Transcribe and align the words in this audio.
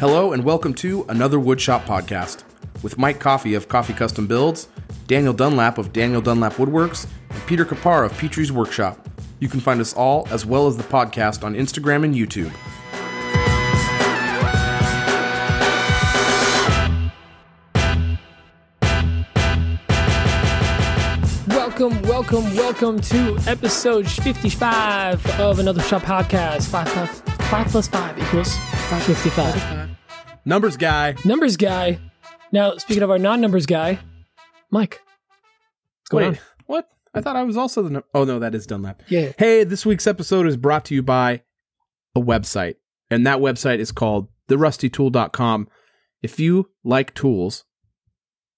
Hello 0.00 0.32
and 0.32 0.44
welcome 0.44 0.72
to 0.76 1.04
another 1.10 1.36
Woodshop 1.36 1.82
podcast 1.82 2.42
with 2.82 2.96
Mike 2.96 3.20
Coffee 3.20 3.52
of 3.52 3.68
Coffee 3.68 3.92
Custom 3.92 4.26
Builds, 4.26 4.66
Daniel 5.06 5.34
Dunlap 5.34 5.76
of 5.76 5.92
Daniel 5.92 6.22
Dunlap 6.22 6.54
Woodworks, 6.54 7.06
and 7.28 7.46
Peter 7.46 7.66
Kapar 7.66 8.06
of 8.06 8.16
Petrie's 8.16 8.50
Workshop. 8.50 9.06
You 9.40 9.48
can 9.48 9.60
find 9.60 9.78
us 9.78 9.92
all 9.92 10.26
as 10.30 10.46
well 10.46 10.66
as 10.66 10.78
the 10.78 10.84
podcast 10.84 11.44
on 11.44 11.54
Instagram 11.54 12.02
and 12.02 12.14
YouTube. 12.14 12.50
Welcome, 21.46 22.00
welcome, 22.04 22.44
welcome 22.56 23.00
to 23.00 23.36
episode 23.46 24.08
55 24.08 25.40
of 25.40 25.58
Another 25.58 25.82
Shop 25.82 26.00
podcast. 26.00 26.70
5 26.70 26.86
plus, 26.86 27.20
five, 27.50 27.66
plus 27.66 27.88
5 27.88 28.18
equals 28.18 28.56
55. 28.98 29.89
Numbers 30.50 30.76
guy. 30.76 31.14
Numbers 31.24 31.56
guy. 31.56 32.00
Now, 32.50 32.76
speaking 32.76 33.04
of 33.04 33.10
our 33.10 33.20
non 33.20 33.40
numbers 33.40 33.66
guy, 33.66 34.00
Mike. 34.72 35.00
What's 36.00 36.08
going 36.10 36.30
Wait, 36.32 36.38
on? 36.38 36.44
what? 36.66 36.88
I 37.14 37.20
thought 37.20 37.36
I 37.36 37.44
was 37.44 37.56
also 37.56 37.82
the. 37.82 37.90
num- 37.90 38.04
Oh 38.14 38.24
no, 38.24 38.40
that 38.40 38.52
is 38.56 38.66
Dunlap. 38.66 39.04
Yeah. 39.06 39.30
Hey, 39.38 39.62
this 39.62 39.86
week's 39.86 40.08
episode 40.08 40.48
is 40.48 40.56
brought 40.56 40.84
to 40.86 40.94
you 40.96 41.04
by 41.04 41.42
a 42.16 42.20
website, 42.20 42.74
and 43.12 43.24
that 43.28 43.38
website 43.38 43.78
is 43.78 43.92
called 43.92 44.26
therustytool.com. 44.48 45.68
If 46.20 46.40
you 46.40 46.70
like 46.82 47.14
tools, 47.14 47.64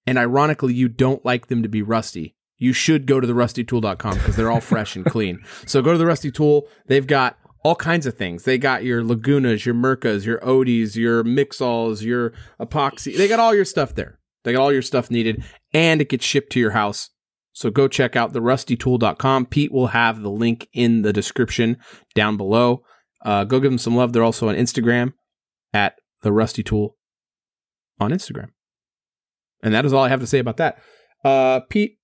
and 0.07 0.17
ironically, 0.17 0.73
you 0.73 0.89
don't 0.89 1.23
like 1.27 1.49
them 1.49 1.63
to 1.63 1.69
be 1.69 1.83
rusty, 1.83 2.37
you 2.57 2.73
should 2.73 3.05
go 3.07 3.21
to 3.21 3.27
therustytool.com 3.29 4.15
because 4.15 4.35
they're 4.37 4.51
all 4.51 4.63
fresh 4.63 4.97
and 4.97 5.05
clean. 5.05 5.41
So 5.67 5.83
go 5.83 5.93
to 5.93 5.99
the 5.99 6.07
Rusty 6.07 6.31
Tool. 6.31 6.67
They've 6.87 7.07
got 7.07 7.37
all 7.65 7.77
kinds 7.77 8.07
of 8.07 8.15
things. 8.15 8.45
They 8.45 8.59
got 8.59 8.85
your 8.85 9.03
Lagunas, 9.03 9.65
your 9.65 9.75
Mirkas, 9.75 10.25
your 10.25 10.45
Odies, 10.45 10.97
your 10.97 11.23
Mixols, 11.25 12.03
your 12.03 12.33
epoxy. 12.61 13.17
They 13.17 13.29
got 13.29 13.41
all 13.41 13.55
your 13.55 13.65
stuff 13.65 13.95
there. 13.95 14.19
They 14.45 14.53
got 14.53 14.63
all 14.63 14.73
your 14.73 14.83
stuff 14.83 15.11
needed, 15.11 15.45
and 15.73 16.01
it 16.01 16.09
gets 16.09 16.25
shipped 16.25 16.53
to 16.53 16.61
your 16.61 16.73
house. 16.73 17.11
So 17.53 17.71
go 17.71 17.87
check 17.87 18.17
out 18.17 18.33
therustytool.com. 18.33 19.47
Pete 19.47 19.73
will 19.73 19.89
have 19.89 20.23
the 20.23 20.31
link 20.31 20.69
in 20.73 21.03
the 21.03 21.13
description 21.13 21.77
down 22.15 22.37
below. 22.37 22.83
Uh, 23.25 23.45
go 23.45 23.61
give 23.61 23.71
them 23.71 23.79
some 23.79 23.95
love. 23.95 24.13
They're 24.13 24.25
also 24.25 24.49
on 24.49 24.57
Instagram 24.57 25.13
at 25.73 25.97
the 26.23 26.33
on 28.01 28.11
Instagram. 28.11 28.49
And 29.63 29.75
that 29.75 29.85
is 29.85 29.93
all 29.93 30.03
I 30.03 30.09
have 30.09 30.21
to 30.21 30.27
say 30.27 30.39
about 30.39 30.57
that. 30.57 30.79
Uh, 31.25 31.61
Pete, 31.69 31.99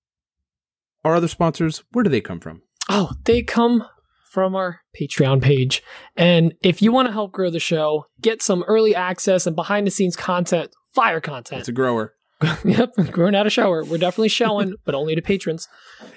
our 1.03 1.15
other 1.15 1.27
sponsors, 1.27 1.83
where 1.91 2.03
do 2.03 2.09
they 2.09 2.21
come 2.21 2.39
from? 2.39 2.61
Oh, 2.87 3.11
they 3.25 3.41
come 3.41 3.85
from 4.29 4.55
our 4.55 4.81
Patreon 4.99 5.41
page. 5.41 5.81
And 6.15 6.53
if 6.61 6.81
you 6.81 6.91
want 6.91 7.07
to 7.07 7.11
help 7.11 7.31
grow 7.31 7.49
the 7.49 7.59
show, 7.59 8.05
get 8.21 8.41
some 8.41 8.63
early 8.67 8.93
access 8.95 9.47
and 9.47 9.55
behind 9.55 9.87
the 9.87 9.91
scenes 9.91 10.15
content, 10.15 10.71
fire 10.93 11.19
content. 11.19 11.61
It's 11.61 11.69
a 11.69 11.73
grower. 11.73 12.13
yep, 12.63 12.93
growing 13.11 13.35
out 13.35 13.47
a 13.47 13.49
shower. 13.49 13.83
We're 13.83 13.97
definitely 13.97 14.29
showing, 14.29 14.75
but 14.85 14.95
only 14.95 15.13
to 15.15 15.21
patrons. 15.21 15.67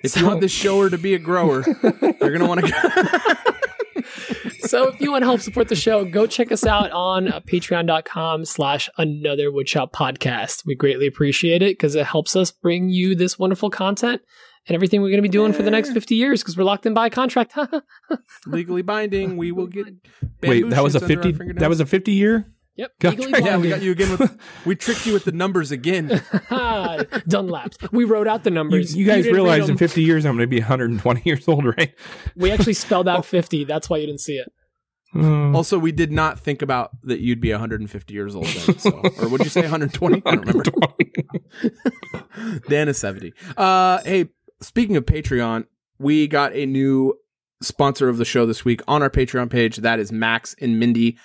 If 0.04 0.14
you 0.16 0.22
So- 0.22 0.26
want 0.28 0.40
this 0.40 0.52
shower 0.52 0.88
to 0.90 0.98
be 0.98 1.14
a 1.14 1.18
grower, 1.18 1.64
you're 2.20 2.32
gonna 2.32 2.46
want 2.46 2.64
to. 2.66 3.52
so 4.60 4.88
if 4.88 5.00
you 5.00 5.10
want 5.10 5.22
to 5.22 5.26
help 5.26 5.40
support 5.40 5.68
the 5.68 5.74
show, 5.74 6.04
go 6.04 6.26
check 6.26 6.52
us 6.52 6.64
out 6.64 6.90
on 6.92 7.26
uh, 7.28 7.40
patreon.com 7.40 8.44
slash 8.44 8.88
another 8.98 9.50
woodshop 9.50 9.92
podcast. 9.92 10.64
We 10.64 10.74
greatly 10.74 11.06
appreciate 11.06 11.62
it 11.62 11.72
because 11.72 11.94
it 11.94 12.06
helps 12.06 12.36
us 12.36 12.50
bring 12.50 12.88
you 12.88 13.14
this 13.14 13.38
wonderful 13.38 13.70
content 13.70 14.22
and 14.68 14.74
everything 14.74 15.00
we're 15.02 15.08
going 15.08 15.18
to 15.18 15.22
be 15.22 15.28
doing 15.28 15.52
for 15.52 15.62
the 15.62 15.70
next 15.70 15.92
50 15.92 16.14
years 16.14 16.42
because 16.42 16.56
we're 16.56 16.64
locked 16.64 16.86
in 16.86 16.94
by 16.94 17.08
contract. 17.08 17.56
legally 18.46 18.82
binding. 18.82 19.36
We 19.36 19.52
will 19.52 19.66
get. 19.66 19.86
Wait, 20.42 20.68
that 20.70 20.82
was 20.82 20.94
a 20.94 21.00
shoots 21.00 21.10
under 21.10 21.18
our 21.28 21.32
fifty. 21.32 21.52
That 21.60 21.68
was 21.68 21.80
a 21.80 21.86
fifty 21.86 22.12
year. 22.12 22.46
yep. 22.76 22.92
Gotcha. 23.00 23.16
legally 23.22 23.42
Yeah, 23.44 23.56
we 23.58 23.68
got 23.68 23.82
you 23.82 23.90
again 23.92 24.16
with. 24.16 24.38
We 24.64 24.76
tricked 24.76 25.06
you 25.06 25.12
with 25.12 25.24
the 25.24 25.32
numbers 25.32 25.70
again. 25.72 26.22
Dunlap. 27.28 27.74
We 27.92 28.04
wrote 28.04 28.28
out 28.28 28.44
the 28.44 28.50
numbers. 28.50 28.96
you 28.96 29.04
guys 29.06 29.24
didn't 29.24 29.34
realize 29.34 29.68
in 29.68 29.76
fifty 29.76 30.02
years 30.02 30.24
I'm 30.24 30.36
going 30.36 30.46
to 30.48 30.50
be 30.50 30.60
120 30.60 31.22
years 31.24 31.46
old, 31.48 31.64
right? 31.64 31.92
we 32.36 32.50
actually 32.50 32.74
spelled 32.74 33.08
out 33.08 33.24
50. 33.26 33.64
That's 33.64 33.88
why 33.90 33.98
you 33.98 34.06
didn't 34.06 34.20
see 34.20 34.34
it. 34.38 34.52
Oh, 35.14 35.52
Also, 35.54 35.78
we 35.78 35.92
did 35.92 36.10
not 36.10 36.40
think 36.40 36.62
about 36.62 36.90
that 37.02 37.20
you'd 37.20 37.40
be 37.40 37.50
150 37.50 38.14
years 38.14 38.34
old 38.34 38.46
then. 38.46 38.78
So, 38.78 39.02
or 39.20 39.28
would 39.28 39.42
you 39.44 39.50
say 39.50 39.60
120? 39.60 40.22
I 40.24 40.34
don't 40.36 40.46
remember. 40.46 40.62
Dan 42.68 42.88
is 42.88 42.96
70. 42.98 43.34
Uh, 43.56 44.00
hey, 44.04 44.30
speaking 44.62 44.96
of 44.96 45.04
Patreon, 45.04 45.66
we 45.98 46.26
got 46.26 46.54
a 46.54 46.66
new 46.66 47.18
sponsor 47.62 48.08
of 48.08 48.16
the 48.16 48.24
show 48.24 48.46
this 48.46 48.64
week 48.64 48.80
on 48.88 49.02
our 49.02 49.10
Patreon 49.10 49.50
page. 49.50 49.76
That 49.78 49.98
is 49.98 50.10
Max 50.12 50.54
and 50.60 50.78
Mindy. 50.78 51.18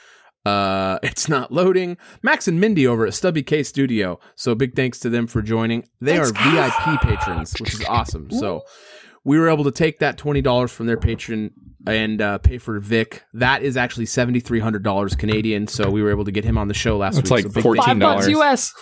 Uh, 0.45 0.99
it's 1.03 1.27
not 1.27 1.51
loading. 1.51 1.97
Max 2.21 2.47
and 2.47 2.59
Mindy 2.59 2.87
over 2.87 3.05
at 3.05 3.13
Stubby 3.13 3.43
K 3.43 3.63
Studio. 3.63 4.19
So 4.35 4.55
big 4.55 4.75
thanks 4.75 4.99
to 4.99 5.09
them 5.09 5.27
for 5.27 5.41
joining. 5.41 5.87
They 5.99 6.17
are 6.17 6.31
VIP 6.31 7.01
patrons, 7.01 7.53
which 7.59 7.73
is 7.73 7.83
awesome. 7.85 8.29
So 8.31 8.63
we 9.27 9.37
were 9.37 9.49
able 9.49 9.65
to 9.65 9.71
take 9.71 9.99
that 9.99 10.17
twenty 10.17 10.41
dollars 10.41 10.71
from 10.71 10.87
their 10.87 10.95
patron 10.97 11.51
and 11.85 12.21
uh, 12.21 12.37
pay 12.37 12.57
for 12.57 12.79
Vic. 12.79 13.23
That 13.33 13.61
is 13.61 13.75
actually 13.77 14.05
seventy 14.05 14.39
three 14.39 14.59
hundred 14.61 14.83
dollars 14.83 15.15
Canadian. 15.15 15.67
So 15.67 15.89
we 15.89 16.01
were 16.01 16.09
able 16.11 16.23
to 16.25 16.31
get 16.31 16.45
him 16.45 16.57
on 16.57 16.67
the 16.69 16.73
show 16.73 16.97
last 16.97 17.15
That's 17.15 17.29
week. 17.29 17.45
It's 17.45 17.45
like 17.45 17.53
so 17.53 17.55
big 17.55 17.63
14 17.63 17.83
Five 17.83 17.99
bucks 17.99 18.27
$14. 18.27 18.41
US. 18.41 18.73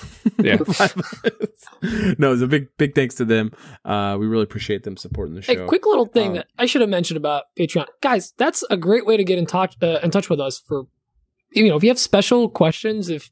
yeah. 1.81 2.15
no, 2.19 2.33
it's 2.33 2.41
a 2.41 2.47
big, 2.47 2.67
big 2.77 2.95
thanks 2.95 3.15
to 3.15 3.25
them. 3.25 3.51
Uh, 3.83 4.17
we 4.19 4.27
really 4.27 4.43
appreciate 4.43 4.83
them 4.83 4.97
supporting 4.97 5.35
the 5.35 5.41
show. 5.41 5.53
Hey, 5.55 5.65
quick 5.67 5.85
little 5.85 6.05
thing 6.05 6.29
Um, 6.29 6.33
that 6.35 6.47
I 6.57 6.65
should 6.65 6.81
have 6.81 6.89
mentioned 6.89 7.17
about 7.17 7.43
Patreon, 7.59 7.87
guys. 8.01 8.33
That's 8.37 8.63
a 8.69 8.77
great 8.77 9.05
way 9.05 9.17
to 9.17 9.23
get 9.23 9.37
in 9.37 9.45
touch 9.45 9.75
uh, 9.81 9.99
in 10.03 10.11
touch 10.11 10.29
with 10.29 10.39
us. 10.39 10.59
For 10.67 10.83
you 11.51 11.67
know, 11.69 11.75
if 11.77 11.83
you 11.83 11.89
have 11.89 11.99
special 11.99 12.49
questions, 12.49 13.09
if 13.09 13.29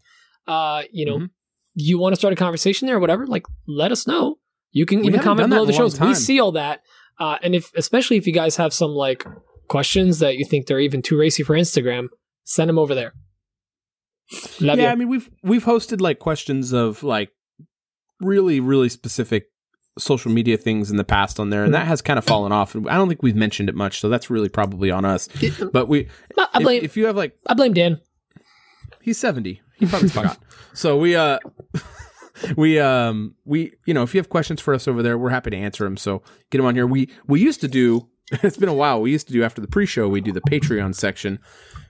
uh, 0.47 0.83
you 0.91 1.05
know, 1.05 1.19
Mhm. 1.19 1.29
you 1.75 1.97
want 1.99 2.13
to 2.13 2.19
start 2.19 2.33
a 2.33 2.35
conversation 2.35 2.87
there 2.87 2.97
or 2.97 2.99
whatever, 2.99 3.27
like 3.27 3.45
let 3.67 3.91
us 3.91 4.07
know. 4.07 4.37
You 4.71 4.85
can 4.87 5.01
We 5.01 5.07
even 5.09 5.19
comment 5.19 5.49
below 5.49 5.65
the 5.65 5.71
a 5.73 5.75
shows. 5.75 5.99
We 5.99 6.15
see 6.15 6.39
all 6.39 6.53
that, 6.53 6.81
uh, 7.19 7.37
and 7.41 7.55
if 7.55 7.71
especially 7.75 8.17
if 8.17 8.27
you 8.27 8.33
guys 8.33 8.55
have 8.57 8.73
some 8.73 8.91
like 8.91 9.25
questions 9.67 10.19
that 10.19 10.35
you 10.35 10.45
think 10.45 10.67
they're 10.67 10.79
even 10.79 11.01
too 11.01 11.17
racy 11.17 11.43
for 11.43 11.55
Instagram, 11.55 12.07
send 12.43 12.69
them 12.69 12.79
over 12.79 12.95
there. 12.95 13.13
Love 14.59 14.77
yeah, 14.77 14.85
you. 14.85 14.89
I 14.89 14.95
mean 14.95 15.09
we've 15.09 15.29
we've 15.43 15.65
hosted 15.65 16.01
like 16.01 16.19
questions 16.19 16.73
of 16.73 17.03
like 17.03 17.29
really 18.19 18.59
really 18.59 18.89
specific 18.89 19.47
social 19.99 20.31
media 20.31 20.57
things 20.57 20.89
in 20.89 20.97
the 20.97 21.03
past 21.03 21.39
on 21.39 21.49
there, 21.49 21.63
and 21.63 21.73
that 21.73 21.85
has 21.85 22.01
kind 22.01 22.17
of 22.17 22.25
fallen 22.25 22.51
off. 22.51 22.73
And 22.75 22.89
I 22.89 22.95
don't 22.95 23.07
think 23.07 23.21
we've 23.21 23.35
mentioned 23.35 23.69
it 23.69 23.75
much, 23.75 23.99
so 23.99 24.09
that's 24.09 24.29
really 24.29 24.49
probably 24.49 24.89
on 24.89 25.05
us. 25.05 25.29
But 25.71 25.87
we, 25.87 26.07
I 26.37 26.47
if, 26.55 26.63
blame 26.63 26.83
if 26.83 26.97
you 26.97 27.05
have 27.05 27.15
like 27.15 27.37
I 27.45 27.53
blame 27.53 27.73
Dan. 27.73 27.99
he's 29.01 29.17
70 29.17 29.61
he 29.77 29.85
probably 29.85 30.09
forgot 30.09 30.37
so 30.73 30.97
we 30.97 31.15
uh 31.15 31.39
we 32.57 32.79
um 32.79 33.35
we 33.45 33.73
you 33.85 33.93
know 33.93 34.03
if 34.03 34.13
you 34.13 34.19
have 34.19 34.29
questions 34.29 34.59
for 34.61 34.73
us 34.73 34.87
over 34.87 35.01
there 35.03 35.17
we're 35.17 35.29
happy 35.29 35.49
to 35.51 35.57
answer 35.57 35.83
them 35.83 35.97
so 35.97 36.21
get 36.49 36.57
them 36.57 36.65
on 36.65 36.75
here 36.75 36.87
we 36.87 37.09
we 37.27 37.39
used 37.39 37.61
to 37.61 37.67
do 37.67 38.07
it's 38.43 38.57
been 38.57 38.69
a 38.69 38.73
while 38.73 38.99
we 39.01 39.11
used 39.11 39.27
to 39.27 39.33
do 39.33 39.43
after 39.43 39.61
the 39.61 39.67
pre-show 39.67 40.07
we 40.07 40.21
do 40.21 40.31
the 40.31 40.41
patreon 40.41 40.95
section 40.95 41.39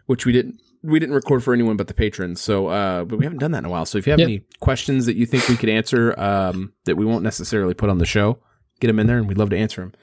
which 0.07 0.25
we 0.25 0.31
didn't 0.31 0.61
we 0.81 0.99
didn't 0.99 1.15
record 1.15 1.41
for 1.43 1.53
anyone 1.53 1.77
but 1.77 1.87
the 1.87 1.93
patrons 1.93 2.41
so 2.41 2.67
uh 2.67 3.05
but 3.05 3.17
we 3.17 3.23
haven't 3.25 3.39
done 3.39 3.51
that 3.51 3.59
in 3.59 3.65
a 3.65 3.69
while 3.69 3.85
so 3.85 3.97
if 3.97 4.05
you 4.05 4.11
have 4.11 4.19
Yep. 4.19 4.27
any 4.27 4.45
questions 4.59 5.05
that 5.05 5.15
you 5.15 5.25
think 5.25 5.47
we 5.47 5.55
could 5.55 5.69
answer 5.69 6.13
um 6.19 6.73
that 6.85 6.97
we 6.97 7.05
won't 7.05 7.23
necessarily 7.23 7.73
put 7.73 7.89
on 7.89 7.97
the 7.99 8.05
show 8.05 8.37
get 8.81 8.87
them 8.87 8.99
in 8.99 9.07
there 9.07 9.17
and 9.17 9.27
we'd 9.27 9.37
love 9.37 9.49
to 9.51 9.57
answer 9.57 9.81
them 9.81 9.93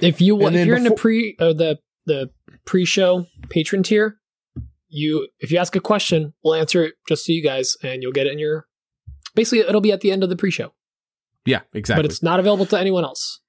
If 0.00 0.20
you 0.20 0.36
want, 0.36 0.54
if 0.54 0.66
you're 0.66 0.76
in 0.76 0.84
the 0.84 0.94
pre 0.94 1.34
uh, 1.40 1.54
the 1.54 1.78
the 2.06 2.30
pre-show 2.64 3.26
patron 3.50 3.82
tier, 3.82 4.18
you 4.88 5.26
if 5.40 5.50
you 5.50 5.58
ask 5.58 5.74
a 5.74 5.80
question, 5.80 6.34
we'll 6.44 6.54
answer 6.54 6.84
it 6.84 6.94
just 7.08 7.24
to 7.26 7.32
you 7.32 7.42
guys, 7.42 7.76
and 7.82 8.00
you'll 8.02 8.12
get 8.12 8.26
it 8.28 8.32
in 8.34 8.38
your. 8.38 8.67
Basically, 9.38 9.60
it'll 9.60 9.80
be 9.80 9.92
at 9.92 10.00
the 10.00 10.10
end 10.10 10.22
of 10.24 10.28
the 10.28 10.36
pre-show, 10.36 10.72
yeah 11.46 11.60
exactly 11.72 12.02
but 12.02 12.10
it's 12.10 12.22
not 12.22 12.38
available 12.40 12.66
to 12.66 12.78
anyone 12.78 13.04
else. 13.04 13.40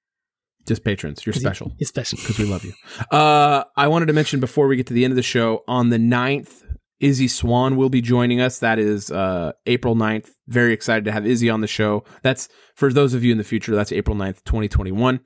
just 0.66 0.84
patrons 0.84 1.24
you're 1.26 1.32
special 1.32 1.72
It's 1.78 1.88
special. 1.88 2.18
because 2.22 2.38
we 2.38 2.46
love 2.46 2.64
you. 2.64 2.72
Uh, 3.10 3.64
I 3.76 3.88
wanted 3.88 4.06
to 4.06 4.12
mention 4.12 4.40
before 4.40 4.66
we 4.68 4.76
get 4.76 4.86
to 4.86 4.94
the 4.94 5.04
end 5.04 5.12
of 5.12 5.16
the 5.16 5.22
show 5.36 5.64
on 5.66 5.90
the 5.90 5.98
9th, 5.98 6.52
Izzy 7.00 7.28
Swan 7.28 7.76
will 7.76 7.88
be 7.88 8.02
joining 8.02 8.40
us. 8.42 8.58
That 8.58 8.78
is 8.78 9.10
uh, 9.10 9.52
April 9.66 9.96
9th. 9.96 10.28
Very 10.48 10.72
excited 10.74 11.04
to 11.06 11.12
have 11.12 11.26
Izzy 11.26 11.48
on 11.48 11.62
the 11.62 11.66
show. 11.66 12.04
That's 12.22 12.48
for 12.76 12.92
those 12.92 13.14
of 13.14 13.24
you 13.24 13.32
in 13.32 13.38
the 13.38 13.44
future, 13.52 13.74
that's 13.74 13.90
April 13.90 14.14
9th, 14.16 14.44
2021. 14.44 15.20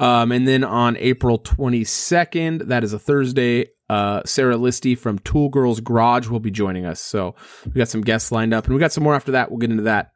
Um, 0.00 0.32
and 0.32 0.46
then 0.48 0.64
on 0.64 0.96
April 0.96 1.38
22nd, 1.38 2.66
that 2.66 2.82
is 2.82 2.92
a 2.92 2.98
Thursday, 2.98 3.68
uh, 3.90 4.22
Sarah 4.24 4.54
Listy 4.56 4.96
from 4.96 5.18
Tool 5.20 5.48
Girls 5.48 5.80
Garage 5.80 6.28
will 6.28 6.38
be 6.40 6.50
joining 6.50 6.86
us. 6.86 7.00
So 7.00 7.34
we 7.66 7.72
got 7.72 7.88
some 7.88 8.02
guests 8.02 8.30
lined 8.30 8.54
up 8.54 8.64
and 8.66 8.74
we 8.74 8.80
got 8.80 8.92
some 8.92 9.02
more 9.04 9.14
after 9.14 9.32
that. 9.32 9.50
We'll 9.50 9.58
get 9.58 9.70
into 9.70 9.82
that 9.84 10.12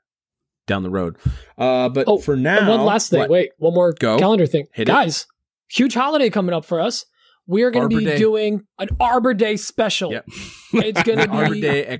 down 0.66 0.82
the 0.84 0.90
road. 0.90 1.16
Uh, 1.58 1.88
but 1.88 2.04
Oh, 2.06 2.18
for 2.18 2.36
now, 2.36 2.68
one 2.70 2.84
last 2.84 3.10
thing. 3.10 3.18
what? 3.20 3.30
Wait, 3.30 3.50
one 3.58 3.74
more 3.74 3.92
Go. 3.92 4.18
calendar 4.18 4.46
thing, 4.46 4.66
Hit 4.72 4.88
it. 4.88 4.92
guys. 4.92 5.26
Huge 5.70 5.94
holiday 5.94 6.30
coming 6.30 6.54
up 6.54 6.64
for 6.64 6.80
us. 6.80 7.04
We 7.46 7.62
are 7.64 7.70
going 7.70 7.90
to 7.90 7.96
be 7.98 8.04
Day. 8.04 8.16
doing 8.16 8.62
an 8.78 8.88
Arbor 9.00 9.34
Day 9.34 9.56
special. 9.56 10.12
Yep. 10.12 10.24
It's 10.74 11.02
going 11.02 11.18
to 11.22 11.28
be 11.28 11.36
Arbor 11.36 11.54
Day 11.56 11.98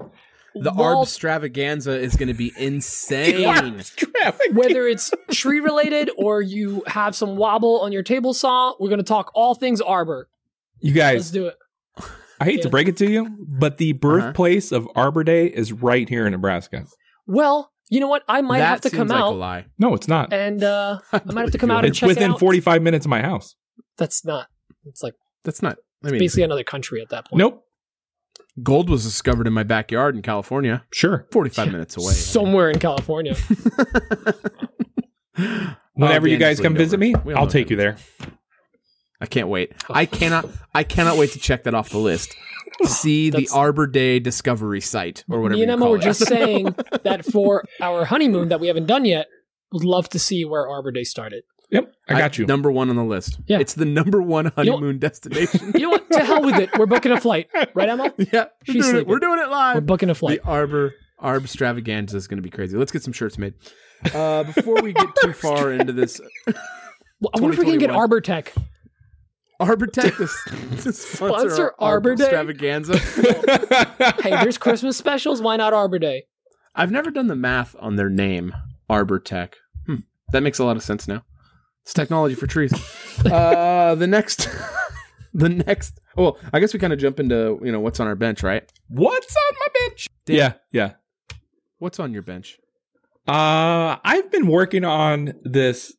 The 0.55 0.73
Walt- 0.73 0.99
Arb 0.99 1.03
extravaganza 1.11 1.99
is 1.99 2.15
going 2.17 2.29
to 2.29 2.35
be 2.35 2.53
insane. 2.57 3.83
whether 4.53 4.87
it's 4.87 5.13
tree 5.33 5.61
related 5.61 6.11
or 6.17 6.41
you 6.41 6.83
have 6.87 7.15
some 7.15 7.37
wobble 7.37 7.81
on 7.81 7.93
your 7.93 8.03
table 8.03 8.33
saw, 8.33 8.75
we're 8.79 8.89
going 8.89 8.99
to 8.99 9.03
talk 9.05 9.31
all 9.35 9.55
things 9.55 9.81
arbor. 9.81 10.29
You 10.81 10.93
guys, 10.93 11.17
Let's 11.17 11.31
do 11.31 11.47
it. 11.47 11.57
I 12.41 12.45
hate 12.45 12.57
Yeah. 12.59 12.63
to 12.63 12.69
break 12.71 12.89
it 12.89 12.97
to 12.99 13.11
you, 13.11 13.37
but 13.59 13.79
the 13.79 13.93
birthplace 13.93 14.73
of 14.73 14.89
Arbor 14.97 15.25
Day 15.25 15.47
is 15.47 15.73
right 15.73 16.09
here 16.09 16.27
in 16.27 16.33
Nebraska. 16.33 16.87
Well, 17.27 17.71
you 17.91 18.01
know 18.01 18.09
what? 18.09 18.23
I 18.29 18.41
might 18.43 18.59
that 18.59 18.67
have 18.69 18.81
to 18.83 18.89
seems 18.91 18.99
come 18.99 19.09
like 19.09 19.21
a 19.21 19.25
out 19.25 19.37
lie. 19.37 19.67
No, 19.79 19.95
it's 19.95 20.09
not. 20.09 20.33
and 20.33 20.63
uh, 20.65 20.99
I 21.13 21.21
might 21.27 21.43
have 21.43 21.51
to 21.53 21.59
come 21.59 21.71
out 21.71 21.79
and 21.85 21.89
It's 21.89 21.99
check 21.99 22.09
within 22.09 22.31
it 22.31 22.35
out. 22.35 22.41
45 22.41 22.83
minutes 22.83 23.07
of 23.07 23.11
my 23.11 23.23
house. 23.23 23.55
That's 23.99 24.25
not. 24.25 24.49
It's 24.87 25.03
like 25.03 25.15
That's 25.45 25.63
not. 25.63 25.79
I 26.05 26.11
mean, 26.11 26.19
basically 26.19 26.43
another 26.43 26.65
country 26.65 27.01
at 27.01 27.09
that 27.11 27.29
point. 27.29 27.39
Nope. 27.39 27.63
gold 28.63 28.91
was 28.91 29.05
discovered 29.05 29.47
in 29.47 29.53
my 29.53 29.63
backyard 29.63 30.17
in 30.17 30.23
California, 30.23 30.85
Sure. 30.93 31.27
forty-five 31.33 31.71
minutes 31.73 31.97
away. 31.97 32.13
Somewhere 32.13 32.71
in 32.71 32.79
California. 32.79 33.35
Whenever 35.95 36.27
Oh, 36.27 36.31
you 36.31 36.37
guys 36.39 36.61
come 36.61 36.75
visit 36.75 36.99
Dover. 37.01 37.25
me, 37.29 37.35
I'll 37.35 37.47
take 37.47 37.67
him. 37.67 37.73
you 37.73 37.77
there. 37.77 37.97
I 39.25 39.27
can't 39.27 39.49
wait. 39.49 39.73
I 39.89 40.05
cannot. 40.05 40.47
I 40.75 40.85
cannot 40.85 41.17
wait 41.17 41.33
to 41.33 41.39
check 41.39 41.65
that 41.65 41.73
off 41.75 41.89
the 41.89 41.97
list. 41.99 42.37
See 42.85 43.31
the 43.31 43.49
Arbor 43.55 43.87
Day 43.87 44.19
Discovery 44.19 44.83
site 44.83 45.25
or 45.31 45.41
whatever. 45.41 45.57
Me 45.57 45.63
and 45.63 45.69
you 45.71 45.73
Emma 45.73 45.83
call 45.85 45.93
were 45.93 45.97
it. 45.99 46.03
just 46.03 46.27
saying 46.29 46.75
that 47.05 47.25
for 47.25 47.65
our 47.81 48.05
honeymoon 48.05 48.49
that 48.49 48.61
we 48.61 48.67
haven't 48.67 48.85
done 48.87 49.07
yet, 49.07 49.29
would 49.73 49.83
love 49.85 50.11
to 50.11 50.19
see 50.19 50.45
where 50.45 50.69
Arbor 50.69 50.91
Day 50.91 51.05
started. 51.05 51.45
Yep, 51.71 51.95
I 52.09 52.19
got 52.19 52.37
you. 52.37 52.45
Number 52.45 52.71
one 52.71 52.91
on 52.91 52.97
the 52.97 53.03
list. 53.05 53.39
Yeah. 53.47 53.59
it's 53.59 53.73
the 53.73 53.87
number 53.87 54.21
one 54.21 54.45
know- 54.45 54.51
honeymoon 54.57 54.99
destination. 54.99 55.73
You 55.75 55.81
know 55.81 55.89
what? 55.91 56.11
To 56.13 56.19
hell 56.23 56.43
with 56.43 56.57
it. 56.57 56.69
We're 56.79 56.85
booking 56.87 57.11
a 57.13 57.19
flight, 57.21 57.49
right, 57.75 57.89
Emma? 57.89 58.13
yeah, 58.33 58.47
She's 58.65 58.75
doing, 58.75 58.79
it. 58.85 58.91
sleeping. 58.91 59.09
we're 59.09 59.19
doing 59.21 59.41
it 59.41 59.49
live. 59.49 59.75
We're 59.77 59.81
booking 59.81 60.11
a 60.11 60.15
flight. 60.15 60.43
The 60.43 60.49
Arbor 60.49 60.95
Arb 61.23 61.43
Stravaganza 61.47 62.15
is 62.15 62.27
going 62.29 62.37
to 62.37 62.43
be 62.43 62.51
crazy. 62.51 62.77
Let's 62.77 62.93
get 62.93 63.03
some 63.03 63.13
shirts 63.15 63.39
made. 63.39 63.55
Uh, 64.15 64.43
before 64.45 64.83
we 64.83 64.93
get 64.93 65.09
too 65.23 65.33
far 65.33 65.73
into 65.73 65.93
this, 65.93 66.21
Well, 66.47 67.31
I 67.35 67.41
wonder 67.41 67.55
if 67.55 67.59
we 67.65 67.71
can 67.71 67.79
get 67.79 67.91
Arbor 67.91 68.21
Tech. 68.21 68.53
Arbor 69.65 69.87
Tech 69.87 70.15
to, 70.17 70.27
to 70.27 70.27
sponsor, 70.29 70.93
Sponsor 70.93 71.65
our 71.79 71.95
Arbor 71.95 72.15
Arb 72.15 72.19
Day? 72.19 72.31
Stravaganza. 72.31 74.21
Hey, 74.23 74.31
there's 74.31 74.59
Christmas 74.59 74.97
specials. 74.97 75.41
Why 75.43 75.57
not 75.57 75.73
Arbor 75.73 75.99
Day? 75.99 76.25
I've 76.75 76.91
never 76.91 77.11
done 77.11 77.29
the 77.29 77.37
math 77.37 77.75
on 77.79 77.97
their 77.97 78.09
name, 78.09 78.55
Arbor 78.89 79.19
Tech. 79.19 79.57
Hmm. 79.87 79.97
That 80.33 80.43
makes 80.43 80.59
a 80.59 80.65
lot 80.65 80.77
of 80.77 80.83
sense 80.83 81.07
now. 81.09 81.25
It's 81.83 81.93
technology 81.95 82.35
for 82.35 82.47
trees. 82.47 82.73
uh, 83.27 83.95
the 83.95 84.07
next, 84.07 84.49
the 85.35 85.49
next. 85.49 86.01
Well, 86.17 86.39
I 86.53 86.61
guess 86.61 86.73
we 86.73 86.81
kind 86.81 86.93
of 86.93 86.99
jump 86.99 87.21
into 87.21 87.61
you 87.63 87.73
know 87.73 87.81
what's 87.81 88.01
on 88.01 88.07
our 88.07 88.17
bench, 88.17 88.43
right? 88.43 88.71
What's 88.89 89.37
on 89.37 89.57
my 89.61 89.67
bench? 89.81 90.09
Dan. 90.25 90.37
Yeah, 90.37 90.53
yeah. 90.73 90.93
What's 91.79 92.01
on 92.01 92.13
your 92.13 92.23
bench? 92.23 92.59
Uh, 93.29 93.97
I've 94.05 94.31
been 94.31 94.47
working 94.47 94.85
on 94.85 95.35
this 95.43 95.95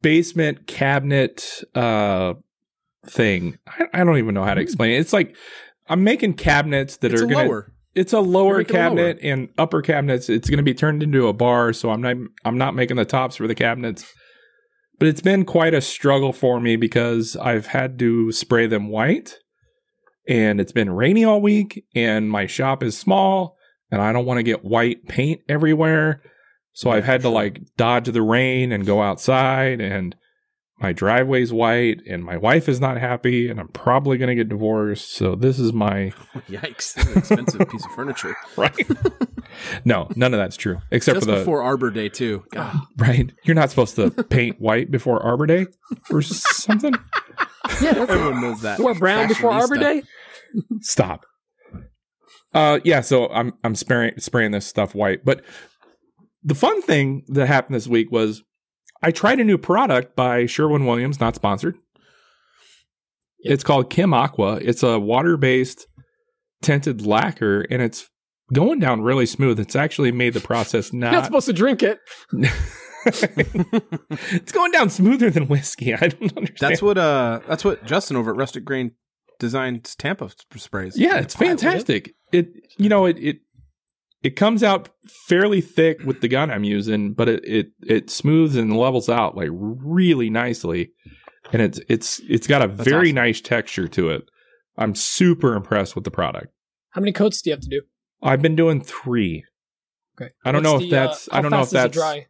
basement 0.00 0.66
cabinet 0.66 1.64
uh 1.74 2.34
thing. 3.06 3.58
I, 3.66 3.86
I 3.92 4.04
don't 4.04 4.18
even 4.18 4.34
know 4.34 4.44
how 4.44 4.54
to 4.54 4.60
hmm. 4.60 4.64
explain 4.64 4.92
it. 4.92 4.98
It's 4.98 5.12
like 5.12 5.36
I'm 5.88 6.04
making 6.04 6.34
cabinets 6.34 6.98
that 6.98 7.12
it's 7.12 7.22
are 7.22 7.24
a 7.24 7.28
gonna. 7.28 7.48
lower. 7.48 7.72
It's 7.94 8.12
a 8.12 8.20
lower 8.20 8.58
making 8.58 8.76
a 8.76 8.78
lower. 8.78 8.88
cabinet 8.88 9.18
and 9.22 9.48
upper 9.58 9.82
cabinets. 9.82 10.28
It's 10.28 10.48
going 10.48 10.58
to 10.58 10.62
be 10.62 10.74
turned 10.74 11.02
into 11.02 11.26
a 11.26 11.32
bar, 11.32 11.72
so 11.72 11.90
I'm 11.90 12.00
not. 12.00 12.16
I'm 12.44 12.58
not 12.58 12.74
making 12.74 12.96
the 12.96 13.04
tops 13.04 13.36
for 13.36 13.46
the 13.46 13.54
cabinets. 13.54 14.12
But 14.98 15.08
it's 15.08 15.20
been 15.20 15.44
quite 15.44 15.74
a 15.74 15.80
struggle 15.80 16.32
for 16.32 16.60
me 16.60 16.74
because 16.76 17.36
I've 17.36 17.68
had 17.68 17.98
to 18.00 18.32
spray 18.32 18.66
them 18.66 18.88
white, 18.88 19.36
and 20.28 20.60
it's 20.60 20.72
been 20.72 20.90
rainy 20.90 21.24
all 21.24 21.40
week, 21.40 21.84
and 21.94 22.30
my 22.30 22.46
shop 22.46 22.82
is 22.82 22.98
small, 22.98 23.56
and 23.92 24.02
I 24.02 24.12
don't 24.12 24.26
want 24.26 24.38
to 24.38 24.44
get 24.44 24.64
white 24.64 25.06
paint 25.06 25.42
everywhere. 25.48 26.22
So 26.72 26.90
I've 26.90 27.04
had 27.04 27.22
to 27.22 27.28
like 27.28 27.60
dodge 27.76 28.08
the 28.08 28.22
rain 28.22 28.72
and 28.72 28.86
go 28.86 29.00
outside, 29.00 29.80
and 29.80 30.16
my 30.80 30.92
driveway's 30.92 31.52
white, 31.52 32.00
and 32.06 32.24
my 32.24 32.36
wife 32.36 32.68
is 32.68 32.80
not 32.80 32.98
happy, 32.98 33.48
and 33.48 33.58
I'm 33.58 33.68
probably 33.68 34.16
going 34.16 34.28
to 34.28 34.34
get 34.34 34.48
divorced. 34.48 35.12
So 35.12 35.34
this 35.34 35.58
is 35.58 35.72
my 35.72 36.12
Yikes! 36.48 36.96
An 36.96 37.18
expensive 37.18 37.68
piece 37.68 37.84
of 37.84 37.90
furniture. 37.92 38.36
right. 38.56 38.76
no, 39.84 40.08
none 40.14 40.34
of 40.34 40.38
that's 40.38 40.56
true, 40.56 40.80
except 40.90 41.16
Just 41.16 41.26
for 41.26 41.32
the 41.32 41.38
before 41.38 41.62
Arbor 41.62 41.90
Day 41.90 42.08
too. 42.08 42.44
God, 42.52 42.76
right. 42.96 43.32
You're 43.44 43.56
not 43.56 43.70
supposed 43.70 43.96
to 43.96 44.10
paint 44.10 44.60
white 44.60 44.90
before 44.90 45.22
Arbor 45.22 45.46
Day 45.46 45.66
or 46.10 46.22
something. 46.22 46.94
Yeah, 47.82 47.92
that's 47.92 48.10
everyone 48.10 48.40
knows 48.40 48.62
that. 48.62 48.80
Wear 48.80 48.94
brown 48.94 49.28
before 49.28 49.52
Arbor 49.52 49.76
Fashionista. 49.76 50.00
Day. 50.00 50.02
Stop. 50.80 51.26
Uh, 52.54 52.80
yeah. 52.82 53.02
So 53.02 53.28
I'm 53.28 53.52
I'm 53.62 53.74
spraying 53.74 54.18
spraying 54.18 54.52
this 54.52 54.66
stuff 54.66 54.94
white, 54.94 55.22
but 55.22 55.44
the 56.42 56.54
fun 56.54 56.80
thing 56.82 57.24
that 57.28 57.46
happened 57.46 57.76
this 57.76 57.86
week 57.86 58.10
was 58.10 58.42
I 59.02 59.10
tried 59.10 59.40
a 59.40 59.44
new 59.44 59.58
product 59.58 60.16
by 60.16 60.46
Sherwin 60.46 60.84
Williams, 60.84 61.20
not 61.20 61.34
sponsored. 61.34 61.76
Yep. 63.40 63.54
It's 63.54 63.64
called 63.64 63.90
Kem 63.90 64.12
Aqua. 64.12 64.56
It's 64.56 64.82
a 64.82 64.98
water 64.98 65.36
based 65.36 65.86
tinted 66.62 67.06
lacquer, 67.06 67.60
and 67.70 67.80
it's 67.80 68.08
going 68.52 68.80
down 68.80 69.02
really 69.02 69.26
smooth. 69.26 69.60
It's 69.60 69.76
actually 69.76 70.12
made 70.12 70.34
the 70.34 70.40
process 70.40 70.92
You're 70.92 71.00
not 71.00 71.12
not 71.12 71.24
supposed 71.24 71.46
to 71.46 71.52
drink 71.52 71.82
it. 71.82 72.00
it's 73.06 74.52
going 74.52 74.72
down 74.72 74.90
smoother 74.90 75.30
than 75.30 75.46
whiskey. 75.46 75.94
I 76.00 76.08
don't 76.08 76.36
understand. 76.36 76.56
That's 76.58 76.82
what 76.82 76.98
uh 76.98 77.40
that's 77.46 77.64
what 77.64 77.84
Justin 77.84 78.16
over 78.16 78.32
at 78.32 78.36
Rustic 78.36 78.64
Grain 78.64 78.92
designs 79.38 79.94
Tampa 79.94 80.30
sprays. 80.56 80.98
yeah, 80.98 81.18
it's 81.18 81.34
fantastic. 81.34 82.14
It 82.32 82.48
you 82.76 82.88
know 82.88 83.06
it 83.06 83.18
it 83.18 83.36
it 84.22 84.30
comes 84.36 84.62
out 84.62 84.88
fairly 85.28 85.60
thick 85.60 86.00
with 86.04 86.20
the 86.20 86.28
gun 86.28 86.50
I'm 86.50 86.64
using, 86.64 87.12
but 87.12 87.28
it 87.28 87.44
it 87.44 87.66
it 87.86 88.10
smooths 88.10 88.56
and 88.56 88.76
levels 88.76 89.08
out 89.08 89.36
like 89.36 89.50
really 89.52 90.30
nicely, 90.30 90.92
and 91.52 91.62
it's 91.62 91.80
it's 91.88 92.20
it's 92.28 92.46
got 92.46 92.62
a 92.62 92.68
That's 92.68 92.88
very 92.88 93.08
awesome. 93.08 93.14
nice 93.16 93.40
texture 93.40 93.88
to 93.88 94.10
it. 94.10 94.22
I'm 94.76 94.94
super 94.94 95.54
impressed 95.54 95.94
with 95.94 96.04
the 96.04 96.10
product. 96.10 96.48
How 96.90 97.00
many 97.00 97.12
coats 97.12 97.42
do 97.42 97.50
you 97.50 97.54
have 97.54 97.60
to 97.62 97.68
do? 97.68 97.82
I've 98.22 98.42
been 98.42 98.56
doing 98.56 98.80
three. 98.80 99.44
Okay. 100.20 100.30
I 100.44 100.50
don't 100.52 100.62
What's 100.64 100.80
know 100.80 100.86
if 100.86 100.92
uh, 100.92 100.96
that's- 100.96 101.28
I 101.30 101.40
don't 101.42 101.50
know 101.52 101.60
if 101.62 101.68
it 101.68 101.72
that's- 101.72 101.94
dry. 101.94 102.26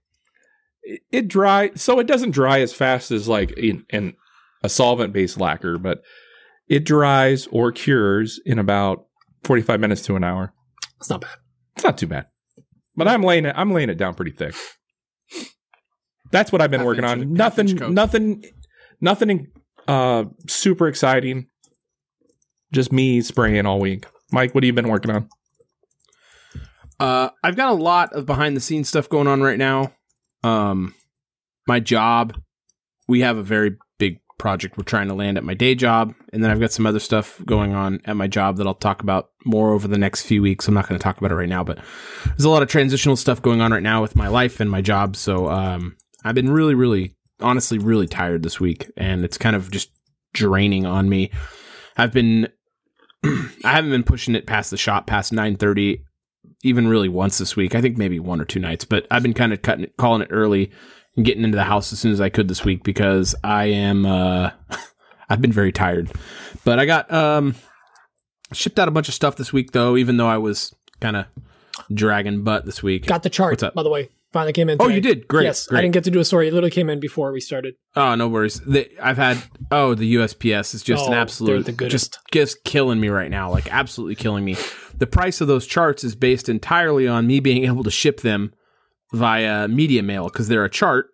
it, 0.82 1.00
it 1.10 1.28
dry 1.28 1.70
so 1.74 1.98
it 2.00 2.06
doesn't 2.06 2.32
dry 2.32 2.60
as 2.60 2.72
fast 2.74 3.10
as 3.10 3.28
like 3.28 3.52
in, 3.52 3.84
in 3.90 4.14
a 4.62 4.68
solvent 4.68 5.12
based 5.14 5.38
lacquer 5.40 5.78
but 5.78 6.02
it 6.68 6.84
dries 6.84 7.46
or 7.50 7.72
cures 7.72 8.38
in 8.44 8.58
about 8.58 9.06
45 9.44 9.80
minutes 9.80 10.02
to 10.02 10.16
an 10.16 10.24
hour 10.24 10.52
It's 11.00 11.08
not 11.08 11.22
bad. 11.22 11.30
It's 11.78 11.84
not 11.84 11.96
too 11.96 12.08
bad. 12.08 12.26
But 12.96 13.06
i'm 13.06 13.22
laying 13.22 13.46
it 13.46 13.54
i'm 13.56 13.70
laying 13.72 13.88
it 13.88 13.94
down 13.98 14.14
pretty 14.14 14.32
thick. 14.32 14.54
That's 16.32 16.50
what 16.50 16.60
i've 16.60 16.70
been 16.70 16.80
Half 16.80 16.86
working 16.86 17.04
on. 17.04 17.32
nothing 17.32 17.94
nothing 17.94 18.44
nothing 19.00 19.46
uh 19.86 20.24
super 20.48 20.88
exciting. 20.88 21.46
Just 22.72 22.92
me 22.92 23.20
spraying 23.20 23.64
all 23.64 23.78
week. 23.78 24.06
Mike 24.32 24.54
what 24.54 24.64
have 24.64 24.66
you 24.66 24.72
been 24.72 24.88
working 24.88 25.12
on? 25.12 25.28
Uh, 27.00 27.30
I've 27.44 27.54
got 27.54 27.70
a 27.70 27.74
lot 27.74 28.12
of 28.12 28.26
behind 28.26 28.56
the 28.56 28.60
scenes 28.60 28.88
stuff 28.88 29.08
going 29.08 29.28
on 29.28 29.40
right 29.40 29.56
now. 29.56 29.92
Um, 30.42 30.94
my 31.68 31.78
job, 31.78 32.36
we 33.06 33.20
have 33.20 33.36
a 33.36 33.42
very 33.44 33.76
project 34.38 34.78
we're 34.78 34.84
trying 34.84 35.08
to 35.08 35.14
land 35.14 35.36
at 35.36 35.44
my 35.44 35.54
day 35.54 35.74
job, 35.74 36.14
and 36.32 36.42
then 36.42 36.50
I've 36.50 36.60
got 36.60 36.72
some 36.72 36.86
other 36.86 37.00
stuff 37.00 37.40
going 37.44 37.74
on 37.74 38.00
at 38.04 38.16
my 38.16 38.26
job 38.26 38.56
that 38.56 38.66
I'll 38.66 38.74
talk 38.74 39.02
about 39.02 39.30
more 39.44 39.72
over 39.72 39.88
the 39.88 39.98
next 39.98 40.22
few 40.22 40.42
weeks. 40.42 40.68
I'm 40.68 40.74
not 40.74 40.88
going 40.88 40.98
to 40.98 41.02
talk 41.02 41.18
about 41.18 41.32
it 41.32 41.36
right 41.36 41.48
now, 41.48 41.64
but 41.64 41.78
there's 42.24 42.44
a 42.44 42.50
lot 42.50 42.62
of 42.62 42.68
transitional 42.68 43.16
stuff 43.16 43.42
going 43.42 43.60
on 43.60 43.72
right 43.72 43.82
now 43.82 44.00
with 44.00 44.16
my 44.16 44.28
life 44.28 44.60
and 44.60 44.70
my 44.70 44.80
job. 44.80 45.16
So, 45.16 45.48
um, 45.48 45.96
I've 46.24 46.34
been 46.34 46.50
really, 46.50 46.74
really, 46.74 47.16
honestly, 47.40 47.78
really 47.78 48.06
tired 48.06 48.42
this 48.42 48.60
week, 48.60 48.90
and 48.96 49.24
it's 49.24 49.38
kind 49.38 49.56
of 49.56 49.70
just 49.70 49.90
draining 50.32 50.86
on 50.86 51.08
me. 51.08 51.30
I've 51.96 52.12
been, 52.12 52.48
I 53.24 53.48
haven't 53.72 53.90
been 53.90 54.04
pushing 54.04 54.34
it 54.34 54.46
past 54.46 54.70
the 54.70 54.76
shop 54.76 55.06
past 55.06 55.32
9:30 55.32 56.02
even 56.64 56.88
really 56.88 57.08
once 57.08 57.38
this 57.38 57.56
week. 57.56 57.74
I 57.74 57.80
think 57.80 57.96
maybe 57.96 58.18
one 58.18 58.40
or 58.40 58.44
two 58.44 58.60
nights, 58.60 58.84
but 58.84 59.06
I've 59.10 59.22
been 59.22 59.34
kind 59.34 59.52
of 59.52 59.62
cutting 59.62 59.84
it, 59.84 59.96
calling 59.96 60.22
it 60.22 60.28
early 60.30 60.70
getting 61.22 61.44
into 61.44 61.56
the 61.56 61.64
house 61.64 61.92
as 61.92 61.98
soon 61.98 62.12
as 62.12 62.20
I 62.20 62.28
could 62.28 62.48
this 62.48 62.64
week 62.64 62.82
because 62.84 63.34
I 63.44 63.66
am 63.66 64.06
uh 64.06 64.50
I've 65.28 65.40
been 65.42 65.52
very 65.52 65.72
tired. 65.72 66.10
But 66.64 66.78
I 66.78 66.86
got 66.86 67.12
um 67.12 67.54
shipped 68.52 68.78
out 68.78 68.88
a 68.88 68.90
bunch 68.92 69.08
of 69.08 69.14
stuff 69.14 69.36
this 69.36 69.52
week 69.52 69.72
though, 69.72 69.96
even 69.96 70.16
though 70.16 70.28
I 70.28 70.38
was 70.38 70.74
kind 71.00 71.16
of 71.16 71.26
dragging 71.92 72.44
butt 72.44 72.64
this 72.66 72.82
week. 72.82 73.06
Got 73.06 73.22
the 73.22 73.30
chart, 73.30 73.52
What's 73.52 73.62
up? 73.62 73.74
by 73.74 73.82
the 73.82 73.90
way. 73.90 74.08
Finally 74.30 74.52
came 74.52 74.68
in. 74.68 74.76
oh, 74.78 74.88
you 74.88 75.00
did. 75.00 75.26
Great. 75.26 75.44
yes, 75.44 75.66
great. 75.68 75.78
I 75.78 75.80
didn't 75.80 75.94
get 75.94 76.04
to 76.04 76.10
do 76.10 76.18
a 76.20 76.24
story. 76.24 76.48
It 76.48 76.52
literally 76.52 76.70
came 76.70 76.90
in 76.90 77.00
before 77.00 77.32
we 77.32 77.40
started. 77.40 77.76
Oh, 77.96 78.14
no 78.14 78.28
worries. 78.28 78.60
The, 78.60 78.86
I've 79.02 79.16
had 79.16 79.42
oh 79.70 79.94
the 79.94 80.16
USPS 80.16 80.74
is 80.74 80.82
just 80.82 81.04
Oh, 81.04 81.08
an 81.08 81.14
absolute 81.14 81.64
the 81.64 81.72
goodest. 81.72 81.92
just 82.12 82.18
just 82.30 82.64
killing 82.64 83.00
me 83.00 83.08
right 83.08 83.30
now, 83.30 83.50
like 83.50 83.72
absolutely 83.72 84.16
killing 84.16 84.44
me. 84.44 84.56
The 84.98 85.06
price 85.06 85.40
of 85.40 85.48
those 85.48 85.66
charts 85.66 86.04
is 86.04 86.14
based 86.14 86.50
entirely 86.50 87.08
on 87.08 87.26
me 87.26 87.40
being 87.40 87.64
able 87.64 87.84
to 87.84 87.90
ship 87.90 88.20
them 88.20 88.52
via 89.12 89.68
media 89.68 90.02
mail 90.02 90.24
because 90.24 90.48
they're 90.48 90.64
a 90.64 90.70
chart 90.70 91.06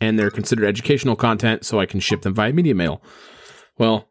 and 0.00 0.18
they're 0.18 0.30
considered 0.30 0.66
educational 0.66 1.16
content, 1.16 1.64
so 1.64 1.78
I 1.80 1.86
can 1.86 2.00
ship 2.00 2.22
them 2.22 2.34
via 2.34 2.52
media 2.52 2.74
mail. 2.74 3.02
Well, 3.78 4.08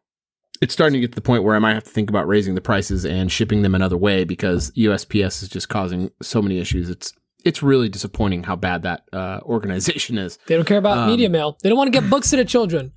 it's 0.60 0.72
starting 0.72 0.94
to 0.94 1.00
get 1.00 1.12
to 1.12 1.14
the 1.16 1.20
point 1.22 1.42
where 1.42 1.56
I 1.56 1.58
might 1.58 1.74
have 1.74 1.84
to 1.84 1.90
think 1.90 2.10
about 2.10 2.28
raising 2.28 2.54
the 2.54 2.60
prices 2.60 3.04
and 3.06 3.32
shipping 3.32 3.62
them 3.62 3.74
another 3.74 3.96
way 3.96 4.24
because 4.24 4.70
USPS 4.72 5.42
is 5.42 5.48
just 5.48 5.68
causing 5.68 6.10
so 6.22 6.42
many 6.42 6.58
issues. 6.58 6.90
It's 6.90 7.12
it's 7.44 7.62
really 7.62 7.88
disappointing 7.88 8.42
how 8.42 8.54
bad 8.56 8.82
that 8.82 9.04
uh, 9.14 9.40
organization 9.44 10.18
is. 10.18 10.38
They 10.46 10.56
don't 10.56 10.66
care 10.66 10.76
about 10.78 10.98
Um, 10.98 11.06
media 11.10 11.30
mail. 11.30 11.56
They 11.62 11.70
don't 11.70 11.78
want 11.78 11.90
to 11.92 11.98
get 11.98 12.10
books 12.10 12.28
to 12.30 12.36
the 12.36 12.44
children. 12.44 12.92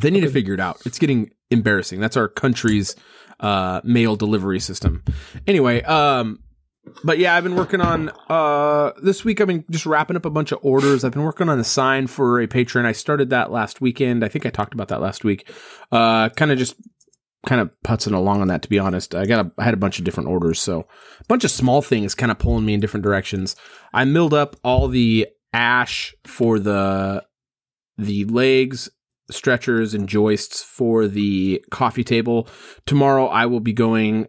They 0.00 0.10
need 0.10 0.20
to 0.20 0.30
figure 0.30 0.52
it 0.54 0.60
out. 0.60 0.82
It's 0.84 0.98
getting 0.98 1.30
embarrassing. 1.50 2.00
That's 2.00 2.16
our 2.18 2.28
country's 2.28 2.94
uh, 3.40 3.80
mail 3.82 4.14
delivery 4.14 4.60
system. 4.60 5.02
Anyway, 5.46 5.82
um, 5.82 6.40
but 7.04 7.18
yeah, 7.18 7.34
I've 7.34 7.44
been 7.44 7.56
working 7.56 7.80
on 7.80 8.10
uh, 8.28 8.92
this 9.02 9.24
week. 9.24 9.40
I've 9.40 9.46
been 9.46 9.64
just 9.70 9.86
wrapping 9.86 10.16
up 10.16 10.24
a 10.24 10.30
bunch 10.30 10.52
of 10.52 10.58
orders. 10.62 11.04
I've 11.04 11.12
been 11.12 11.22
working 11.22 11.48
on 11.48 11.58
a 11.58 11.64
sign 11.64 12.06
for 12.06 12.40
a 12.40 12.46
patron. 12.46 12.86
I 12.86 12.92
started 12.92 13.30
that 13.30 13.50
last 13.50 13.80
weekend. 13.80 14.24
I 14.24 14.28
think 14.28 14.46
I 14.46 14.50
talked 14.50 14.74
about 14.74 14.88
that 14.88 15.00
last 15.00 15.24
week. 15.24 15.50
Uh, 15.92 16.28
kind 16.30 16.50
of 16.50 16.58
just 16.58 16.76
kind 17.46 17.60
of 17.60 17.70
putzing 17.84 18.14
along 18.14 18.40
on 18.40 18.48
that. 18.48 18.62
To 18.62 18.68
be 18.68 18.78
honest, 18.78 19.14
I 19.14 19.26
got 19.26 19.46
a, 19.46 19.52
I 19.58 19.64
had 19.64 19.74
a 19.74 19.78
bunch 19.78 19.98
of 19.98 20.04
different 20.04 20.28
orders, 20.28 20.60
so 20.60 20.80
a 21.20 21.24
bunch 21.28 21.44
of 21.44 21.50
small 21.50 21.82
things 21.82 22.14
kind 22.14 22.32
of 22.32 22.38
pulling 22.38 22.64
me 22.64 22.74
in 22.74 22.80
different 22.80 23.04
directions. 23.04 23.56
I 23.92 24.04
milled 24.04 24.34
up 24.34 24.56
all 24.64 24.88
the 24.88 25.28
ash 25.52 26.14
for 26.24 26.58
the 26.58 27.24
the 27.98 28.24
legs 28.26 28.88
stretchers 29.30 29.94
and 29.94 30.08
joists 30.08 30.62
for 30.62 31.06
the 31.06 31.64
coffee 31.70 32.04
table. 32.04 32.48
Tomorrow 32.86 33.26
I 33.26 33.46
will 33.46 33.60
be 33.60 33.72
going 33.72 34.26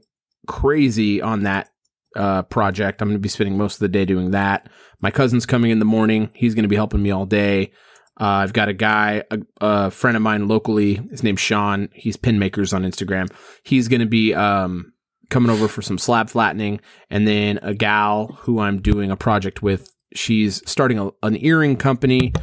crazy 0.47 1.21
on 1.21 1.43
that 1.43 1.71
uh, 2.15 2.43
project. 2.43 3.01
I'm 3.01 3.07
going 3.09 3.17
to 3.17 3.21
be 3.21 3.29
spending 3.29 3.57
most 3.57 3.75
of 3.75 3.79
the 3.79 3.89
day 3.89 4.05
doing 4.05 4.31
that. 4.31 4.69
My 4.99 5.11
cousin's 5.11 5.45
coming 5.45 5.71
in 5.71 5.79
the 5.79 5.85
morning. 5.85 6.29
He's 6.33 6.55
going 6.55 6.63
to 6.63 6.69
be 6.69 6.75
helping 6.75 7.01
me 7.01 7.11
all 7.11 7.25
day. 7.25 7.71
Uh, 8.19 8.43
I've 8.43 8.53
got 8.53 8.69
a 8.69 8.73
guy, 8.73 9.23
a, 9.31 9.39
a, 9.61 9.91
friend 9.91 10.15
of 10.15 10.21
mine 10.21 10.47
locally. 10.47 10.95
His 11.09 11.23
name's 11.23 11.39
Sean. 11.39 11.89
He's 11.93 12.17
pin 12.17 12.37
makers 12.37 12.73
on 12.73 12.83
Instagram. 12.83 13.31
He's 13.63 13.87
going 13.87 14.01
to 14.01 14.05
be 14.05 14.35
um, 14.35 14.93
coming 15.29 15.49
over 15.49 15.67
for 15.67 15.81
some 15.81 15.97
slab 15.97 16.29
flattening, 16.29 16.81
and 17.09 17.27
then 17.27 17.59
a 17.63 17.73
gal 17.73 18.37
who 18.41 18.59
I'm 18.59 18.81
doing 18.81 19.09
a 19.09 19.15
project 19.15 19.63
with. 19.63 19.95
She's 20.13 20.61
starting 20.69 20.99
a, 20.99 21.09
an 21.23 21.37
earring 21.43 21.77
company. 21.77 22.33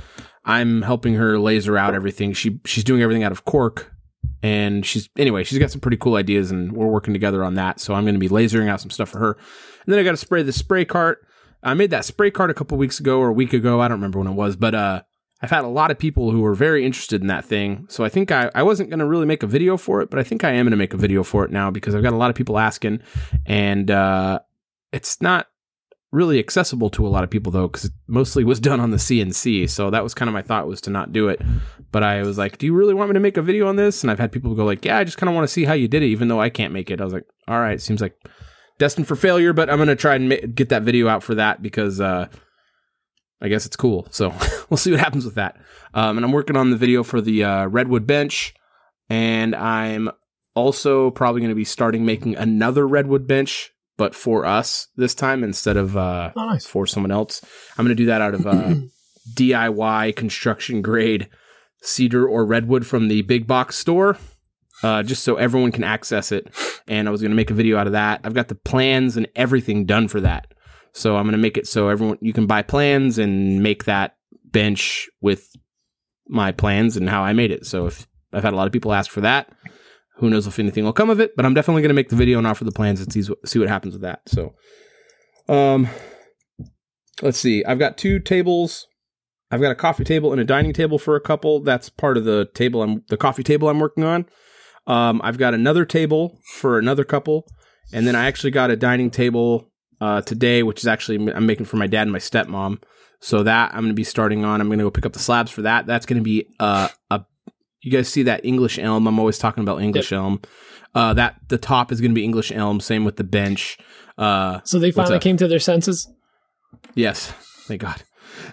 I'm 0.45 0.83
helping 0.83 1.15
her 1.15 1.39
laser 1.39 1.77
out 1.77 1.95
everything. 1.95 2.33
She 2.33 2.61
she's 2.65 2.85
doing 2.85 3.03
everything 3.03 3.23
out 3.23 3.33
of 3.33 3.45
cork, 3.45 3.93
and 4.43 4.85
she's 4.85 5.09
anyway. 5.17 5.45
She's 5.45 5.59
got 5.59 5.71
some 5.71 5.81
pretty 5.81 5.97
cool 5.97 6.17
ideas, 6.17 6.51
and 6.51 6.73
we're 6.73 6.87
working 6.87 7.13
together 7.13 7.45
on 7.45 7.55
that. 7.55 7.81
So 7.81 7.95
I'm 7.95 8.05
going 8.05 8.15
to 8.15 8.21
be 8.21 8.29
lasering 8.29 8.69
out 8.69 8.81
some 8.81 8.91
stuff 8.91 9.09
for 9.09 9.19
her, 9.19 9.33
and 9.33 9.93
then 9.93 9.99
I 9.99 10.03
got 10.03 10.13
to 10.13 10.17
spray 10.17 10.43
the 10.43 10.53
spray 10.53 10.85
cart. 10.85 11.27
I 11.63 11.75
made 11.75 11.91
that 11.91 12.05
spray 12.05 12.31
cart 12.31 12.51
a 12.51 12.55
couple 12.55 12.79
weeks 12.79 13.01
ago 13.01 13.19
or 13.19 13.29
a 13.29 13.33
week 13.33 13.53
ago. 13.53 13.81
I 13.81 13.89
don't 13.89 13.99
remember 13.99 14.19
when 14.19 14.29
it 14.29 14.35
was, 14.35 14.55
but 14.57 14.75
uh, 14.75 15.03
I've 15.43 15.51
had 15.51 15.65
a 15.65 15.69
lot 15.69 15.91
of 15.91 15.99
people 15.99 16.31
who 16.31 16.41
were 16.41 16.55
very 16.55 16.85
interested 16.85 17.21
in 17.21 17.27
that 17.29 17.45
thing. 17.45 17.87
So 17.89 18.05
I 18.05 18.09
think 18.09 18.31
I, 18.31 18.51
I 18.55 18.63
wasn't 18.63 18.91
going 18.91 19.01
to 19.01 19.07
really 19.07 19.27
make 19.27 19.43
a 19.43 19.47
video 19.47 19.77
for 19.77 20.01
it, 20.01 20.11
but 20.11 20.19
I 20.19 20.23
think 20.23 20.45
I 20.45 20.51
am 20.51 20.67
going 20.67 20.71
to 20.73 20.77
make 20.77 20.95
a 20.95 20.99
video 20.99 21.23
for 21.23 21.45
it 21.45 21.51
now 21.51 21.71
because 21.71 21.95
I've 21.95 22.03
got 22.03 22.13
a 22.13 22.17
lot 22.17 22.31
of 22.31 22.37
people 22.37 22.59
asking, 22.59 23.01
and 23.47 23.91
uh, 23.91 24.41
it's 24.93 25.21
not 25.21 25.47
really 26.11 26.39
accessible 26.39 26.89
to 26.89 27.07
a 27.07 27.09
lot 27.09 27.23
of 27.23 27.31
people 27.31 27.53
though 27.53 27.69
because 27.69 27.85
it 27.85 27.93
mostly 28.07 28.43
was 28.43 28.59
done 28.59 28.81
on 28.81 28.91
the 28.91 28.97
cnc 28.97 29.69
so 29.69 29.91
that 29.91 30.03
was 30.03 30.15
kind 30.15 30.29
of 30.29 30.33
my 30.33 30.41
thought 30.41 30.67
was 30.67 30.81
to 30.81 30.91
not 30.91 31.13
do 31.13 31.29
it. 31.29 31.41
But 31.93 32.03
i 32.03 32.23
was 32.23 32.39
like 32.39 32.59
do 32.59 32.67
you 32.67 32.75
really 32.75 32.95
want 32.95 33.11
me 33.11 33.15
to 33.15 33.21
make 33.21 33.37
a 33.37 33.43
video 33.43 33.69
on 33.69 33.77
this? 33.77 34.03
And 34.03 34.11
i've 34.11 34.19
had 34.19 34.33
people 34.33 34.55
go 34.55 34.65
like 34.65 34.85
yeah 34.85 34.99
i 34.99 35.05
just 35.05 35.19
kind 35.19 35.29
of 35.29 35.35
want 35.35 35.47
to 35.47 35.53
see 35.53 35.65
how 35.65 35.75
you 35.75 35.89
did 35.89 36.03
it 36.03 36.07
even 36.07 36.29
though 36.29 36.41
i 36.41 36.51
can't 36.51 36.73
make 36.73 36.91
it. 36.91 37.01
I 37.01 37.05
was 37.05 37.13
like 37.13 37.27
all 37.47 37.61
right 37.61 37.81
seems 37.81 38.01
like 38.01 38.17
destined 38.79 39.09
for 39.09 39.17
failure 39.17 39.53
but 39.53 39.69
i'm 39.69 39.79
gonna 39.79 39.97
try 39.97 40.15
and 40.15 40.29
ma- 40.29 40.37
get 40.55 40.71
that 40.71 40.83
video 40.83 41.09
out 41.09 41.23
for 41.23 41.35
that 41.35 41.63
because 41.63 42.01
uh 42.01 42.29
i 43.43 43.49
guess 43.49 43.67
it's 43.67 43.77
cool. 43.77 44.07
So 44.11 44.33
we'll 44.71 44.79
see 44.79 44.91
what 44.91 45.01
happens 45.01 45.25
with 45.25 45.35
that. 45.35 45.57
Um 45.93 46.17
and 46.17 46.25
i'm 46.25 46.33
working 46.33 46.57
on 46.57 46.71
the 46.71 46.77
video 46.77 47.03
for 47.03 47.21
the 47.21 47.45
uh, 47.45 47.67
redwood 47.67 48.07
bench 48.07 48.55
and 49.11 49.55
i'm 49.55 50.11
also 50.55 51.11
probably 51.11 51.41
going 51.41 51.51
to 51.51 51.55
be 51.55 51.65
starting 51.65 52.05
making 52.05 52.37
another 52.37 52.87
redwood 52.87 53.27
bench 53.27 53.73
but 53.99 54.15
for 54.15 54.47
us 54.47 54.87
this 54.97 55.15
time 55.15 55.45
instead 55.45 55.77
of 55.77 55.95
uh, 55.97 56.31
Oh, 56.35 56.47
nice. 56.47 56.65
for 56.67 56.87
someone 56.87 57.11
else. 57.11 57.43
I'm 57.77 57.85
going 57.85 57.95
to 57.97 58.03
do 58.03 58.07
that 58.07 58.23
out 58.23 58.35
of 58.35 58.47
uh, 58.47 58.75
DIY 59.35 60.17
construction 60.17 60.81
grade 60.83 61.29
cedar 61.83 62.27
or 62.27 62.45
redwood 62.47 62.87
from 62.87 63.09
the 63.09 63.23
big 63.23 63.47
box 63.47 63.77
store, 63.77 64.17
uh, 64.83 65.03
just 65.03 65.23
so 65.23 65.37
everyone 65.37 65.71
can 65.73 65.85
access 65.85 66.33
it. 66.33 66.49
And 66.89 67.07
I 67.07 67.11
was 67.11 67.21
going 67.21 67.31
to 67.31 67.37
make 67.37 67.51
a 67.51 67.55
video 67.55 67.77
out 67.77 67.87
of 67.87 67.93
that. 67.93 68.21
I've 68.25 68.35
got 68.35 68.49
the 68.49 68.55
plans 68.55 69.17
and 69.17 69.29
everything 69.37 69.85
done 69.85 70.09
for 70.09 70.21
that. 70.23 70.55
So 70.93 71.17
I'm 71.17 71.25
going 71.25 71.33
to 71.33 71.39
make 71.39 71.57
it 71.59 71.67
so 71.69 71.89
everyone 71.89 72.19
you 72.21 72.33
can 72.33 72.47
buy 72.47 72.63
plans 72.63 73.19
and 73.19 73.63
make 73.63 73.85
that 73.85 74.17
bench 74.45 75.09
with 75.21 75.49
my 76.29 76.51
plans 76.53 76.97
and 76.97 77.09
how 77.09 77.23
I 77.23 77.33
made 77.33 77.51
it. 77.51 77.67
So 77.67 77.87
if 77.87 78.07
I've 78.33 78.43
had 78.43 78.55
a 78.55 78.57
lot 78.57 78.67
of 78.67 78.73
people 78.73 78.93
ask 78.93 79.11
for 79.11 79.21
that, 79.21 79.51
who 80.19 80.31
knows 80.31 80.47
if 80.47 80.59
anything 80.59 80.85
will 80.85 80.93
come 80.93 81.11
of 81.11 81.21
it, 81.21 81.37
but 81.37 81.45
I'm 81.47 81.55
definitely 81.55 81.83
going 81.83 81.91
to 81.91 81.95
make 81.95 82.09
the 82.09 82.17
video 82.17 82.39
and 82.39 82.47
offer 82.47 82.65
the 82.65 82.73
plans 82.73 83.01
and 83.01 83.13
see, 83.13 83.23
see 83.45 83.59
what 83.59 83.69
happens 83.69 83.95
with 83.95 84.03
that. 84.03 84.23
So, 84.27 84.55
um, 85.49 85.89
let's 87.23 87.39
see. 87.39 87.65
I've 87.65 87.79
got 87.79 87.97
two 87.97 88.19
tables. 88.19 88.87
I've 89.51 89.61
got 89.61 89.73
a 89.73 89.77
coffee 89.77 90.05
table 90.05 90.33
and 90.33 90.41
a 90.41 90.45
dining 90.45 90.73
table 90.73 90.99
for 90.99 91.17
a 91.17 91.21
couple. 91.21 91.61
That's 91.61 91.89
part 91.89 92.17
of 92.17 92.25
the 92.25 92.49
table 92.55 92.83
I'm 92.83 93.05
the 93.09 93.17
coffee 93.17 93.43
table 93.43 93.69
I'm 93.69 93.81
working 93.81 94.05
on. 94.05 94.27
Um, 94.87 95.21
I've 95.23 95.39
got 95.39 95.55
another 95.55 95.85
table 95.85 96.39
for 96.55 96.79
another 96.79 97.05
couple, 97.05 97.47
and 97.93 98.07
then 98.07 98.15
I 98.15 98.27
actually 98.27 98.51
got 98.51 98.71
a 98.71 98.77
dining 98.77 99.11
table 99.11 99.71
uh, 100.01 100.23
today, 100.23 100.63
which 100.63 100.81
is 100.81 100.87
actually 100.87 101.33
I'm 101.33 101.47
making 101.47 101.67
for 101.67 101.77
my 101.77 101.87
dad 101.87 102.03
and 102.03 102.13
my 102.13 102.19
stepmom. 102.19 102.83
So 103.21 103.43
that 103.43 103.73
I'm 103.73 103.81
going 103.81 103.89
to 103.89 103.95
be 103.95 104.05
starting 104.05 104.45
on. 104.45 104.61
I'm 104.61 104.69
going 104.69 104.79
to 104.79 104.85
go 104.85 104.91
pick 104.91 105.07
up 105.07 105.13
the 105.13 105.19
slabs 105.19 105.51
for 105.51 105.63
that. 105.63 105.87
That's 105.87 106.07
going 106.07 106.19
to 106.19 106.25
be 106.25 106.47
uh, 106.61 106.89
a. 107.11 107.25
You 107.81 107.91
guys 107.93 108.09
see 108.09 108.25
that 108.25 108.45
English 108.45 108.79
elm? 108.79 109.07
I'm 109.07 109.19
always 109.19 109.39
talking 109.39 109.63
about 109.63 109.81
English 109.81 110.13
elm. 110.13 110.41
Uh, 110.95 111.15
that 111.15 111.37
the 111.49 111.59
top 111.59 111.93
is 111.93 112.01
going 112.01 112.11
to 112.11 112.15
be 112.15 112.25
English 112.25 112.51
elm. 112.51 112.81
Same 112.81 113.05
with 113.05 113.17
the 113.17 113.25
bench. 113.25 113.79
Uh, 114.17 114.61
So 114.65 114.79
they 114.79 114.91
finally 114.91 115.19
came 115.21 115.37
to 115.37 115.47
their 115.47 115.61
senses. 115.61 116.09
Yes, 116.95 117.31
thank 117.67 117.81
God. 117.83 118.03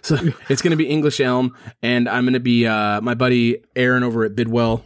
So 0.01 0.17
it's 0.49 0.61
going 0.61 0.71
to 0.71 0.77
be 0.77 0.87
English 0.87 1.19
elm, 1.19 1.55
and 1.81 2.07
I'm 2.07 2.23
going 2.25 2.33
to 2.33 2.39
be 2.39 2.67
uh, 2.67 3.01
my 3.01 3.13
buddy 3.15 3.63
Aaron 3.75 4.03
over 4.03 4.23
at 4.25 4.35
Bidwell. 4.35 4.85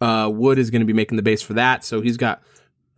Uh, 0.00 0.30
Wood 0.32 0.58
is 0.58 0.70
going 0.70 0.80
to 0.80 0.86
be 0.86 0.92
making 0.92 1.16
the 1.16 1.22
base 1.22 1.42
for 1.42 1.54
that. 1.54 1.84
So 1.84 2.00
he's 2.00 2.16
got 2.16 2.42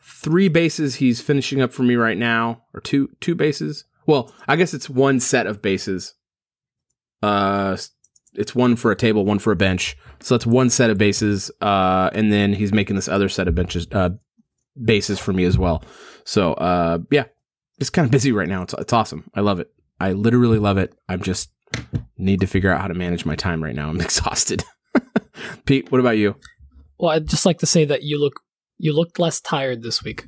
three 0.03 0.49
bases 0.49 0.97
he's 0.97 1.21
finishing 1.21 1.61
up 1.63 1.73
for 1.73 1.83
me 1.83 1.95
right 1.97 2.19
now, 2.19 2.63
or 2.75 2.81
two 2.81 3.09
two 3.21 3.35
bases. 3.35 3.85
Well, 4.07 4.35
I 4.49 4.57
guess 4.57 4.75
it's 4.75 4.91
one 4.91 5.21
set 5.21 5.47
of 5.47 5.63
bases. 5.63 6.15
Uh, 7.23 7.77
it's 8.35 8.55
one 8.55 8.77
for 8.77 8.91
a 8.91 8.97
table, 8.97 9.25
one 9.25 9.39
for 9.39 9.53
a 9.53 9.57
bench. 9.57 9.97
So 10.21 10.35
that's 10.35 10.47
one 10.47 10.71
set 10.71 10.91
of 10.91 10.99
bases. 10.99 11.51
Uh, 11.61 12.11
and 12.13 12.33
then 12.33 12.53
he's 12.53 12.73
making 12.73 12.97
this 12.97 13.09
other 13.09 13.29
set 13.29 13.49
of 13.49 13.55
benches, 13.55 13.87
uh, 13.93 14.11
bases 14.83 15.19
for 15.19 15.33
me 15.33 15.45
as 15.45 15.59
well. 15.59 15.83
So, 16.25 16.55
uh, 16.55 16.99
yeah, 17.11 17.25
it's 17.79 17.91
kind 17.91 18.05
of 18.05 18.13
busy 18.13 18.33
right 18.33 18.49
now. 18.49 18.63
It's, 18.63 18.75
it's 18.79 18.93
awesome. 18.93 19.31
I 19.35 19.41
love 19.41 19.61
it. 19.61 19.71
I 19.99 20.13
literally 20.13 20.59
love 20.59 20.79
it. 20.79 20.95
I'm 21.09 21.23
just 21.23 21.51
need 22.17 22.41
to 22.41 22.47
figure 22.47 22.71
out 22.71 22.81
how 22.81 22.89
to 22.89 22.95
manage 22.95 23.25
my 23.25 23.37
time 23.37 23.63
right 23.63 23.75
now. 23.75 23.89
I'm 23.89 24.01
exhausted. 24.01 24.65
Pete, 25.65 25.91
what 25.91 26.01
about 26.01 26.19
you? 26.19 26.37
Well, 26.99 27.11
I'd 27.11 27.27
just 27.27 27.47
like 27.47 27.59
to 27.59 27.67
say 27.67 27.85
that 27.87 28.03
you 28.03 28.21
look 28.21 28.41
you 28.79 28.95
looked 28.95 29.19
less 29.19 29.41
tired 29.41 29.83
this 29.83 30.03
week 30.03 30.27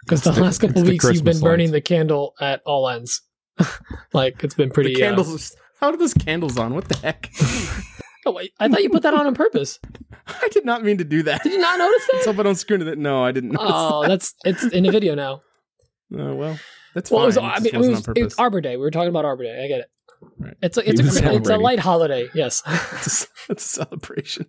because 0.00 0.22
the 0.22 0.32
the- 0.32 0.42
last 0.42 0.60
couple 0.60 0.78
it's 0.78 0.82
the 0.84 0.90
weeks 0.90 1.04
you've 1.10 1.24
been 1.24 1.40
burning 1.40 1.68
lights. 1.68 1.72
the 1.72 1.80
candle 1.80 2.34
at 2.40 2.62
all 2.64 2.88
ends. 2.88 3.22
like 4.12 4.42
it's 4.42 4.54
been 4.54 4.70
pretty. 4.70 4.94
the 4.94 5.02
uh, 5.02 5.06
candles. 5.08 5.56
How 5.80 5.88
are 5.88 5.96
those 5.96 6.14
candles 6.14 6.58
on? 6.58 6.74
What 6.74 6.88
the 6.88 6.96
heck? 6.98 7.30
oh, 8.26 8.32
wait, 8.32 8.52
I 8.60 8.68
thought 8.68 8.82
you 8.82 8.90
put 8.90 9.02
that 9.02 9.14
on 9.14 9.26
on 9.26 9.34
purpose. 9.34 9.78
I 10.26 10.48
did 10.48 10.64
not 10.64 10.84
mean 10.84 10.98
to 10.98 11.04
do 11.04 11.22
that. 11.24 11.42
Did 11.42 11.52
you 11.54 11.58
not 11.58 11.78
notice 11.78 12.08
Let's 12.12 12.24
that? 12.26 12.32
hope 12.32 12.40
I 12.40 12.42
don't 12.44 12.54
screw 12.56 12.74
into 12.74 12.84
that. 12.86 12.98
No, 12.98 13.24
I 13.24 13.32
didn't. 13.32 13.50
Notice 13.52 13.66
Oh, 13.70 14.06
that's 14.06 14.34
it's 14.44 14.64
in 14.64 14.84
the 14.84 14.90
video 14.92 15.14
now. 15.14 15.42
that. 16.10 16.20
Oh, 16.20 16.34
well, 16.34 16.58
that's 16.94 17.10
Well, 17.10 17.20
it 17.28 17.34
fine. 17.34 17.44
was, 17.44 17.52
I 17.52 17.56
It 17.56 17.62
mean, 17.62 17.92
just 17.92 18.08
it 18.08 18.10
was, 18.10 18.18
it 18.18 18.24
was 18.24 18.34
Arbor 18.34 18.60
Day. 18.60 18.76
We 18.76 18.82
were 18.82 18.90
talking 18.90 19.08
about 19.10 19.24
Arbor 19.24 19.44
Day. 19.44 19.62
I 19.64 19.68
get 19.68 19.80
it. 19.80 19.86
Right. 20.38 20.54
It's 20.60 20.76
a 20.76 20.86
it's 20.88 21.00
a, 21.20 21.34
it's 21.34 21.48
a 21.48 21.56
light 21.56 21.78
holiday. 21.78 22.28
Yes. 22.34 22.62
It's 22.66 23.24
a- 23.24 23.26
it's 23.52 23.64
a 23.64 23.68
celebration. 23.84 24.46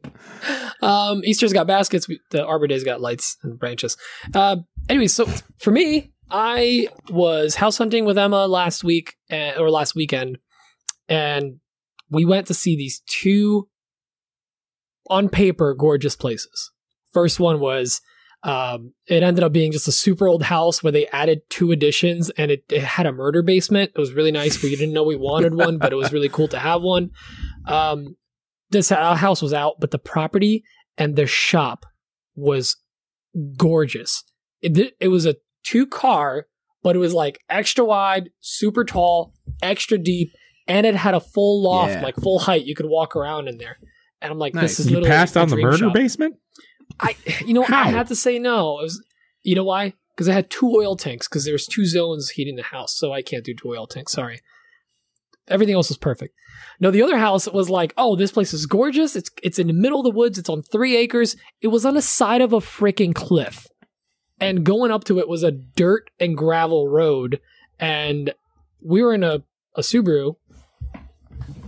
Um, 0.82 1.22
Easter's 1.24 1.54
got 1.54 1.66
baskets. 1.68 2.08
We, 2.08 2.20
the 2.32 2.44
Arbor 2.46 2.68
Day's 2.68 2.84
got 2.84 3.00
lights 3.02 3.38
and 3.44 3.58
branches. 3.58 3.96
Uh, 4.34 4.58
anyway, 4.90 5.08
so 5.08 5.26
for 5.60 5.72
me, 5.72 6.12
I 6.30 6.88
was 7.10 7.56
house 7.56 7.78
hunting 7.78 8.06
with 8.06 8.18
Emma 8.18 8.48
last 8.48 8.84
week 8.84 9.16
uh, 9.32 9.54
or 9.58 9.70
last 9.72 9.96
weekend, 9.96 10.38
and 11.12 11.60
we 12.10 12.26
went 12.26 12.48
to 12.48 12.54
see 12.54 12.76
these 12.76 13.02
two, 13.06 13.68
on 15.10 15.30
paper, 15.30 15.74
gorgeous 15.74 16.16
places. 16.16 16.72
First 17.12 17.40
one 17.40 17.60
was. 17.60 18.02
Um, 18.44 18.94
it 19.06 19.22
ended 19.22 19.44
up 19.44 19.52
being 19.52 19.72
just 19.72 19.88
a 19.88 19.92
super 19.92 20.28
old 20.28 20.42
house 20.42 20.82
where 20.82 20.92
they 20.92 21.06
added 21.10 21.42
two 21.52 21.72
additions 21.72 22.32
and 22.32 22.50
it, 22.50 22.64
it 22.72 22.82
had 22.82 23.06
a 23.06 23.12
murder 23.12 23.44
basement. 23.44 23.92
It 23.96 24.00
was 24.00 24.14
really 24.14 24.32
nice. 24.32 24.64
We 24.64 24.76
didn't 24.76 24.96
know 24.96 25.04
we 25.04 25.16
wanted 25.16 25.54
one, 25.54 25.78
but 25.78 25.94
it 25.94 25.96
was 25.96 26.12
really 26.12 26.28
cool 26.28 26.48
to 26.48 26.58
have 26.58 26.82
one. 26.82 27.12
Um, 27.68 28.16
this 28.72 28.90
house 28.90 29.44
was 29.44 29.54
out, 29.54 29.76
but 29.80 29.92
the 29.92 30.00
property 30.00 30.64
and 30.98 31.16
the 31.16 31.28
shop 31.28 31.86
was 32.36 32.78
gorgeous. 33.58 34.24
It 34.62 34.96
it 35.00 35.10
was 35.10 35.28
a 35.28 35.36
two 35.64 35.86
car, 35.86 36.48
but 36.82 36.96
it 36.96 37.00
was 37.00 37.14
like 37.14 37.42
extra 37.48 37.86
wide, 37.86 38.32
super 38.40 38.84
tall, 38.84 39.36
extra 39.62 40.00
deep, 40.00 40.32
and 40.72 40.86
it 40.88 40.96
had 40.96 41.14
a 41.14 41.20
full 41.20 41.62
loft, 41.64 41.92
Yeah. 41.94 42.02
like 42.04 42.16
full 42.16 42.40
height. 42.40 42.64
You 42.66 42.76
could 42.76 42.86
walk 42.88 43.16
around 43.16 43.48
in 43.48 43.58
there. 43.58 43.78
And 44.22 44.32
I'm 44.32 44.40
like, 44.40 44.54
Nice. 44.54 44.64
this 44.64 44.80
is 44.82 44.86
You 44.88 44.98
literally 44.98 45.10
passed 45.16 45.36
on 45.38 45.50
the 45.50 45.58
murder 45.58 45.78
shop. 45.78 45.94
basement? 45.94 46.36
I, 47.00 47.16
you 47.46 47.54
know, 47.54 47.64
I 47.64 47.68
How? 47.68 47.84
had 47.92 48.08
to 48.08 48.16
say 48.16 48.38
no. 48.40 48.80
It 48.80 48.84
was, 48.84 49.04
you 49.44 49.56
know 49.56 49.64
why? 49.64 49.94
Because 50.16 50.30
I 50.30 50.34
had 50.34 50.50
two 50.50 50.68
oil 50.76 50.96
tanks. 50.96 51.28
Because 51.28 51.46
there's 51.46 51.66
two 51.68 51.86
zones 51.86 52.30
heating 52.32 52.56
the 52.56 52.64
house, 52.64 52.94
so 52.98 53.12
I 53.12 53.22
can't 53.22 53.44
do 53.44 53.54
two 53.56 53.70
oil 53.70 53.88
tanks. 53.88 54.12
Sorry. 54.14 54.40
everything 55.48 55.76
else 55.76 55.90
was 55.90 55.98
perfect. 55.98 56.34
No, 56.80 56.92
the 56.92 57.02
other 57.02 57.18
house 57.18 57.48
was 57.48 57.70
like, 57.70 57.94
oh, 57.98 58.16
this 58.16 58.32
place 58.32 58.54
is 58.54 58.66
gorgeous. 58.66 59.16
It's 59.16 59.30
it's 59.44 59.60
in 59.60 59.68
the 59.68 59.74
middle 59.74 60.00
of 60.00 60.04
the 60.06 60.12
woods. 60.18 60.38
It's 60.38 60.50
on 60.50 60.62
three 60.62 60.96
acres. 60.96 61.36
It 61.62 61.68
was 61.68 61.86
on 61.86 61.96
the 61.96 62.02
side 62.02 62.42
of 62.42 62.54
a 62.54 62.60
freaking 62.60 63.14
cliff, 63.14 63.68
and 64.40 64.64
going 64.64 64.92
up 64.92 65.04
to 65.06 65.20
it 65.20 65.28
was 65.28 65.44
a 65.44 65.52
dirt 65.52 66.10
and 66.20 66.38
gravel 66.38 66.88
road. 66.88 67.40
And 67.80 68.34
we 68.82 69.02
were 69.02 69.14
in 69.14 69.24
a 69.24 69.44
a 69.76 69.82
Subaru, 69.82 70.36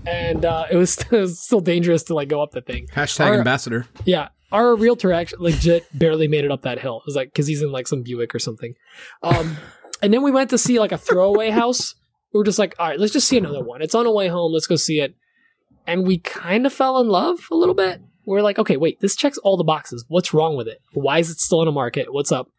and 0.05 0.45
uh, 0.45 0.65
it, 0.69 0.75
was, 0.75 0.97
it 1.11 1.11
was 1.11 1.39
still 1.39 1.59
dangerous 1.59 2.03
to 2.03 2.13
like 2.13 2.27
go 2.29 2.41
up 2.41 2.51
the 2.51 2.61
thing. 2.61 2.87
Hashtag 2.87 3.27
Our- 3.27 3.37
ambassador. 3.37 3.87
Yeah, 4.05 4.29
our 4.51 4.75
realtor 4.75 5.11
actually 5.11 5.51
legit 5.51 5.85
barely 5.97 6.27
made 6.27 6.45
it 6.45 6.51
up 6.51 6.61
that 6.61 6.79
hill. 6.79 6.97
It 6.97 7.05
was 7.05 7.15
like 7.15 7.29
because 7.29 7.47
he's 7.47 7.61
in 7.61 7.71
like 7.71 7.87
some 7.87 8.03
Buick 8.03 8.33
or 8.33 8.39
something. 8.39 8.75
Um, 9.21 9.57
and 10.01 10.13
then 10.13 10.23
we 10.23 10.31
went 10.31 10.49
to 10.51 10.57
see 10.57 10.79
like 10.79 10.91
a 10.91 10.97
throwaway 10.97 11.49
house. 11.49 11.95
We 12.33 12.37
were 12.37 12.43
just 12.43 12.59
like, 12.59 12.75
all 12.79 12.87
right, 12.87 12.99
let's 12.99 13.13
just 13.13 13.27
see 13.27 13.37
another 13.37 13.63
one. 13.63 13.81
It's 13.81 13.95
on 13.95 14.07
our 14.07 14.13
way 14.13 14.27
home. 14.27 14.53
Let's 14.53 14.67
go 14.67 14.75
see 14.75 14.99
it. 14.99 15.15
And 15.85 16.07
we 16.07 16.17
kind 16.19 16.65
of 16.65 16.73
fell 16.73 16.99
in 16.99 17.07
love 17.07 17.47
a 17.51 17.55
little 17.55 17.75
bit. 17.75 18.01
We're 18.25 18.41
like, 18.41 18.57
okay, 18.57 18.77
wait, 18.77 19.01
this 19.01 19.15
checks 19.15 19.37
all 19.39 19.57
the 19.57 19.63
boxes. 19.65 20.05
What's 20.07 20.33
wrong 20.33 20.55
with 20.55 20.67
it? 20.67 20.81
Why 20.93 21.19
is 21.19 21.29
it 21.29 21.39
still 21.39 21.61
in 21.61 21.65
the 21.65 21.73
market? 21.73 22.13
What's 22.13 22.31
up? 22.31 22.49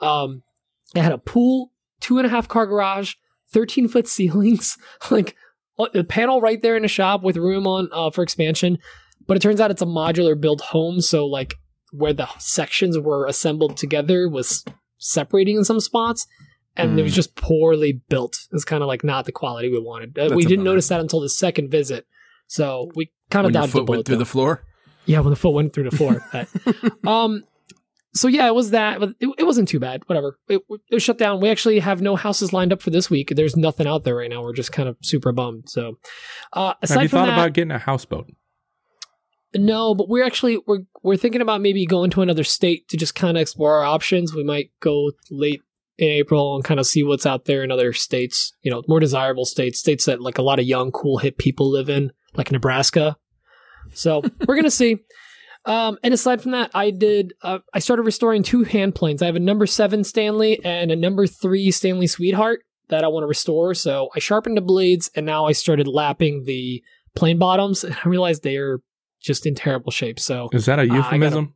Um, 0.00 0.42
it 0.94 1.00
had 1.00 1.12
a 1.12 1.18
pool, 1.18 1.72
two 2.00 2.18
and 2.18 2.26
a 2.26 2.30
half 2.30 2.46
car 2.46 2.66
garage, 2.66 3.14
thirteen 3.50 3.88
foot 3.88 4.06
ceilings, 4.06 4.76
like 5.10 5.34
the 5.92 6.04
panel 6.04 6.40
right 6.40 6.60
there 6.62 6.76
in 6.76 6.82
the 6.82 6.88
shop 6.88 7.22
with 7.22 7.36
room 7.36 7.66
on 7.66 7.88
uh, 7.92 8.10
for 8.10 8.22
expansion. 8.22 8.78
But 9.26 9.36
it 9.36 9.40
turns 9.40 9.60
out 9.60 9.70
it's 9.70 9.82
a 9.82 9.86
modular 9.86 10.38
built 10.38 10.60
home, 10.60 11.00
so 11.00 11.26
like 11.26 11.54
where 11.92 12.12
the 12.12 12.28
sections 12.38 12.98
were 12.98 13.26
assembled 13.26 13.76
together 13.76 14.28
was 14.28 14.64
separating 14.98 15.56
in 15.56 15.64
some 15.64 15.80
spots, 15.80 16.26
and 16.76 16.98
it 16.98 17.02
was 17.02 17.12
Mm. 17.12 17.16
just 17.16 17.34
poorly 17.36 18.02
built. 18.08 18.36
It's 18.52 18.64
kind 18.64 18.82
of 18.82 18.86
like 18.88 19.04
not 19.04 19.24
the 19.24 19.32
quality 19.32 19.70
we 19.70 19.78
wanted. 19.80 20.18
Uh, 20.18 20.30
we 20.34 20.44
didn't 20.44 20.64
notice 20.64 20.88
that 20.88 21.00
until 21.00 21.20
the 21.20 21.28
second 21.30 21.70
visit, 21.70 22.06
so 22.48 22.90
we 22.94 23.12
kind 23.30 23.46
of 23.46 23.52
the 23.52 23.66
foot 23.68 23.88
went 23.88 24.04
through 24.04 24.16
though. 24.16 24.18
the 24.20 24.24
floor. 24.26 24.62
Yeah, 25.06 25.20
when 25.20 25.30
the 25.30 25.36
foot 25.36 25.50
went 25.50 25.72
through 25.74 25.90
the 25.90 25.96
floor. 25.96 26.24
But, 26.32 26.48
um, 27.08 27.44
so 28.14 28.28
yeah, 28.28 28.46
it 28.46 28.54
was 28.54 28.70
that, 28.70 29.00
but 29.00 29.10
it, 29.20 29.28
it 29.38 29.44
wasn't 29.44 29.68
too 29.68 29.80
bad. 29.80 30.02
Whatever. 30.06 30.38
It, 30.48 30.62
it 30.68 30.94
was 30.94 31.02
shut 31.02 31.18
down. 31.18 31.40
We 31.40 31.48
actually 31.48 31.80
have 31.80 32.00
no 32.00 32.16
houses 32.16 32.52
lined 32.52 32.72
up 32.72 32.80
for 32.80 32.90
this 32.90 33.10
week. 33.10 33.32
There's 33.34 33.56
nothing 33.56 33.86
out 33.86 34.04
there 34.04 34.16
right 34.16 34.30
now. 34.30 34.42
We're 34.42 34.52
just 34.52 34.72
kind 34.72 34.88
of 34.88 34.96
super 35.02 35.32
bummed. 35.32 35.68
So, 35.68 35.98
uh, 36.52 36.74
aside 36.82 36.94
Have 36.94 37.02
you 37.02 37.08
from 37.08 37.18
thought 37.18 37.26
that, 37.26 37.32
about 37.34 37.52
getting 37.52 37.72
a 37.72 37.78
houseboat? 37.78 38.30
no, 39.56 39.94
but 39.94 40.08
we're 40.08 40.24
actually 40.24 40.58
we're 40.66 40.80
we're 41.02 41.16
thinking 41.16 41.40
about 41.40 41.60
maybe 41.60 41.86
going 41.86 42.10
to 42.10 42.22
another 42.22 42.44
state 42.44 42.88
to 42.88 42.96
just 42.96 43.14
kind 43.14 43.36
of 43.36 43.40
explore 43.40 43.78
our 43.78 43.84
options. 43.84 44.34
We 44.34 44.44
might 44.44 44.70
go 44.80 45.12
late 45.30 45.62
in 45.98 46.08
April 46.08 46.56
and 46.56 46.64
kind 46.64 46.80
of 46.80 46.86
see 46.86 47.02
what's 47.02 47.26
out 47.26 47.44
there 47.44 47.62
in 47.62 47.70
other 47.70 47.92
states. 47.92 48.52
You 48.62 48.70
know, 48.70 48.82
more 48.88 49.00
desirable 49.00 49.44
states, 49.44 49.78
states 49.78 50.06
that 50.06 50.20
like 50.20 50.38
a 50.38 50.42
lot 50.42 50.58
of 50.58 50.66
young, 50.66 50.90
cool, 50.90 51.18
hip 51.18 51.38
people 51.38 51.70
live 51.70 51.88
in, 51.88 52.12
like 52.34 52.50
Nebraska. 52.50 53.16
So 53.92 54.22
we're 54.46 54.56
gonna 54.56 54.70
see. 54.70 54.98
Um, 55.66 55.98
and 56.02 56.12
aside 56.12 56.42
from 56.42 56.52
that, 56.52 56.70
I 56.74 56.90
did. 56.90 57.32
Uh, 57.42 57.58
I 57.72 57.78
started 57.78 58.02
restoring 58.02 58.42
two 58.42 58.64
hand 58.64 58.94
planes. 58.94 59.22
I 59.22 59.26
have 59.26 59.36
a 59.36 59.40
number 59.40 59.66
seven 59.66 60.04
Stanley 60.04 60.62
and 60.64 60.90
a 60.90 60.96
number 60.96 61.26
three 61.26 61.70
Stanley 61.70 62.06
Sweetheart 62.06 62.60
that 62.88 63.02
I 63.04 63.08
want 63.08 63.22
to 63.24 63.28
restore. 63.28 63.72
So 63.74 64.10
I 64.14 64.18
sharpened 64.18 64.56
the 64.56 64.60
blades, 64.62 65.10
and 65.16 65.24
now 65.24 65.46
I 65.46 65.52
started 65.52 65.88
lapping 65.88 66.44
the 66.44 66.82
plane 67.16 67.38
bottoms. 67.38 67.82
And 67.84 67.96
I 68.04 68.08
realized 68.08 68.42
they 68.42 68.56
are 68.56 68.80
just 69.22 69.46
in 69.46 69.54
terrible 69.54 69.90
shape. 69.90 70.20
So 70.20 70.50
Is 70.52 70.66
that 70.66 70.78
a 70.78 70.82
Uh, 70.82 70.86
gotta- 70.86 70.98
euphemism? 70.98 71.54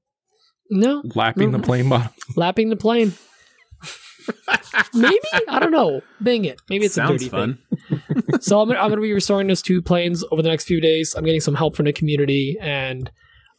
no, 0.70 1.02
Lapping 1.14 1.50
the 1.52 1.58
plane 1.58 1.88
bottom. 1.90 2.10
lapping 2.36 2.70
the 2.70 2.76
plane. 2.76 3.12
Maybe 4.94 5.18
I 5.48 5.58
don't 5.58 5.70
know. 5.72 6.02
Bang 6.20 6.44
it. 6.44 6.60
Maybe 6.68 6.84
it's 6.86 6.94
a 6.96 7.00
Sounds 7.06 7.10
dirty 7.22 7.28
fun. 7.28 7.58
thing. 7.88 8.22
So 8.40 8.60
I'm 8.60 8.68
gonna, 8.68 8.80
I'm 8.80 8.88
gonna 8.90 9.00
be 9.00 9.12
restoring 9.12 9.46
those 9.48 9.62
two 9.62 9.80
planes 9.82 10.24
over 10.30 10.42
the 10.42 10.48
next 10.48 10.64
few 10.64 10.80
days. 10.80 11.14
I'm 11.16 11.24
getting 11.24 11.40
some 11.40 11.54
help 11.54 11.76
from 11.76 11.86
the 11.86 11.92
community, 11.92 12.56
and 12.60 13.10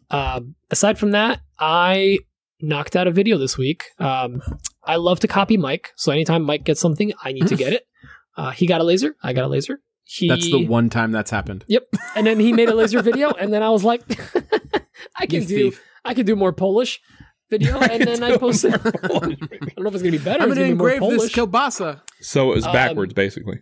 um, 0.10 0.56
aside 0.72 0.98
from 0.98 1.12
that, 1.12 1.42
I 1.60 2.20
knocked 2.62 2.96
out 2.96 3.08
a 3.08 3.12
video 3.12 3.38
this 3.38 3.58
week. 3.58 3.86
Um, 4.00 4.42
I 4.84 4.96
love 4.96 5.20
to 5.22 5.28
copy 5.28 5.58
Mike, 5.58 5.92
so 5.96 6.12
anytime 6.12 6.44
Mike 6.44 6.64
gets 6.64 6.80
something, 6.82 7.14
I 7.24 7.32
need 7.32 7.48
to 7.48 7.56
get 7.56 7.74
it. 7.74 7.86
Uh, 8.38 8.52
he 8.52 8.66
got 8.66 8.80
a 8.80 8.86
laser. 8.86 9.18
I 9.22 9.34
got 9.34 9.44
a 9.44 9.48
laser. 9.50 9.82
He, 10.06 10.30
That's 10.30 10.50
the 10.50 10.66
one 10.66 10.90
time 10.90 11.12
that's 11.12 11.30
happened. 11.30 11.66
Yep. 11.68 11.84
And 12.16 12.26
then 12.26 12.40
he 12.40 12.54
made 12.54 12.70
a 12.70 12.74
laser 12.74 13.02
video, 13.02 13.32
and 13.40 13.52
then 13.52 13.62
I 13.62 13.70
was 13.70 13.84
like, 13.84 14.02
I 15.18 15.26
can 15.26 15.42
You 15.42 15.48
do 15.48 15.72
thief. 15.72 15.84
I 16.06 16.14
can 16.14 16.26
do 16.26 16.38
more 16.38 16.54
Polish 16.54 17.02
video, 17.50 17.78
and 17.80 18.02
then 18.04 18.24
I 18.24 18.38
posted. 18.38 18.76
I 18.76 18.78
don't 18.78 19.04
know 19.04 19.88
if 19.90 19.94
it's 19.94 20.04
gonna 20.04 20.12
be 20.12 20.20
better. 20.20 20.44
I'm 20.44 20.48
going 20.48 20.56
to 20.56 20.62
gonna 20.62 20.68
be 20.70 20.74
more 20.74 20.90
engrave 20.90 21.20
this 21.20 21.34
kielbasa. 21.34 22.02
So 22.22 22.54
it 22.54 22.56
was 22.56 22.66
Um, 22.66 22.72
backwards, 22.72 23.14
basically. 23.14 23.60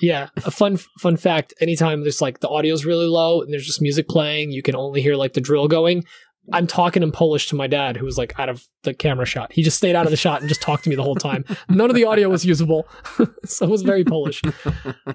Yeah, 0.00 0.28
a 0.44 0.50
fun 0.50 0.76
fun 0.98 1.16
fact. 1.16 1.54
Anytime 1.60 2.02
there's 2.02 2.20
like 2.20 2.40
the 2.40 2.48
audio's 2.48 2.84
really 2.84 3.06
low 3.06 3.40
and 3.40 3.52
there's 3.52 3.66
just 3.66 3.80
music 3.80 4.08
playing, 4.08 4.50
you 4.50 4.62
can 4.62 4.76
only 4.76 5.00
hear 5.00 5.16
like 5.16 5.32
the 5.32 5.40
drill 5.40 5.68
going. 5.68 6.04
I'm 6.52 6.66
talking 6.66 7.02
in 7.02 7.10
Polish 7.10 7.48
to 7.48 7.56
my 7.56 7.66
dad, 7.66 7.96
who 7.96 8.04
was 8.04 8.16
like 8.16 8.38
out 8.38 8.48
of 8.48 8.64
the 8.82 8.94
camera 8.94 9.26
shot. 9.26 9.52
He 9.52 9.62
just 9.62 9.76
stayed 9.76 9.96
out 9.96 10.04
of 10.04 10.10
the 10.10 10.16
shot 10.16 10.40
and 10.40 10.48
just 10.48 10.62
talked 10.62 10.84
to 10.84 10.90
me 10.90 10.96
the 10.96 11.02
whole 11.02 11.16
time. 11.16 11.44
None 11.68 11.90
of 11.90 11.96
the 11.96 12.04
audio 12.04 12.28
was 12.28 12.44
usable, 12.44 12.86
so 13.44 13.66
it 13.66 13.70
was 13.70 13.82
very 13.82 14.04
Polish. 14.04 14.42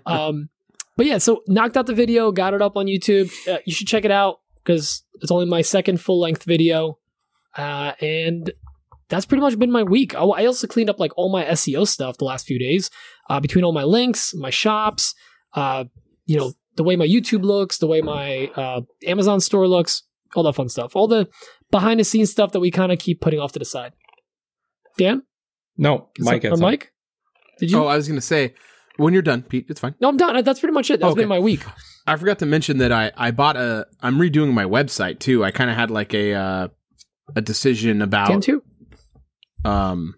Um, 0.06 0.50
but 0.98 1.06
yeah, 1.06 1.20
so 1.20 1.42
knocked 1.48 1.78
out 1.78 1.86
the 1.86 1.94
video, 1.94 2.32
got 2.32 2.54
it 2.54 2.62
up 2.62 2.76
on 2.76 2.88
YouTube. 2.88 3.32
Uh, 3.48 3.60
you 3.66 3.74
should 3.74 3.88
check 3.88 4.04
it 4.04 4.12
out 4.12 4.42
because 4.64 5.04
it's 5.22 5.32
only 5.32 5.46
my 5.46 5.62
second 5.62 6.02
full 6.02 6.20
length 6.20 6.44
video, 6.44 6.98
uh, 7.56 7.94
and 8.02 8.52
that's 9.12 9.26
pretty 9.28 9.42
much 9.42 9.60
been 9.60 9.72
my 9.72 9.84
week. 9.84 10.16
Oh, 10.16 10.32
I 10.32 10.46
also 10.46 10.66
cleaned 10.68 10.90
up 10.90 11.00
like 11.00 11.12
all 11.18 11.32
my 11.32 11.44
SEO 11.46 11.88
stuff 11.88 12.18
the 12.18 12.26
last 12.26 12.48
few 12.48 12.58
days 12.58 12.90
uh, 13.30 13.40
between 13.40 13.64
all 13.64 13.74
my 13.74 13.84
links, 13.84 14.34
my 14.34 14.50
shops, 14.50 15.14
uh, 15.54 15.84
you 16.26 16.38
know, 16.38 16.54
the 16.78 16.84
way 16.84 16.96
my 16.96 17.06
YouTube 17.06 17.44
looks, 17.44 17.78
the 17.78 17.88
way 17.88 18.02
my 18.02 18.50
uh, 18.56 18.82
Amazon 19.06 19.40
store 19.42 19.68
looks, 19.68 20.04
all 20.36 20.44
that 20.44 20.54
fun 20.54 20.70
stuff, 20.70 20.96
all 20.96 21.08
the 21.08 21.28
behind 21.70 22.00
the 22.00 22.04
scenes 22.04 22.32
stuff 22.32 22.54
that 22.54 22.60
we 22.62 22.72
kind 22.72 22.92
of 22.92 22.98
keep 23.00 23.22
putting 23.22 23.40
off 23.40 23.52
to 23.52 23.60
the 23.60 23.66
side. 23.66 23.92
Dan, 24.98 25.24
No, 25.78 26.10
Mike 26.20 26.44
or 26.46 26.50
has 26.50 26.60
something. 26.60 26.62
Mike, 26.62 26.92
did 27.60 27.72
you? 27.72 27.78
Oh, 27.84 27.88
I 27.88 27.96
was 27.98 28.08
going 28.08 28.20
to 28.20 28.26
say, 28.26 28.54
when 28.98 29.14
you're 29.14 29.22
done, 29.22 29.42
Pete, 29.44 29.66
it's 29.70 29.80
fine. 29.80 29.96
no, 30.02 30.10
I'm 30.10 30.18
done. 30.18 30.44
That's 30.44 30.60
pretty 30.60 30.74
much 30.74 30.90
it. 30.90 31.00
That's 31.00 31.12
Okay. 31.14 31.22
been 31.22 31.30
my 31.30 31.40
week. 31.40 31.64
I 32.08 32.16
forgot 32.18 32.40
to 32.40 32.46
mention 32.46 32.78
that 32.80 32.92
I 32.92 33.12
I 33.16 33.32
bought 33.32 33.58
a. 33.58 33.88
I'm 34.02 34.18
redoing 34.18 34.54
my 34.54 34.66
website 34.66 35.20
too. 35.20 35.44
I 35.46 35.52
kind 35.52 35.70
of 35.70 35.76
had 35.76 35.92
like 35.92 36.14
a 36.14 36.34
uh, 36.34 36.68
a 37.36 37.42
decision 37.42 38.00
Dan 38.00 38.02
about 38.08 38.44
too. 38.44 38.64
Um 39.66 40.16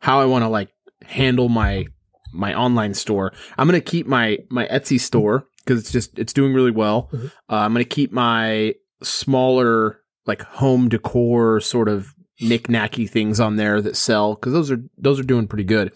how 0.00 0.20
I 0.20 0.26
want 0.26 0.44
to 0.44 0.48
like 0.48 0.70
handle 1.04 1.48
my 1.48 1.86
my 2.32 2.54
online 2.54 2.94
store. 2.94 3.32
I'm 3.56 3.66
gonna 3.66 3.80
keep 3.80 4.06
my 4.06 4.38
my 4.50 4.66
Etsy 4.68 5.00
store 5.00 5.46
because 5.64 5.80
it's 5.80 5.92
just 5.92 6.18
it's 6.18 6.32
doing 6.32 6.52
really 6.54 6.70
well. 6.70 7.08
Mhm. 7.12 7.26
Uh, 7.50 7.56
I'm 7.56 7.72
gonna 7.72 7.84
keep 7.84 8.12
my 8.12 8.74
smaller 9.02 10.00
like 10.26 10.42
home 10.42 10.88
decor 10.88 11.60
sort 11.60 11.88
of 11.88 12.12
knick-knacky 12.40 13.08
things 13.08 13.40
on 13.40 13.56
there 13.56 13.80
that 13.80 13.96
sell 13.96 14.34
because 14.34 14.52
those 14.52 14.70
are 14.70 14.82
those 14.98 15.18
are 15.18 15.24
doing 15.24 15.46
pretty 15.46 15.64
good. 15.64 15.92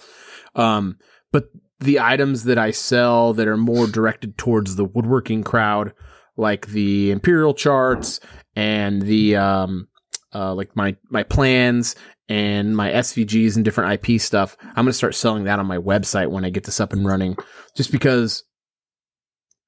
Um, 0.54 0.96
but 1.32 1.44
the 1.80 2.00
items 2.00 2.44
that 2.44 2.58
I 2.58 2.70
sell 2.70 3.32
that 3.34 3.48
are 3.48 3.56
more 3.56 3.86
directed 3.86 4.36
towards 4.36 4.76
the 4.76 4.84
woodworking 4.84 5.42
crowd, 5.42 5.92
like 6.36 6.68
the 6.68 7.10
imperial 7.10 7.54
charts 7.54 8.20
and 8.56 9.02
the 9.02 9.36
um, 9.36 9.88
uh, 10.34 10.54
like 10.54 10.74
my 10.76 10.96
my 11.10 11.22
plans 11.22 11.96
and 12.30 12.76
my 12.76 12.90
SVGs 12.92 13.56
and 13.56 13.64
different 13.64 13.92
IP 13.92 14.20
stuff. 14.20 14.56
I'm 14.62 14.84
going 14.84 14.86
to 14.86 14.92
start 14.92 15.16
selling 15.16 15.44
that 15.44 15.58
on 15.58 15.66
my 15.66 15.78
website 15.78 16.30
when 16.30 16.44
I 16.44 16.50
get 16.50 16.62
this 16.62 16.80
up 16.80 16.92
and 16.92 17.04
running, 17.04 17.36
just 17.74 17.90
because 17.90 18.44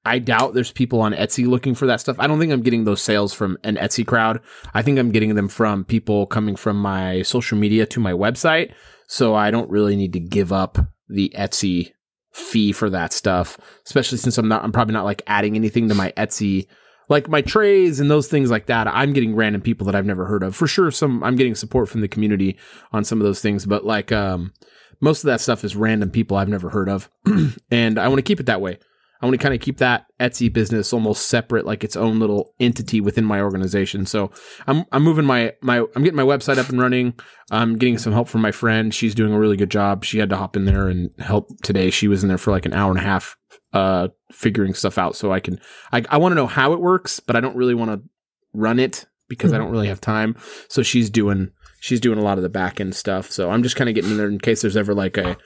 I 0.05 0.19
doubt 0.19 0.53
there's 0.53 0.71
people 0.71 1.01
on 1.01 1.13
Etsy 1.13 1.45
looking 1.45 1.75
for 1.75 1.87
that 1.87 1.99
stuff. 1.99 2.15
I 2.19 2.25
don't 2.25 2.39
think 2.39 2.53
I'm 2.53 2.61
getting 2.61 2.85
those 2.85 3.01
sales 3.01 3.33
from 3.33 3.57
an 3.65 3.75
Etsy 3.75 4.07
crowd. 4.07 4.39
I 4.73 4.81
think 4.81 4.97
I'm 4.97 5.11
getting 5.11 5.35
them 5.35 5.49
from 5.49 5.83
people 5.83 6.25
coming 6.25 6.55
from 6.55 6.77
my 6.77 7.21
social 7.23 7.57
media 7.57 7.85
to 7.87 7.99
my 7.99 8.13
website. 8.13 8.73
So 9.07 9.35
I 9.35 9.51
don't 9.51 9.69
really 9.69 9.97
need 9.97 10.13
to 10.13 10.21
give 10.21 10.53
up 10.53 10.77
the 11.09 11.33
Etsy 11.37 11.91
fee 12.31 12.71
for 12.71 12.89
that 12.89 13.11
stuff, 13.11 13.59
especially 13.85 14.19
since 14.19 14.37
I'm 14.37 14.47
not, 14.47 14.63
I'm 14.63 14.71
probably 14.71 14.93
not 14.93 15.05
like 15.05 15.21
adding 15.27 15.57
anything 15.57 15.89
to 15.89 15.95
my 15.95 16.13
Etsy 16.15 16.67
like 17.09 17.27
my 17.27 17.41
trays 17.41 17.99
and 17.99 18.09
those 18.09 18.27
things 18.27 18.49
like 18.51 18.67
that 18.67 18.87
i'm 18.87 19.13
getting 19.13 19.35
random 19.35 19.61
people 19.61 19.85
that 19.85 19.95
i've 19.95 20.05
never 20.05 20.25
heard 20.25 20.43
of. 20.43 20.55
For 20.55 20.67
sure 20.67 20.91
some 20.91 21.23
i'm 21.23 21.35
getting 21.35 21.55
support 21.55 21.89
from 21.89 22.01
the 22.01 22.07
community 22.07 22.57
on 22.91 23.03
some 23.03 23.19
of 23.19 23.25
those 23.25 23.41
things 23.41 23.65
but 23.65 23.85
like 23.85 24.11
um 24.11 24.53
most 24.99 25.23
of 25.23 25.27
that 25.27 25.41
stuff 25.41 25.63
is 25.63 25.75
random 25.75 26.09
people 26.09 26.37
i've 26.37 26.49
never 26.49 26.69
heard 26.69 26.89
of. 26.89 27.09
And 27.71 27.99
i 27.99 28.07
want 28.07 28.19
to 28.19 28.23
keep 28.23 28.39
it 28.39 28.45
that 28.47 28.61
way. 28.61 28.79
I 29.23 29.25
want 29.25 29.39
to 29.39 29.41
kind 29.41 29.55
of 29.55 29.61
keep 29.61 29.77
that 29.77 30.07
etsy 30.19 30.51
business 30.51 30.91
almost 30.91 31.29
separate 31.29 31.65
like 31.65 31.85
its 31.85 31.95
own 31.95 32.19
little 32.19 32.53
entity 32.59 32.99
within 32.99 33.23
my 33.23 33.39
organization. 33.39 34.05
So 34.05 34.31
i'm 34.67 34.83
i'm 34.91 35.01
moving 35.01 35.23
my 35.23 35.53
my 35.61 35.79
i'm 35.95 36.03
getting 36.03 36.17
my 36.17 36.23
website 36.23 36.57
up 36.57 36.67
and 36.67 36.81
running. 36.81 37.13
I'm 37.49 37.77
getting 37.77 37.97
some 37.97 38.11
help 38.11 38.27
from 38.27 38.41
my 38.41 38.51
friend. 38.51 38.93
She's 38.93 39.15
doing 39.15 39.31
a 39.31 39.39
really 39.39 39.55
good 39.55 39.71
job. 39.71 40.03
She 40.03 40.19
had 40.19 40.29
to 40.31 40.35
hop 40.35 40.57
in 40.57 40.65
there 40.65 40.89
and 40.89 41.09
help 41.19 41.49
today. 41.61 41.89
She 41.89 42.09
was 42.09 42.23
in 42.23 42.27
there 42.27 42.37
for 42.37 42.51
like 42.51 42.65
an 42.65 42.73
hour 42.73 42.89
and 42.89 42.99
a 42.99 43.03
half 43.03 43.37
uh 43.73 44.07
figuring 44.31 44.73
stuff 44.73 44.97
out 44.97 45.15
so 45.15 45.31
i 45.31 45.39
can 45.39 45.59
I, 45.91 46.03
I 46.09 46.17
want 46.17 46.31
to 46.31 46.35
know 46.35 46.47
how 46.47 46.73
it 46.73 46.81
works, 46.81 47.19
but 47.19 47.35
I 47.35 47.39
don't 47.39 47.55
really 47.55 47.75
want 47.75 47.91
to 47.91 48.09
run 48.53 48.79
it 48.79 49.05
because 49.29 49.53
I 49.53 49.57
don't 49.57 49.71
really 49.71 49.87
have 49.87 50.01
time. 50.01 50.35
So 50.67 50.83
she's 50.83 51.09
doing 51.09 51.51
she's 51.79 51.99
doing 51.99 52.19
a 52.19 52.23
lot 52.23 52.37
of 52.37 52.43
the 52.43 52.49
back 52.49 52.81
end 52.81 52.95
stuff. 52.95 53.31
So 53.31 53.51
I'm 53.51 53.63
just 53.63 53.75
kind 53.75 53.89
of 53.89 53.95
getting 53.95 54.11
in 54.11 54.17
there 54.17 54.27
in 54.27 54.39
case 54.39 54.61
there's 54.61 54.77
ever 54.77 54.93
like 54.93 55.17
a 55.17 55.37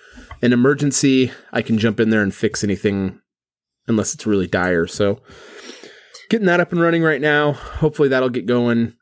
an 0.42 0.54
emergency. 0.54 1.32
I 1.52 1.62
can 1.62 1.78
jump 1.78 2.00
in 2.00 2.10
there 2.10 2.22
and 2.22 2.34
fix 2.34 2.64
anything 2.64 3.20
unless 3.88 4.14
it's 4.14 4.26
really 4.26 4.48
dire. 4.48 4.88
So 4.88 5.22
getting 6.30 6.48
that 6.48 6.60
up 6.60 6.72
and 6.72 6.82
running 6.82 7.04
right 7.04 7.22
now. 7.22 7.54
Hopefully 7.54 8.10
that'll 8.10 8.30
get 8.30 8.46
going. 8.46 8.96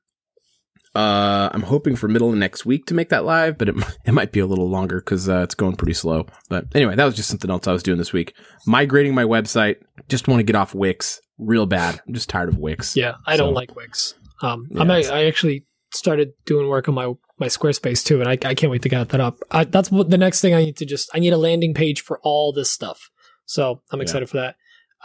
Uh, 0.96 1.50
I'm 1.52 1.64
hoping 1.64 1.96
for 1.96 2.08
middle 2.08 2.30
of 2.30 2.36
next 2.36 2.66
week 2.66 2.86
to 2.86 2.94
make 2.94 3.10
that 3.10 3.26
live, 3.26 3.58
but 3.58 3.70
it, 3.70 3.76
it 4.06 4.14
might 4.14 4.32
be 4.32 4.40
a 4.40 4.46
little 4.46 4.70
longer 4.70 5.00
because 5.00 5.28
uh, 5.28 5.42
it's 5.42 5.56
going 5.56 5.76
pretty 5.76 5.94
slow. 5.94 6.26
But 6.50 6.68
anyway, 6.74 6.96
that 6.96 7.06
was 7.06 7.16
just 7.16 7.30
something 7.30 7.52
else 7.52 7.68
I 7.68 7.74
was 7.74 7.84
doing 7.84 7.98
this 7.98 8.14
week. 8.14 8.34
Migrating 8.66 9.14
my 9.14 9.24
website. 9.24 9.78
Just 10.08 10.28
want 10.28 10.40
to 10.40 10.44
get 10.44 10.56
off 10.56 10.74
Wix 10.74 11.22
real 11.38 11.66
bad. 11.66 12.00
I'm 12.08 12.14
just 12.14 12.30
tired 12.30 12.50
of 12.50 12.58
Wix. 12.58 12.96
Yeah, 12.96 13.16
I 13.26 13.38
don't 13.38 13.54
like 13.54 13.76
Wix. 13.76 14.16
Um, 14.42 14.68
Yeah, 14.70 14.82
I'm, 14.82 14.92
I, 14.92 15.26
actually 15.26 15.66
started 15.94 16.34
doing 16.46 16.68
work 16.68 16.88
on 16.88 16.96
my 16.96 17.14
my 17.38 17.48
Squarespace 17.48 18.04
too, 18.04 18.22
and 18.22 18.30
I, 18.30 18.34
I 18.48 18.56
can't 18.56 18.72
wait 18.72 18.82
to 18.84 18.90
get 18.90 19.10
that 19.10 19.20
up. 19.20 19.38
I, 19.52 19.66
that's 19.66 19.92
what 19.92 20.10
the 20.10 20.18
next 20.18 20.42
thing 20.42 20.54
I 20.54 20.64
need 20.64 20.78
to 20.78 20.86
just 20.86 21.10
I 21.14 21.20
need 21.20 21.34
a 21.34 21.38
landing 21.38 21.74
page 21.74 22.02
for 22.02 22.20
all 22.24 22.54
this 22.54 22.72
stuff. 22.72 23.10
So 23.46 23.82
I'm 23.92 24.02
excited 24.02 24.30
for 24.30 24.38
that. 24.38 24.56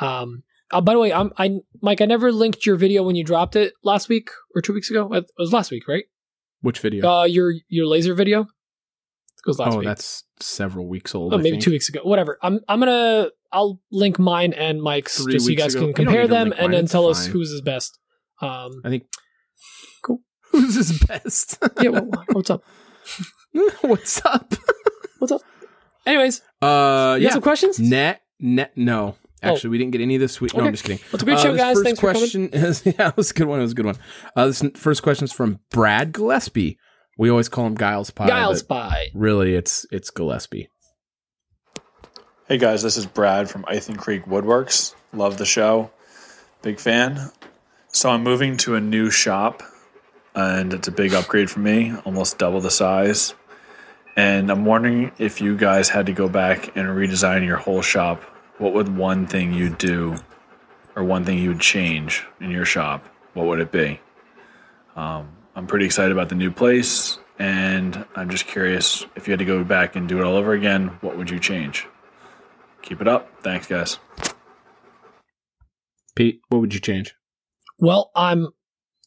Um, 0.04 0.44
uh, 0.70 0.80
by 0.80 0.92
the 0.92 0.98
way, 0.98 1.12
I'm 1.12 1.32
I 1.36 1.58
Mike. 1.82 2.00
I 2.00 2.06
never 2.06 2.32
linked 2.32 2.66
your 2.66 2.76
video 2.76 3.02
when 3.02 3.16
you 3.16 3.24
dropped 3.24 3.56
it 3.56 3.74
last 3.82 4.08
week 4.08 4.30
or 4.54 4.62
two 4.62 4.72
weeks 4.72 4.90
ago. 4.90 5.12
It 5.12 5.24
was 5.38 5.52
last 5.52 5.70
week, 5.70 5.88
right? 5.88 6.04
Which 6.62 6.78
video? 6.80 7.08
Uh, 7.08 7.24
your 7.24 7.52
your 7.68 7.86
laser 7.86 8.14
video. 8.14 8.42
It 8.42 9.46
was 9.46 9.58
last 9.58 9.74
oh, 9.74 9.78
week. 9.78 9.86
that's 9.86 10.24
several 10.38 10.86
weeks 10.86 11.14
old. 11.14 11.32
Oh, 11.32 11.38
I 11.38 11.40
maybe 11.40 11.58
two 11.58 11.70
weeks 11.70 11.88
ago. 11.88 12.00
Whatever. 12.02 12.38
I'm 12.42 12.60
I'm 12.68 12.78
gonna 12.78 13.30
I'll 13.52 13.80
link 13.90 14.18
mine 14.18 14.52
and 14.52 14.82
Mike's 14.82 15.22
Three 15.22 15.32
just 15.32 15.46
so 15.46 15.50
you 15.50 15.56
guys 15.56 15.74
ago. 15.74 15.86
can 15.86 15.94
compare 15.94 16.28
them 16.28 16.52
and 16.52 16.60
mine, 16.60 16.70
then 16.72 16.84
it's 16.84 16.92
tell 16.92 17.06
us 17.08 17.24
fine. 17.24 17.32
whose 17.32 17.50
is 17.50 17.62
best. 17.62 17.98
Um, 18.42 18.82
I 18.84 18.90
think. 18.90 19.04
Cool. 20.04 20.20
Who's 20.52 20.74
his 20.74 20.98
best? 21.04 21.58
yeah. 21.80 21.90
What, 21.90 22.26
what's 22.34 22.50
up? 22.50 22.62
What's 23.80 24.24
up? 24.24 24.54
What's 25.18 25.32
up? 25.32 25.42
Anyways, 26.06 26.40
Uh, 26.62 26.66
you 26.66 26.68
got 26.68 27.20
yeah. 27.20 27.30
some 27.30 27.42
questions? 27.42 27.78
Net, 27.80 28.22
net. 28.38 28.72
No, 28.76 29.16
actually, 29.42 29.70
we 29.70 29.78
didn't 29.78 29.92
get 29.92 30.00
any 30.00 30.14
of 30.16 30.20
this 30.20 30.40
week. 30.40 30.52
No, 30.54 30.60
Okay. 30.60 30.66
I'm 30.68 30.72
just 30.74 30.84
kidding. 30.84 30.98
Well, 31.04 31.14
it's 31.14 31.22
a 31.22 31.26
great 31.26 31.38
Uh, 31.38 31.42
show, 31.42 31.56
guys. 31.56 31.74
First 31.76 31.84
Thanks 31.84 32.00
for 32.00 32.06
coming. 32.12 32.20
question 32.20 32.48
is 32.52 32.82
yeah, 32.86 33.08
it 33.08 33.16
was 33.16 33.30
a 33.30 33.34
good 33.34 33.46
one. 33.46 33.58
It 33.58 33.62
was 33.62 33.72
a 33.72 33.74
good 33.74 33.86
one. 33.86 33.96
Uh, 34.36 34.46
this 34.46 34.62
first 34.76 35.02
question 35.02 35.24
is 35.24 35.32
from 35.32 35.60
Brad 35.70 36.12
Gillespie. 36.12 36.78
We 37.18 37.30
always 37.30 37.48
call 37.48 37.66
him 37.66 37.76
Giles 37.76 38.10
Pie. 38.10 38.26
Giles 38.28 38.62
but 38.62 38.88
Spy. 38.88 39.06
Really, 39.14 39.54
it's 39.54 39.86
it's 39.90 40.10
Gillespie. 40.10 40.68
Hey 42.48 42.58
guys, 42.58 42.82
this 42.82 42.96
is 42.96 43.06
Brad 43.06 43.48
from 43.48 43.62
Ithan 43.64 43.96
Creek 43.96 44.24
Woodworks. 44.26 44.94
Love 45.12 45.38
the 45.38 45.46
show. 45.46 45.90
Big 46.62 46.80
fan. 46.80 47.30
So 47.88 48.10
I'm 48.10 48.22
moving 48.22 48.56
to 48.58 48.74
a 48.74 48.80
new 48.80 49.10
shop 49.10 49.62
and 50.34 50.72
it's 50.72 50.88
a 50.88 50.92
big 50.92 51.12
upgrade 51.14 51.50
for 51.50 51.60
me, 51.60 51.92
almost 52.04 52.38
double 52.38 52.60
the 52.60 52.70
size. 52.70 53.34
And 54.16 54.50
I'm 54.50 54.64
wondering 54.64 55.12
if 55.18 55.40
you 55.40 55.56
guys 55.56 55.88
had 55.88 56.06
to 56.06 56.12
go 56.12 56.28
back 56.28 56.76
and 56.76 56.88
redesign 56.88 57.46
your 57.46 57.56
whole 57.56 57.82
shop, 57.82 58.22
what 58.60 58.74
would 58.74 58.94
one 58.94 59.26
thing 59.26 59.54
you'd 59.54 59.78
do 59.78 60.16
or 60.94 61.02
one 61.02 61.24
thing 61.24 61.38
you 61.38 61.48
would 61.48 61.60
change 61.60 62.26
in 62.40 62.50
your 62.50 62.66
shop? 62.66 63.08
What 63.32 63.46
would 63.46 63.58
it 63.58 63.72
be? 63.72 64.00
Um, 64.94 65.30
I'm 65.56 65.66
pretty 65.66 65.86
excited 65.86 66.12
about 66.12 66.28
the 66.28 66.34
new 66.34 66.50
place 66.50 67.18
and 67.38 68.04
I'm 68.14 68.28
just 68.28 68.46
curious 68.46 69.06
if 69.16 69.26
you 69.26 69.32
had 69.32 69.38
to 69.38 69.46
go 69.46 69.64
back 69.64 69.96
and 69.96 70.06
do 70.06 70.18
it 70.18 70.24
all 70.24 70.36
over 70.36 70.52
again, 70.52 70.88
what 71.00 71.16
would 71.16 71.30
you 71.30 71.40
change? 71.40 71.86
Keep 72.82 73.00
it 73.00 73.08
up. 73.08 73.30
Thanks, 73.42 73.66
guys. 73.66 73.98
Pete, 76.14 76.42
what 76.50 76.60
would 76.60 76.74
you 76.74 76.80
change? 76.80 77.14
Well, 77.78 78.10
I'm 78.14 78.48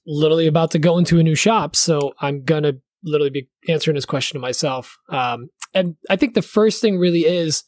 literally 0.08 0.48
about 0.48 0.72
to 0.72 0.80
go 0.80 0.98
into 0.98 1.20
a 1.20 1.24
new 1.24 1.36
shop, 1.36 1.76
so 1.76 2.14
I'm 2.20 2.44
gonna 2.44 2.74
literally 3.04 3.30
be 3.30 3.50
answering 3.70 3.94
this 3.94 4.06
question 4.06 4.36
to 4.36 4.42
myself. 4.42 4.98
Um, 5.10 5.50
and 5.76 5.96
I 6.10 6.16
think 6.16 6.34
the 6.34 6.42
first 6.42 6.82
thing 6.82 6.98
really 6.98 7.26
is 7.26 7.66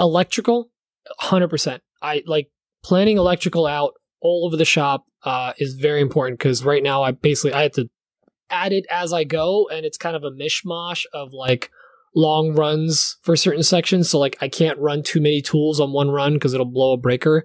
electrical, 0.00 0.70
hundred 1.18 1.48
percent. 1.48 1.82
I 2.02 2.22
like 2.26 2.50
planning 2.82 3.18
electrical 3.18 3.66
out 3.66 3.94
all 4.20 4.46
over 4.46 4.56
the 4.56 4.64
shop 4.64 5.04
uh, 5.24 5.52
is 5.58 5.74
very 5.74 6.00
important 6.00 6.38
because 6.38 6.64
right 6.64 6.82
now 6.82 7.02
I 7.02 7.12
basically 7.12 7.52
I 7.52 7.62
have 7.62 7.72
to 7.72 7.88
add 8.48 8.72
it 8.72 8.86
as 8.90 9.12
I 9.12 9.24
go, 9.24 9.68
and 9.68 9.84
it's 9.86 9.98
kind 9.98 10.16
of 10.16 10.24
a 10.24 10.30
mishmash 10.30 11.04
of 11.12 11.32
like 11.32 11.70
long 12.14 12.54
runs 12.54 13.18
for 13.22 13.36
certain 13.36 13.62
sections. 13.62 14.10
So 14.10 14.18
like 14.18 14.36
I 14.40 14.48
can't 14.48 14.78
run 14.78 15.02
too 15.02 15.20
many 15.20 15.40
tools 15.42 15.80
on 15.80 15.92
one 15.92 16.10
run 16.10 16.34
because 16.34 16.54
it'll 16.54 16.66
blow 16.66 16.92
a 16.92 16.96
breaker. 16.96 17.44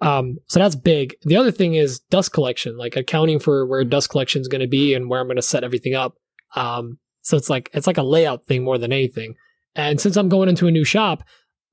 Um, 0.00 0.38
so 0.48 0.58
that's 0.58 0.74
big. 0.74 1.14
The 1.22 1.36
other 1.36 1.52
thing 1.52 1.74
is 1.74 2.00
dust 2.10 2.32
collection, 2.32 2.76
like 2.76 2.96
accounting 2.96 3.38
for 3.38 3.64
where 3.66 3.84
dust 3.84 4.10
collection 4.10 4.40
is 4.40 4.48
going 4.48 4.60
to 4.60 4.66
be 4.66 4.94
and 4.94 5.08
where 5.08 5.20
I'm 5.20 5.28
going 5.28 5.36
to 5.36 5.42
set 5.42 5.62
everything 5.62 5.94
up. 5.94 6.16
Um, 6.56 6.98
so 7.22 7.36
it's 7.36 7.48
like 7.48 7.70
it's 7.72 7.86
like 7.86 7.98
a 7.98 8.02
layout 8.02 8.44
thing 8.44 8.64
more 8.64 8.78
than 8.78 8.92
anything. 8.92 9.36
And 9.74 10.00
since 10.00 10.16
I'm 10.16 10.28
going 10.28 10.48
into 10.48 10.66
a 10.66 10.72
new 10.72 10.84
shop, 10.84 11.22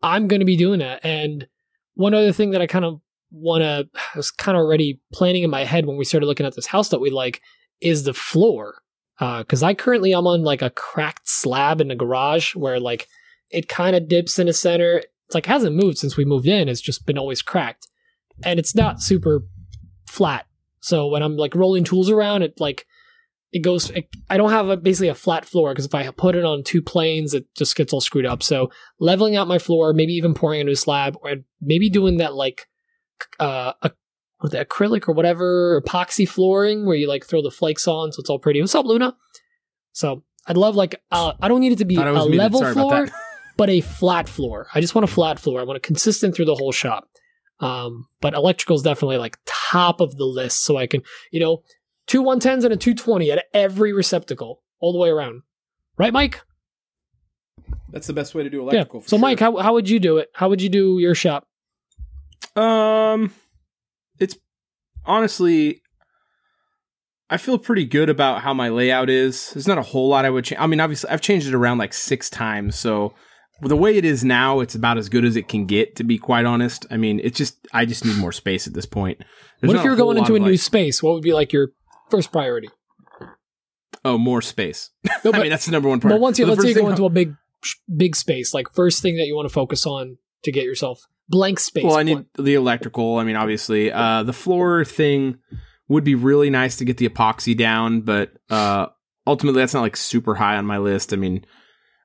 I'm 0.02 0.28
going 0.28 0.40
to 0.40 0.46
be 0.46 0.58
doing 0.58 0.80
that. 0.80 1.04
And 1.04 1.48
one 1.96 2.14
other 2.14 2.32
thing 2.32 2.52
that 2.52 2.62
I 2.62 2.68
kind 2.68 2.86
of 2.86 3.02
want 3.32 3.62
to, 3.62 3.90
I 3.96 4.18
was 4.18 4.32
kind 4.32 4.58
of 4.58 4.64
already 4.64 5.00
planning 5.14 5.44
in 5.44 5.50
my 5.50 5.66
head 5.66 5.86
when 5.86 5.98
we 5.98 6.06
started 6.06 6.26
looking 6.26 6.46
at 6.46 6.56
this 6.56 6.68
house 6.68 6.90
that 6.90 7.02
we 7.02 7.10
like, 7.10 7.42
is 7.82 8.04
the 8.04 8.14
floor. 8.14 8.82
Uh, 9.20 9.40
because 9.40 9.64
I 9.64 9.74
currently 9.74 10.14
I'm 10.14 10.28
on 10.28 10.44
like 10.44 10.62
a 10.62 10.70
cracked 10.70 11.28
slab 11.28 11.82
in 11.82 11.90
the 11.90 11.96
garage 11.96 12.56
where 12.56 12.80
like 12.80 13.08
it 13.50 13.68
kind 13.68 13.96
of 13.96 14.08
dips 14.08 14.40
in 14.40 14.48
the 14.48 14.54
center. 14.54 14.98
It's 14.98 15.36
like 15.36 15.46
hasn't 15.46 15.76
moved 15.76 15.98
since 15.98 16.16
we 16.16 16.24
moved 16.24 16.48
in. 16.48 16.70
It's 16.70 16.82
just 16.82 17.06
been 17.06 17.18
always 17.18 17.42
cracked 17.42 17.88
and 18.44 18.60
it's 18.60 18.76
not 18.76 19.02
super 19.02 19.44
flat. 20.08 20.46
So 20.82 21.08
when 21.08 21.22
I'm 21.22 21.36
like 21.36 21.56
rolling 21.56 21.84
tools 21.84 22.10
around, 22.10 22.44
it 22.44 22.60
like 22.60 22.86
it 23.52 23.60
goes. 23.60 23.92
I 24.30 24.38
don't 24.38 24.52
have 24.52 24.70
a, 24.70 24.78
basically 24.78 25.08
a 25.08 25.16
flat 25.16 25.46
floor 25.46 25.72
because 25.72 25.86
if 25.86 25.96
I 25.96 26.10
put 26.12 26.36
it 26.36 26.46
on 26.46 26.64
two 26.64 26.82
planes, 26.82 27.34
it 27.34 27.46
just 27.56 27.76
gets 27.76 27.94
all 27.94 28.02
screwed 28.02 28.26
up. 28.26 28.44
So 28.44 28.72
leveling 29.00 29.36
out 29.36 29.48
my 29.48 29.58
floor, 29.58 29.94
maybe 29.94 30.14
even 30.14 30.34
pouring 30.34 30.62
a 30.62 30.64
new 30.64 30.76
slab, 30.76 31.18
or 31.22 31.36
maybe 31.62 31.90
doing 31.90 32.18
that 32.18 32.36
like 32.36 32.68
uh, 33.40 33.74
a, 33.82 33.92
what 34.40 34.52
the 34.52 34.64
acrylic 34.64 35.08
or 35.08 35.14
whatever 35.14 35.82
epoxy 35.82 36.28
flooring 36.28 36.86
where 36.86 36.96
you 36.96 37.08
like 37.08 37.26
throw 37.26 37.42
the 37.42 37.52
flakes 37.52 37.88
on, 37.88 38.12
so 38.12 38.20
it's 38.20 38.30
all 38.30 38.40
pretty. 38.40 38.62
What's 38.62 38.76
up, 38.76 38.86
Luna? 38.86 39.16
So 39.94 40.24
I'd 40.46 40.58
love 40.58 40.76
like 40.76 41.02
uh, 41.12 41.34
I 41.42 41.48
don't 41.48 41.60
need 41.60 41.74
it 41.74 41.80
to 41.80 41.86
be 41.86 41.96
a 41.96 42.12
level 42.12 42.64
floor 42.74 43.08
but 43.58 43.70
a 43.70 43.82
flat 43.82 44.30
floor. 44.30 44.68
I 44.74 44.80
just 44.80 44.96
want 44.96 45.04
a 45.04 45.12
flat 45.12 45.40
floor. 45.40 45.60
I 45.60 45.64
want 45.64 45.78
it 45.78 45.84
consistent 45.84 46.36
through 46.36 46.46
the 46.46 46.56
whole 46.56 46.72
shop. 46.72 47.10
Um, 47.60 48.08
but 48.22 48.34
electrical 48.34 48.78
is 48.78 48.84
definitely 48.84 49.18
like 49.18 49.38
top 49.46 50.00
of 50.00 50.16
the 50.16 50.24
list. 50.24 50.64
So 50.64 50.78
I 50.78 50.88
can, 50.88 51.02
you 51.32 51.42
know, 51.42 51.64
two 52.10 52.24
110s 52.24 52.66
and 52.66 52.74
a 52.74 52.78
220 52.78 53.32
at 53.32 53.46
every 53.54 53.94
receptacle 53.94 54.62
all 54.82 54.92
the 54.92 55.00
way 55.00 55.10
around. 55.10 55.44
Right, 55.98 56.12
Mike? 56.12 56.42
That's 57.92 58.08
the 58.08 58.14
best 58.14 58.36
way 58.36 58.44
to 58.44 58.50
do 58.50 58.62
electrical. 58.62 59.02
Yeah. 59.02 59.08
So, 59.08 59.18
Mike, 59.18 59.40
how, 59.40 59.56
how 59.58 59.74
would 59.74 59.88
you 59.88 60.00
do 60.00 60.18
it? 60.18 60.30
How 60.34 60.50
would 60.50 60.62
you 60.62 60.70
do 60.70 61.00
your 61.00 61.16
shop? 61.16 61.48
Um, 62.56 63.32
it's 64.20 64.38
honestly, 65.06 65.82
I 67.30 67.38
feel 67.38 67.58
pretty 67.58 67.86
good 67.86 68.10
about 68.10 68.42
how 68.42 68.54
my 68.54 68.70
layout 68.70 69.10
is. 69.10 69.52
There's 69.52 69.68
not 69.68 69.78
a 69.78 69.84
whole 69.84 70.10
lot 70.10 70.26
I 70.26 70.30
would 70.30 70.46
change. 70.46 70.60
I 70.60 70.68
mean, 70.68 70.80
obviously, 70.80 71.10
I've 71.10 71.22
changed 71.22 71.48
it 71.48 71.54
around 71.54 71.78
like 71.78 71.94
six 71.94 72.30
times, 72.30 72.76
so 72.76 73.14
the 73.62 73.76
way 73.76 73.98
it 73.98 74.06
is 74.06 74.24
now, 74.24 74.62
it's 74.62 74.76
about 74.76 74.98
as 74.98 75.10
good 75.10 75.26
as 75.26 75.36
it 75.36 75.48
can 75.48 75.66
get. 75.66 75.96
To 75.98 76.04
be 76.04 76.18
quite 76.18 76.46
honest, 76.46 76.86
I 76.90 76.98
mean, 76.98 77.20
it's 77.24 77.38
just 77.38 77.58
I 77.72 77.86
just 77.86 78.06
need 78.06 78.18
more 78.18 78.32
space 78.32 78.68
at 78.68 78.74
this 78.74 78.86
point. 78.86 79.20
There's 79.60 79.70
what 79.70 79.78
if 79.78 79.84
you're 79.84 79.96
going 79.96 80.18
into 80.18 80.34
a 80.34 80.38
of, 80.38 80.44
new 80.44 80.58
space? 80.58 81.04
What 81.04 81.14
would 81.14 81.24
be 81.24 81.34
like 81.34 81.54
your 81.54 81.70
first 82.10 82.32
priority? 82.32 82.70
oh 84.06 84.18
more 84.18 84.42
space? 84.42 84.92
No, 85.24 85.34
I 85.34 85.42
mean, 85.42 85.50
that's 85.50 85.66
the 85.66 85.72
number 85.72 85.90
one 85.90 86.00
part. 86.00 86.14
well, 86.14 86.22
once 86.22 86.40
you 86.40 86.46
The 86.46 86.52
let's 86.52 86.62
say 86.62 86.70
you 86.70 86.76
go 86.76 86.90
into 86.90 87.06
a 87.06 87.10
big, 87.10 87.36
big 87.94 88.16
space, 88.16 88.54
like 88.54 88.72
first 88.74 89.02
thing 89.02 89.18
that 89.18 89.26
you 89.26 89.36
want 89.36 89.48
to 89.48 89.54
focus 89.54 89.86
on 89.86 90.18
to 90.44 90.52
get 90.52 90.64
yourself 90.64 91.06
blank 91.28 91.60
space. 91.60 91.84
Well, 91.84 91.98
I 91.98 92.04
need 92.04 92.14
blank- 92.14 92.28
the 92.38 92.56
electrical. 92.56 93.18
I 93.18 93.24
mean, 93.24 93.36
obviously, 93.36 93.92
uh, 93.92 94.24
the 94.24 94.34
floor 94.34 94.86
thing 94.86 95.40
would 95.90 96.04
be 96.04 96.16
really 96.16 96.50
nice 96.50 96.78
to 96.78 96.86
get 96.86 96.98
the 96.98 97.10
epoxy 97.10 97.58
down, 97.58 98.02
but 98.02 98.32
uh, 98.50 98.88
ultimately, 99.28 99.62
that's 99.62 99.74
not 99.74 99.82
like 99.82 99.98
super 99.98 100.36
high 100.36 100.56
on 100.56 100.66
my 100.66 100.78
list. 100.78 101.12
I 101.12 101.18
mean, 101.18 101.46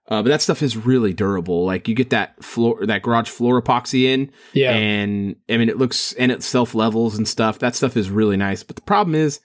uh, 0.09 0.23
but 0.23 0.29
that 0.31 0.43
stuff 0.43 0.63
is 0.63 0.77
really 0.77 1.13
durable. 1.13 1.65
Like 1.65 1.87
you 1.87 1.95
get 1.95 2.11
that 2.11 2.43
floor, 2.43 2.85
that 2.87 3.03
garage 3.03 3.29
floor 3.29 3.63
epoxy 3.63 4.05
in, 4.05 4.33
yeah. 4.53 4.73
and 4.73 5.37
I 5.49 5.57
mean, 5.57 5.69
it 5.69 5.79
looks 5.79 6.13
and 6.15 6.33
it 6.33 6.43
self 6.43 6.75
levels 6.75 7.17
and 7.17 7.29
stuff. 7.29 7.61
That 7.61 7.77
stuff 7.77 7.97
is 7.97 8.11
really 8.11 8.37
nice. 8.37 8.63
But 8.65 8.77
the 8.77 8.83
problem 8.83 9.15
is, 9.15 9.41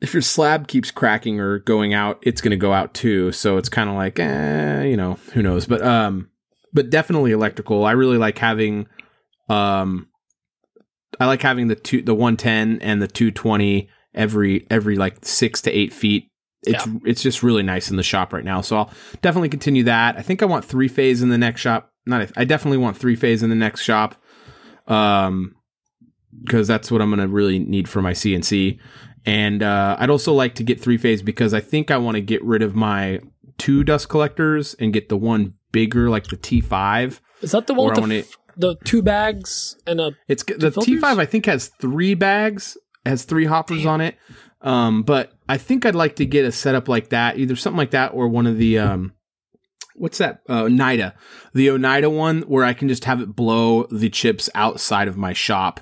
if 0.00 0.14
your 0.14 0.22
slab 0.22 0.66
keeps 0.66 0.90
cracking 0.90 1.40
or 1.40 1.58
going 1.58 1.92
out, 1.92 2.18
it's 2.22 2.40
going 2.40 2.52
to 2.52 2.56
go 2.56 2.72
out 2.72 2.94
too. 2.94 3.32
So 3.32 3.58
it's 3.58 3.68
kind 3.68 3.90
of 3.90 3.96
like, 3.96 4.18
eh, 4.18 4.84
you 4.84 4.96
know, 4.96 5.14
who 5.34 5.42
knows? 5.42 5.66
But 5.66 5.82
um, 5.82 6.30
but 6.72 6.90
definitely 6.90 7.32
electrical. 7.32 7.84
I 7.84 7.92
really 7.92 8.16
like 8.16 8.38
having, 8.38 8.86
um, 9.48 10.08
I 11.18 11.26
like 11.26 11.42
having 11.42 11.68
the 11.68 11.76
two, 11.76 12.02
the 12.02 12.14
one 12.14 12.36
ten 12.36 12.80
and 12.80 13.02
the 13.02 13.08
two 13.08 13.30
twenty 13.30 13.90
every 14.14 14.66
every 14.70 14.96
like 14.96 15.24
six 15.24 15.60
to 15.62 15.70
eight 15.70 15.92
feet. 15.92 16.28
It's 16.62 16.86
it's 17.04 17.22
just 17.22 17.42
really 17.42 17.62
nice 17.62 17.90
in 17.90 17.96
the 17.96 18.02
shop 18.02 18.32
right 18.32 18.44
now. 18.44 18.60
So 18.60 18.76
I'll 18.76 18.90
definitely 19.22 19.48
continue 19.48 19.84
that. 19.84 20.16
I 20.16 20.22
think 20.22 20.42
I 20.42 20.46
want 20.46 20.64
three 20.64 20.88
phase 20.88 21.22
in 21.22 21.28
the 21.28 21.38
next 21.38 21.60
shop. 21.60 21.90
Not 22.06 22.30
I 22.36 22.44
definitely 22.44 22.78
want 22.78 22.96
three 22.96 23.16
phase 23.16 23.42
in 23.42 23.50
the 23.50 23.56
next 23.56 23.82
shop. 23.82 24.16
Um, 24.86 25.56
because 26.44 26.68
that's 26.68 26.90
what 26.90 27.02
I'm 27.02 27.10
gonna 27.10 27.28
really 27.28 27.58
need 27.58 27.88
for 27.88 28.02
my 28.02 28.12
CNC. 28.12 28.78
And 29.26 29.62
uh, 29.62 29.96
I'd 29.98 30.10
also 30.10 30.32
like 30.32 30.54
to 30.56 30.62
get 30.62 30.80
three 30.80 30.96
phase 30.96 31.22
because 31.22 31.52
I 31.52 31.60
think 31.60 31.90
I 31.90 31.98
want 31.98 32.14
to 32.16 32.20
get 32.20 32.42
rid 32.42 32.62
of 32.62 32.74
my 32.74 33.20
two 33.58 33.84
dust 33.84 34.08
collectors 34.08 34.74
and 34.74 34.92
get 34.92 35.08
the 35.08 35.16
one 35.16 35.54
bigger, 35.72 36.08
like 36.08 36.24
the 36.28 36.36
T5. 36.36 37.20
Is 37.42 37.52
that 37.52 37.66
the 37.66 37.74
one 37.74 37.88
with 37.88 38.08
the, 38.08 38.18
f- 38.20 38.36
the 38.56 38.76
two 38.84 39.02
bags 39.02 39.76
and 39.86 40.00
a 40.00 40.12
It's 40.28 40.42
the 40.42 40.70
filters? 40.70 40.84
T5 40.84 41.18
I 41.18 41.26
think 41.26 41.46
has 41.46 41.68
3 41.80 42.14
bags, 42.14 42.76
has 43.06 43.24
3 43.24 43.44
hoppers 43.46 43.86
on 43.86 44.00
it. 44.00 44.16
Um 44.62 45.02
but 45.02 45.32
I 45.48 45.56
think 45.58 45.86
I'd 45.86 45.94
like 45.94 46.16
to 46.16 46.26
get 46.26 46.44
a 46.44 46.52
setup 46.52 46.88
like 46.88 47.10
that, 47.10 47.38
either 47.38 47.56
something 47.56 47.78
like 47.78 47.92
that 47.92 48.08
or 48.08 48.28
one 48.28 48.46
of 48.46 48.58
the 48.58 48.78
um 48.78 49.12
what's 49.94 50.18
that? 50.18 50.40
Uh 50.48 50.64
Oneida. 50.64 51.14
The 51.54 51.70
Oneida 51.70 52.10
one 52.10 52.42
where 52.42 52.64
I 52.64 52.74
can 52.74 52.88
just 52.88 53.04
have 53.04 53.20
it 53.20 53.34
blow 53.36 53.84
the 53.90 54.10
chips 54.10 54.50
outside 54.54 55.08
of 55.08 55.16
my 55.16 55.32
shop. 55.32 55.80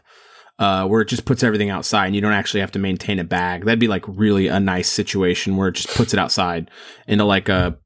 Uh, 0.59 0.85
where 0.89 1.01
it 1.01 1.07
just 1.07 1.25
puts 1.25 1.45
everything 1.45 1.71
outside 1.71 2.07
and 2.07 2.17
you 2.17 2.21
don't 2.21 2.33
actually 2.33 2.59
have 2.59 2.73
to 2.73 2.81
maintain 2.81 3.21
a 3.21 3.25
bag. 3.25 3.65
That'd 3.65 3.79
be 3.79 3.87
like 3.87 4.05
really 4.09 4.49
a 4.49 4.59
nice 4.59 4.89
situation 4.89 5.57
where 5.57 5.69
it 5.69 5.77
just 5.77 5.95
puts 5.95 6.13
it 6.13 6.19
outside 6.19 6.69
into 7.07 7.25
like 7.25 7.49
a 7.49 7.79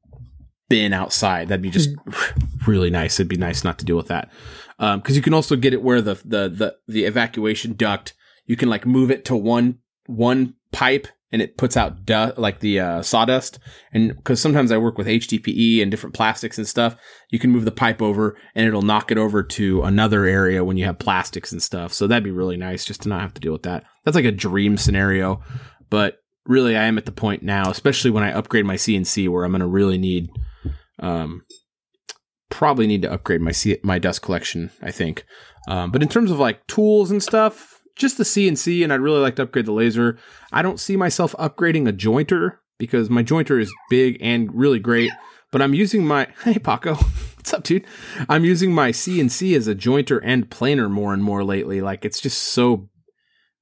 bin 0.69 0.91
outside. 0.91 1.49
That'd 1.49 1.61
be 1.61 1.69
just 1.69 1.91
really 2.67 2.89
nice. 2.89 3.19
It'd 3.19 3.27
be 3.27 3.37
nice 3.37 3.63
not 3.63 3.77
to 3.77 3.85
deal 3.85 3.95
with 3.95 4.07
that. 4.07 4.31
Um, 4.79 5.01
cause 5.01 5.15
you 5.15 5.21
can 5.21 5.35
also 5.35 5.55
get 5.55 5.75
it 5.75 5.83
where 5.83 6.01
the, 6.01 6.15
the, 6.25 6.49
the, 6.49 6.75
the 6.87 7.03
evacuation 7.03 7.73
duct, 7.73 8.15
you 8.47 8.55
can 8.55 8.69
like 8.69 8.87
move 8.87 9.11
it 9.11 9.23
to 9.25 9.35
one, 9.35 9.77
one 10.07 10.55
pipe 10.71 11.07
and 11.33 11.41
it 11.41 11.57
puts 11.57 11.75
out 11.75 12.05
dust, 12.05 12.37
like 12.37 12.59
the, 12.59 12.79
uh, 12.79 13.01
sawdust. 13.01 13.59
And 13.91 14.23
cause 14.23 14.39
sometimes 14.39 14.71
I 14.71 14.77
work 14.77 14.99
with 14.99 15.07
HDPE 15.07 15.81
and 15.81 15.89
different 15.89 16.13
plastics 16.13 16.59
and 16.59 16.67
stuff, 16.67 16.95
you 17.31 17.39
can 17.39 17.49
move 17.49 17.65
the 17.65 17.71
pipe 17.71 18.01
over 18.01 18.37
and 18.53 18.67
it'll 18.67 18.83
knock 18.83 19.11
it 19.11 19.17
over 19.17 19.41
to 19.41 19.81
another 19.81 20.25
area 20.25 20.63
when 20.63 20.77
you 20.77 20.85
have 20.85 20.99
plastics 20.99 21.51
and 21.51 21.61
stuff. 21.61 21.91
So 21.91 22.05
that'd 22.05 22.23
be 22.23 22.31
really 22.31 22.55
nice 22.55 22.85
just 22.85 23.01
to 23.01 23.09
not 23.09 23.21
have 23.21 23.33
to 23.33 23.41
deal 23.41 23.51
with 23.51 23.63
that. 23.63 23.83
That's 24.05 24.15
like 24.15 24.25
a 24.25 24.31
dream 24.31 24.77
scenario, 24.77 25.41
but 25.89 26.19
really 26.45 26.77
I 26.77 26.83
am 26.83 26.99
at 26.99 27.05
the 27.05 27.11
point 27.11 27.41
now, 27.41 27.69
especially 27.71 28.11
when 28.11 28.23
I 28.23 28.31
upgrade 28.31 28.65
my 28.65 28.75
CNC 28.75 29.27
where 29.27 29.43
I'm 29.43 29.51
going 29.51 29.61
to 29.61 29.67
really 29.67 29.97
need, 29.97 30.29
um, 30.99 31.41
probably 32.51 32.85
need 32.85 33.01
to 33.01 33.11
upgrade 33.11 33.41
my 33.41 33.51
C- 33.51 33.79
my 33.83 33.97
dust 33.97 34.21
collection. 34.21 34.69
I 34.83 34.91
think, 34.91 35.25
um, 35.67 35.89
but 35.89 36.03
in 36.03 36.09
terms 36.09 36.29
of 36.29 36.37
like 36.37 36.67
tools 36.67 37.09
and 37.09 37.23
stuff, 37.23 37.72
just 37.95 38.17
the 38.17 38.23
CNC, 38.23 38.83
and 38.83 38.91
I'd 38.91 39.01
really 39.01 39.19
like 39.19 39.35
to 39.37 39.43
upgrade 39.43 39.65
the 39.65 39.71
laser. 39.71 40.17
I 40.51 40.61
don't 40.61 40.79
see 40.79 40.95
myself 40.97 41.35
upgrading 41.39 41.87
a 41.87 41.93
jointer 41.93 42.57
because 42.77 43.09
my 43.09 43.23
jointer 43.23 43.61
is 43.61 43.73
big 43.89 44.17
and 44.19 44.53
really 44.53 44.79
great. 44.79 45.11
But 45.51 45.61
I'm 45.61 45.73
using 45.73 46.05
my 46.05 46.27
hey 46.43 46.57
Paco, 46.57 46.95
what's 47.35 47.53
up, 47.53 47.63
dude? 47.63 47.85
I'm 48.27 48.45
using 48.45 48.73
my 48.73 48.91
CNC 48.91 49.55
as 49.55 49.67
a 49.67 49.75
jointer 49.75 50.19
and 50.23 50.49
planer 50.49 50.89
more 50.89 51.13
and 51.13 51.23
more 51.23 51.43
lately. 51.43 51.81
Like 51.81 52.05
it's 52.05 52.19
just 52.19 52.39
so 52.39 52.89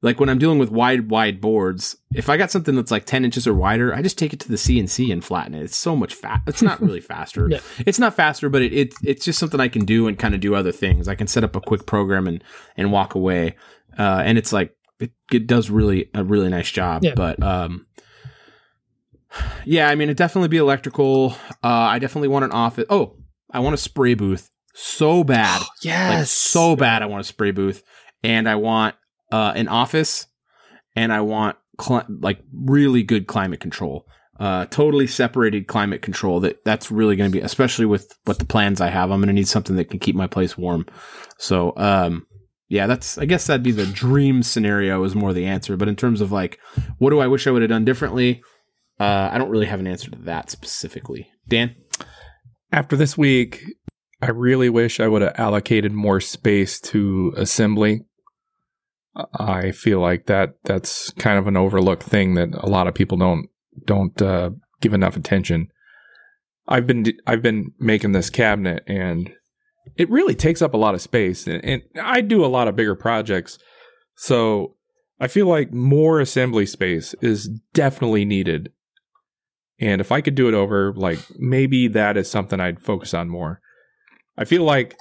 like 0.03 0.19
when 0.19 0.29
I'm 0.29 0.39
dealing 0.39 0.57
with 0.57 0.71
wide, 0.71 1.11
wide 1.11 1.39
boards, 1.39 1.95
if 2.15 2.27
I 2.27 2.35
got 2.35 2.49
something 2.49 2.75
that's 2.75 2.89
like 2.89 3.05
10 3.05 3.23
inches 3.23 3.45
or 3.45 3.53
wider, 3.53 3.93
I 3.93 4.01
just 4.01 4.17
take 4.17 4.33
it 4.33 4.39
to 4.39 4.49
the 4.49 4.55
CNC 4.55 5.11
and 5.11 5.23
flatten 5.23 5.53
it. 5.53 5.61
It's 5.61 5.77
so 5.77 5.95
much 5.95 6.15
fast. 6.15 6.41
It's 6.47 6.61
not 6.61 6.81
really 6.81 7.01
faster. 7.01 7.47
Yeah. 7.51 7.59
It's 7.85 7.99
not 7.99 8.13
faster, 8.13 8.47
but 8.49 8.61
it, 8.61 8.71
it, 8.71 8.93
it's 9.03 9.25
just 9.25 9.37
something 9.37 9.59
I 9.59 9.67
can 9.67 9.83
do 9.83 10.07
and 10.07 10.17
kind 10.17 10.33
of 10.33 10.39
do 10.39 10.55
other 10.55 10.71
things. 10.71 11.09
I 11.09 11.15
can 11.15 11.27
set 11.27 11.43
up 11.43 11.55
a 11.55 11.59
quick 11.59 11.85
program 11.85 12.27
and, 12.27 12.41
and 12.77 12.93
walk 12.93 13.13
away. 13.13 13.55
Uh, 13.97 14.21
and 14.25 14.38
it's 14.38 14.54
like, 14.54 14.75
it, 14.99 15.12
it 15.32 15.47
does 15.47 15.69
really, 15.69 16.10
a 16.13 16.23
really 16.23 16.49
nice 16.49 16.69
job. 16.69 17.04
Yeah. 17.04 17.13
But, 17.15 17.41
um, 17.41 17.88
yeah, 19.65 19.89
I 19.89 19.95
mean, 19.95 20.10
it 20.10 20.17
definitely 20.17 20.49
be 20.49 20.58
electrical. 20.58 21.32
Uh, 21.63 21.67
I 21.67 21.99
definitely 21.99 22.27
want 22.27 22.45
an 22.45 22.51
office. 22.51 22.86
Oh, 22.89 23.17
I 23.51 23.60
want 23.60 23.73
a 23.73 23.77
spray 23.77 24.13
booth 24.13 24.49
so 24.73 25.23
bad. 25.23 25.62
yes, 25.82 26.13
Like 26.13 26.27
so 26.27 26.75
bad 26.75 27.01
I 27.01 27.06
want 27.06 27.21
a 27.21 27.25
spray 27.25 27.51
booth 27.51 27.84
and 28.23 28.47
I 28.47 28.56
want 28.56 28.95
uh, 29.32 29.54
an 29.56 29.67
office 29.67 30.27
and 30.95 31.12
I 31.13 31.21
want 31.21 31.58
cli- 31.77 32.04
like 32.08 32.39
really 32.54 33.04
good 33.04 33.27
climate 33.27 33.60
control. 33.60 34.08
Uh, 34.39 34.65
totally 34.65 35.06
separated 35.06 35.67
climate 35.67 36.01
control 36.01 36.39
that 36.39 36.65
that's 36.65 36.89
really 36.89 37.15
going 37.15 37.32
to 37.32 37.38
be 37.38 37.43
especially 37.43 37.86
with 37.86 38.12
what 38.25 38.39
the 38.39 38.45
plans 38.45 38.82
I 38.82 38.89
have. 38.89 39.12
I'm 39.12 39.19
going 39.19 39.27
to 39.27 39.34
need 39.34 39.47
something 39.47 39.75
that 39.75 39.89
can 39.91 39.99
keep 39.99 40.15
my 40.15 40.25
place 40.27 40.58
warm. 40.58 40.88
So, 41.38 41.73
um 41.77 42.25
yeah, 42.71 42.88
that's 42.88 43.17
I 43.17 43.25
guess 43.25 43.47
that'd 43.47 43.63
be 43.63 43.73
the 43.73 43.86
dream 43.86 44.43
scenario 44.43 45.03
is 45.03 45.13
more 45.13 45.34
the 45.34 45.45
answer, 45.45 45.75
but 45.75 45.89
in 45.89 45.97
terms 45.97 46.21
of 46.21 46.31
like 46.31 46.57
what 46.99 47.10
do 47.10 47.19
I 47.19 47.27
wish 47.27 47.45
I 47.45 47.51
would 47.51 47.62
have 47.62 47.69
done 47.69 47.84
differently? 47.84 48.41
Uh, 48.97 49.29
I 49.29 49.38
don't 49.38 49.49
really 49.49 49.65
have 49.65 49.81
an 49.81 49.88
answer 49.88 50.10
to 50.10 50.17
that 50.19 50.49
specifically. 50.49 51.29
Dan? 51.49 51.75
After 52.71 52.95
this 52.95 53.17
week, 53.17 53.62
I 54.21 54.29
really 54.29 54.69
wish 54.69 55.01
I 55.01 55.10
would 55.10 55.21
have 55.21 55.38
allocated 55.38 55.91
more 55.91 56.21
space 56.21 56.79
to 56.81 57.34
assembly. 57.36 58.05
I 59.38 59.71
feel 59.71 59.99
like 59.99 60.27
that 60.27 60.53
that's 60.63 61.12
kind 61.13 61.38
of 61.38 61.47
an 61.47 61.57
overlooked 61.57 62.03
thing 62.03 62.36
that 62.36 62.53
a 62.53 62.69
lot 62.69 62.88
of 62.88 62.93
people 62.93 63.17
don't 63.17 63.49
don't 63.86 64.21
uh, 64.21 64.51
give 64.79 64.93
enough 64.93 65.17
attention. 65.17 65.67
I've 66.69 66.88
been 66.88 67.05
I've 67.27 67.41
been 67.41 67.73
making 67.79 68.13
this 68.13 68.29
cabinet 68.29 68.84
and 68.88 69.29
it 69.97 70.09
really 70.09 70.35
takes 70.35 70.61
up 70.61 70.73
a 70.73 70.77
lot 70.77 70.95
of 70.95 71.01
space 71.01 71.47
and, 71.47 71.63
and 71.63 71.81
I 72.01 72.21
do 72.21 72.45
a 72.45 72.47
lot 72.47 72.67
of 72.67 72.75
bigger 72.75 72.95
projects. 72.95 73.57
So 74.15 74.75
I 75.19 75.27
feel 75.27 75.47
like 75.47 75.73
more 75.73 76.19
assembly 76.19 76.65
space 76.65 77.13
is 77.21 77.47
definitely 77.73 78.25
needed. 78.25 78.71
And 79.79 79.99
if 79.99 80.11
I 80.11 80.21
could 80.21 80.35
do 80.35 80.47
it 80.47 80.53
over, 80.53 80.93
like 80.93 81.19
maybe 81.37 81.87
that 81.89 82.17
is 82.17 82.29
something 82.29 82.59
I'd 82.59 82.79
focus 82.79 83.13
on 83.13 83.29
more. 83.29 83.61
I 84.37 84.45
feel 84.45 84.63
like 84.63 84.95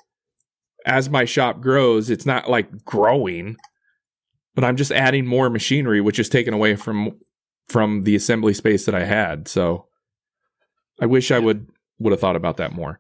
as 0.87 1.11
my 1.11 1.25
shop 1.25 1.61
grows, 1.61 2.11
it's 2.11 2.27
not 2.27 2.49
like 2.49 2.85
growing, 2.85 3.57
but 4.55 4.65
I'm 4.65 4.77
just 4.77 4.93
adding 4.93 5.27
more 5.27 5.51
machinery, 5.51 6.01
which 6.01 6.19
is 6.19 6.29
taken 6.29 6.55
away 6.55 6.77
from 6.77 7.19
from 7.69 8.03
the 8.03 8.17
assembly 8.17 8.53
space 8.53 8.85
that 8.87 8.95
I 8.95 9.05
had. 9.05 9.47
So 9.47 9.87
I 11.01 11.07
wish 11.07 11.31
I 11.31 11.39
would 11.39 11.69
would 11.99 12.13
have 12.13 12.21
thought 12.21 12.37
about 12.37 12.57
that 12.57 12.73
more. 12.73 12.99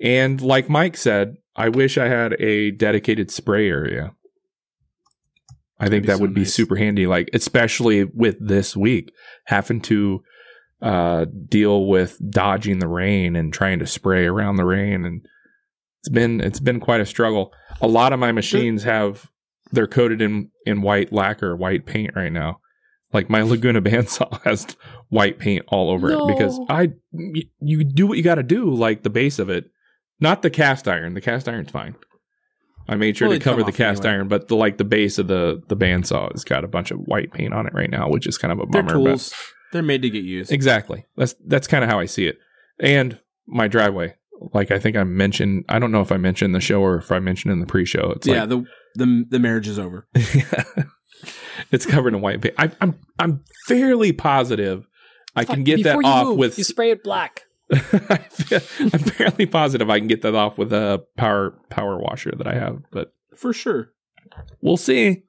And 0.00 0.40
like 0.40 0.68
Mike 0.68 0.96
said, 0.96 1.36
I 1.56 1.68
wish 1.68 1.98
I 1.98 2.06
had 2.08 2.34
a 2.40 2.70
dedicated 2.70 3.30
spray 3.30 3.68
area. 3.68 4.12
I 5.80 5.84
think 5.88 5.90
That'd 5.90 6.02
be 6.02 6.06
that 6.08 6.16
so 6.16 6.20
would 6.22 6.34
be 6.34 6.40
nice. 6.42 6.54
super 6.54 6.76
handy, 6.76 7.06
like 7.06 7.30
especially 7.32 8.04
with 8.04 8.36
this 8.40 8.76
week 8.76 9.12
having 9.46 9.80
to 9.82 10.22
uh, 10.82 11.26
deal 11.48 11.86
with 11.86 12.18
dodging 12.30 12.78
the 12.80 12.88
rain 12.88 13.36
and 13.36 13.52
trying 13.52 13.78
to 13.78 13.86
spray 13.86 14.26
around 14.26 14.56
the 14.56 14.64
rain, 14.64 15.04
and 15.04 15.24
it's 16.00 16.08
been 16.08 16.40
it's 16.40 16.60
been 16.60 16.80
quite 16.80 17.00
a 17.00 17.06
struggle. 17.06 17.52
A 17.80 17.86
lot 17.88 18.12
of 18.12 18.18
my 18.18 18.32
machines 18.32 18.82
have 18.84 19.30
they're 19.70 19.86
coated 19.86 20.20
in 20.20 20.50
in 20.66 20.82
white 20.82 21.12
lacquer, 21.12 21.54
white 21.56 21.86
paint 21.86 22.10
right 22.16 22.32
now. 22.32 22.60
Like 23.12 23.30
my 23.30 23.42
Laguna 23.42 23.80
bandsaw 23.80 24.42
has 24.44 24.66
white 25.10 25.38
paint 25.38 25.64
all 25.68 25.90
over 25.90 26.08
No. 26.10 26.28
it 26.28 26.32
because 26.34 26.58
I 26.68 26.90
you 27.60 27.84
do 27.84 28.06
what 28.08 28.16
you 28.18 28.24
got 28.24 28.36
to 28.36 28.42
do, 28.42 28.68
like 28.72 29.02
the 29.04 29.10
base 29.10 29.38
of 29.38 29.48
it, 29.48 29.70
not 30.20 30.42
the 30.42 30.50
cast 30.50 30.88
iron. 30.88 31.14
The 31.14 31.20
cast 31.20 31.48
iron's 31.48 31.70
fine. 31.70 31.94
I 32.90 32.94
made 32.96 33.16
sure 33.18 33.28
Well, 33.28 33.38
to 33.38 33.44
cover 33.44 33.62
the 33.62 33.72
cast 33.72 34.00
anyway. 34.04 34.14
iron, 34.16 34.28
but 34.28 34.48
the 34.48 34.56
like 34.56 34.78
the 34.78 34.84
base 34.84 35.18
of 35.18 35.26
the 35.28 35.62
the 35.68 35.76
bandsaw 35.76 36.32
has 36.32 36.44
got 36.44 36.64
a 36.64 36.68
bunch 36.68 36.90
of 36.90 36.98
white 37.00 37.32
paint 37.32 37.52
on 37.52 37.66
it 37.66 37.74
right 37.74 37.90
now, 37.90 38.08
which 38.08 38.26
is 38.26 38.38
kind 38.38 38.50
of 38.52 38.58
a 38.60 38.66
They're 38.70 38.82
bummer. 38.82 38.98
but- 38.98 39.04
tools. 39.10 39.34
They're 39.72 39.82
made 39.82 40.00
to 40.00 40.08
get 40.10 40.24
used. 40.24 40.50
Exactly. 40.50 41.04
That's 41.16 41.34
that's 41.46 41.66
kind 41.66 41.84
of 41.84 41.90
how 41.90 41.98
I 42.00 42.06
see 42.06 42.26
it. 42.26 42.38
And 42.80 43.18
my 43.46 43.68
driveway, 43.68 44.14
like 44.54 44.70
I 44.70 44.78
think 44.78 44.96
I 44.96 45.04
mentioned, 45.04 45.66
I 45.68 45.78
don't 45.78 45.92
know 45.92 46.00
if 46.00 46.10
I 46.10 46.16
mentioned 46.16 46.54
the 46.54 46.60
show 46.60 46.80
or 46.80 46.96
if 46.96 47.12
I 47.12 47.18
mentioned 47.18 47.52
in 47.52 47.60
the 47.60 47.66
pre-show. 47.66 48.12
It's 48.16 48.26
yeah, 48.26 48.40
like 48.44 48.48
the 48.48 48.64
the 48.94 49.24
the 49.28 49.38
marriage 49.38 49.68
is 49.68 49.78
over. 49.78 50.06
it's 51.70 51.84
covered 51.86 52.14
in 52.14 52.20
white 52.22 52.40
paint. 52.40 52.54
I, 52.58 52.70
I'm 52.80 52.98
I'm 53.18 53.44
fairly 53.66 54.12
positive 54.12 54.86
I 55.36 55.44
can 55.44 55.64
get 55.64 55.82
that 55.84 55.96
Before 55.98 56.02
you 56.02 56.08
off 56.08 56.26
move, 56.28 56.38
with. 56.38 56.58
you 56.58 56.64
spray 56.64 56.90
it 56.90 57.04
black. 57.04 57.42
I'm 57.72 58.98
fairly 59.00 59.46
positive 59.46 59.90
I 59.90 59.98
can 59.98 60.08
get 60.08 60.22
that 60.22 60.34
off 60.34 60.56
with 60.58 60.72
a 60.72 61.04
power 61.16 61.54
power 61.68 61.98
washer 61.98 62.32
that 62.36 62.46
I 62.46 62.54
have, 62.54 62.82
but 62.90 63.12
For 63.36 63.52
sure. 63.52 63.92
we'll 64.62 64.76
see. 64.76 65.22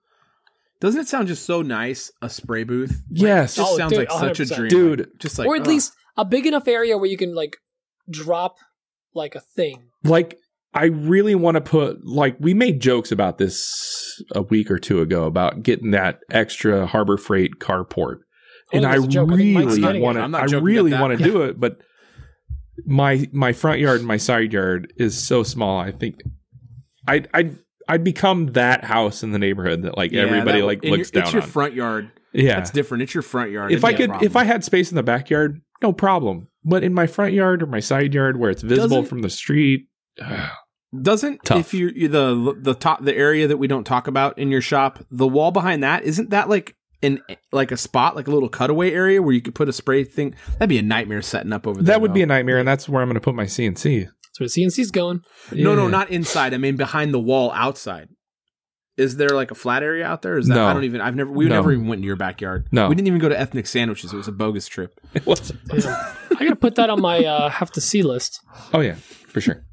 Doesn't 0.79 1.01
it 1.01 1.07
sound 1.09 1.27
just 1.27 1.45
so 1.45 1.61
nice? 1.61 2.09
A 2.21 2.29
spray 2.29 2.63
booth. 2.63 3.01
Yes, 3.09 3.55
Just 3.55 3.71
Oh, 3.73 3.77
sounds 3.77 3.91
dude, 3.91 4.07
like 4.09 4.11
such 4.11 4.39
a 4.39 4.45
dream, 4.45 4.69
Dude. 4.69 4.99
Like, 4.99 5.09
just 5.19 5.37
like 5.37 5.47
or 5.47 5.55
at 5.55 5.61
ugh. 5.61 5.67
least 5.67 5.93
a 6.15 6.23
big 6.23 6.45
enough 6.45 6.67
area 6.67 6.97
where 6.97 7.09
you 7.09 7.17
can 7.17 7.35
like 7.35 7.57
drop 8.09 8.55
like 9.13 9.35
a 9.35 9.41
thing. 9.41 9.89
like 10.03 10.37
I 10.73 10.85
really 10.85 11.35
want 11.35 11.55
to 11.55 11.61
put 11.61 12.05
like 12.05 12.37
we 12.39 12.53
made 12.53 12.79
jokes 12.79 13.11
about 13.11 13.37
this 13.39 14.21
a 14.33 14.43
week 14.43 14.69
or 14.71 14.77
two 14.79 15.01
ago 15.01 15.25
about 15.25 15.63
getting 15.63 15.91
that 15.91 16.19
extra 16.31 16.85
Harbor 16.85 17.17
Freight 17.17 17.53
carport, 17.59 18.17
oh, 18.19 18.23
I 18.73 18.77
and 18.77 18.85
I 18.85 18.95
it's 18.95 19.05
a 19.05 19.07
joke. 19.07 19.31
I 19.33 19.37
think 19.37 19.53
Mike's 19.55 19.77
really 19.79 19.99
want 19.99 20.17
to. 20.17 20.21
I'm 20.23 20.35
I 20.35 20.43
really 20.43 20.93
want 20.93 21.17
to 21.17 21.23
do 21.23 21.41
it, 21.41 21.59
but 21.59 21.79
my 22.85 23.27
my 23.31 23.53
front 23.53 23.79
yard 23.79 23.99
and 23.99 24.07
my 24.07 24.17
side 24.17 24.53
yard 24.53 24.93
is 24.97 25.17
so 25.17 25.43
small. 25.43 25.79
I 25.79 25.91
think 25.91 26.21
I 27.07 27.23
I 27.33 27.51
I'd 27.87 28.03
become 28.03 28.47
that 28.53 28.83
house 28.83 29.23
in 29.23 29.31
the 29.31 29.39
neighborhood 29.39 29.81
that 29.83 29.97
like 29.97 30.11
Yeah, 30.11 30.21
everybody 30.23 30.59
that- 30.61 30.65
like 30.67 30.83
looks 30.83 31.11
your- 31.13 31.21
down 31.21 31.23
It's 31.23 31.33
your 31.33 31.41
on. 31.43 31.47
front 31.49 31.73
yard. 31.73 32.11
yeah, 32.33 32.55
That's 32.55 32.69
different. 32.71 33.03
It's 33.03 33.13
your 33.13 33.23
front 33.23 33.51
yard. 33.51 33.71
if 33.71 33.83
I 33.83 33.93
could 33.93 34.11
if 34.21 34.35
I 34.35 34.43
had 34.43 34.63
space 34.63 34.91
in 34.91 34.95
the 34.95 35.03
backyard, 35.03 35.61
no 35.81 35.91
problem. 35.93 36.47
But 36.63 36.83
in 36.83 36.93
my 36.93 37.07
front 37.07 37.33
yard 37.33 37.63
or 37.63 37.67
my 37.67 37.79
side 37.79 38.13
yard 38.13 38.37
where 38.37 38.49
it's 38.51 38.61
visible 38.61 38.87
Doesn't- 38.97 39.05
from 39.05 39.21
the 39.21 39.29
street, 39.29 39.87
doesn't 41.01 41.43
Tough. 41.45 41.59
if 41.59 41.73
you- 41.73 42.07
the 42.07 42.55
the 42.59 42.73
top 42.73 43.03
the 43.03 43.15
area 43.15 43.47
that 43.47 43.57
we 43.57 43.67
don't 43.67 43.85
talk 43.85 44.07
about 44.07 44.37
in 44.37 44.49
your 44.51 44.61
shop, 44.61 44.99
the 45.11 45.27
wall 45.27 45.51
behind 45.51 45.83
that 45.83 46.03
isn't 46.03 46.31
that 46.31 46.49
like 46.49 46.75
an 47.01 47.21
like 47.51 47.71
a 47.71 47.77
spot 47.77 48.15
like 48.15 48.27
a 48.27 48.31
little 48.31 48.49
cutaway 48.49 48.91
area 48.91 49.21
where 49.21 49.33
you 49.33 49.41
could 49.41 49.55
put 49.55 49.69
a 49.69 49.73
spray 49.73 50.03
thing? 50.03 50.35
That'd 50.53 50.69
be 50.69 50.77
a 50.77 50.81
nightmare 50.81 51.21
setting 51.21 51.53
up 51.53 51.65
over 51.67 51.81
there. 51.81 51.93
that 51.93 52.01
would 52.01 52.13
be 52.13 52.21
a 52.21 52.25
nightmare, 52.25 52.57
and 52.59 52.67
that's 52.67 52.87
where 52.89 53.01
I'm 53.01 53.07
going 53.07 53.15
to 53.15 53.21
put 53.21 53.35
my 53.35 53.45
CNC. 53.45 54.05
That's 54.05 54.13
So 54.33 54.43
the 54.43 54.49
CNC's 54.83 54.91
going. 54.91 55.21
No, 55.51 55.75
no, 55.75 55.87
not 55.87 56.09
inside. 56.09 56.53
I 56.53 56.57
mean 56.57 56.75
behind 56.75 57.13
the 57.13 57.19
wall 57.19 57.51
outside. 57.53 58.09
Is 58.97 59.15
there 59.15 59.29
like 59.29 59.49
a 59.49 59.55
flat 59.55 59.81
area 59.81 60.05
out 60.05 60.21
there? 60.23 60.37
Is 60.37 60.47
that 60.47 60.55
No. 60.55 60.67
I 60.67 60.73
don't 60.73 60.83
even 60.83 60.99
I've 60.99 61.15
never 61.15 61.31
we 61.31 61.45
No. 61.45 61.55
never 61.55 61.71
even 61.71 61.87
went 61.87 61.99
into 61.99 62.07
your 62.07 62.17
backyard. 62.17 62.67
No. 62.73 62.89
We 62.89 62.95
didn't 62.95 63.07
even 63.07 63.19
go 63.19 63.29
to 63.29 63.39
ethnic 63.39 63.65
sandwiches. 63.65 64.11
It 64.11 64.17
was 64.17 64.27
a 64.27 64.33
bogus 64.33 64.67
trip. 64.67 64.99
It 65.13 65.25
was- 65.25 65.53
Yeah. 65.73 66.15
I 66.37 66.43
gotta 66.43 66.55
put 66.57 66.75
that 66.75 66.89
on 66.89 67.01
my 67.01 67.19
uh, 67.23 67.49
have 67.49 67.71
to 67.71 67.81
see 67.81 68.01
list. 68.03 68.39
oh 68.73 68.81
yeah, 68.81 68.95
for 68.95 69.39
sure. 69.39 69.63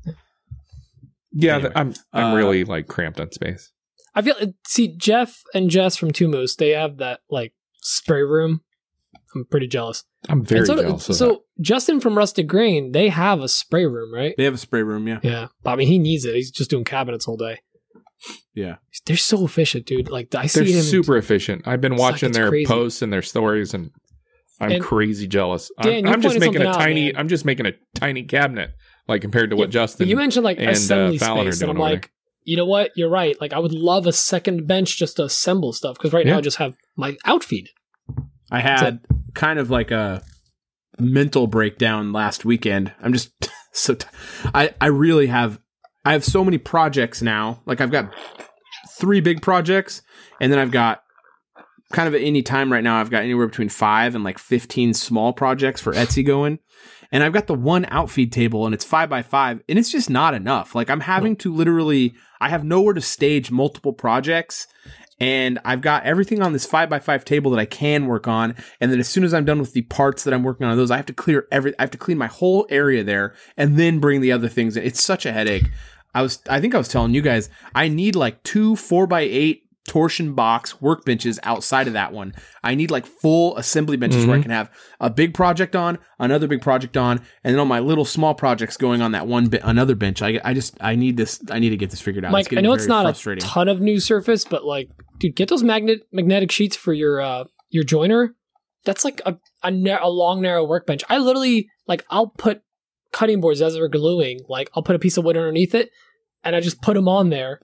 Yeah, 1.33 1.57
Anyway, 1.57 1.73
I'm 1.75 1.95
I'm 2.13 2.33
uh, 2.33 2.37
really 2.37 2.65
like 2.65 2.87
cramped 2.87 3.21
on 3.21 3.31
space. 3.33 3.73
I 4.17 4.23
feel 4.23 4.35
see 4.67 4.97
Jeff 4.97 5.43
and 5.55 5.71
Jess 5.71 5.97
from 5.97 6.11
Two 6.11 6.27
Moose. 6.27 6.57
They 6.57 6.71
have 6.71 6.97
that 6.99 7.21
like 7.31 7.53
spray 7.83 8.23
room. 8.23 8.63
I'm 9.35 9.45
pretty 9.45 9.67
jealous. 9.69 10.03
I'm 10.29 10.43
very 10.43 10.61
And 10.61 10.67
so, 10.67 10.83
jealous. 10.83 11.09
Of 11.11 11.17
so 11.17 11.29
that. 11.29 11.39
Justin 11.63 12.01
from 12.01 12.17
Rusted 12.17 12.49
Grain, 12.49 12.93
they 12.93 13.11
have 13.11 13.41
a 13.41 13.49
spray 13.49 13.85
room, 13.87 14.13
right? 14.15 14.35
They 14.39 14.45
have 14.45 14.55
a 14.55 14.59
spray 14.59 14.83
room, 14.83 15.07
yeah. 15.07 15.21
Yeah, 15.23 15.49
but 15.63 15.73
I 15.73 15.77
mean 15.77 15.89
he 15.89 15.99
needs 15.99 16.25
it. 16.25 16.35
He's 16.35 16.51
just 16.51 16.71
doing 16.71 16.85
cabinets 16.85 17.29
all 17.29 17.37
day. 17.37 17.61
Yeah. 18.55 18.77
They're 19.05 19.17
so 19.17 19.45
efficient, 19.45 19.87
dude. 19.87 20.09
Like 20.09 20.35
I 20.35 20.47
see 20.47 20.61
They're 20.61 20.79
him. 20.79 20.83
super 20.83 21.17
efficient. 21.19 21.63
I've 21.69 21.81
been 21.83 21.93
It's 21.93 22.01
like 22.01 22.13
watching 22.13 22.33
their 22.33 22.49
crazy. 22.49 22.67
posts 22.67 23.03
and 23.03 23.13
their 23.13 23.23
stories, 23.23 23.75
and 23.75 23.91
I'm 24.59 24.73
And- 24.73 24.83
crazy 24.83 25.27
jealous. 25.29 25.71
Dan, 25.83 26.07
I'm, 26.07 26.15
I'm 26.15 26.23
just 26.23 26.39
making 26.39 26.63
a 26.63 26.65
something 26.65 26.67
out, 26.69 26.79
tiny. 26.87 27.13
man. 27.13 27.17
I'm 27.21 27.29
just 27.29 27.45
making 27.45 27.67
a 27.67 27.73
tiny 27.95 28.23
cabinet, 28.23 28.71
like 29.07 29.21
compared 29.21 29.51
to 29.51 29.57
what 29.57 29.69
Justin. 29.71 30.09
you 30.09 30.17
mentioned 30.17 30.45
like 30.45 30.57
and, 30.59 30.69
uh, 30.69 30.71
assembly 30.71 31.19
Fallon 31.19 31.47
are 31.49 31.53
space, 31.53 31.61
and 31.63 31.71
I'm 31.71 31.77
doing 31.77 31.85
over 31.87 31.95
like, 31.97 32.11
you 32.47 32.57
know 32.57 32.65
what? 32.65 32.93
You're 32.95 33.11
right. 33.11 33.39
Like 33.41 33.53
I 33.53 33.59
would 33.59 33.73
love 33.73 34.07
a 34.07 34.13
second 34.13 34.67
bench 34.67 34.97
just 34.97 35.17
to 35.17 35.25
assemble 35.25 35.73
stuff 35.73 35.97
because 35.97 36.13
right 36.13 36.25
now 36.25 36.39
I 36.39 36.41
just 36.41 36.59
have 36.59 36.77
my 36.97 37.17
outfeed. 37.27 37.69
I 38.51 38.61
had 38.61 39.01
kind 39.35 39.59
of 39.59 39.69
like 39.69 39.91
a 39.91 40.23
mental 40.99 41.49
breakdown 41.49 42.13
last 42.13 42.45
weekend. 42.45 42.93
I'm 43.03 43.13
just 43.13 43.33
so 43.73 43.95
t- 43.95 44.07
I 44.55 44.73
I 44.81 44.87
really 44.87 45.27
have 45.27 45.59
I 46.05 46.13
have 46.13 46.25
so 46.25 46.45
many 46.45 46.57
projects 46.57 47.21
now. 47.21 47.63
Like 47.67 47.81
I've 47.81 47.91
got 47.91 48.15
three 48.99 49.21
big 49.21 49.43
projects 49.43 50.03
and 50.41 50.53
then 50.53 50.61
I've 50.61 50.71
got 50.71 51.03
kind 51.93 52.07
of 52.09 52.15
at 52.15 52.21
any 52.23 52.43
time 52.43 52.73
right 52.73 52.85
now 52.85 53.01
I've 53.01 53.11
got 53.11 53.25
anywhere 53.25 53.47
between 53.49 53.69
5 53.69 54.15
and 54.15 54.25
like 54.25 54.39
15 54.39 54.95
small 54.95 55.33
projects 55.33 55.81
for 55.81 55.93
Etsy 55.93 56.25
going. 56.25 56.61
And 57.13 57.23
I've 57.23 57.33
got 57.33 57.47
the 57.47 57.55
one 57.55 57.87
outfeed 57.87 58.33
table 58.33 58.67
and 58.67 58.75
it's 58.75 58.85
5 58.85 59.09
by 59.09 59.23
5 59.23 59.63
and 59.69 59.79
it's 59.79 59.91
just 59.91 60.11
not 60.11 60.35
enough. 60.35 60.77
Like 60.77 60.91
I'm 60.91 61.01
having 61.01 61.35
to 61.37 61.53
literally 61.53 62.15
I 62.41 62.49
have 62.49 62.65
nowhere 62.65 62.95
to 62.95 63.01
stage 63.01 63.51
multiple 63.51 63.93
projects 63.93 64.67
and 65.19 65.59
I've 65.65 65.81
got 65.81 66.05
everything 66.05 66.43
on 66.43 66.53
this 66.53 66.67
five 66.67 66.91
by 66.91 66.99
five 66.99 67.25
table 67.25 67.51
that 67.53 67.61
I 67.61 67.65
can 67.65 68.07
work 68.07 68.29
on. 68.29 68.55
And 68.81 68.93
then 68.93 69.01
as 69.01 69.09
soon 69.09 69.25
as 69.25 69.33
I'm 69.33 69.47
done 69.47 69.61
with 69.61 69.73
the 69.73 69.83
parts 69.83 70.25
that 70.25 70.35
I'm 70.35 70.43
working 70.43 70.67
on 70.67 70.77
those, 70.77 70.91
I 70.91 70.97
have 70.97 71.07
to 71.07 71.15
clear 71.15 71.47
every, 71.51 71.73
I 71.79 71.83
have 71.83 71.91
to 71.93 71.99
clean 71.99 72.19
my 72.19 72.27
whole 72.27 72.67
area 72.69 73.03
there 73.03 73.35
and 73.57 73.79
then 73.79 73.99
bring 73.99 74.21
the 74.21 74.33
other 74.33 74.49
things 74.49 74.77
in. 74.77 74.85
It's 74.85 75.03
such 75.03 75.25
a 75.25 75.33
headache. 75.33 75.71
I 76.15 76.23
was, 76.23 76.43
I 76.49 76.61
think 76.61 76.75
I 76.75 76.79
was 76.79 76.89
telling 76.89 77.15
you 77.15 77.23
guys, 77.23 77.49
I 77.75 77.89
need 77.89 78.15
like 78.15 78.43
two 78.43 78.77
four 78.77 79.07
by 79.07 79.23
eight 79.23 79.66
torsion 79.87 80.35
box 80.35 80.75
workbenches 80.83 81.39
outside 81.43 81.87
of 81.87 81.93
that 81.93 82.13
one. 82.13 82.35
I 82.63 82.75
need 82.75 82.91
like 82.91 83.07
full 83.07 83.57
assembly 83.57 83.97
benches 83.97 84.27
where 84.27 84.39
I 84.39 84.43
can 84.43 84.51
have 84.51 84.71
a 85.01 85.09
big 85.09 85.33
project 85.33 85.77
on, 85.77 85.99
another 86.19 86.47
big 86.49 86.61
project 86.61 86.97
on, 86.97 87.19
and 87.45 87.55
then 87.55 87.59
all 87.59 87.67
my 87.67 87.81
little 87.81 88.05
small 88.05 88.35
projects 88.35 88.77
going 88.77 89.01
on 89.01 89.13
that 89.13 89.27
one 89.27 89.47
bit, 89.47 89.63
another 89.65 89.95
bench. 89.95 90.21
I, 90.23 90.41
I 90.45 90.53
just, 90.53 90.77
I 90.81 90.97
need 90.97 91.17
this, 91.17 91.41
I 91.51 91.59
need 91.59 91.71
to 91.71 91.77
get 91.77 91.91
this 91.91 92.01
figured 92.01 92.25
out. 92.25 92.33
Mike, 92.33 92.53
I 92.57 92.61
know 92.61 92.73
it's 92.73 92.87
not 92.87 93.07
a 93.07 93.37
ton 93.37 93.69
of 93.69 93.81
new 93.81 94.01
surface, 94.01 94.45
but 94.45 94.65
like, 94.65 94.91
dude, 95.19 95.37
get 95.37 95.49
those 95.49 95.63
magnet 95.63 96.01
magnetic 96.13 96.51
sheets 96.51 96.77
for 96.77 96.93
your 96.93 97.21
uh 97.21 97.45
your 97.71 97.85
joiner. 97.85 98.35
That's 98.85 99.05
like 99.05 99.21
a 99.25 99.37
a, 99.63 99.71
nar- 99.71 100.03
a 100.03 100.09
long 100.09 100.43
narrow 100.43 100.65
workbench. 100.65 101.05
I 101.09 101.19
literally 101.19 101.69
like 101.87 102.05
I'll 102.11 102.29
put 102.29 102.63
cutting 103.13 103.41
boards 103.41 103.63
as 103.63 103.75
they're 103.75 103.89
gluing. 103.89 104.41
Like 104.49 104.71
I'll 104.75 104.83
put 104.83 104.97
a 104.97 104.99
piece 104.99 105.17
of 105.17 105.25
wood 105.25 105.37
underneath 105.37 105.75
it, 105.75 105.91
and 106.45 106.55
I 106.55 106.61
just 106.61 106.83
put 106.83 106.95
them 106.95 107.09
on 107.09 107.31
there. 107.31 107.61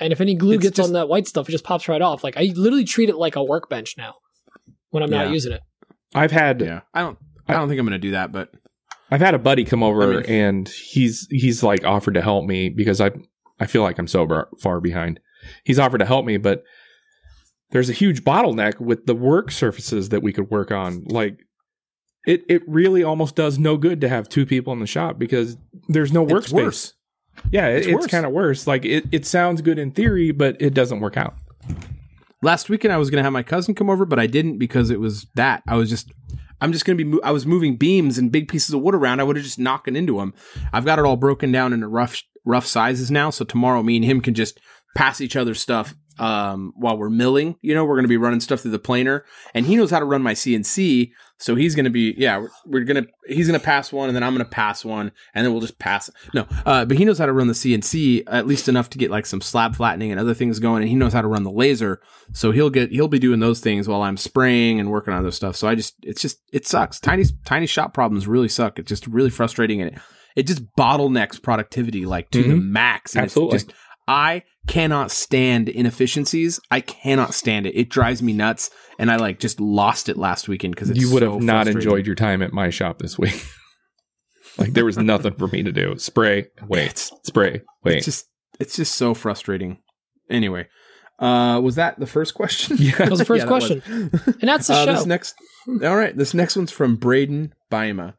And 0.00 0.12
if 0.12 0.20
any 0.20 0.34
glue 0.34 0.54
It's 0.54 0.62
gets 0.62 0.76
just- 0.78 0.88
on 0.88 0.92
that 0.94 1.08
white 1.08 1.26
stuff, 1.28 1.48
it 1.48 1.52
just 1.52 1.64
pops 1.64 1.88
right 1.88 2.00
off. 2.02 2.24
Like 2.24 2.36
I 2.36 2.52
literally 2.54 2.84
treat 2.84 3.08
it 3.08 3.16
like 3.16 3.36
a 3.36 3.44
workbench 3.44 3.94
now 3.98 4.14
when 4.90 5.02
I'm 5.02 5.10
not 5.10 5.30
using 5.30 5.52
it. 5.52 5.60
I've 6.14 6.32
had 6.32 6.60
Yeah, 6.60 6.80
I 6.94 7.02
don't. 7.02 7.18
I 7.46 7.54
don't 7.54 7.68
think 7.68 7.78
I'm 7.80 7.86
going 7.86 8.00
to 8.00 8.06
do 8.06 8.12
that, 8.12 8.32
but 8.32 8.50
I've 9.10 9.20
had 9.20 9.34
a 9.34 9.38
buddy 9.38 9.64
come 9.64 9.82
over 9.82 10.02
I 10.02 10.16
mean- 10.22 10.24
and 10.26 10.68
he's 10.68 11.26
he's 11.30 11.62
like 11.62 11.84
offered 11.84 12.14
to 12.14 12.22
help 12.22 12.46
me 12.46 12.68
because 12.68 13.00
I 13.00 13.10
I 13.58 13.66
feel 13.66 13.82
like 13.82 13.98
I'm 13.98 14.06
so 14.08 14.26
far 14.60 14.80
behind. 14.80 15.20
He's 15.64 15.78
offered 15.78 15.98
to 15.98 16.04
help 16.06 16.24
me, 16.24 16.36
but 16.36 16.62
there's 17.70 17.88
a 17.90 17.92
huge 17.92 18.24
bottleneck 18.24 18.80
with 18.80 19.06
the 19.06 19.14
work 19.14 19.50
surfaces 19.50 20.08
that 20.08 20.22
we 20.22 20.32
could 20.32 20.50
work 20.50 20.70
on. 20.70 21.04
Like 21.04 21.38
it 22.26 22.42
it 22.48 22.62
really 22.66 23.02
almost 23.02 23.36
does 23.36 23.58
no 23.58 23.76
good 23.76 24.00
to 24.00 24.08
have 24.08 24.28
two 24.28 24.46
people 24.46 24.72
in 24.72 24.78
the 24.80 24.86
shop 24.86 25.18
because 25.18 25.56
there's 25.88 26.12
no 26.12 26.24
it's 26.26 26.52
workspace. 26.52 26.92
Yeah, 27.50 27.68
it, 27.68 27.86
It's 27.86 28.04
it's, 28.04 28.06
kind 28.06 28.26
of 28.26 28.32
worse. 28.32 28.66
Like 28.66 28.84
it, 28.84 29.06
it 29.12 29.26
sounds 29.26 29.62
good 29.62 29.78
in 29.78 29.90
theory, 29.92 30.30
but 30.30 30.60
it 30.60 30.74
doesn't 30.74 31.00
work 31.00 31.16
out. 31.16 31.34
Last 32.42 32.70
weekend 32.70 32.92
I 32.92 32.96
was 32.96 33.10
going 33.10 33.18
to 33.18 33.24
have 33.24 33.32
my 33.32 33.42
cousin 33.42 33.74
come 33.74 33.90
over, 33.90 34.04
but 34.04 34.18
I 34.18 34.26
didn't 34.26 34.58
because 34.58 34.90
it 34.90 35.00
was 35.00 35.26
that 35.34 35.62
I 35.66 35.76
was 35.76 35.88
just. 35.88 36.12
I'm 36.62 36.72
just 36.72 36.84
going 36.84 36.98
to 36.98 37.04
be. 37.04 37.10
Mo- 37.10 37.20
I 37.24 37.30
was 37.30 37.46
moving 37.46 37.76
beams 37.76 38.18
and 38.18 38.30
big 38.30 38.48
pieces 38.48 38.74
of 38.74 38.82
wood 38.82 38.94
around. 38.94 39.20
I 39.20 39.22
would 39.24 39.36
have 39.36 39.44
just 39.44 39.58
knocking 39.58 39.96
into 39.96 40.18
them. 40.18 40.34
I've 40.74 40.84
got 40.84 40.98
it 40.98 41.06
all 41.06 41.16
broken 41.16 41.50
down 41.50 41.72
into 41.72 41.88
rough, 41.88 42.22
rough 42.44 42.66
sizes 42.66 43.10
now. 43.10 43.30
So 43.30 43.46
tomorrow, 43.46 43.82
me 43.82 43.96
and 43.96 44.04
him 44.04 44.20
can 44.20 44.34
just 44.34 44.60
pass 44.94 45.22
each 45.22 45.36
other 45.36 45.54
stuff 45.54 45.94
um, 46.20 46.72
while 46.76 46.96
we're 46.98 47.10
milling. 47.10 47.56
You 47.62 47.74
know, 47.74 47.84
we're 47.84 47.96
going 47.96 48.04
to 48.04 48.08
be 48.08 48.16
running 48.16 48.40
stuff 48.40 48.60
through 48.60 48.70
the 48.72 48.78
planer, 48.78 49.24
and 49.54 49.66
he 49.66 49.74
knows 49.76 49.90
how 49.90 49.98
to 49.98 50.04
run 50.04 50.22
my 50.22 50.34
CNC. 50.34 51.10
So 51.38 51.54
he's 51.54 51.74
going 51.74 51.84
to 51.86 51.90
be, 51.90 52.14
yeah, 52.18 52.36
we're, 52.36 52.50
we're 52.66 52.84
going 52.84 53.02
to, 53.02 53.10
he's 53.26 53.46
going 53.48 53.58
to 53.58 53.64
pass 53.64 53.90
one, 53.90 54.10
and 54.10 54.14
then 54.16 54.22
I'm 54.22 54.34
going 54.34 54.44
to 54.44 54.50
pass 54.50 54.84
one, 54.84 55.10
and 55.34 55.44
then 55.44 55.52
we'll 55.52 55.62
just 55.62 55.78
pass. 55.78 56.10
No, 56.34 56.46
uh, 56.66 56.84
but 56.84 56.98
he 56.98 57.06
knows 57.06 57.16
how 57.18 57.24
to 57.24 57.32
run 57.32 57.46
the 57.46 57.54
CNC 57.54 58.24
at 58.26 58.46
least 58.46 58.68
enough 58.68 58.90
to 58.90 58.98
get 58.98 59.10
like 59.10 59.24
some 59.24 59.40
slab 59.40 59.74
flattening 59.74 60.10
and 60.10 60.20
other 60.20 60.34
things 60.34 60.58
going, 60.58 60.82
and 60.82 60.90
he 60.90 60.96
knows 60.96 61.14
how 61.14 61.22
to 61.22 61.28
run 61.28 61.42
the 61.44 61.50
laser. 61.50 62.00
So 62.34 62.50
he'll 62.52 62.68
get, 62.68 62.90
he'll 62.90 63.08
be 63.08 63.18
doing 63.18 63.40
those 63.40 63.60
things 63.60 63.88
while 63.88 64.02
I'm 64.02 64.18
spraying 64.18 64.78
and 64.80 64.90
working 64.90 65.14
on 65.14 65.20
other 65.20 65.30
stuff. 65.30 65.56
So 65.56 65.66
I 65.66 65.74
just, 65.74 65.94
it's 66.02 66.20
just, 66.20 66.40
it 66.52 66.66
sucks. 66.66 67.00
Tiny, 67.00 67.24
tiny 67.46 67.66
shop 67.66 67.94
problems 67.94 68.28
really 68.28 68.48
suck. 68.48 68.78
It's 68.78 68.90
just 68.90 69.06
really 69.06 69.30
frustrating, 69.30 69.80
and 69.80 69.92
it, 69.94 69.98
it 70.36 70.46
just 70.46 70.62
bottlenecks 70.76 71.42
productivity 71.42 72.04
like 72.04 72.30
to 72.32 72.42
the 72.42 72.50
Mhm. 72.54 72.68
max. 72.68 73.16
And 73.16 73.24
it's 73.24 73.32
Absolutely. 73.32 73.58
just, 73.60 73.72
I 74.06 74.42
cannot 74.66 75.10
stand 75.10 75.68
inefficiencies. 75.68 76.60
I 76.70 76.80
cannot 76.80 77.34
stand 77.34 77.66
it. 77.66 77.74
It 77.76 77.88
drives 77.88 78.22
me 78.22 78.32
nuts. 78.32 78.70
And 78.98 79.10
I 79.10 79.16
like 79.16 79.38
just 79.40 79.60
lost 79.60 80.08
it 80.08 80.16
last 80.18 80.48
weekend 80.48 80.74
because 80.74 80.90
it's 80.90 81.00
you 81.00 81.10
would 81.12 81.22
so 81.22 81.32
have 81.34 81.42
not 81.42 81.66
enjoyed 81.68 82.06
your 82.06 82.14
time 82.14 82.42
at 82.42 82.52
my 82.52 82.68
shop 82.70 82.98
this 82.98 83.18
week. 83.18 83.42
like 84.58 84.72
there 84.74 84.84
was 84.84 84.98
nothing 84.98 85.34
for 85.34 85.48
me 85.48 85.62
to 85.62 85.72
do. 85.72 85.96
Spray, 85.98 86.46
wait, 86.68 86.82
It's- 86.82 87.10
spray, 87.24 87.62
wait. 87.84 87.96
It's 87.98 88.04
just 88.06 88.26
it's 88.58 88.76
just 88.76 88.94
so 88.96 89.14
frustrating. 89.14 89.78
Anyway, 90.28 90.66
uh, 91.18 91.60
was 91.64 91.76
that 91.76 91.98
the 91.98 92.06
first 92.06 92.34
question? 92.34 92.76
Yeah. 92.78 92.96
That 92.98 93.10
was 93.10 93.18
the 93.20 93.24
first 93.24 93.38
Yeah, 93.40 93.44
that 93.46 93.48
question, 93.48 93.82
and 94.40 94.48
that's 94.48 94.66
the 94.66 94.74
Uh, 94.74 94.84
show. 94.84 94.92
this 94.92 95.06
next, 95.06 95.34
all 95.82 95.96
right. 95.96 96.14
This 96.16 96.34
next 96.34 96.56
one's 96.56 96.70
from 96.70 96.96
Braden 96.96 97.54
Baima. 97.72 98.14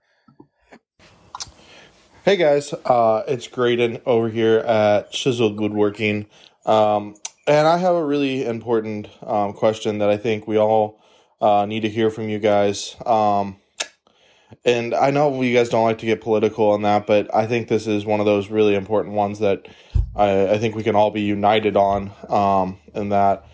Hey 2.24 2.38
guys, 2.38 2.72
uh, 2.86 3.24
it's 3.28 3.48
Graydon 3.48 4.00
over 4.06 4.30
here 4.30 4.60
at 4.60 5.12
Chiseled 5.12 5.60
Woodworking. 5.60 6.28
Um, 6.68 7.16
and 7.48 7.68
I 7.68 7.78
have 7.80 7.96
a 7.96 8.06
really 8.06 8.46
important 8.46 9.10
um, 9.24 9.54
question 9.54 9.98
that 9.98 10.10
I 10.12 10.18
think 10.18 10.46
we 10.48 10.56
all 10.56 11.02
uh, 11.42 11.66
need 11.66 11.80
to 11.80 11.90
hear 11.90 12.12
from 12.12 12.30
you 12.30 12.38
guys. 12.38 12.96
Um, 13.08 13.58
and 14.64 14.94
I 14.94 15.10
know 15.10 15.42
you 15.42 15.52
guys 15.52 15.70
don't 15.70 15.84
like 15.84 15.98
to 15.98 16.06
get 16.06 16.22
political 16.22 16.70
on 16.70 16.84
that, 16.84 17.08
but 17.08 17.34
I 17.34 17.48
think 17.48 17.70
this 17.70 17.88
is 17.88 18.06
one 18.06 18.20
of 18.20 18.28
those 18.28 18.52
really 18.52 18.76
important 18.76 19.16
ones 19.16 19.40
that 19.40 19.68
I, 20.16 20.52
I 20.52 20.58
think 20.60 20.76
we 20.76 20.84
can 20.84 20.96
all 20.96 21.10
be 21.10 21.22
united 21.22 21.76
on. 21.76 22.12
Um, 22.30 22.78
and 22.94 23.12
that. 23.12 23.48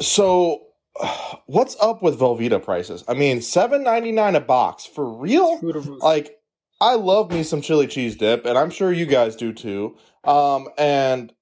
So, 0.00 0.66
what's 1.46 1.78
up 1.80 2.02
with 2.02 2.20
Velveeta 2.20 2.62
prices? 2.62 3.04
I 3.08 3.14
mean, 3.14 3.40
seven 3.40 3.82
ninety 3.82 4.12
nine 4.12 4.36
a 4.36 4.40
box 4.40 4.84
for 4.84 5.10
real? 5.10 5.56
Through 5.58 5.72
the 5.72 5.80
roof. 5.80 6.02
like 6.02 6.38
I 6.82 6.96
love 6.96 7.30
me 7.30 7.44
some 7.44 7.60
chili 7.60 7.86
cheese 7.86 8.16
dip, 8.16 8.44
and 8.44 8.58
I'm 8.58 8.68
sure 8.68 8.92
you 8.92 9.06
guys 9.06 9.36
do 9.36 9.52
too. 9.52 9.96
Um, 10.24 10.68
and 10.76 11.32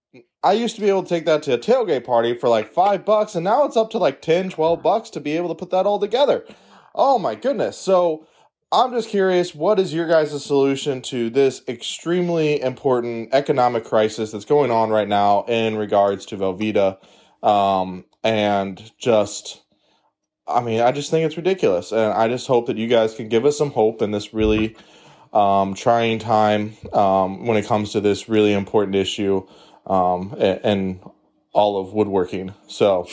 I 0.43 0.53
used 0.53 0.75
to 0.75 0.83
be 0.83 0.91
able 0.91 1.03
to 1.03 1.09
take 1.09 1.25
that 1.25 1.43
to 1.45 1.55
a 1.55 1.59
tailgate 1.59 2.05
party 2.05 2.35
for 2.35 2.51
like 2.51 2.71
five 2.71 3.07
bucks, 3.07 3.35
and 3.35 3.43
now 3.43 3.65
it's 3.65 3.77
up 3.77 3.89
to 3.93 3.99
like 3.99 4.21
10, 4.21 4.51
12 4.51 4.83
bucks 4.83 5.09
to 5.11 5.19
be 5.19 5.39
able 5.39 5.49
to 5.49 5.55
put 5.55 5.71
that 5.71 5.87
all 5.87 5.99
together. 5.99 6.45
Oh 6.95 7.19
my 7.19 7.37
goodness. 7.37 7.79
So 7.79 8.27
I'm 8.71 8.93
just 8.93 9.09
curious, 9.09 9.55
what 9.55 9.79
is 9.81 9.95
your 9.95 10.07
guys' 10.07 10.45
solution 10.45 11.01
to 11.03 11.31
this 11.31 11.63
extremely 11.67 12.61
important 12.61 13.31
economic 13.33 13.85
crisis 13.87 14.33
that's 14.33 14.45
going 14.45 14.71
on 14.71 14.91
right 14.91 15.09
now 15.09 15.45
in 15.49 15.77
regards 15.77 16.27
to 16.27 16.37
Velveeta? 16.37 16.99
Um, 17.43 18.05
and 18.23 18.93
just 18.99 19.63
I 20.47 20.61
mean, 20.61 20.81
I 20.81 20.93
just 20.93 21.11
think 21.11 21.25
it's 21.25 21.37
ridiculous, 21.37 21.93
and 21.93 22.13
I 22.13 22.29
just 22.29 22.47
hope 22.47 22.67
that 22.67 22.77
you 22.77 22.89
guys 22.89 23.15
can 23.15 23.29
give 23.29 23.47
us 23.47 23.57
some 23.57 23.71
hope 23.71 24.03
in 24.03 24.11
this 24.11 24.35
really 24.35 24.77
um, 25.33 25.75
trying 25.75 26.19
time 26.19 26.77
um, 26.93 27.47
when 27.47 27.57
it 27.57 27.67
comes 27.67 27.93
to 27.93 28.01
this 28.01 28.29
really 28.29 28.53
important 28.53 28.97
issue 28.97 29.47
um, 29.87 30.35
and, 30.39 30.61
and 30.65 31.01
all 31.53 31.81
of 31.81 31.93
woodworking. 31.93 32.55
So, 32.69 33.07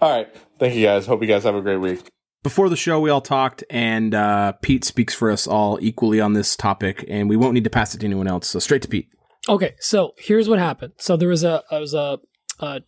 all 0.00 0.10
right, 0.16 0.28
thank 0.58 0.74
you 0.74 0.84
guys. 0.84 1.06
Hope 1.06 1.20
you 1.22 1.28
guys 1.28 1.44
have 1.44 1.54
a 1.54 1.60
great 1.62 1.78
week. 1.78 2.08
before 2.42 2.68
the 2.68 2.76
show, 2.76 3.00
we 3.00 3.10
all 3.10 3.20
talked, 3.20 3.64
and 3.70 4.14
uh, 4.14 4.52
Pete 4.62 4.84
speaks 4.84 5.14
for 5.14 5.30
us 5.30 5.46
all 5.46 5.78
equally 5.80 6.20
on 6.20 6.32
this 6.34 6.56
topic, 6.56 7.04
and 7.08 7.28
we 7.28 7.36
won't 7.36 7.54
need 7.54 7.64
to 7.64 7.70
pass 7.70 7.94
it 7.94 7.98
to 7.98 8.06
anyone 8.06 8.26
else. 8.28 8.48
So 8.48 8.58
straight 8.58 8.82
to 8.82 8.88
Pete. 8.88 9.08
Okay, 9.48 9.74
so 9.80 10.12
here's 10.18 10.48
what 10.48 10.58
happened. 10.58 10.92
So 10.98 11.16
there 11.16 11.28
was 11.28 11.44
a 11.44 11.62
there 11.70 11.80
was 11.80 11.94
a, 11.94 12.18
uh 12.60 12.80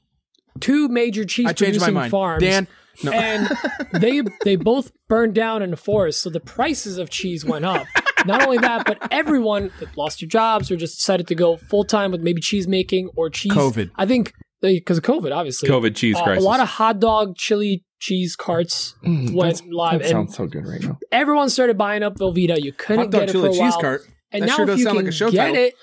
two 0.58 0.88
major 0.88 1.24
cheese 1.24 1.46
I 1.46 1.52
changed 1.52 1.80
my 1.80 1.86
producing 1.86 1.94
mind. 1.94 2.10
farms. 2.10 2.42
Dan, 2.42 2.68
no. 3.02 3.12
and 3.12 3.48
they 3.92 4.22
they 4.44 4.56
both 4.56 4.92
burned 5.08 5.34
down 5.34 5.62
in 5.62 5.70
the 5.70 5.76
forest, 5.76 6.20
so 6.20 6.28
the 6.28 6.40
prices 6.40 6.98
of 6.98 7.08
cheese 7.08 7.44
went 7.44 7.64
up. 7.64 7.86
Not 8.26 8.42
only 8.42 8.58
that, 8.58 8.84
but 8.86 8.98
everyone 9.10 9.70
that 9.80 9.96
lost 9.96 10.20
their 10.20 10.28
jobs 10.28 10.70
or 10.70 10.76
just 10.76 10.98
decided 10.98 11.26
to 11.28 11.34
go 11.34 11.56
full 11.56 11.84
time 11.84 12.10
with 12.12 12.20
maybe 12.20 12.40
cheese 12.40 12.66
making 12.68 13.08
or 13.16 13.30
cheese. 13.30 13.52
COVID. 13.52 13.90
I 13.96 14.06
think 14.06 14.32
because 14.60 14.98
of 14.98 15.04
COVID, 15.04 15.34
obviously. 15.34 15.68
COVID 15.68 15.96
cheese 15.96 16.16
Uh, 16.16 16.24
crisis. 16.24 16.44
a 16.44 16.46
lot 16.46 16.60
of 16.60 16.68
hot 16.68 17.00
dog, 17.00 17.36
chili 17.36 17.84
cheese 17.98 18.36
carts 18.36 18.94
Mm, 19.04 19.32
went 19.34 19.62
live, 19.72 20.00
That 20.00 20.06
and 20.08 20.10
sounds 20.10 20.36
so 20.36 20.46
good 20.46 20.66
right 20.66 20.82
now. 20.82 20.98
everyone 21.12 21.48
started 21.50 21.76
buying 21.78 22.02
up 22.02 22.16
Velveeta. 22.18 22.62
You 22.62 22.72
couldn't 22.72 23.04
hot 23.04 23.10
dog 23.10 23.20
get 23.22 23.28
it 23.30 23.32
chili 23.32 23.48
for 23.48 23.50
a 23.50 23.52
cheese 23.52 23.60
while. 23.72 23.80
cart. 23.80 24.02
And 24.32 24.42
That 24.42 24.46
now 24.48 24.56
sure 24.56 24.64
if 24.64 24.68
does 24.70 24.78
you 24.78 24.84
sound 24.84 24.96
can 24.98 25.04
like 25.06 25.12
a 25.12 25.16
show 25.16 25.30
get 25.30 25.46
title. 25.48 25.62
it, 25.64 25.74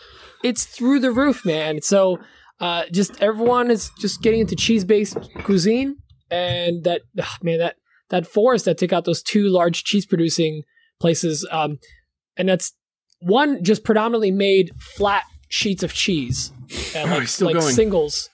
it's 0.43 0.65
through 0.65 0.99
the 0.99 1.11
roof, 1.11 1.43
man. 1.45 1.81
So 1.81 2.19
uh, 2.59 2.83
just 2.91 3.21
everyone 3.21 3.69
is 3.71 3.89
just 3.99 4.21
getting 4.21 4.39
into 4.41 4.55
cheese 4.55 4.83
based 4.85 5.17
cuisine, 5.43 5.97
and 6.31 6.83
that 6.83 7.01
ugh, 7.19 7.25
man 7.43 7.59
that 7.59 7.75
that 8.09 8.25
forest 8.25 8.65
that 8.65 8.77
took 8.77 8.93
out 8.93 9.05
those 9.05 9.21
two 9.21 9.47
large 9.49 9.83
cheese 9.83 10.05
producing 10.05 10.61
places, 10.99 11.45
um, 11.51 11.77
and 12.37 12.47
that's 12.49 12.73
one 13.19 13.63
just 13.63 13.83
predominantly 13.83 14.31
made 14.31 14.71
flat 14.79 15.23
sheets 15.49 15.83
of 15.83 15.93
cheese, 15.93 16.51
and 16.95 17.09
Oh, 17.09 17.13
like, 17.13 17.21
he's 17.21 17.31
still 17.31 17.47
like 17.47 17.55
going. 17.59 17.73
singles. 17.73 18.29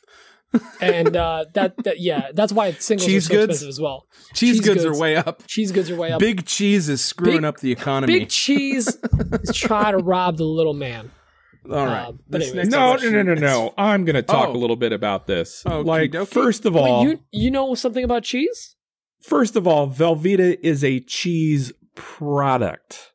and 0.81 1.15
uh, 1.17 1.45
that, 1.53 1.75
that 1.83 1.99
yeah, 1.99 2.29
that's 2.33 2.53
why 2.53 2.71
singles 2.73 3.07
Cheese 3.07 3.25
are 3.25 3.33
so 3.33 3.33
goods? 3.39 3.43
expensive 3.53 3.69
as 3.69 3.79
well. 3.81 4.05
Cheese, 4.35 4.57
cheese 4.57 4.59
goods, 4.61 4.83
goods. 4.83 4.97
are 4.97 5.01
way 5.01 5.15
up. 5.15 5.47
Cheese 5.47 5.71
goods 5.71 5.89
are 5.89 5.95
way 5.95 6.11
up. 6.11 6.19
Big 6.19 6.45
cheese 6.45 6.89
is 6.89 7.03
screwing 7.03 7.37
Big- 7.37 7.45
up 7.45 7.57
the 7.59 7.71
economy. 7.71 8.19
Big 8.19 8.29
cheese 8.29 8.87
is 9.41 9.55
trying 9.55 9.97
to 9.97 10.03
rob 10.03 10.37
the 10.37 10.43
little 10.43 10.75
man. 10.75 11.09
all 11.67 11.85
right. 11.87 12.07
uh, 12.09 12.11
but 12.29 12.41
This 12.41 12.67
No, 12.67 12.95
no, 12.97 13.09
no, 13.09 13.23
no, 13.23 13.33
no. 13.33 13.73
I'm 13.79 14.05
going 14.05 14.15
to 14.15 14.21
talk 14.21 14.49
Oh. 14.49 14.53
a 14.55 14.57
little 14.59 14.75
bit 14.75 14.91
about 14.93 15.25
this. 15.25 15.63
Okie 15.65 15.85
like, 15.85 16.11
dokie. 16.11 16.27
first 16.27 16.65
of 16.67 16.75
Wait, 16.75 16.81
all, 16.81 17.03
you 17.03 17.19
you 17.31 17.49
know 17.49 17.73
something 17.73 18.03
about 18.03 18.23
cheese? 18.23 18.75
first 19.21 19.55
of 19.55 19.65
all, 19.67 19.87
Velveeta 19.87 20.59
is 20.61 20.83
a 20.83 20.99
cheese 20.99 21.71
product, 21.95 23.12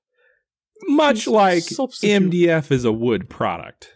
much 0.85 1.17
Cheese 1.25 1.29
like 1.29 1.63
substitute. 1.63 2.31
MDF 2.31 2.71
is 2.71 2.85
a 2.85 2.93
wood 2.93 3.29
product. 3.29 3.95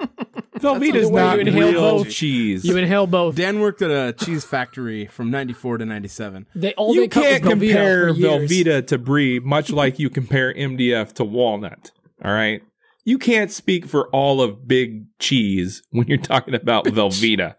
Velveeta 0.58 0.94
is 0.94 1.10
the 1.10 1.16
not 1.16 1.34
you 1.36 1.40
inhale 1.42 1.70
real 1.70 1.80
both. 1.98 2.10
cheese. 2.10 2.64
You 2.64 2.76
inhale 2.76 3.06
both. 3.06 3.36
Dan 3.36 3.60
worked 3.60 3.82
at 3.82 3.90
a 3.90 4.12
cheese 4.12 4.44
factory 4.44 5.06
from 5.06 5.30
94 5.30 5.78
to 5.78 5.86
97. 5.86 6.46
They 6.54 6.72
all 6.74 6.94
you 6.94 7.02
they 7.02 7.08
can't 7.08 7.44
was 7.44 7.52
Velveeta 7.52 7.60
compare 7.60 8.14
for. 8.14 8.20
Velveeta 8.20 8.86
to 8.88 8.98
Brie, 8.98 9.40
much 9.40 9.70
like 9.70 9.98
you 9.98 10.10
compare 10.10 10.52
MDF 10.54 11.12
to 11.14 11.24
walnut. 11.24 11.90
All 12.24 12.32
right. 12.32 12.62
You 13.04 13.18
can't 13.18 13.50
speak 13.50 13.86
for 13.86 14.08
all 14.10 14.40
of 14.40 14.68
big 14.68 15.06
cheese 15.18 15.82
when 15.90 16.06
you're 16.06 16.18
talking 16.18 16.54
about 16.54 16.84
Velveeta. 16.84 17.56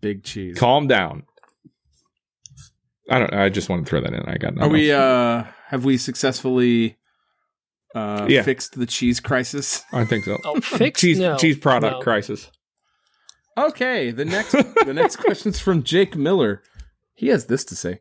Big 0.00 0.24
cheese. 0.24 0.58
Calm 0.58 0.88
down. 0.88 1.22
I 3.08 3.20
don't. 3.20 3.32
I 3.32 3.48
just 3.48 3.68
want 3.68 3.86
to 3.86 3.88
throw 3.88 4.00
that 4.00 4.12
in. 4.12 4.22
I 4.26 4.36
got. 4.36 4.58
Are 4.60 4.68
we, 4.68 4.90
uh, 4.90 5.44
have 5.68 5.84
we 5.84 5.96
successfully 5.96 6.96
uh, 7.96 8.26
Yeah. 8.28 8.42
fixed 8.42 8.78
the 8.78 8.86
cheese 8.86 9.18
crisis? 9.20 9.82
I 9.92 10.04
think 10.04 10.24
so. 10.24 10.38
Oh, 10.44 10.60
fixed? 10.60 11.00
cheese 11.00 11.18
No, 11.18 11.36
cheese 11.36 11.58
product 11.58 11.96
no. 11.96 12.00
crisis. 12.02 12.50
Okay, 13.58 14.10
the 14.10 14.24
next 14.24 14.52
the 14.52 14.92
next 14.94 15.16
question's 15.24 15.58
from 15.58 15.82
Jake 15.82 16.14
Miller. 16.16 16.62
He 17.14 17.28
has 17.28 17.46
this 17.46 17.64
to 17.66 17.74
say. 17.76 18.00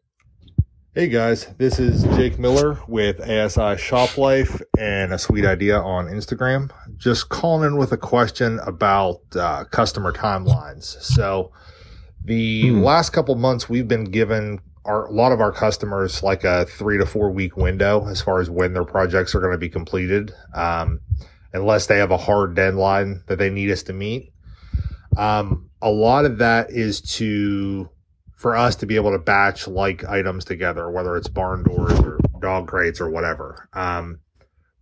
Hey 0.93 1.07
guys, 1.07 1.47
this 1.57 1.77
is 1.79 2.03
Jake 2.15 2.39
Miller 2.39 2.79
with 2.87 3.19
ASI 3.21 3.75
Shop 3.81 4.17
Life 4.17 4.61
and 4.77 5.13
a 5.13 5.17
sweet 5.17 5.45
idea 5.45 5.77
on 5.79 6.05
Instagram. 6.07 6.71
Just 6.97 7.27
calling 7.29 7.67
in 7.67 7.77
with 7.77 7.91
a 7.91 7.97
question 7.97 8.59
about 8.65 9.19
uh, 9.35 9.65
customer 9.65 10.13
timelines. 10.13 10.85
So, 11.01 11.51
the 12.23 12.69
Hmm. 12.69 12.79
last 12.81 13.09
couple 13.11 13.35
months 13.35 13.67
we've 13.69 13.87
been 13.89 14.05
given 14.05 14.59
our, 14.85 15.05
a 15.05 15.11
lot 15.11 15.31
of 15.31 15.41
our 15.41 15.51
customers 15.51 16.23
like 16.23 16.43
a 16.43 16.65
three 16.65 16.97
to 16.97 17.05
four 17.05 17.31
week 17.31 17.57
window 17.57 18.07
as 18.07 18.21
far 18.21 18.39
as 18.39 18.49
when 18.49 18.73
their 18.73 18.85
projects 18.85 19.35
are 19.35 19.39
going 19.39 19.51
to 19.51 19.57
be 19.57 19.69
completed, 19.69 20.33
um, 20.53 21.01
unless 21.53 21.87
they 21.87 21.97
have 21.97 22.11
a 22.11 22.17
hard 22.17 22.55
deadline 22.55 23.23
that 23.27 23.37
they 23.37 23.49
need 23.49 23.71
us 23.71 23.83
to 23.83 23.93
meet. 23.93 24.31
Um, 25.17 25.69
a 25.81 25.89
lot 25.89 26.25
of 26.25 26.37
that 26.39 26.71
is 26.71 27.01
to 27.01 27.89
for 28.35 28.55
us 28.55 28.75
to 28.75 28.85
be 28.85 28.95
able 28.95 29.11
to 29.11 29.19
batch 29.19 29.67
like 29.67 30.03
items 30.05 30.45
together, 30.45 30.89
whether 30.91 31.15
it's 31.15 31.27
barn 31.27 31.63
doors 31.63 31.99
or 32.01 32.19
dog 32.39 32.67
crates 32.67 33.01
or 33.01 33.09
whatever. 33.09 33.69
Um, 33.73 34.19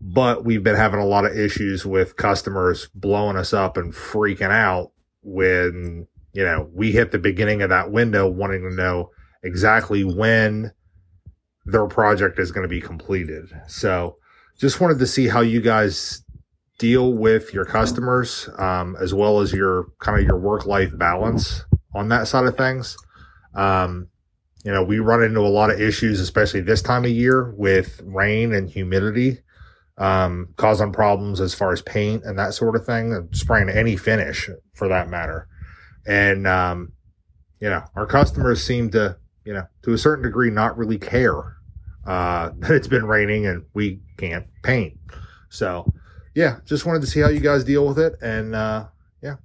but 0.01 0.43
we've 0.43 0.64
been 0.64 0.76
having 0.76 0.99
a 0.99 1.06
lot 1.06 1.26
of 1.26 1.38
issues 1.38 1.86
with 1.86 2.18
customers 2.18 2.89
blowing 2.93 3.38
us 3.38 3.54
up 3.54 3.78
and 3.78 3.93
freaking 3.93 4.51
out 4.51 4.91
when, 5.22 6.08
you 6.34 6.43
know, 6.43 6.70
we 6.74 6.91
hit 6.91 7.12
the 7.12 7.20
beginning 7.20 7.62
of 7.62 7.70
that 7.70 7.91
window 7.91 8.28
wanting 8.28 8.64
to 8.64 8.76
know 8.76 9.12
exactly 9.43 10.03
when 10.03 10.71
their 11.65 11.87
project 11.87 12.39
is 12.39 12.51
going 12.51 12.63
to 12.63 12.69
be 12.69 12.81
completed. 12.81 13.45
So 13.67 14.17
just 14.57 14.81
wanted 14.81 14.99
to 14.99 15.07
see 15.07 15.27
how 15.27 15.41
you 15.41 15.61
guys 15.61 16.23
deal 16.79 17.13
with 17.13 17.53
your 17.53 17.65
customers, 17.65 18.49
um, 18.57 18.97
as 18.99 19.13
well 19.13 19.39
as 19.39 19.53
your 19.53 19.87
kind 19.99 20.19
of 20.19 20.25
your 20.25 20.37
work 20.37 20.65
life 20.65 20.97
balance 20.97 21.63
on 21.93 22.09
that 22.09 22.27
side 22.27 22.45
of 22.45 22.57
things. 22.57 22.97
Um, 23.55 24.09
you 24.65 24.71
know, 24.71 24.83
we 24.83 24.99
run 24.99 25.23
into 25.23 25.41
a 25.41 25.47
lot 25.47 25.69
of 25.69 25.79
issues, 25.79 26.19
especially 26.19 26.61
this 26.61 26.81
time 26.81 27.05
of 27.05 27.11
year 27.11 27.53
with 27.57 28.01
rain 28.03 28.53
and 28.53 28.69
humidity, 28.69 29.39
um, 29.97 30.49
causing 30.57 30.91
problems 30.91 31.39
as 31.39 31.53
far 31.53 31.71
as 31.71 31.81
paint 31.81 32.23
and 32.23 32.39
that 32.39 32.53
sort 32.53 32.75
of 32.75 32.85
thing, 32.85 33.13
and 33.13 33.35
spraying 33.35 33.69
any 33.69 33.95
finish 33.95 34.49
for 34.73 34.87
that 34.87 35.09
matter. 35.09 35.47
And, 36.07 36.47
um, 36.47 36.93
you 37.59 37.69
know, 37.69 37.83
our 37.95 38.05
customers 38.05 38.63
seem 38.63 38.89
to, 38.91 39.17
you 39.45 39.53
know, 39.53 39.65
to 39.83 39.93
a 39.93 39.97
certain 39.97 40.23
degree, 40.23 40.49
not 40.49 40.77
really 40.77 40.97
care, 40.97 41.57
uh, 42.05 42.51
that 42.59 42.71
it's 42.71 42.87
been 42.87 43.05
raining 43.05 43.45
and 43.45 43.65
we 43.73 44.01
can't 44.17 44.45
paint. 44.63 44.97
So, 45.49 45.91
yeah, 46.35 46.57
just 46.65 46.85
wanted 46.85 47.01
to 47.01 47.07
see 47.07 47.19
how 47.19 47.29
you 47.29 47.39
guys 47.39 47.63
deal 47.63 47.87
with 47.87 47.99
it. 47.99 48.13
And, 48.21 48.55
uh, 48.55 48.87
yeah, 49.21 49.35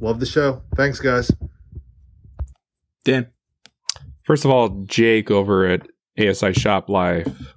love 0.00 0.20
the 0.20 0.26
show. 0.26 0.62
Thanks, 0.76 1.00
guys. 1.00 1.30
Dan. 3.04 3.28
First 4.24 4.44
of 4.44 4.50
all, 4.50 4.84
Jake 4.86 5.30
over 5.30 5.66
at 5.66 5.86
ASI 6.18 6.52
Shop 6.52 6.88
Life 6.88 7.54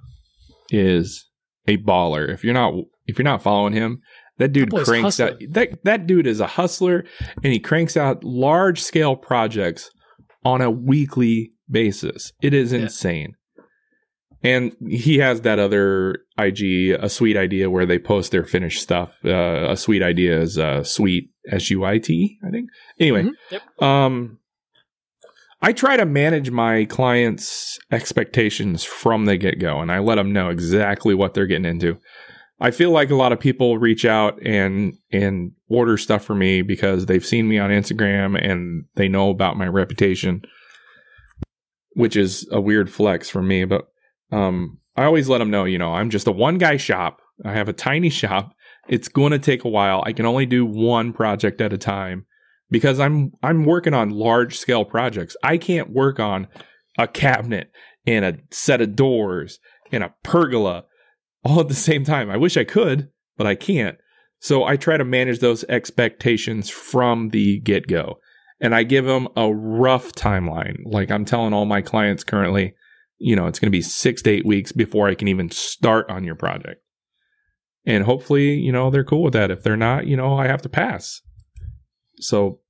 is 0.70 1.28
a 1.66 1.76
baller. 1.78 2.28
If 2.28 2.44
you're 2.44 2.54
not 2.54 2.74
if 3.06 3.18
you're 3.18 3.24
not 3.24 3.42
following 3.42 3.72
him, 3.72 4.00
that 4.38 4.52
dude 4.52 4.68
That 4.68 4.76
boy's 4.76 4.88
cranks 4.88 5.20
out 5.20 5.34
that 5.50 5.84
that 5.84 6.06
dude 6.06 6.26
is 6.26 6.40
a 6.40 6.46
hustler 6.46 7.04
and 7.42 7.52
he 7.52 7.58
cranks 7.58 7.96
out 7.96 8.24
large 8.24 8.80
scale 8.80 9.16
projects 9.16 9.90
on 10.44 10.60
a 10.60 10.70
weekly 10.70 11.52
basis. 11.70 12.32
It 12.42 12.54
is 12.54 12.72
Yeah. 12.72 12.80
insane. 12.80 13.34
And 14.42 14.74
he 14.88 15.18
has 15.18 15.42
that 15.42 15.58
other 15.58 16.20
IG, 16.38 16.90
a 16.98 17.10
sweet 17.10 17.36
idea 17.36 17.68
where 17.68 17.84
they 17.84 17.98
post 17.98 18.32
their 18.32 18.44
finished 18.44 18.80
stuff. 18.82 19.18
Uh, 19.24 19.66
a 19.70 19.76
sweet 19.76 20.02
idea 20.02 20.40
is 20.40 20.56
uh, 20.58 20.82
sweet 20.82 21.30
S 21.50 21.70
U 21.70 21.84
I 21.84 21.98
T, 21.98 22.38
I 22.46 22.50
think. 22.50 22.70
Anyway, 22.98 23.24
Mhm. 23.24 23.32
Yep. 23.50 23.82
um, 23.82 24.38
I 25.60 25.74
try 25.74 25.98
to 25.98 26.06
manage 26.06 26.50
my 26.50 26.86
clients' 26.86 27.78
expectations 27.92 28.82
from 28.82 29.26
the 29.26 29.36
get 29.36 29.58
go, 29.58 29.80
and 29.80 29.92
I 29.92 29.98
let 29.98 30.14
them 30.14 30.32
know 30.32 30.48
exactly 30.48 31.14
what 31.14 31.34
they're 31.34 31.46
getting 31.46 31.66
into. 31.66 31.98
I 32.62 32.70
feel 32.70 32.90
like 32.92 33.10
a 33.10 33.14
lot 33.16 33.32
of 33.32 33.40
people 33.40 33.76
reach 33.78 34.06
out 34.06 34.38
and 34.42 34.94
and 35.12 35.52
order 35.68 35.98
stuff 35.98 36.24
for 36.24 36.34
me 36.34 36.62
because 36.62 37.04
they've 37.06 37.24
seen 37.24 37.46
me 37.46 37.58
on 37.58 37.68
Instagram 37.70 38.38
and 38.42 38.84
they 38.96 39.08
know 39.08 39.28
about 39.28 39.58
my 39.58 39.66
reputation, 39.66 40.40
which 41.92 42.16
is 42.16 42.48
a 42.50 42.60
weird 42.60 42.90
flex 42.90 43.28
for 43.28 43.42
me. 43.42 43.64
But 43.64 43.88
um, 44.32 44.78
I 44.96 45.04
always 45.04 45.28
let 45.28 45.38
them 45.38 45.50
know, 45.50 45.64
you 45.64 45.78
know, 45.78 45.94
I'm 45.94 46.10
just 46.10 46.26
a 46.26 46.32
one 46.32 46.58
guy 46.58 46.76
shop. 46.76 47.20
I 47.44 47.52
have 47.52 47.68
a 47.68 47.74
tiny 47.74 48.10
shop. 48.10 48.52
It's 48.88 49.08
going 49.08 49.32
to 49.32 49.38
take 49.38 49.64
a 49.64 49.68
while. 49.68 50.02
I 50.04 50.12
can 50.12 50.26
only 50.26 50.46
do 50.46 50.64
one 50.64 51.12
project 51.12 51.60
at 51.60 51.72
a 51.72 51.78
time 51.78 52.26
because 52.70 52.98
I'm 52.98 53.32
I'm 53.42 53.64
working 53.64 53.94
on 53.94 54.10
large 54.10 54.58
scale 54.58 54.84
projects. 54.84 55.36
I 55.42 55.58
can't 55.58 55.90
work 55.90 56.18
on 56.18 56.48
a 56.98 57.06
cabinet 57.06 57.70
and 58.06 58.24
a 58.24 58.38
set 58.50 58.80
of 58.80 58.96
doors 58.96 59.58
and 59.92 60.02
a 60.02 60.14
pergola 60.22 60.84
all 61.44 61.60
at 61.60 61.68
the 61.68 61.74
same 61.74 62.04
time. 62.04 62.30
I 62.30 62.36
wish 62.36 62.56
I 62.56 62.64
could, 62.64 63.08
but 63.36 63.46
I 63.46 63.54
can't. 63.54 63.98
So 64.40 64.64
I 64.64 64.76
try 64.76 64.96
to 64.96 65.04
manage 65.04 65.40
those 65.40 65.64
expectations 65.64 66.70
from 66.70 67.28
the 67.28 67.60
get 67.60 67.86
go. 67.86 68.18
And 68.60 68.74
I 68.74 68.82
give 68.82 69.06
them 69.06 69.28
a 69.36 69.52
rough 69.52 70.12
timeline. 70.12 70.82
Like 70.84 71.10
I'm 71.10 71.24
telling 71.24 71.54
all 71.54 71.64
my 71.64 71.80
clients 71.80 72.24
currently, 72.24 72.74
you 73.18 73.34
know, 73.34 73.46
it's 73.46 73.58
going 73.58 73.68
to 73.68 73.76
be 73.76 73.82
six 73.82 74.22
to 74.22 74.30
eight 74.30 74.46
weeks 74.46 74.72
before 74.72 75.08
I 75.08 75.14
can 75.14 75.28
even 75.28 75.50
start 75.50 76.10
on 76.10 76.24
your 76.24 76.34
project. 76.34 76.82
And 77.86 78.04
hopefully, 78.04 78.54
you 78.54 78.72
know, 78.72 78.90
they're 78.90 79.04
cool 79.04 79.22
with 79.22 79.32
that. 79.32 79.50
If 79.50 79.62
they're 79.62 79.76
not, 79.76 80.06
you 80.06 80.16
know, 80.16 80.36
I 80.36 80.46
have 80.46 80.62
to 80.62 80.68
pass. 80.68 81.22
So 82.18 82.60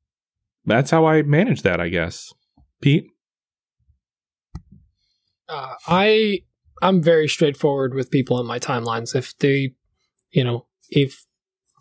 that's 0.64 0.90
how 0.90 1.06
I 1.06 1.22
manage 1.22 1.62
that, 1.62 1.80
I 1.80 1.88
guess. 1.88 2.32
Pete? 2.80 3.06
Uh, 5.48 5.74
I 5.88 6.40
I'm 6.82 7.02
very 7.02 7.28
straightforward 7.28 7.94
with 7.94 8.10
people 8.10 8.36
on 8.36 8.46
my 8.46 8.58
timelines. 8.58 9.14
If 9.14 9.36
they, 9.38 9.74
you 10.30 10.44
know, 10.44 10.66
if 10.88 11.24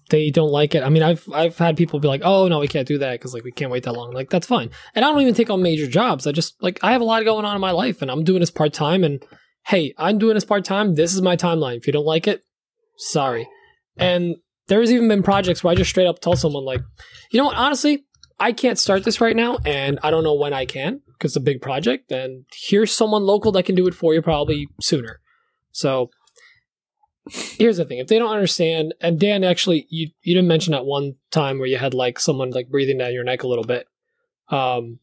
they 0.09 0.29
don't 0.29 0.51
like 0.51 0.75
it, 0.75 0.83
I 0.83 0.89
mean, 0.89 1.03
I've 1.03 1.27
I've 1.31 1.57
had 1.57 1.77
people 1.77 1.99
be 1.99 2.07
like, 2.07 2.21
"Oh 2.23 2.47
no, 2.47 2.59
we 2.59 2.67
can't 2.67 2.87
do 2.87 2.97
that 2.99 3.13
because 3.13 3.33
like 3.33 3.43
we 3.43 3.51
can't 3.51 3.71
wait 3.71 3.83
that 3.83 3.93
long." 3.93 4.11
Like 4.11 4.29
that's 4.29 4.47
fine. 4.47 4.69
And 4.95 5.05
I 5.05 5.09
don't 5.09 5.21
even 5.21 5.33
take 5.33 5.49
on 5.49 5.61
major 5.61 5.87
jobs. 5.87 6.27
I 6.27 6.31
just 6.31 6.61
like 6.61 6.79
I 6.83 6.91
have 6.91 7.01
a 7.01 7.05
lot 7.05 7.23
going 7.25 7.45
on 7.45 7.55
in 7.55 7.61
my 7.61 7.71
life, 7.71 8.01
and 8.01 8.11
I'm 8.11 8.23
doing 8.23 8.39
this 8.39 8.51
part 8.51 8.73
time. 8.73 9.03
And 9.03 9.23
hey, 9.67 9.93
I'm 9.97 10.17
doing 10.17 10.33
this 10.33 10.45
part 10.45 10.65
time. 10.65 10.95
This 10.95 11.13
is 11.13 11.21
my 11.21 11.35
timeline. 11.35 11.77
If 11.77 11.87
you 11.87 11.93
don't 11.93 12.05
like 12.05 12.27
it, 12.27 12.41
sorry. 12.97 13.47
And 13.97 14.35
there's 14.67 14.91
even 14.91 15.07
been 15.07 15.23
projects 15.23 15.63
where 15.63 15.71
I 15.71 15.75
just 15.75 15.89
straight 15.89 16.07
up 16.07 16.19
tell 16.19 16.35
someone 16.35 16.63
like, 16.63 16.81
you 17.31 17.39
know 17.39 17.45
what, 17.45 17.57
honestly, 17.57 18.05
I 18.39 18.53
can't 18.53 18.79
start 18.79 19.03
this 19.03 19.19
right 19.19 19.35
now, 19.35 19.57
and 19.65 19.99
I 20.03 20.11
don't 20.11 20.23
know 20.23 20.35
when 20.35 20.53
I 20.53 20.65
can 20.65 21.01
because 21.13 21.31
it's 21.31 21.37
a 21.37 21.41
big 21.41 21.61
project. 21.61 22.11
And 22.11 22.45
here's 22.53 22.91
someone 22.95 23.23
local 23.23 23.51
that 23.53 23.63
can 23.63 23.75
do 23.75 23.87
it 23.87 23.93
for 23.93 24.13
you 24.13 24.21
probably 24.21 24.67
sooner. 24.81 25.19
So 25.71 26.09
here's 27.27 27.77
the 27.77 27.85
thing: 27.85 27.99
if 27.99 28.07
they 28.07 28.19
don't 28.19 28.31
understand, 28.31 28.93
and 29.01 29.19
Dan, 29.19 29.43
actually, 29.43 29.87
you 29.89 30.09
you 30.21 30.33
didn't 30.35 30.47
mention 30.47 30.71
that 30.71 30.85
one 30.85 31.15
time 31.31 31.59
where 31.59 31.67
you 31.67 31.77
had 31.77 31.93
like 31.93 32.19
someone 32.19 32.51
like 32.51 32.69
breathing 32.69 32.97
down 32.97 33.13
your 33.13 33.23
neck 33.23 33.43
a 33.43 33.47
little 33.47 33.63
bit. 33.63 33.87
Um, 34.49 34.99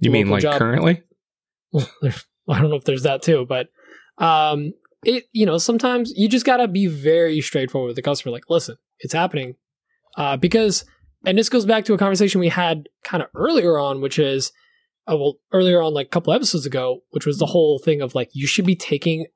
You 0.00 0.10
mean 0.10 0.28
like 0.28 0.42
job- 0.42 0.58
currently? 0.58 1.02
I 1.74 2.58
don't 2.60 2.70
know 2.70 2.76
if 2.76 2.84
there's 2.84 3.04
that 3.04 3.22
too, 3.22 3.46
but 3.48 3.68
um, 4.18 4.72
it 5.04 5.24
you 5.32 5.46
know 5.46 5.58
sometimes 5.58 6.12
you 6.16 6.28
just 6.28 6.44
gotta 6.46 6.68
be 6.68 6.86
very 6.86 7.40
straightforward 7.40 7.88
with 7.88 7.96
the 7.96 8.02
customer. 8.02 8.32
Like, 8.32 8.50
listen, 8.50 8.76
it's 8.98 9.14
happening, 9.14 9.56
uh, 10.16 10.36
because 10.36 10.84
and 11.24 11.38
this 11.38 11.48
goes 11.48 11.64
back 11.64 11.84
to 11.86 11.94
a 11.94 11.98
conversation 11.98 12.40
we 12.40 12.48
had 12.48 12.88
kind 13.04 13.22
of 13.22 13.28
earlier 13.34 13.78
on, 13.78 14.00
which 14.00 14.18
is 14.18 14.52
uh, 15.10 15.16
well 15.16 15.38
earlier 15.52 15.80
on 15.80 15.94
like 15.94 16.06
a 16.06 16.10
couple 16.10 16.32
episodes 16.32 16.66
ago, 16.66 17.00
which 17.10 17.26
was 17.26 17.38
the 17.38 17.46
whole 17.46 17.78
thing 17.78 18.02
of 18.02 18.14
like 18.14 18.28
you 18.32 18.46
should 18.46 18.66
be 18.66 18.76
taking 18.76 19.26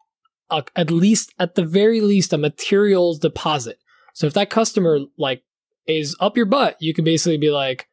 a, 0.50 0.64
at 0.74 0.90
least 0.90 1.32
at 1.38 1.54
the 1.54 1.64
very 1.64 2.00
least 2.00 2.32
a 2.32 2.38
materials 2.38 3.18
deposit. 3.18 3.78
So 4.14 4.26
if 4.26 4.34
that 4.34 4.50
customer 4.50 5.00
like 5.18 5.42
is 5.86 6.16
up 6.20 6.36
your 6.36 6.46
butt, 6.46 6.76
you 6.80 6.94
can 6.94 7.04
basically 7.04 7.38
be 7.38 7.50
like, 7.50 7.88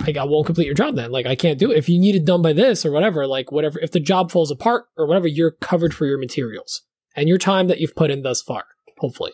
like 0.00 0.16
I 0.16 0.24
won't 0.24 0.46
complete 0.46 0.66
your 0.66 0.74
job 0.74 0.96
then. 0.96 1.10
Like 1.10 1.26
I 1.26 1.34
can't 1.34 1.58
do 1.58 1.70
it. 1.70 1.78
If 1.78 1.88
you 1.88 1.98
need 2.00 2.14
it 2.14 2.24
done 2.24 2.42
by 2.42 2.52
this 2.52 2.84
or 2.84 2.92
whatever, 2.92 3.26
like 3.26 3.50
whatever, 3.50 3.78
if 3.80 3.90
the 3.90 4.00
job 4.00 4.30
falls 4.30 4.50
apart 4.50 4.86
or 4.96 5.06
whatever, 5.06 5.26
you're 5.26 5.52
covered 5.52 5.94
for 5.94 6.06
your 6.06 6.18
materials 6.18 6.82
and 7.16 7.28
your 7.28 7.38
time 7.38 7.68
that 7.68 7.80
you've 7.80 7.96
put 7.96 8.10
in 8.10 8.22
thus 8.22 8.42
far, 8.42 8.64
hopefully. 8.98 9.32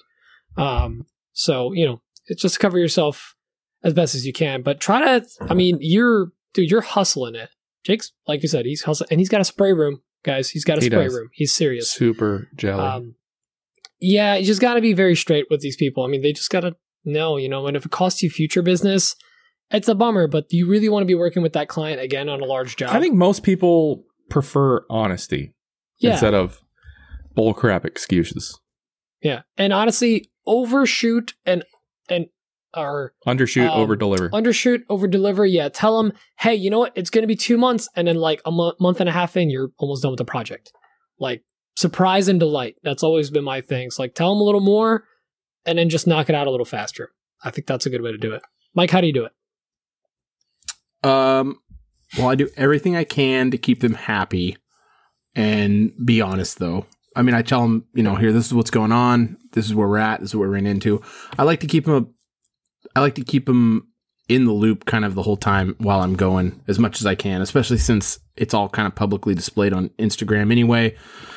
Um, 0.56 1.06
so, 1.32 1.72
you 1.72 1.84
know, 1.84 2.00
it's 2.26 2.42
just 2.42 2.60
cover 2.60 2.78
yourself 2.78 3.34
as 3.82 3.92
best 3.92 4.14
as 4.14 4.24
you 4.24 4.32
can, 4.32 4.62
but 4.62 4.80
try 4.80 5.18
to, 5.18 5.26
I 5.42 5.54
mean, 5.54 5.78
you're, 5.80 6.28
dude, 6.54 6.70
you're 6.70 6.80
hustling 6.80 7.34
it. 7.34 7.50
Jake's, 7.82 8.12
like 8.26 8.42
you 8.42 8.48
said, 8.48 8.64
he's 8.64 8.82
hustling 8.84 9.08
and 9.10 9.20
he's 9.20 9.28
got 9.28 9.42
a 9.42 9.44
spray 9.44 9.72
room, 9.72 10.00
guys. 10.24 10.50
He's 10.50 10.64
got 10.64 10.78
a 10.78 10.80
He 10.80 10.86
spray 10.88 11.04
does. 11.04 11.14
room. 11.14 11.28
He's 11.32 11.54
serious. 11.54 11.90
Super 11.90 12.48
jelly. 12.56 12.82
Um, 12.82 13.14
yeah, 14.00 14.34
you 14.34 14.44
just 14.44 14.60
got 14.60 14.74
to 14.74 14.80
be 14.80 14.92
very 14.92 15.14
straight 15.14 15.46
with 15.50 15.60
these 15.60 15.76
people. 15.76 16.02
I 16.04 16.08
mean, 16.08 16.22
they 16.22 16.32
just 16.32 16.50
got 16.50 16.60
to 16.60 16.74
know, 17.04 17.36
you 17.36 17.48
know, 17.48 17.66
and 17.66 17.76
if 17.76 17.84
it 17.86 17.92
costs 17.92 18.22
you 18.22 18.30
future 18.30 18.62
business, 18.62 19.14
it's 19.70 19.88
a 19.88 19.94
bummer, 19.94 20.26
but 20.26 20.46
you 20.50 20.68
really 20.68 20.88
want 20.88 21.02
to 21.02 21.06
be 21.06 21.14
working 21.14 21.42
with 21.42 21.52
that 21.54 21.68
client 21.68 22.00
again 22.00 22.28
on 22.28 22.40
a 22.40 22.44
large 22.44 22.76
job. 22.76 22.90
I 22.94 23.00
think 23.00 23.14
most 23.14 23.42
people 23.42 24.04
prefer 24.30 24.84
honesty 24.90 25.54
yeah, 25.98 26.12
instead 26.12 26.34
of 26.34 26.60
bullcrap 27.36 27.84
excuses. 27.84 28.58
yeah, 29.22 29.42
and 29.56 29.72
honestly, 29.72 30.30
overshoot 30.46 31.34
and 31.46 31.64
and 32.08 32.26
or 32.76 33.12
Undershoot, 33.26 33.68
Um, 33.70 33.80
over 33.80 33.96
deliver. 33.96 34.28
undershoot, 34.30 34.82
over 34.88 35.06
deliver. 35.06 35.44
Yeah, 35.46 35.68
tell 35.68 36.02
them, 36.02 36.12
hey, 36.38 36.54
you 36.54 36.70
know 36.70 36.78
what? 36.78 36.92
It's 36.94 37.10
going 37.10 37.22
to 37.22 37.26
be 37.28 37.36
two 37.36 37.56
months, 37.58 37.88
and 37.96 38.06
then 38.08 38.16
like 38.16 38.40
a 38.44 38.50
mo- 38.50 38.74
month 38.80 39.00
and 39.00 39.08
a 39.08 39.12
half 39.12 39.36
in, 39.36 39.50
you're 39.50 39.70
almost 39.78 40.02
done 40.02 40.12
with 40.12 40.18
the 40.18 40.24
project. 40.24 40.72
Like 41.18 41.42
surprise 41.76 42.28
and 42.28 42.38
delight. 42.40 42.76
That's 42.82 43.02
always 43.02 43.30
been 43.30 43.44
my 43.44 43.60
thing. 43.60 43.90
So 43.90 44.02
like 44.02 44.14
tell 44.14 44.32
them 44.34 44.40
a 44.40 44.44
little 44.44 44.60
more, 44.60 45.04
and 45.66 45.78
then 45.78 45.88
just 45.88 46.06
knock 46.06 46.28
it 46.28 46.34
out 46.34 46.46
a 46.46 46.50
little 46.50 46.66
faster. 46.66 47.10
I 47.42 47.50
think 47.50 47.66
that's 47.66 47.86
a 47.86 47.90
good 47.90 48.02
way 48.02 48.12
to 48.12 48.18
do 48.18 48.32
it. 48.32 48.42
Mike, 48.74 48.90
how 48.90 49.00
do 49.00 49.06
you 49.06 49.12
do 49.12 49.26
it? 49.26 49.32
Um, 51.08 51.58
well, 52.18 52.28
I 52.28 52.34
do 52.34 52.48
everything 52.56 52.96
I 52.96 53.04
can 53.04 53.50
to 53.50 53.58
keep 53.58 53.80
them 53.80 53.94
happy 53.94 54.56
and 55.34 55.92
be 56.04 56.20
honest, 56.20 56.58
though. 56.58 56.86
I 57.16 57.22
mean, 57.22 57.34
I 57.34 57.42
tell 57.42 57.62
them, 57.62 57.84
you 57.94 58.02
know, 58.02 58.14
here, 58.16 58.32
this 58.32 58.46
is 58.46 58.54
what's 58.54 58.70
going 58.70 58.92
on. 58.92 59.36
This 59.52 59.66
is 59.66 59.74
where 59.74 59.86
we're 59.88 59.98
at. 59.98 60.20
This 60.20 60.30
is 60.30 60.36
what 60.36 60.48
we're 60.48 60.56
into. 60.56 61.00
I 61.38 61.44
like 61.44 61.60
to 61.60 61.66
keep 61.66 61.84
them, 61.84 62.14
I 62.97 63.01
like 63.01 63.14
to 63.16 63.24
keep 63.24 63.47
them 63.47 63.88
in 64.28 64.45
the 64.47 64.53
loop 64.53 64.86
kind 64.86 65.05
of 65.05 65.14
the 65.14 65.22
whole 65.22 65.36
time 65.36 65.74
while 65.78 66.01
I'm 66.01 66.14
going 66.14 66.62
as 66.66 66.78
much 66.78 67.01
as 67.01 67.07
I 67.07 67.14
can, 67.14 67.42
especially 67.42 67.78
since 67.78 68.18
it's 68.36 68.55
all 68.55 68.68
kind 68.68 68.86
of 68.86 68.95
publicly 68.95 69.34
displayed 69.34 69.72
on 69.72 69.90
Instagram 69.99 70.51
anyway. 70.51 70.97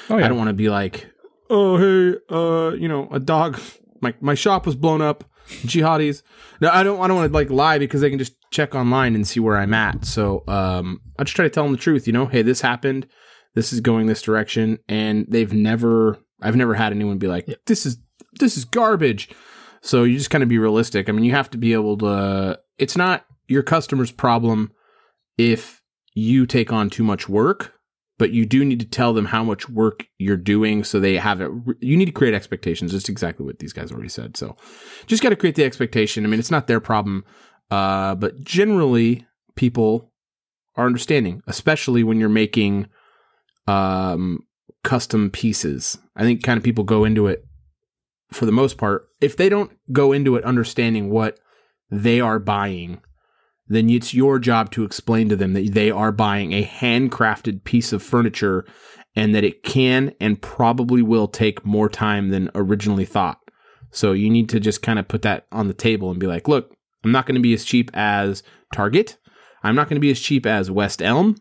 oh, 0.10 0.18
yeah. 0.18 0.26
I 0.26 0.28
don't 0.28 0.38
want 0.38 0.50
to 0.50 0.54
be 0.54 0.70
like, 0.70 1.12
oh 1.50 1.78
hey, 1.78 2.18
uh, 2.30 2.74
you 2.76 2.88
know, 2.88 3.08
a 3.12 3.20
dog. 3.20 3.60
My 4.02 4.14
my 4.22 4.36
shop 4.36 4.66
was 4.66 4.76
blown 4.76 5.02
up. 5.02 5.24
Jihadis. 5.48 6.24
No, 6.62 6.70
I 6.70 6.84
don't. 6.84 7.00
I 7.02 7.08
don't 7.08 7.18
want 7.18 7.32
to 7.32 7.34
like 7.34 7.50
lie 7.50 7.80
because 7.80 8.02
they 8.02 8.10
can 8.10 8.20
just 8.20 8.36
check 8.52 8.76
online 8.76 9.16
and 9.16 9.28
see 9.28 9.40
where 9.40 9.58
I'm 9.58 9.74
at. 9.74 10.06
So 10.06 10.44
um, 10.48 11.02
I 11.18 11.24
just 11.24 11.36
try 11.36 11.44
to 11.44 11.50
tell 11.50 11.64
them 11.64 11.72
the 11.72 11.80
truth. 11.80 12.06
You 12.06 12.14
know, 12.14 12.26
hey, 12.26 12.42
this 12.42 12.62
happened. 12.62 13.08
This 13.56 13.74
is 13.74 13.80
going 13.80 14.08
this 14.08 14.22
direction, 14.22 14.80
and 14.88 15.26
they've 15.28 15.52
never. 15.54 16.20
I've 16.42 16.56
never 16.56 16.76
had 16.76 16.92
anyone 16.92 17.18
be 17.18 17.28
like, 17.28 17.48
this 17.66 17.86
is 17.86 17.98
this 18.40 18.58
is 18.58 18.66
garbage. 18.66 19.30
So 19.82 20.04
you 20.04 20.18
just 20.18 20.30
kind 20.30 20.44
of 20.44 20.50
be 20.50 20.58
realistic. 20.58 21.10
I 21.10 21.12
mean, 21.12 21.26
you 21.26 21.34
have 21.34 21.50
to 21.52 21.58
be 21.58 21.74
able 21.74 21.98
to. 22.00 22.60
It's 22.78 22.98
not 22.98 23.26
your 23.48 23.64
customer's 23.64 24.12
problem 24.12 24.72
if 25.38 25.82
you 26.14 26.46
take 26.46 26.72
on 26.74 26.90
too 26.90 27.04
much 27.04 27.30
work 27.30 27.78
but 28.18 28.32
you 28.32 28.46
do 28.46 28.66
need 28.66 28.80
to 28.80 28.86
tell 28.86 29.14
them 29.14 29.26
how 29.26 29.44
much 29.44 29.70
work 29.70 30.08
you're 30.18 30.38
doing 30.38 30.84
so 30.84 31.00
they 31.00 31.16
have 31.16 31.42
it. 31.42 31.52
You 31.80 31.96
need 31.96 32.06
to 32.06 32.12
create 32.12 32.34
expectations. 32.34 32.92
That's 32.92 33.10
exactly 33.10 33.46
what 33.46 33.60
these 33.60 33.74
guys 33.74 33.92
already 33.92 34.10
said. 34.10 34.36
So 34.36 34.56
just 35.06 35.22
got 35.22 35.30
to 35.30 35.36
create 35.36 35.56
the 35.56 35.64
expectation. 35.64 36.26
I 36.26 36.28
mean, 36.28 36.40
it's 36.40 36.52
not 36.52 36.68
their 36.68 36.80
problem, 36.80 37.26
uh, 37.70 38.16
but 38.16 38.40
generally 38.44 39.26
people 39.56 40.12
are 40.76 40.86
understanding, 40.86 41.42
especially 41.48 42.04
when 42.04 42.20
you're 42.20 42.30
making 42.30 42.88
um, 43.68 44.40
custom 44.84 45.30
pieces. 45.30 45.98
I 46.16 46.24
think 46.24 46.44
kind 46.44 46.58
of 46.58 46.64
people 46.64 46.84
go 46.84 47.06
into 47.06 47.28
it 47.28 47.46
for 48.32 48.46
the 48.46 48.52
most 48.52 48.78
part. 48.78 49.08
If 49.22 49.38
they 49.38 49.50
don't 49.50 49.72
go 49.92 50.12
into 50.12 50.36
it 50.36 50.44
understanding 50.44 51.10
what 51.10 51.40
they 51.90 52.20
are 52.20 52.40
buying, 52.40 53.02
then 53.68 53.90
it's 53.90 54.14
your 54.14 54.40
job 54.40 54.72
to 54.72 54.84
explain 54.84 55.30
to 55.30 55.36
them 55.36 55.54
that 55.54 55.74
they 55.74 55.92
are 55.92 56.12
buying 56.12 56.54
a 56.54 56.66
handcrafted 56.66 57.64
piece 57.64 57.92
of 57.92 58.04
furniture 58.04 58.66
and 59.16 59.34
that 59.34 59.44
it 59.44 59.64
can 59.64 60.14
and 60.22 60.42
probably 60.42 61.02
will 61.02 61.28
take 61.28 61.66
more 61.66 61.90
time 61.90 62.30
than 62.30 62.52
originally 62.56 63.06
thought. 63.06 63.40
So 63.92 64.12
you 64.12 64.30
need 64.30 64.50
to 64.50 64.60
just 64.60 64.82
kind 64.82 65.00
of 65.00 65.08
put 65.08 65.24
that 65.24 65.48
on 65.52 65.68
the 65.68 65.74
table 65.74 66.12
and 66.12 66.20
be 66.20 66.28
like, 66.28 66.48
look, 66.48 66.76
I'm 67.04 67.12
not 67.12 67.26
going 67.26 67.36
to 67.36 67.42
be 67.42 67.54
as 67.54 67.66
cheap 67.66 67.90
as 67.94 68.44
Target. 68.74 69.18
I'm 69.64 69.76
not 69.76 69.90
going 69.90 69.96
to 69.96 70.02
be 70.02 70.12
as 70.12 70.20
cheap 70.20 70.46
as 70.46 70.70
West 70.70 71.02
Elm. 71.02 71.36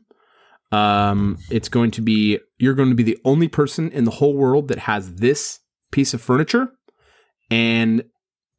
Um, 0.72 1.38
it's 1.50 1.68
going 1.68 1.90
to 1.92 2.02
be, 2.02 2.38
you're 2.58 2.74
going 2.74 2.88
to 2.88 2.94
be 2.94 3.02
the 3.02 3.18
only 3.24 3.48
person 3.48 3.90
in 3.90 4.04
the 4.04 4.10
whole 4.10 4.34
world 4.34 4.68
that 4.68 4.80
has 4.80 5.16
this 5.16 5.60
piece 5.92 6.14
of 6.14 6.20
furniture. 6.20 6.72
And 7.50 8.04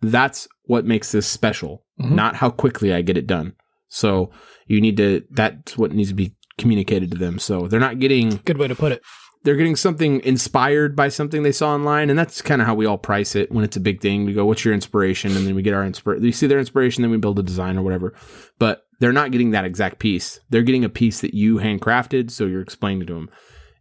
that's 0.02 0.48
what 0.66 0.86
makes 0.86 1.12
this 1.12 1.28
special, 1.28 1.84
Mhm. 2.00 2.12
not 2.12 2.36
how 2.36 2.50
quickly 2.50 2.94
I 2.94 3.02
get 3.02 3.18
it 3.18 3.28
done. 3.28 3.54
So 3.90 4.32
you 4.68 4.80
need 4.82 4.98
to, 4.98 5.24
that's 5.32 5.78
what 5.78 5.92
needs 5.94 6.10
to 6.10 6.16
be 6.16 6.36
communicated 6.58 7.12
to 7.12 7.18
them. 7.18 7.40
So 7.40 7.68
they're 7.68 7.80
not 7.80 8.00
getting, 8.00 8.40
Good 8.46 8.58
way 8.58 8.68
to 8.68 8.76
put 8.76 8.92
it. 8.92 9.02
they're 9.44 9.56
getting 9.56 9.76
something 9.76 10.20
inspired 10.24 10.96
by 10.96 11.08
something 11.10 11.42
they 11.44 11.52
saw 11.52 11.74
online. 11.74 12.10
And 12.10 12.18
that's 12.20 12.42
kind 12.42 12.62
of 12.62 12.68
how 12.68 12.76
we 12.76 12.86
all 12.86 12.98
price 12.98 13.36
it 13.36 13.52
when 13.52 13.64
it's 13.64 13.78
a 13.78 13.82
big 13.82 14.02
thing. 14.02 14.26
We 14.26 14.34
go, 14.34 14.46
what's 14.46 14.66
your 14.66 14.74
inspiration? 14.74 15.36
And 15.36 15.48
then 15.48 15.56
we 15.56 15.62
get 15.62 15.74
our 15.74 15.86
inspiration. 15.86 16.24
You 16.26 16.32
see 16.32 16.48
their 16.48 16.60
inspiration, 16.60 17.02
then 17.02 17.12
we 17.12 17.18
build 17.18 17.40
a 17.40 17.44
design 17.44 17.78
or 17.78 17.82
whatever. 17.82 18.14
But 18.60 18.84
they're 19.00 19.14
not 19.14 19.32
getting 19.32 19.52
that 19.52 19.66
exact 19.66 20.00
piece. 20.00 20.40
They're 20.50 20.64
getting 20.64 20.84
a 20.84 20.90
piece 20.90 21.22
that 21.22 21.34
you 21.34 21.58
handcrafted. 21.58 22.30
So 22.32 22.46
you're 22.46 22.62
explaining 22.62 23.08
to 23.08 23.14
them. 23.14 23.30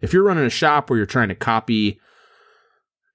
If 0.03 0.13
you're 0.13 0.25
running 0.25 0.45
a 0.45 0.51
shop 0.51 0.89
where 0.89 0.99
you're 0.99 1.07
trying 1.07 1.29
to 1.29 1.35
copy, 1.35 1.99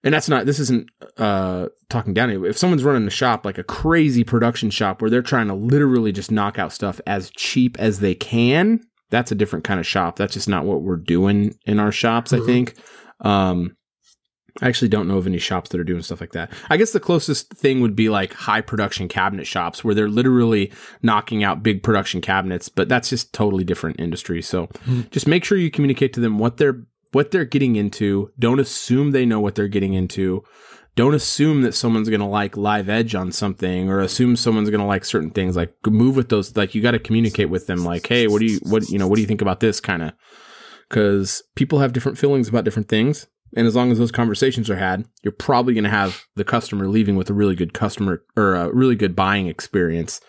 and 0.03 0.13
that's 0.13 0.27
not, 0.29 0.45
this 0.45 0.59
isn't 0.59 0.89
uh, 1.17 1.67
talking 1.89 2.13
down. 2.13 2.29
to. 2.29 2.45
If 2.45 2.57
someone's 2.57 2.83
running 2.83 3.07
a 3.07 3.11
shop, 3.11 3.45
like 3.45 3.57
a 3.57 3.63
crazy 3.63 4.23
production 4.23 4.69
shop 4.69 5.01
where 5.01 5.09
they're 5.11 5.21
trying 5.21 5.47
to 5.47 5.53
literally 5.53 6.11
just 6.11 6.31
knock 6.31 6.57
out 6.57 6.73
stuff 6.73 6.99
as 7.05 7.29
cheap 7.37 7.77
as 7.79 7.99
they 7.99 8.15
can, 8.15 8.81
that's 9.09 9.31
a 9.31 9.35
different 9.35 9.65
kind 9.65 9.79
of 9.79 9.85
shop. 9.85 10.15
That's 10.15 10.33
just 10.33 10.47
not 10.49 10.65
what 10.65 10.81
we're 10.81 10.95
doing 10.97 11.55
in 11.65 11.79
our 11.79 11.91
shops, 11.91 12.31
Mhm. 12.31 12.41
I 12.41 12.45
think. 12.45 12.75
Um, 13.19 13.75
I 14.61 14.67
actually 14.67 14.89
don't 14.89 15.07
know 15.07 15.17
of 15.17 15.27
any 15.27 15.37
shops 15.37 15.69
that 15.69 15.79
are 15.79 15.83
doing 15.85 16.01
stuff 16.01 16.19
like 16.19 16.33
that. 16.33 16.51
I 16.69 16.75
guess 16.75 16.91
the 16.91 16.99
closest 16.99 17.53
thing 17.53 17.79
would 17.79 17.95
be 17.95 18.09
like 18.09 18.33
high 18.33 18.59
production 18.59 19.07
cabinet 19.07 19.47
shops 19.47 19.81
where 19.81 19.95
they're 19.95 20.09
literally 20.09 20.73
knocking 21.01 21.41
out 21.41 21.63
big 21.63 21.83
production 21.83 22.19
cabinets, 22.19 22.67
but 22.67 22.89
that's 22.89 23.09
just 23.09 23.31
totally 23.31 23.63
different 23.63 23.99
industry. 23.99 24.41
So 24.41 24.67
Mhm. 24.87 25.09
just 25.09 25.25
make 25.25 25.45
sure 25.45 25.57
you 25.57 25.71
communicate 25.71 26.11
to 26.13 26.19
them 26.19 26.37
what 26.37 26.57
they're 26.57 26.83
what 27.11 27.31
they're 27.31 27.45
getting 27.45 27.75
into. 27.75 28.31
Don't 28.39 28.59
assume 28.59 29.11
they 29.11 29.25
know 29.25 29.39
what 29.39 29.55
they're 29.55 29.67
getting 29.67 29.93
into. 29.93 30.43
Don't 30.95 31.13
assume 31.13 31.61
that 31.61 31.73
someone's 31.73 32.09
going 32.09 32.19
to 32.19 32.25
like 32.25 32.57
live 32.57 32.89
edge 32.89 33.15
on 33.15 33.31
something 33.31 33.89
or 33.89 34.01
assume 34.01 34.35
someone's 34.35 34.69
going 34.69 34.81
to 34.81 34.85
like 34.85 35.05
certain 35.05 35.31
things. 35.31 35.55
Like 35.55 35.73
move 35.85 36.15
with 36.15 36.29
those 36.29 36.55
like 36.57 36.75
you 36.75 36.81
got 36.81 36.91
to 36.91 36.99
communicate 36.99 37.49
with 37.49 37.67
them 37.67 37.85
like, 37.85 38.05
"Hey, 38.07 38.27
what 38.27 38.39
do 38.39 38.45
you 38.45 38.59
what 38.63 38.89
you 38.89 38.99
know, 38.99 39.07
what 39.07 39.15
do 39.15 39.21
you 39.21 39.27
think 39.27 39.41
about 39.41 39.61
this 39.61 39.79
kind 39.79 40.03
of 40.03 40.13
because 40.91 41.41
people 41.55 41.79
have 41.79 41.93
different 41.93 42.17
feelings 42.17 42.49
about 42.49 42.65
different 42.65 42.89
things. 42.89 43.27
And 43.55 43.65
as 43.65 43.75
long 43.75 43.91
as 43.91 43.97
those 43.97 44.11
conversations 44.11 44.69
are 44.69 44.75
had, 44.75 45.05
you're 45.23 45.31
probably 45.31 45.73
going 45.73 45.85
to 45.85 45.89
have 45.89 46.25
the 46.35 46.43
customer 46.43 46.87
leaving 46.87 47.15
with 47.15 47.29
a 47.29 47.33
really 47.33 47.55
good 47.55 47.73
customer 47.73 48.23
or 48.35 48.55
a 48.55 48.73
really 48.73 48.95
good 48.95 49.15
buying 49.15 49.47
experience. 49.47 50.19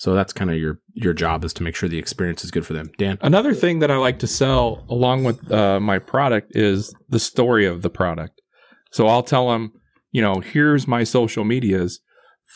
So 0.00 0.14
that's 0.14 0.32
kind 0.32 0.50
of 0.50 0.56
your 0.56 0.80
your 0.94 1.12
job 1.12 1.44
is 1.44 1.52
to 1.52 1.62
make 1.62 1.76
sure 1.76 1.86
the 1.86 1.98
experience 1.98 2.42
is 2.42 2.50
good 2.50 2.64
for 2.64 2.72
them. 2.72 2.90
Dan, 2.96 3.18
Another 3.20 3.52
thing 3.52 3.80
that 3.80 3.90
I 3.90 3.98
like 3.98 4.18
to 4.20 4.26
sell 4.26 4.82
along 4.88 5.24
with 5.24 5.52
uh, 5.52 5.78
my 5.78 5.98
product 5.98 6.56
is 6.56 6.94
the 7.10 7.20
story 7.20 7.66
of 7.66 7.82
the 7.82 7.90
product. 7.90 8.40
So 8.92 9.08
I'll 9.08 9.22
tell 9.22 9.50
them, 9.50 9.72
you 10.10 10.22
know, 10.22 10.36
here's 10.40 10.88
my 10.88 11.04
social 11.04 11.44
medias. 11.44 12.00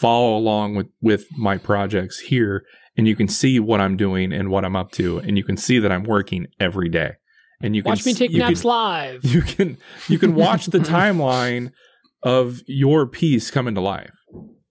Follow 0.00 0.38
along 0.38 0.74
with 0.74 0.86
with 1.02 1.26
my 1.36 1.58
projects 1.58 2.18
here, 2.18 2.64
and 2.96 3.06
you 3.06 3.14
can 3.14 3.28
see 3.28 3.60
what 3.60 3.78
I'm 3.78 3.98
doing 3.98 4.32
and 4.32 4.48
what 4.48 4.64
I'm 4.64 4.74
up 4.74 4.92
to, 4.92 5.18
and 5.18 5.36
you 5.36 5.44
can 5.44 5.58
see 5.58 5.78
that 5.78 5.92
I'm 5.92 6.04
working 6.04 6.46
every 6.58 6.88
day. 6.88 7.12
And 7.60 7.76
you 7.76 7.82
can 7.82 7.90
Watch 7.90 8.06
me 8.06 8.14
take 8.14 8.32
naps 8.32 8.62
can- 8.62 8.70
live. 8.70 9.24
you 9.34 9.42
can 9.42 9.76
you 10.08 10.18
can 10.18 10.34
watch 10.34 10.64
the 10.66 10.78
timeline 10.96 11.72
of 12.22 12.62
your 12.66 13.06
piece 13.06 13.50
come 13.50 13.68
into 13.68 13.82
life 13.82 14.16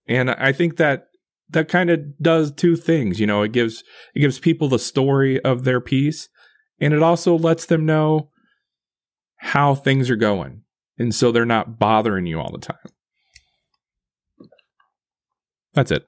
and 0.07 0.31
i 0.31 0.51
think 0.51 0.77
that 0.77 1.05
that 1.53 1.67
kind 1.69 1.89
of 1.89 1.99
does 2.19 2.51
two 2.51 2.75
things 2.75 3.19
you 3.19 3.25
know 3.27 3.41
it 3.41 3.51
gives 3.51 3.83
it 4.13 4.19
gives 4.19 4.39
people 4.39 4.67
the 4.67 4.79
story 4.79 5.39
of 5.41 5.63
their 5.63 5.79
piece 5.81 6.29
and 6.79 6.93
it 6.93 7.01
also 7.01 7.37
lets 7.37 7.65
them 7.65 7.85
know 7.85 8.29
how 9.37 9.73
things 9.73 10.09
are 10.09 10.15
going 10.15 10.61
and 10.97 11.15
so 11.15 11.31
they're 11.31 11.45
not 11.45 11.79
bothering 11.79 12.25
you 12.25 12.39
all 12.39 12.51
the 12.51 12.59
time 12.59 12.77
that's 15.73 15.91
it 15.91 16.05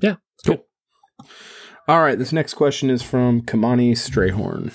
Yeah. 0.00 0.16
Cool. 0.46 0.56
cool. 0.56 1.28
All 1.88 2.00
right, 2.00 2.18
this 2.18 2.32
next 2.32 2.54
question 2.54 2.90
is 2.90 3.02
from 3.02 3.42
Kamani 3.42 3.92
Strayhorn. 3.92 4.72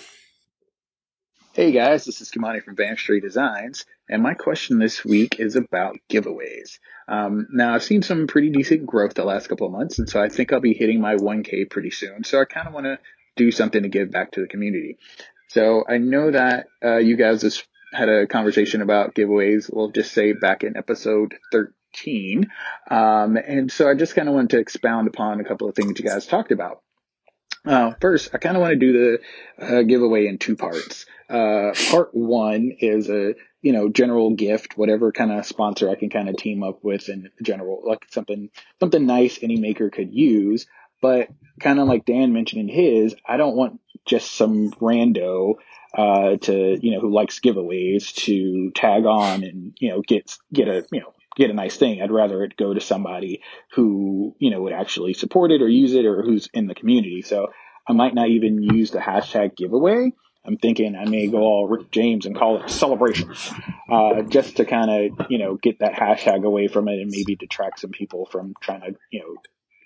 Hey 1.58 1.72
guys, 1.72 2.06
this 2.06 2.22
is 2.22 2.30
Kamani 2.30 2.64
from 2.64 2.76
Van 2.76 2.98
Street 2.98 3.24
Designs, 3.24 3.84
and 4.08 4.22
my 4.22 4.36
question 4.36 4.78
this 4.78 5.04
week 5.04 5.40
is 5.40 5.56
about 5.56 5.98
giveaways. 6.08 6.78
Um, 7.08 7.48
now, 7.52 7.74
I've 7.74 7.82
seen 7.82 8.04
some 8.04 8.28
pretty 8.28 8.52
decent 8.52 8.86
growth 8.86 9.16
the 9.16 9.24
last 9.24 9.48
couple 9.48 9.66
of 9.66 9.74
months, 9.74 9.98
and 9.98 10.08
so 10.08 10.22
I 10.22 10.30
think 10.30 10.54
I'll 10.54 10.60
be 10.60 10.76
hitting 10.76 11.02
my 11.02 11.16
1K 11.16 11.68
pretty 11.68 11.90
soon. 11.90 12.24
So 12.26 12.40
I 12.40 12.46
kind 12.46 12.68
of 12.68 12.76
want 12.76 12.86
to 12.86 13.00
do 13.38 13.50
something 13.50 13.82
to 13.82 13.90
give 13.90 14.12
back 14.12 14.34
to 14.34 14.42
the 14.42 14.48
community. 14.48 15.00
So 15.48 15.84
I 15.90 15.98
know 15.98 16.30
that 16.30 16.68
uh, 16.86 16.98
you 16.98 17.18
guys 17.18 17.42
just 17.42 17.66
had 17.92 18.08
a 18.08 18.28
conversation 18.28 18.84
about 18.84 19.16
giveaways. 19.16 19.68
We'll 19.74 19.90
just 19.90 20.14
say 20.14 20.34
back 20.34 20.64
in 20.64 20.78
episode 20.78 21.34
13, 21.52 22.52
um, 22.92 23.36
and 23.36 23.72
so 23.72 23.90
I 23.90 23.96
just 23.96 24.14
kind 24.14 24.30
of 24.30 24.36
wanted 24.36 24.52
to 24.52 24.60
expound 24.60 25.08
upon 25.08 25.40
a 25.40 25.44
couple 25.44 25.68
of 25.68 25.74
things 25.74 25.98
you 25.98 26.06
guys 26.06 26.28
talked 26.28 26.52
about. 26.52 26.84
Uh, 27.66 27.94
first, 28.00 28.30
I 28.34 28.38
kind 28.38 28.56
of 28.56 28.62
want 28.62 28.74
to 28.74 28.80
do 28.80 28.94
the 28.94 29.66
uh, 29.66 29.82
giveaway 29.82 30.28
in 30.28 30.38
two 30.38 30.56
parts. 30.56 31.06
Uh, 31.30 31.74
part 31.92 32.10
one 32.14 32.72
is 32.80 33.10
a 33.10 33.36
you 33.62 33.74
know 33.74 33.90
general 33.90 34.36
gift, 34.36 34.78
whatever 34.78 35.12
kind 35.12 35.32
of 35.32 35.46
sponsor 35.46 35.90
I 35.90 35.96
can 35.96 36.10
kind 36.10 36.30
of 36.30 36.38
team 36.38 36.64
up 36.64 36.84
with 36.84 37.10
in 37.10 37.30
general, 37.42 37.82
like 37.86 38.06
something 38.10 38.50
something 38.80 39.06
nice 39.06 39.40
any 39.42 39.58
maker 39.58 39.90
could 39.90 40.14
use. 40.14 40.68
But 41.02 41.28
kind 41.60 41.80
of 41.80 41.88
like 41.88 42.06
Dan 42.06 42.34
mentioned 42.34 42.62
in 42.62 42.76
his, 42.76 43.16
I 43.28 43.38
don't 43.38 43.56
want 43.56 43.80
just 44.06 44.32
some 44.32 44.72
rando 44.72 45.56
uh, 45.96 46.38
to 46.38 46.78
you 46.82 46.92
know 46.92 47.00
who 47.00 47.14
likes 47.14 47.40
giveaways 47.40 48.14
to 48.26 48.72
tag 48.72 49.06
on 49.06 49.44
and 49.44 49.76
you 49.80 49.90
know 49.90 50.02
get 50.02 50.36
get 50.54 50.68
a 50.68 50.86
you 50.92 51.02
know 51.02 51.14
get 51.36 51.50
a 51.50 51.54
nice 51.54 51.76
thing. 51.76 52.02
I'd 52.02 52.12
rather 52.12 52.44
it 52.44 52.58
go 52.58 52.74
to 52.74 52.82
somebody 52.82 53.42
who 53.74 54.36
you 54.40 54.50
know 54.52 54.62
would 54.62 54.74
actually 54.74 55.14
support 55.14 55.52
it 55.52 55.62
or 55.62 55.68
use 55.68 55.94
it 55.94 56.06
or 56.06 56.24
who's 56.24 56.50
in 56.54 56.68
the 56.68 56.76
community. 56.76 57.22
So 57.22 57.48
I 57.88 57.94
might 57.94 58.14
not 58.14 58.30
even 58.30 58.62
use 58.62 58.92
the 58.92 59.00
hashtag 59.00 59.56
giveaway. 59.56 60.14
I'm 60.48 60.58
thinking 60.58 60.96
I 60.96 61.06
may 61.06 61.28
go 61.28 61.40
all 61.40 61.68
Rick 61.68 61.92
James 61.92 62.26
and 62.26 62.36
call 62.36 62.62
it 62.62 62.70
celebration, 62.70 63.34
uh, 63.92 64.22
just 64.24 64.58
to 64.58 64.66
kind 64.66 64.90
of 64.90 65.28
you 65.30 65.38
know 65.38 65.56
get 65.56 65.80
that 65.80 65.94
hashtag 65.94 66.46
away 66.46 66.68
from 66.68 66.88
it 66.88 67.00
and 67.00 67.12
maybe 67.12 67.36
detract 67.36 67.82
some 67.82 67.92
people 67.92 68.26
from 68.32 68.54
trying 68.62 68.82
to 68.82 68.96
you 69.12 69.20
know 69.20 69.36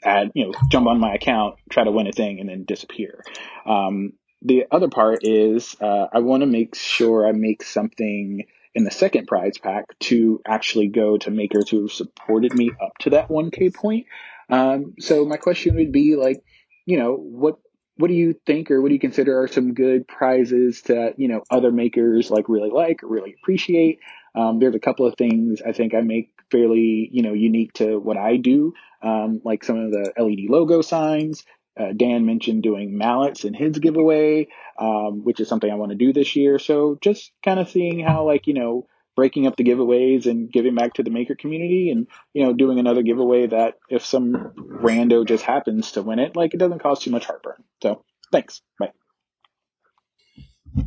add 0.04 0.32
you 0.36 0.46
know 0.46 0.54
jump 0.70 0.88
on 0.88 1.00
my 1.00 1.14
account, 1.16 1.56
try 1.70 1.84
to 1.84 1.92
win 1.92 2.08
a 2.08 2.12
thing, 2.12 2.40
and 2.40 2.48
then 2.48 2.64
disappear. 2.64 3.24
Um, 3.66 4.14
the 4.44 4.66
other 4.72 4.88
part 4.88 5.20
is 5.24 5.76
uh, 5.82 6.08
I 6.14 6.20
want 6.20 6.42
to 6.42 6.48
make 6.48 6.76
sure 6.76 7.28
I 7.28 7.32
make 7.32 7.64
something 7.64 8.46
in 8.74 8.84
the 8.84 8.92
second 8.92 9.28
prize 9.28 9.58
pack 9.58 9.86
to 10.00 10.42
actually 10.48 10.88
go 10.88 11.18
to 11.18 11.32
makers 11.32 11.70
who 11.70 11.82
have 11.82 11.92
supported 11.92 12.54
me 12.54 12.72
up 12.82 12.98
to 13.00 13.12
that 13.12 13.28
1K 13.28 13.74
point. 13.76 14.06
Um, 14.50 14.96
so 15.00 15.26
my 15.26 15.38
question 15.38 15.76
would 15.76 15.92
be 15.92 16.16
like, 16.16 16.44
you 16.86 16.98
know, 16.98 17.16
what 17.16 17.60
what 18.02 18.08
do 18.08 18.16
you 18.16 18.36
think 18.46 18.72
or 18.72 18.82
what 18.82 18.90
do 18.90 18.96
you 18.96 19.00
consider 19.00 19.42
are 19.42 19.48
some 19.48 19.74
good 19.74 20.08
prizes 20.08 20.82
that 20.84 21.14
you 21.18 21.28
know 21.28 21.44
other 21.52 21.72
makers 21.72 22.32
like 22.32 22.50
really 22.50 22.72
like 22.72 23.04
or 23.04 23.08
really 23.08 23.36
appreciate? 23.42 24.00
Um, 24.34 24.60
there's 24.60 24.76
a 24.76 24.80
couple 24.80 25.06
of 25.06 25.16
things 25.18 25.62
I 25.62 25.72
think 25.72 25.94
I 25.94 26.02
make 26.02 26.34
fairly 26.50 27.10
you 27.12 27.22
know 27.22 27.34
unique 27.34 27.74
to 27.74 28.00
what 28.00 28.18
I 28.18 28.38
do, 28.38 28.74
um, 29.04 29.42
like 29.46 29.64
some 29.64 29.78
of 29.78 29.92
the 29.92 30.12
LED 30.18 30.50
logo 30.50 30.82
signs. 30.82 31.44
Uh, 31.80 31.94
Dan 31.96 32.26
mentioned 32.26 32.64
doing 32.64 32.98
mallets 32.98 33.46
in 33.46 33.54
his 33.54 33.80
giveaway, 33.80 34.48
um, 34.78 35.24
which 35.24 35.40
is 35.40 35.48
something 35.48 35.72
I 35.72 35.76
want 35.76 35.92
to 35.92 35.98
do 35.98 36.12
this 36.12 36.36
year. 36.36 36.60
So 36.60 36.98
just 37.02 37.32
kind 37.46 37.60
of 37.60 37.70
seeing 37.70 38.00
how 38.00 38.26
like 38.26 38.48
you 38.48 38.56
know 38.56 38.88
breaking 39.16 39.46
up 39.46 39.58
the 39.58 39.64
giveaways 39.64 40.26
and 40.26 40.52
giving 40.52 40.76
back 40.76 40.94
to 40.94 41.04
the 41.04 41.10
maker 41.10 41.36
community 41.36 41.90
and 41.92 42.08
you 42.34 42.44
know 42.44 42.54
doing 42.54 42.80
another 42.80 43.02
giveaway 43.02 43.48
that 43.48 43.76
if 43.90 44.06
some 44.06 44.54
rando 44.82 45.26
just 45.26 45.44
happens 45.44 45.92
to 45.92 46.02
win 46.02 46.20
it 46.20 46.36
like 46.36 46.54
it 46.54 46.58
doesn't 46.58 46.82
cause 46.82 47.00
too 47.00 47.12
much 47.12 47.26
heartburn 47.26 47.64
so 47.82 48.04
thanks 48.32 48.62
bye 48.80 48.92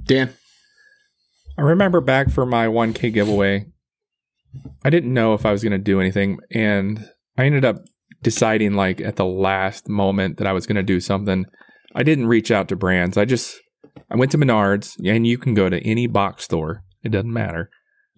Dan, 0.07 0.35
I 1.59 1.63
remember 1.63 2.01
back 2.01 2.31
for 2.31 2.47
my 2.47 2.67
1K 2.67 3.13
giveaway, 3.13 3.67
I 4.85 4.91
didn't 4.91 5.13
know 5.13 5.35
if 5.35 5.45
I 5.45 5.53
was 5.53 5.63
going 5.63 5.73
to 5.73 5.79
do 5.79 6.01
anything. 6.01 6.39
And 6.53 7.09
I 7.37 7.45
ended 7.45 7.65
up 7.65 7.85
deciding, 8.23 8.75
like, 8.75 9.01
at 9.01 9.17
the 9.17 9.27
last 9.27 9.89
moment 9.89 10.39
that 10.39 10.47
I 10.47 10.53
was 10.53 10.67
going 10.67 10.77
to 10.77 10.83
do 10.83 11.01
something. 11.01 11.45
I 11.95 12.03
didn't 12.03 12.29
reach 12.29 12.51
out 12.51 12.69
to 12.69 12.77
brands. 12.77 13.17
I 13.17 13.25
just, 13.25 13.61
I 14.11 14.17
went 14.17 14.33
to 14.33 14.39
Menards, 14.39 14.97
and 15.05 15.27
you 15.27 15.39
can 15.39 15.55
go 15.55 15.69
to 15.69 15.87
any 15.87 16.07
box 16.07 16.45
store, 16.45 16.83
it 17.03 17.11
doesn't 17.11 17.33
matter. 17.33 17.71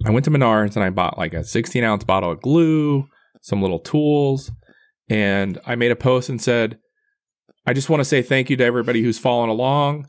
I 0.05 0.11
went 0.11 0.25
to 0.27 0.31
Menards 0.31 0.77
and 0.77 0.85
I 0.85 0.91
bought 0.91 1.19
like 1.19 1.33
a 1.33 1.45
16 1.45 1.83
ounce 1.83 2.05
bottle 2.05 2.31
of 2.31 2.43
glue, 2.43 3.07
some 3.41 3.63
little 3.63 3.79
tools, 3.79 4.51
and 5.09 5.59
I 5.65 5.75
made 5.75 5.93
a 5.93 5.97
post 5.97 6.29
and 6.29 6.41
said, 6.41 6.79
I 7.67 7.73
just 7.73 7.89
want 7.89 8.01
to 8.01 8.05
say 8.05 8.23
thank 8.23 8.51
you 8.51 8.57
to 8.57 8.65
everybody 8.65 9.03
who's 9.03 9.19
following 9.19 9.51
along. 9.51 10.07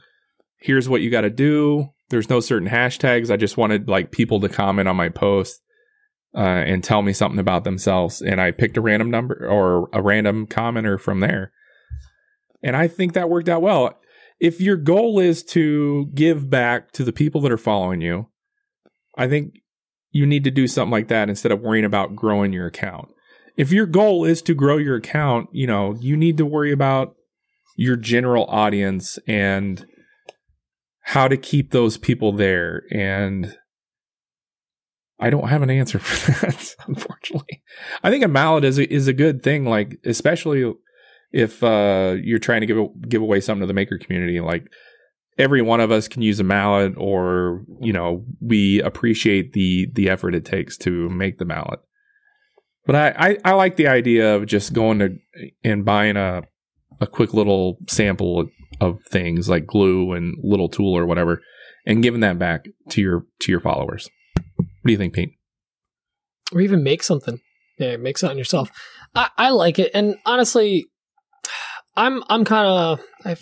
Here's 0.59 0.89
what 0.89 1.01
you 1.01 1.09
got 1.09 1.21
to 1.21 1.29
do 1.29 1.89
there's 2.09 2.29
no 2.29 2.39
certain 2.39 2.69
hashtags. 2.69 3.29
I 3.31 3.37
just 3.37 3.57
wanted 3.57 3.89
like 3.89 4.11
people 4.11 4.39
to 4.39 4.49
comment 4.49 4.87
on 4.87 4.95
my 4.95 5.09
post 5.09 5.61
uh, 6.35 6.39
and 6.39 6.83
tell 6.83 7.01
me 7.01 7.13
something 7.13 7.39
about 7.39 7.63
themselves. 7.63 8.21
And 8.21 8.39
I 8.39 8.51
picked 8.51 8.77
a 8.77 8.81
random 8.81 9.11
number 9.11 9.47
or 9.47 9.89
a 9.93 10.01
random 10.01 10.47
commenter 10.47 10.99
from 10.99 11.19
there. 11.19 11.51
And 12.63 12.75
I 12.75 12.87
think 12.87 13.13
that 13.13 13.29
worked 13.29 13.49
out 13.49 13.61
well. 13.61 13.99
If 14.39 14.61
your 14.61 14.77
goal 14.77 15.19
is 15.19 15.43
to 15.45 16.09
give 16.13 16.49
back 16.49 16.91
to 16.93 17.03
the 17.03 17.11
people 17.11 17.41
that 17.41 17.51
are 17.51 17.57
following 17.57 18.01
you, 18.01 18.29
I 19.17 19.27
think 19.27 19.55
you 20.11 20.25
need 20.25 20.43
to 20.43 20.51
do 20.51 20.67
something 20.67 20.91
like 20.91 21.07
that 21.09 21.29
instead 21.29 21.51
of 21.51 21.61
worrying 21.61 21.85
about 21.85 22.15
growing 22.15 22.53
your 22.53 22.67
account. 22.67 23.09
If 23.55 23.71
your 23.71 23.85
goal 23.85 24.23
is 24.23 24.41
to 24.43 24.53
grow 24.53 24.77
your 24.77 24.95
account, 24.95 25.49
you 25.51 25.67
know, 25.67 25.95
you 25.99 26.15
need 26.15 26.37
to 26.37 26.45
worry 26.45 26.71
about 26.71 27.15
your 27.75 27.95
general 27.95 28.45
audience 28.45 29.19
and 29.27 29.85
how 31.01 31.27
to 31.27 31.37
keep 31.37 31.71
those 31.71 31.97
people 31.97 32.31
there 32.31 32.83
and 32.91 33.55
I 35.19 35.29
don't 35.29 35.47
have 35.47 35.61
an 35.61 35.69
answer 35.69 35.99
for 35.99 36.31
that 36.45 36.75
unfortunately. 36.87 37.63
I 38.03 38.09
think 38.09 38.23
a 38.23 38.27
mallet 38.27 38.63
is 38.63 38.77
a, 38.77 38.91
is 38.93 39.07
a 39.07 39.13
good 39.13 39.41
thing 39.41 39.65
like 39.65 39.99
especially 40.05 40.73
if 41.31 41.63
uh, 41.63 42.15
you're 42.21 42.39
trying 42.39 42.61
to 42.61 42.67
give 42.67 42.77
give 43.07 43.21
away 43.21 43.39
something 43.39 43.61
to 43.61 43.67
the 43.67 43.73
maker 43.73 43.97
community 43.97 44.39
like 44.39 44.67
every 45.37 45.61
one 45.61 45.79
of 45.79 45.91
us 45.91 46.07
can 46.07 46.21
use 46.21 46.39
a 46.39 46.43
mallet 46.43 46.93
or 46.97 47.63
you 47.81 47.93
know 47.93 48.25
we 48.41 48.81
appreciate 48.81 49.53
the 49.53 49.87
the 49.93 50.09
effort 50.09 50.35
it 50.35 50.45
takes 50.45 50.77
to 50.77 51.09
make 51.09 51.37
the 51.37 51.45
mallet 51.45 51.79
but 52.85 52.95
I, 52.95 53.29
I 53.29 53.37
i 53.45 53.51
like 53.53 53.75
the 53.75 53.87
idea 53.87 54.35
of 54.35 54.45
just 54.45 54.73
going 54.73 54.99
to 54.99 55.09
and 55.63 55.85
buying 55.85 56.17
a 56.17 56.43
a 56.99 57.07
quick 57.07 57.33
little 57.33 57.77
sample 57.87 58.49
of, 58.81 58.97
things 59.11 59.47
like 59.49 59.65
glue 59.65 60.13
and 60.13 60.35
little 60.43 60.69
tool 60.69 60.95
or 60.95 61.05
whatever 61.05 61.41
and 61.85 62.03
giving 62.03 62.21
that 62.21 62.37
back 62.37 62.65
to 62.89 63.01
your 63.01 63.25
to 63.39 63.51
your 63.51 63.61
followers 63.61 64.09
what 64.57 64.67
do 64.85 64.91
you 64.91 64.97
think 64.97 65.13
pete 65.13 65.37
or 66.53 66.61
even 66.61 66.83
make 66.83 67.03
something. 67.03 67.39
Yeah, 67.77 67.97
make 67.97 68.17
something 68.17 68.37
yourself. 68.37 68.69
I, 69.13 69.29
I 69.37 69.49
like 69.49 69.79
it, 69.79 69.91
and 69.93 70.15
honestly, 70.25 70.85
I'm 71.95 72.23
I'm 72.29 72.43
kind 72.45 72.67
of 72.67 72.99
I 73.25 73.37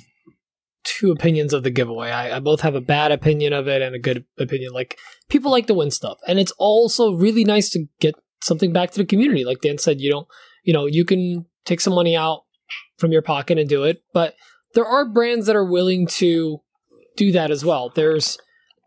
two 0.99 1.11
opinions 1.11 1.53
of 1.53 1.63
the 1.63 1.69
giveaway. 1.71 2.09
I, 2.09 2.37
I 2.37 2.39
both 2.39 2.61
have 2.61 2.75
a 2.75 2.81
bad 2.81 3.11
opinion 3.11 3.53
of 3.53 3.67
it 3.67 3.81
and 3.81 3.95
a 3.95 3.99
good 3.99 4.25
opinion. 4.37 4.71
Like 4.73 4.97
people 5.29 5.51
like 5.51 5.67
to 5.67 5.73
win 5.73 5.91
stuff, 5.91 6.17
and 6.27 6.39
it's 6.39 6.53
also 6.57 7.13
really 7.13 7.43
nice 7.43 7.69
to 7.71 7.85
get 7.99 8.15
something 8.43 8.71
back 8.73 8.91
to 8.91 8.97
the 8.97 9.05
community. 9.05 9.43
Like 9.45 9.61
Dan 9.61 9.77
said, 9.77 9.99
you 10.01 10.11
don't 10.11 10.27
you 10.63 10.73
know 10.73 10.85
you 10.85 11.05
can 11.05 11.45
take 11.65 11.81
some 11.81 11.93
money 11.93 12.15
out 12.15 12.41
from 12.97 13.11
your 13.11 13.21
pocket 13.21 13.57
and 13.57 13.67
do 13.69 13.83
it, 13.83 14.03
but 14.13 14.35
there 14.73 14.85
are 14.85 15.05
brands 15.07 15.45
that 15.47 15.55
are 15.55 15.69
willing 15.69 16.07
to 16.07 16.59
do 17.17 17.31
that 17.31 17.51
as 17.51 17.63
well. 17.65 17.91
There's 17.93 18.37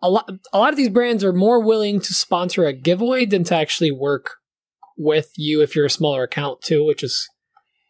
a 0.03 0.09
lot 0.11 0.31
a 0.53 0.59
lot 0.59 0.71
of 0.71 0.77
these 0.77 0.89
brands 0.89 1.25
are 1.25 1.33
more 1.33 1.63
willing 1.63 2.01
to 2.01 2.15
sponsor 2.15 2.65
a 2.67 2.73
giveaway 2.73 3.27
than 3.27 3.45
to 3.45 3.55
actually 3.57 3.91
work 3.91 4.37
with 4.97 5.31
you 5.37 5.63
if 5.63 5.75
you're 5.77 5.87
a 5.87 5.91
smaller 5.91 6.23
account 6.23 6.61
too, 6.63 6.85
which 6.85 7.03
is 7.03 7.29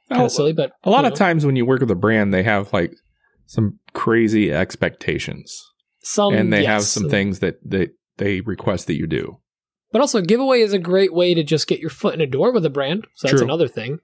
kind 0.08 0.22
Oh, 0.22 0.26
of 0.26 0.32
silly. 0.32 0.52
But 0.52 0.72
A 0.84 0.90
lot 0.90 1.04
you 1.04 1.12
of 1.12 1.14
times 1.18 1.44
when 1.44 1.56
you 1.56 1.64
work 1.66 1.80
with 1.80 1.90
a 1.90 1.94
brand, 1.96 2.32
they 2.32 2.42
have 2.42 2.72
like 2.72 2.92
some 3.48 3.80
crazy 3.94 4.52
expectations, 4.52 5.60
some 6.00 6.34
and 6.34 6.52
they 6.52 6.64
have 6.64 6.84
some 6.84 7.08
things 7.08 7.40
that 7.40 7.58
that 7.68 7.90
they 8.18 8.40
request 8.42 8.86
that 8.86 8.96
you 8.96 9.08
do. 9.08 9.40
But 9.90 10.02
also, 10.02 10.20
giveaway 10.20 10.60
is 10.60 10.74
a 10.74 10.78
great 10.78 11.14
way 11.14 11.32
to 11.34 11.42
just 11.42 11.66
get 11.66 11.80
your 11.80 11.90
foot 11.90 12.14
in 12.14 12.20
a 12.20 12.26
door 12.26 12.52
with 12.52 12.64
a 12.64 12.70
brand. 12.70 13.06
So 13.14 13.26
that's 13.26 13.40
True. 13.40 13.46
another 13.46 13.68
thing. 13.68 13.98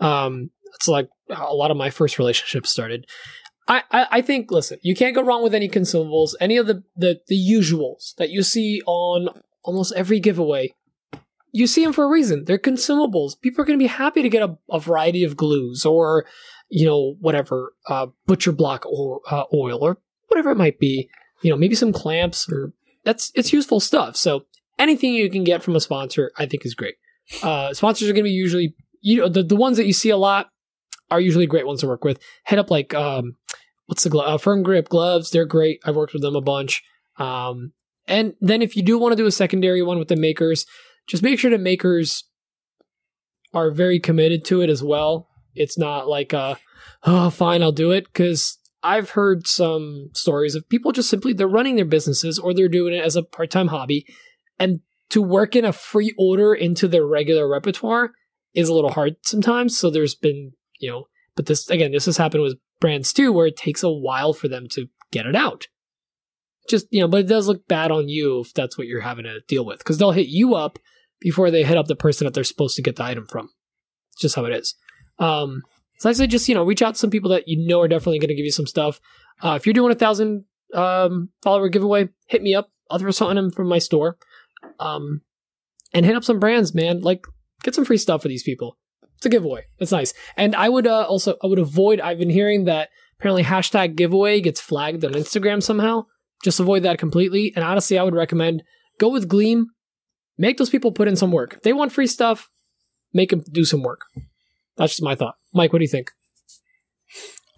Um, 0.00 0.50
it's 0.74 0.88
like 0.88 1.08
a 1.30 1.54
lot 1.54 1.70
of 1.70 1.76
my 1.76 1.90
first 1.90 2.18
relationships 2.18 2.70
started. 2.70 3.06
I, 3.68 3.82
I, 3.92 4.06
I 4.10 4.20
think, 4.22 4.50
listen, 4.50 4.78
you 4.82 4.96
can't 4.96 5.14
go 5.14 5.22
wrong 5.22 5.44
with 5.44 5.54
any 5.54 5.68
consumables, 5.68 6.34
any 6.40 6.56
of 6.56 6.66
the, 6.66 6.82
the, 6.96 7.20
the 7.28 7.36
usuals 7.36 8.16
that 8.16 8.30
you 8.30 8.42
see 8.42 8.82
on 8.86 9.28
almost 9.62 9.92
every 9.94 10.18
giveaway. 10.18 10.74
You 11.52 11.66
see 11.66 11.84
them 11.84 11.92
for 11.92 12.04
a 12.04 12.08
reason. 12.08 12.44
They're 12.44 12.58
consumables. 12.58 13.40
People 13.40 13.62
are 13.62 13.64
going 13.64 13.78
to 13.78 13.82
be 13.82 13.88
happy 13.88 14.22
to 14.22 14.28
get 14.28 14.42
a, 14.42 14.58
a 14.70 14.80
variety 14.80 15.22
of 15.22 15.36
glues 15.36 15.84
or, 15.84 16.26
you 16.68 16.86
know, 16.86 17.16
whatever, 17.20 17.74
uh, 17.88 18.06
butcher 18.26 18.52
block 18.52 18.84
or 18.86 19.20
uh, 19.30 19.44
oil 19.54 19.78
or 19.82 19.98
whatever 20.28 20.50
it 20.50 20.56
might 20.56 20.78
be. 20.78 21.08
You 21.42 21.50
know, 21.50 21.56
maybe 21.56 21.74
some 21.74 21.92
clamps 21.92 22.50
or 22.50 22.72
that's 23.04 23.30
it's 23.34 23.52
useful 23.52 23.80
stuff. 23.80 24.16
So 24.16 24.44
anything 24.78 25.14
you 25.14 25.30
can 25.30 25.44
get 25.44 25.62
from 25.62 25.76
a 25.76 25.80
sponsor, 25.80 26.32
I 26.36 26.46
think 26.46 26.66
is 26.66 26.74
great. 26.74 26.96
Uh, 27.42 27.72
sponsors 27.74 28.08
are 28.08 28.12
going 28.12 28.24
to 28.24 28.30
be 28.30 28.30
usually, 28.30 28.74
you 29.00 29.18
know, 29.18 29.28
the, 29.28 29.42
the 29.42 29.56
ones 29.56 29.76
that 29.76 29.86
you 29.86 29.92
see 29.92 30.10
a 30.10 30.16
lot 30.16 30.50
are 31.10 31.20
usually 31.20 31.46
great 31.46 31.66
ones 31.66 31.80
to 31.80 31.86
work 31.86 32.04
with. 32.04 32.18
Head 32.44 32.58
up 32.58 32.70
like, 32.70 32.94
um, 32.94 33.36
what's 33.86 34.02
the 34.02 34.10
glove? 34.10 34.28
Uh, 34.28 34.38
Firm 34.38 34.62
Grip 34.62 34.88
gloves. 34.88 35.30
They're 35.30 35.44
great. 35.46 35.80
I've 35.84 35.96
worked 35.96 36.12
with 36.12 36.22
them 36.22 36.36
a 36.36 36.40
bunch. 36.40 36.82
Um, 37.18 37.72
and 38.06 38.34
then 38.40 38.62
if 38.62 38.76
you 38.76 38.82
do 38.82 38.98
want 38.98 39.12
to 39.12 39.16
do 39.16 39.26
a 39.26 39.32
secondary 39.32 39.82
one 39.82 39.98
with 39.98 40.08
the 40.08 40.16
makers, 40.16 40.66
just 41.06 41.22
make 41.22 41.38
sure 41.38 41.50
the 41.50 41.58
makers 41.58 42.24
are 43.54 43.70
very 43.70 44.00
committed 44.00 44.44
to 44.46 44.60
it 44.60 44.70
as 44.70 44.82
well. 44.82 45.27
It's 45.58 45.78
not 45.78 46.08
like, 46.08 46.32
uh, 46.32 46.56
oh, 47.04 47.30
fine, 47.30 47.62
I'll 47.62 47.72
do 47.72 47.90
it. 47.92 48.04
Because 48.04 48.58
I've 48.82 49.10
heard 49.10 49.46
some 49.46 50.10
stories 50.14 50.54
of 50.54 50.68
people 50.68 50.92
just 50.92 51.10
simply, 51.10 51.32
they're 51.32 51.48
running 51.48 51.76
their 51.76 51.84
businesses 51.84 52.38
or 52.38 52.54
they're 52.54 52.68
doing 52.68 52.94
it 52.94 53.04
as 53.04 53.16
a 53.16 53.22
part 53.22 53.50
time 53.50 53.68
hobby. 53.68 54.06
And 54.58 54.80
to 55.10 55.22
work 55.22 55.56
in 55.56 55.64
a 55.64 55.72
free 55.72 56.14
order 56.18 56.54
into 56.54 56.88
their 56.88 57.06
regular 57.06 57.48
repertoire 57.48 58.12
is 58.54 58.68
a 58.68 58.74
little 58.74 58.92
hard 58.92 59.16
sometimes. 59.22 59.76
So 59.76 59.90
there's 59.90 60.14
been, 60.14 60.52
you 60.78 60.90
know, 60.90 61.04
but 61.34 61.46
this, 61.46 61.68
again, 61.70 61.92
this 61.92 62.06
has 62.06 62.16
happened 62.16 62.42
with 62.42 62.58
brands 62.80 63.12
too, 63.12 63.32
where 63.32 63.46
it 63.46 63.56
takes 63.56 63.82
a 63.82 63.90
while 63.90 64.32
for 64.32 64.48
them 64.48 64.66
to 64.72 64.86
get 65.10 65.26
it 65.26 65.36
out. 65.36 65.66
Just, 66.68 66.86
you 66.90 67.00
know, 67.00 67.08
but 67.08 67.20
it 67.20 67.28
does 67.28 67.48
look 67.48 67.66
bad 67.66 67.90
on 67.90 68.08
you 68.08 68.40
if 68.40 68.52
that's 68.52 68.76
what 68.76 68.86
you're 68.86 69.00
having 69.00 69.24
to 69.24 69.40
deal 69.48 69.64
with 69.64 69.78
because 69.78 69.98
they'll 69.98 70.12
hit 70.12 70.28
you 70.28 70.54
up 70.54 70.78
before 71.20 71.50
they 71.50 71.64
hit 71.64 71.78
up 71.78 71.86
the 71.86 71.96
person 71.96 72.26
that 72.26 72.34
they're 72.34 72.44
supposed 72.44 72.76
to 72.76 72.82
get 72.82 72.96
the 72.96 73.04
item 73.04 73.26
from. 73.26 73.48
It's 74.12 74.22
just 74.22 74.36
how 74.36 74.44
it 74.44 74.52
is. 74.52 74.74
Um, 75.18 75.62
so 75.98 76.08
I 76.08 76.12
say 76.12 76.26
just, 76.26 76.48
you 76.48 76.54
know, 76.54 76.64
reach 76.64 76.82
out 76.82 76.94
to 76.94 77.00
some 77.00 77.10
people 77.10 77.30
that 77.30 77.48
you 77.48 77.66
know 77.66 77.80
are 77.80 77.88
definitely 77.88 78.20
going 78.20 78.28
to 78.28 78.34
give 78.34 78.44
you 78.44 78.52
some 78.52 78.66
stuff. 78.66 79.00
Uh, 79.42 79.54
if 79.54 79.66
you're 79.66 79.72
doing 79.72 79.92
a 79.92 79.96
thousand 79.96 80.44
um, 80.74 81.30
follower 81.42 81.68
giveaway, 81.68 82.08
hit 82.26 82.42
me 82.42 82.54
up. 82.54 82.70
I'll 82.90 82.98
throw 82.98 83.10
something 83.10 83.38
in 83.38 83.50
from 83.50 83.68
my 83.68 83.78
store. 83.78 84.16
Um, 84.78 85.22
and 85.92 86.06
hit 86.06 86.16
up 86.16 86.24
some 86.24 86.38
brands, 86.38 86.74
man. 86.74 87.00
Like, 87.00 87.26
get 87.62 87.74
some 87.74 87.84
free 87.84 87.98
stuff 87.98 88.22
for 88.22 88.28
these 88.28 88.42
people. 88.42 88.78
It's 89.16 89.26
a 89.26 89.30
giveaway. 89.30 89.64
It's 89.78 89.90
nice. 89.90 90.14
And 90.36 90.54
I 90.54 90.68
would 90.68 90.86
uh, 90.86 91.02
also 91.02 91.36
I 91.42 91.48
would 91.48 91.58
avoid. 91.58 92.00
I've 92.00 92.18
been 92.18 92.30
hearing 92.30 92.64
that 92.64 92.90
apparently 93.18 93.42
hashtag 93.42 93.96
giveaway 93.96 94.40
gets 94.40 94.60
flagged 94.60 95.04
on 95.04 95.12
Instagram 95.12 95.60
somehow. 95.60 96.06
Just 96.44 96.60
avoid 96.60 96.84
that 96.84 96.98
completely. 96.98 97.52
And 97.56 97.64
honestly, 97.64 97.98
I 97.98 98.04
would 98.04 98.14
recommend 98.14 98.62
go 99.00 99.08
with 99.08 99.28
Gleam. 99.28 99.66
Make 100.36 100.58
those 100.58 100.70
people 100.70 100.92
put 100.92 101.08
in 101.08 101.16
some 101.16 101.32
work. 101.32 101.54
If 101.54 101.62
they 101.62 101.72
want 101.72 101.90
free 101.90 102.06
stuff, 102.06 102.48
make 103.12 103.30
them 103.30 103.42
do 103.50 103.64
some 103.64 103.82
work. 103.82 104.02
That's 104.78 104.92
just 104.92 105.02
my 105.02 105.14
thought. 105.14 105.34
Mike, 105.52 105.72
what 105.72 105.80
do 105.80 105.84
you 105.84 105.90
think? 105.90 106.10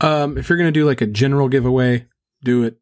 Um, 0.00 0.38
if 0.38 0.48
you're 0.48 0.58
gonna 0.58 0.72
do 0.72 0.84
like 0.86 1.00
a 1.00 1.06
general 1.06 1.48
giveaway, 1.48 2.06
do 2.42 2.64
it 2.64 2.78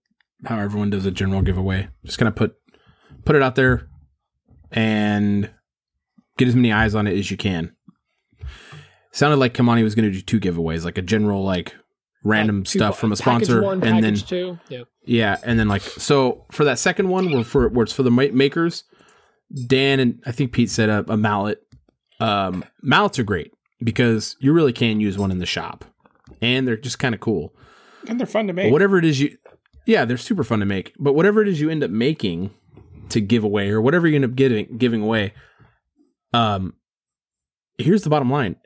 how 0.47 0.59
everyone 0.59 0.89
does 0.91 1.05
a 1.05 1.11
general 1.11 1.43
giveaway. 1.43 1.89
Just 2.05 2.19
kind 2.19 2.29
of 2.29 2.37
put 2.37 2.55
put 3.25 3.35
it 3.37 3.43
out 3.43 3.57
there 3.57 3.89
and 4.71 5.51
get 6.37 6.49
as 6.49 6.55
many 6.55 6.73
eyes 6.73 6.95
on 6.95 7.07
it 7.07 7.19
as 7.19 7.31
you 7.31 7.37
can. 7.37 7.75
Sounded 9.13 9.37
like 9.39 9.55
Kamani 9.55 9.83
was 9.83 9.95
gonna 9.97 10.11
do 10.13 10.21
two 10.21 10.39
giveaways, 10.39 10.85
like 10.85 10.99
a 10.99 11.03
general 11.03 11.43
like 11.43 11.75
random 12.25 12.59
Like 12.59 12.67
two- 12.67 12.79
stuff 12.79 12.99
from 12.99 13.11
a 13.11 13.17
sponsor, 13.17 13.63
one, 13.63 13.83
and 13.83 14.03
then 14.05 14.15
two. 14.15 14.59
Yeah. 14.69 14.83
yeah, 15.05 15.37
and 15.43 15.59
then 15.59 15.67
like 15.67 15.83
so 15.83 16.47
for 16.53 16.65
that 16.65 16.79
second 16.79 17.09
one, 17.09 17.33
where 17.33 17.43
for 17.45 17.69
where 17.69 17.83
it's 17.85 17.93
for 17.93 18.05
the 18.05 18.11
ma- 18.13 18.27
makers, 18.33 18.85
Dan 19.67 19.99
and 19.99 20.23
I 20.25 20.31
think 20.31 20.53
Pete 20.53 20.71
said 20.71 20.89
a, 20.89 21.05
a 21.13 21.17
mallet. 21.17 21.61
Um, 22.21 22.65
mallets 22.83 23.19
are 23.19 23.25
great 23.25 23.53
because 23.83 24.37
you 24.41 24.53
really 24.53 24.73
can 24.73 25.01
use 25.01 25.19
one 25.19 25.31
in 25.31 25.39
the 25.39 25.47
shop, 25.47 25.85
and 26.43 26.67
they're 26.67 26.77
just 26.77 26.99
kind 26.99 27.15
of 27.15 27.21
cool. 27.21 27.55
And 28.09 28.19
they're 28.19 28.27
fun 28.27 28.47
to 28.47 28.53
But 28.53 28.63
make. 28.65 28.73
whatever 28.73 28.99
it 28.99 29.05
is 29.05 29.21
you, 29.21 29.37
yeah, 29.87 30.05
they're 30.05 30.17
super 30.17 30.45
fun 30.45 30.61
to 30.61 30.67
make. 30.67 30.95
But 30.99 31.15
whatever 31.15 31.43
it 31.43 31.49
is 31.49 31.61
you 31.61 31.71
end 31.71 31.83
up 31.85 31.91
making 31.91 32.51
to 33.11 33.21
give 33.21 33.45
away, 33.45 33.71
or 33.71 33.81
whatever 33.81 34.07
you 34.07 34.15
end 34.17 34.25
up 34.25 34.35
giving 34.35 34.77
giving 34.79 35.03
away, 35.03 35.33
um, 36.33 36.75
here's 37.79 38.03
the 38.03 38.11
bottom 38.11 38.31
line: 38.31 38.57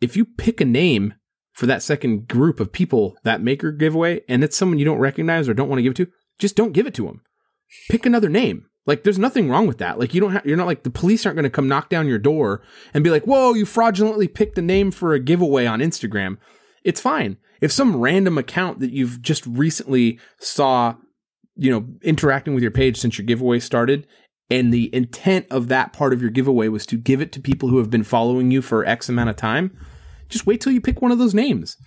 if 0.00 0.16
you 0.16 0.24
pick 0.24 0.60
a 0.60 0.64
name 0.64 1.14
for 1.52 1.66
that 1.66 1.82
second 1.82 2.26
group 2.28 2.58
of 2.60 2.72
people 2.72 3.16
that 3.22 3.40
maker 3.40 3.70
giveaway, 3.70 4.20
and 4.28 4.42
it's 4.42 4.56
someone 4.56 4.78
you 4.78 4.84
don't 4.84 4.98
recognize 4.98 5.48
or 5.48 5.54
don't 5.54 5.68
want 5.68 5.78
to 5.78 5.82
give 5.82 5.92
it 5.92 5.96
to, 5.96 6.08
just 6.38 6.56
don't 6.56 6.72
give 6.72 6.86
it 6.86 6.94
to 6.94 7.06
them. 7.06 7.22
Pick 7.88 8.04
another 8.06 8.28
name. 8.28 8.66
Like, 8.86 9.02
there's 9.02 9.18
nothing 9.18 9.48
wrong 9.48 9.66
with 9.66 9.78
that. 9.78 9.98
Like, 9.98 10.12
you 10.12 10.20
don't 10.20 10.32
have, 10.32 10.44
you're 10.44 10.56
not 10.56 10.66
like 10.66 10.82
the 10.82 10.90
police 10.90 11.24
aren't 11.24 11.36
going 11.36 11.44
to 11.44 11.50
come 11.50 11.68
knock 11.68 11.88
down 11.88 12.06
your 12.06 12.18
door 12.18 12.62
and 12.92 13.02
be 13.02 13.10
like, 13.10 13.24
whoa, 13.24 13.54
you 13.54 13.64
fraudulently 13.64 14.28
picked 14.28 14.58
a 14.58 14.62
name 14.62 14.90
for 14.90 15.14
a 15.14 15.20
giveaway 15.20 15.64
on 15.66 15.80
Instagram. 15.80 16.36
It's 16.84 17.00
fine. 17.00 17.38
If 17.62 17.72
some 17.72 17.96
random 17.96 18.36
account 18.36 18.80
that 18.80 18.92
you've 18.92 19.22
just 19.22 19.46
recently 19.46 20.18
saw, 20.38 20.96
you 21.56 21.70
know, 21.70 21.86
interacting 22.02 22.52
with 22.52 22.62
your 22.62 22.72
page 22.72 22.98
since 22.98 23.16
your 23.16 23.24
giveaway 23.24 23.58
started, 23.58 24.06
and 24.50 24.72
the 24.72 24.94
intent 24.94 25.46
of 25.50 25.68
that 25.68 25.94
part 25.94 26.12
of 26.12 26.20
your 26.20 26.30
giveaway 26.30 26.68
was 26.68 26.84
to 26.86 26.98
give 26.98 27.22
it 27.22 27.32
to 27.32 27.40
people 27.40 27.70
who 27.70 27.78
have 27.78 27.88
been 27.88 28.04
following 28.04 28.50
you 28.50 28.60
for 28.60 28.84
X 28.84 29.08
amount 29.08 29.30
of 29.30 29.36
time, 29.36 29.74
just 30.28 30.46
wait 30.46 30.60
till 30.60 30.72
you 30.72 30.82
pick 30.82 31.00
one 31.00 31.10
of 31.10 31.18
those 31.18 31.32
names. 31.32 31.78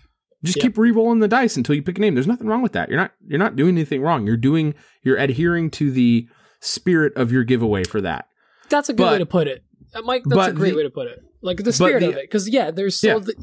Just 0.43 0.57
Yep. 0.57 0.63
keep 0.63 0.77
re-rolling 0.77 1.19
the 1.19 1.27
dice 1.27 1.57
until 1.57 1.75
you 1.75 1.83
pick 1.83 1.97
a 1.97 2.01
name. 2.01 2.15
There's 2.15 2.27
nothing 2.27 2.47
wrong 2.47 2.61
with 2.63 2.71
that. 2.73 2.89
You're 2.89 2.99
not 2.99 3.11
you're 3.27 3.39
not 3.39 3.55
doing 3.55 3.75
anything 3.75 4.01
wrong. 4.01 4.25
You're 4.25 4.37
doing 4.37 4.73
you're 5.03 5.17
adhering 5.17 5.69
to 5.71 5.91
the 5.91 6.27
spirit 6.67 7.13
of 7.15 7.31
your 7.31 7.43
giveaway 7.43 7.83
for 7.83 8.01
that. 8.01 8.27
That's 8.69 8.89
a 8.89 8.93
good 8.93 9.03
But- 9.03 9.11
way 9.13 9.17
to 9.19 9.25
put 9.25 9.47
it. 9.47 9.63
Uh, 9.95 10.01
Mike, 10.01 10.23
that's 10.25 10.49
a 10.49 10.53
great 10.53 10.71
the- 10.71 10.77
way 10.77 10.83
to 10.83 10.89
put 10.89 11.07
it. 11.07 11.19
Like 11.41 11.57
the 11.63 11.71
spirit 11.71 12.01
the- 12.01 12.09
of 12.09 12.15
it. 12.17 12.23
Because, 12.23 12.49
yeah, 12.49 12.71
there's 12.71 12.99
so. 12.99 13.07
Yeah. 13.07 13.19
The, 13.19 13.35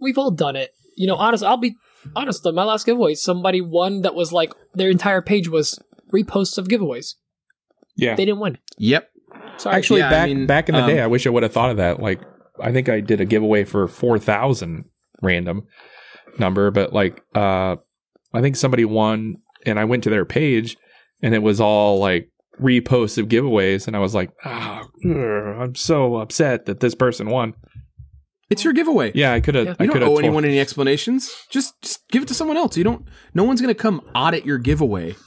we've 0.00 0.18
all 0.18 0.30
done 0.30 0.56
it. 0.56 0.72
You 0.96 1.06
know, 1.06 1.14
honest, 1.14 1.44
I'll 1.44 1.56
be 1.56 1.76
honest, 2.16 2.44
on 2.46 2.54
my 2.54 2.64
last 2.64 2.84
giveaway, 2.86 3.14
somebody 3.14 3.60
won 3.60 4.02
that 4.02 4.14
was 4.14 4.32
like 4.32 4.52
their 4.74 4.90
entire 4.90 5.22
page 5.22 5.48
was 5.48 5.78
reposts 6.12 6.58
of 6.58 6.66
giveaways. 6.68 7.14
yeah. 7.96 8.14
They 8.16 8.24
didn't 8.24 8.40
win. 8.40 8.58
Yep. 8.78 9.08
Sorry. 9.58 9.76
Actually, 9.76 10.00
Yeah, 10.00 10.08
I 10.08 10.10
back 10.10 10.28
mean, 10.28 10.46
back 10.46 10.68
in 10.68 10.74
the 10.74 10.82
um, 10.82 10.88
day, 10.88 11.00
I 11.00 11.06
wish 11.06 11.26
I 11.26 11.30
would 11.30 11.42
have 11.42 11.52
thought 11.52 11.70
of 11.70 11.76
that. 11.76 12.00
Like, 12.00 12.20
I 12.60 12.72
think 12.72 12.88
I 12.88 13.00
did 13.00 13.20
a 13.20 13.24
giveaway 13.24 13.64
for 13.64 13.86
four 13.86 14.18
thousand 14.18 14.84
random 15.22 15.66
number, 16.38 16.70
but 16.70 16.92
like, 16.92 17.22
uh, 17.34 17.76
I 18.34 18.40
think 18.40 18.56
somebody 18.56 18.84
won, 18.84 19.36
and 19.64 19.78
I 19.78 19.84
went 19.84 20.02
to 20.04 20.10
their 20.10 20.24
page, 20.24 20.76
and 21.22 21.34
it 21.34 21.42
was 21.42 21.60
all 21.60 21.98
like 21.98 22.30
reposts 22.60 23.18
of 23.18 23.28
giveaways, 23.28 23.86
and 23.86 23.96
I 23.96 23.98
was 23.98 24.14
like, 24.14 24.30
ah, 24.44 24.82
ugh, 25.04 25.12
I'm 25.12 25.74
so 25.74 26.16
upset 26.16 26.66
that 26.66 26.80
this 26.80 26.94
person 26.94 27.28
won. 27.28 27.54
It's 28.50 28.64
your 28.64 28.74
giveaway. 28.74 29.12
Yeah, 29.14 29.32
I 29.32 29.40
could 29.40 29.54
have. 29.54 29.66
Yeah. 29.66 29.74
I 29.80 29.84
You 29.84 29.90
don't 29.90 30.02
have 30.02 30.10
owe 30.10 30.18
anyone 30.18 30.44
any 30.44 30.60
explanations. 30.60 31.34
Just 31.48 31.80
just 31.80 32.06
give 32.08 32.22
it 32.22 32.28
to 32.28 32.34
someone 32.34 32.58
else. 32.58 32.76
You 32.76 32.84
don't. 32.84 33.08
No 33.32 33.44
one's 33.44 33.62
gonna 33.62 33.74
come 33.74 34.02
audit 34.14 34.44
your 34.44 34.58
giveaway. 34.58 35.14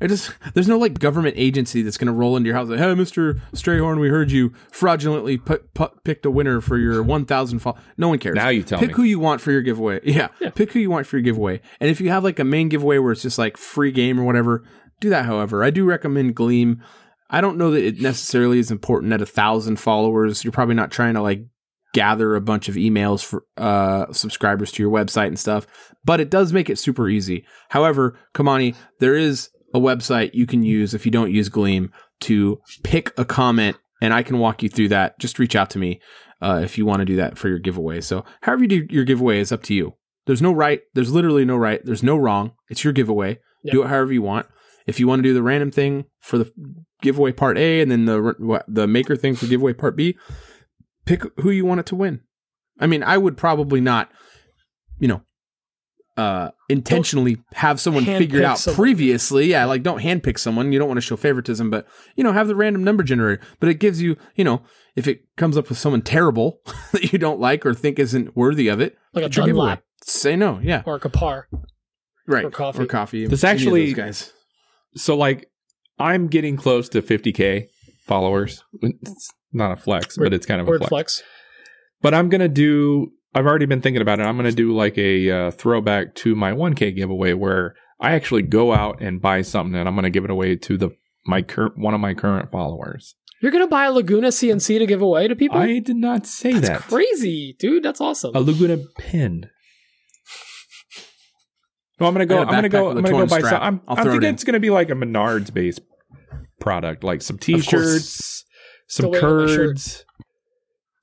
It 0.00 0.10
is. 0.10 0.32
There's 0.54 0.68
no 0.68 0.78
like 0.78 0.98
government 0.98 1.34
agency 1.36 1.82
that's 1.82 1.98
gonna 1.98 2.12
roll 2.12 2.36
into 2.36 2.48
your 2.48 2.56
house 2.56 2.68
like, 2.68 2.78
"Hey, 2.78 2.94
Mister 2.94 3.34
Strayhorn, 3.52 4.00
we 4.00 4.08
heard 4.08 4.30
you 4.30 4.52
fraudulently 4.72 5.36
put, 5.36 5.74
put, 5.74 6.04
picked 6.04 6.24
a 6.24 6.30
winner 6.30 6.60
for 6.62 6.78
your 6.78 7.02
1,000." 7.02 7.58
Fo-. 7.58 7.76
No 7.98 8.08
one 8.08 8.18
cares. 8.18 8.34
Now 8.34 8.48
you 8.48 8.62
tell 8.62 8.80
me. 8.80 8.86
pick 8.86 8.96
me. 8.96 9.02
who 9.02 9.08
you 9.08 9.18
want 9.18 9.40
for 9.42 9.52
your 9.52 9.60
giveaway. 9.60 10.00
Yeah, 10.02 10.28
pick 10.54 10.72
who 10.72 10.80
you 10.80 10.90
want 10.90 11.06
for 11.06 11.16
your 11.16 11.22
giveaway. 11.22 11.60
And 11.80 11.90
if 11.90 12.00
you 12.00 12.08
have 12.10 12.24
like 12.24 12.38
a 12.38 12.44
main 12.44 12.68
giveaway 12.70 12.98
where 12.98 13.12
it's 13.12 13.22
just 13.22 13.38
like 13.38 13.56
free 13.58 13.92
game 13.92 14.18
or 14.18 14.24
whatever, 14.24 14.64
do 15.00 15.10
that. 15.10 15.24
However, 15.24 15.64
I 15.64 15.70
do 15.70 15.84
recommend 15.84 16.34
Gleam. 16.34 16.82
I 17.28 17.40
don't 17.40 17.58
know 17.58 17.70
that 17.70 17.84
it 17.84 18.00
necessarily 18.00 18.58
is 18.58 18.70
important 18.70 19.12
at 19.12 19.22
a 19.22 19.26
thousand 19.26 19.76
followers. 19.76 20.44
You're 20.44 20.52
probably 20.52 20.74
not 20.74 20.90
trying 20.90 21.14
to 21.14 21.22
like 21.22 21.44
gather 21.92 22.36
a 22.36 22.40
bunch 22.40 22.68
of 22.68 22.74
emails 22.76 23.24
for 23.24 23.44
uh, 23.56 24.12
subscribers 24.12 24.70
to 24.72 24.82
your 24.82 24.92
website 24.92 25.26
and 25.28 25.38
stuff, 25.38 25.66
but 26.04 26.20
it 26.20 26.30
does 26.30 26.52
make 26.52 26.70
it 26.70 26.78
super 26.78 27.08
easy. 27.08 27.44
However, 27.68 28.18
Kamani, 28.34 28.76
there 28.98 29.16
is 29.16 29.50
a 29.74 29.78
website 29.80 30.34
you 30.34 30.46
can 30.46 30.62
use 30.62 30.94
if 30.94 31.04
you 31.04 31.12
don't 31.12 31.32
use 31.32 31.48
Gleam 31.48 31.92
to 32.20 32.60
pick 32.82 33.12
a 33.16 33.24
comment, 33.24 33.76
and 34.02 34.12
I 34.12 34.22
can 34.22 34.38
walk 34.38 34.62
you 34.62 34.68
through 34.68 34.88
that. 34.88 35.18
Just 35.18 35.38
reach 35.38 35.56
out 35.56 35.70
to 35.70 35.78
me 35.78 36.00
uh, 36.40 36.60
if 36.62 36.78
you 36.78 36.86
want 36.86 37.00
to 37.00 37.06
do 37.06 37.16
that 37.16 37.38
for 37.38 37.48
your 37.48 37.58
giveaway. 37.58 38.00
So, 38.00 38.24
however 38.42 38.62
you 38.62 38.68
do 38.68 38.86
your 38.90 39.04
giveaway 39.04 39.38
is 39.38 39.52
up 39.52 39.62
to 39.64 39.74
you. 39.74 39.94
There's 40.26 40.42
no 40.42 40.52
right. 40.52 40.82
There's 40.94 41.12
literally 41.12 41.44
no 41.44 41.56
right. 41.56 41.84
There's 41.84 42.02
no 42.02 42.16
wrong. 42.16 42.52
It's 42.68 42.84
your 42.84 42.92
giveaway. 42.92 43.38
Yep. 43.64 43.72
Do 43.72 43.82
it 43.82 43.88
however 43.88 44.12
you 44.12 44.22
want. 44.22 44.46
If 44.86 44.98
you 45.00 45.06
want 45.06 45.20
to 45.20 45.22
do 45.22 45.34
the 45.34 45.42
random 45.42 45.70
thing 45.70 46.04
for 46.20 46.38
the 46.38 46.50
giveaway 47.02 47.32
part 47.32 47.56
A 47.58 47.80
and 47.80 47.90
then 47.90 48.04
the 48.06 48.62
the 48.68 48.86
maker 48.86 49.16
thing 49.16 49.34
for 49.34 49.46
giveaway 49.46 49.72
part 49.72 49.96
B, 49.96 50.16
pick 51.06 51.22
who 51.40 51.50
you 51.50 51.64
want 51.64 51.80
it 51.80 51.86
to 51.86 51.94
win. 51.96 52.20
I 52.78 52.86
mean, 52.86 53.02
I 53.02 53.18
would 53.18 53.36
probably 53.36 53.80
not, 53.80 54.10
you 54.98 55.08
know, 55.08 55.22
uh, 56.16 56.50
intentionally 56.68 57.38
have 57.54 57.80
someone 57.80 58.04
handpick 58.04 58.18
figured 58.18 58.42
out 58.44 58.58
someone. 58.58 58.76
previously. 58.76 59.46
Yeah, 59.46 59.64
like 59.64 59.82
don't 59.82 60.00
handpick 60.02 60.38
someone. 60.38 60.72
You 60.72 60.78
don't 60.78 60.88
want 60.88 60.98
to 60.98 61.02
show 61.02 61.16
favoritism, 61.16 61.70
but 61.70 61.86
you 62.16 62.24
know, 62.24 62.32
have 62.32 62.48
the 62.48 62.56
random 62.56 62.84
number 62.84 63.02
generator. 63.02 63.42
But 63.58 63.68
it 63.68 63.74
gives 63.74 64.02
you, 64.02 64.16
you 64.34 64.44
know, 64.44 64.62
if 64.96 65.06
it 65.06 65.22
comes 65.36 65.56
up 65.56 65.68
with 65.68 65.78
someone 65.78 66.02
terrible 66.02 66.60
that 66.92 67.12
you 67.12 67.18
don't 67.18 67.40
like 67.40 67.64
or 67.64 67.74
think 67.74 67.98
isn't 67.98 68.36
worthy 68.36 68.68
of 68.68 68.80
it, 68.80 68.96
Like 69.14 69.24
a 69.24 69.26
it's 69.26 69.36
your. 69.36 69.46
Dunlap 69.46 69.82
Say 70.02 70.34
no. 70.36 70.58
Yeah, 70.62 70.82
or 70.86 70.96
a 70.96 71.00
Kapar. 71.00 71.44
right. 72.26 72.44
or 72.44 72.50
coffee. 72.50 72.82
Or 72.82 72.86
coffee. 72.86 73.26
This 73.26 73.44
actually- 73.44 73.92
guys. 73.92 74.32
So 74.94 75.16
like 75.16 75.50
I'm 75.98 76.28
getting 76.28 76.56
close 76.56 76.88
to 76.90 77.02
50k 77.02 77.68
followers. 78.06 78.64
It's 78.82 79.30
not 79.52 79.72
a 79.72 79.76
flex, 79.76 80.16
but 80.16 80.32
it's 80.32 80.46
kind 80.46 80.60
of 80.60 80.68
a 80.68 80.78
flex. 80.78 80.88
flex. 80.88 81.22
But 82.02 82.14
I'm 82.14 82.28
gonna 82.28 82.48
do. 82.48 83.12
I've 83.34 83.46
already 83.46 83.66
been 83.66 83.80
thinking 83.80 84.02
about 84.02 84.18
it. 84.18 84.24
I'm 84.24 84.36
gonna 84.36 84.52
do 84.52 84.74
like 84.74 84.96
a 84.98 85.30
uh, 85.30 85.50
throwback 85.52 86.14
to 86.16 86.34
my 86.34 86.52
1k 86.52 86.96
giveaway 86.96 87.32
where 87.34 87.76
I 88.00 88.12
actually 88.12 88.42
go 88.42 88.72
out 88.72 89.00
and 89.00 89.20
buy 89.20 89.42
something 89.42 89.78
and 89.78 89.88
I'm 89.88 89.94
gonna 89.94 90.10
give 90.10 90.24
it 90.24 90.30
away 90.30 90.56
to 90.56 90.76
the 90.76 90.90
my 91.26 91.42
cur- 91.42 91.72
one 91.76 91.94
of 91.94 92.00
my 92.00 92.14
current 92.14 92.50
followers. 92.50 93.14
You're 93.42 93.52
gonna 93.52 93.68
buy 93.68 93.86
a 93.86 93.92
Laguna 93.92 94.28
CNC 94.28 94.78
to 94.78 94.86
give 94.86 95.02
away 95.02 95.28
to 95.28 95.36
people? 95.36 95.58
I 95.58 95.78
did 95.78 95.96
not 95.96 96.26
say 96.26 96.52
That's 96.52 96.68
that. 96.68 96.80
crazy, 96.82 97.56
dude. 97.58 97.82
That's 97.82 98.00
awesome. 98.00 98.34
A 98.34 98.40
Laguna 98.40 98.78
pin. 98.98 99.48
No, 102.00 102.06
I'm 102.06 102.14
gonna 102.14 102.26
go. 102.26 102.38
I 102.38 102.42
I'm 102.42 102.48
gonna 102.48 102.68
go. 102.68 102.90
I'm 102.90 103.02
gonna 103.02 103.10
go 103.10 103.26
buy 103.26 103.38
strap. 103.38 103.52
some. 103.52 103.62
I'm, 103.62 103.80
I'll 103.86 103.98
I'm 103.98 104.04
throw 104.04 104.14
it 104.14 104.24
it's 104.24 104.44
gonna 104.44 104.60
be 104.60 104.70
like 104.70 104.90
a 104.90 104.94
Menards 104.94 105.52
based 105.52 105.80
product, 106.58 107.04
like 107.04 107.22
some 107.22 107.38
T-shirts, 107.38 108.44
some 108.88 109.04
Still 109.04 109.10
waiting 109.10 109.28
on 109.28 109.36
my 109.36 109.46
shirt. 109.46 109.58
curds, 109.58 110.04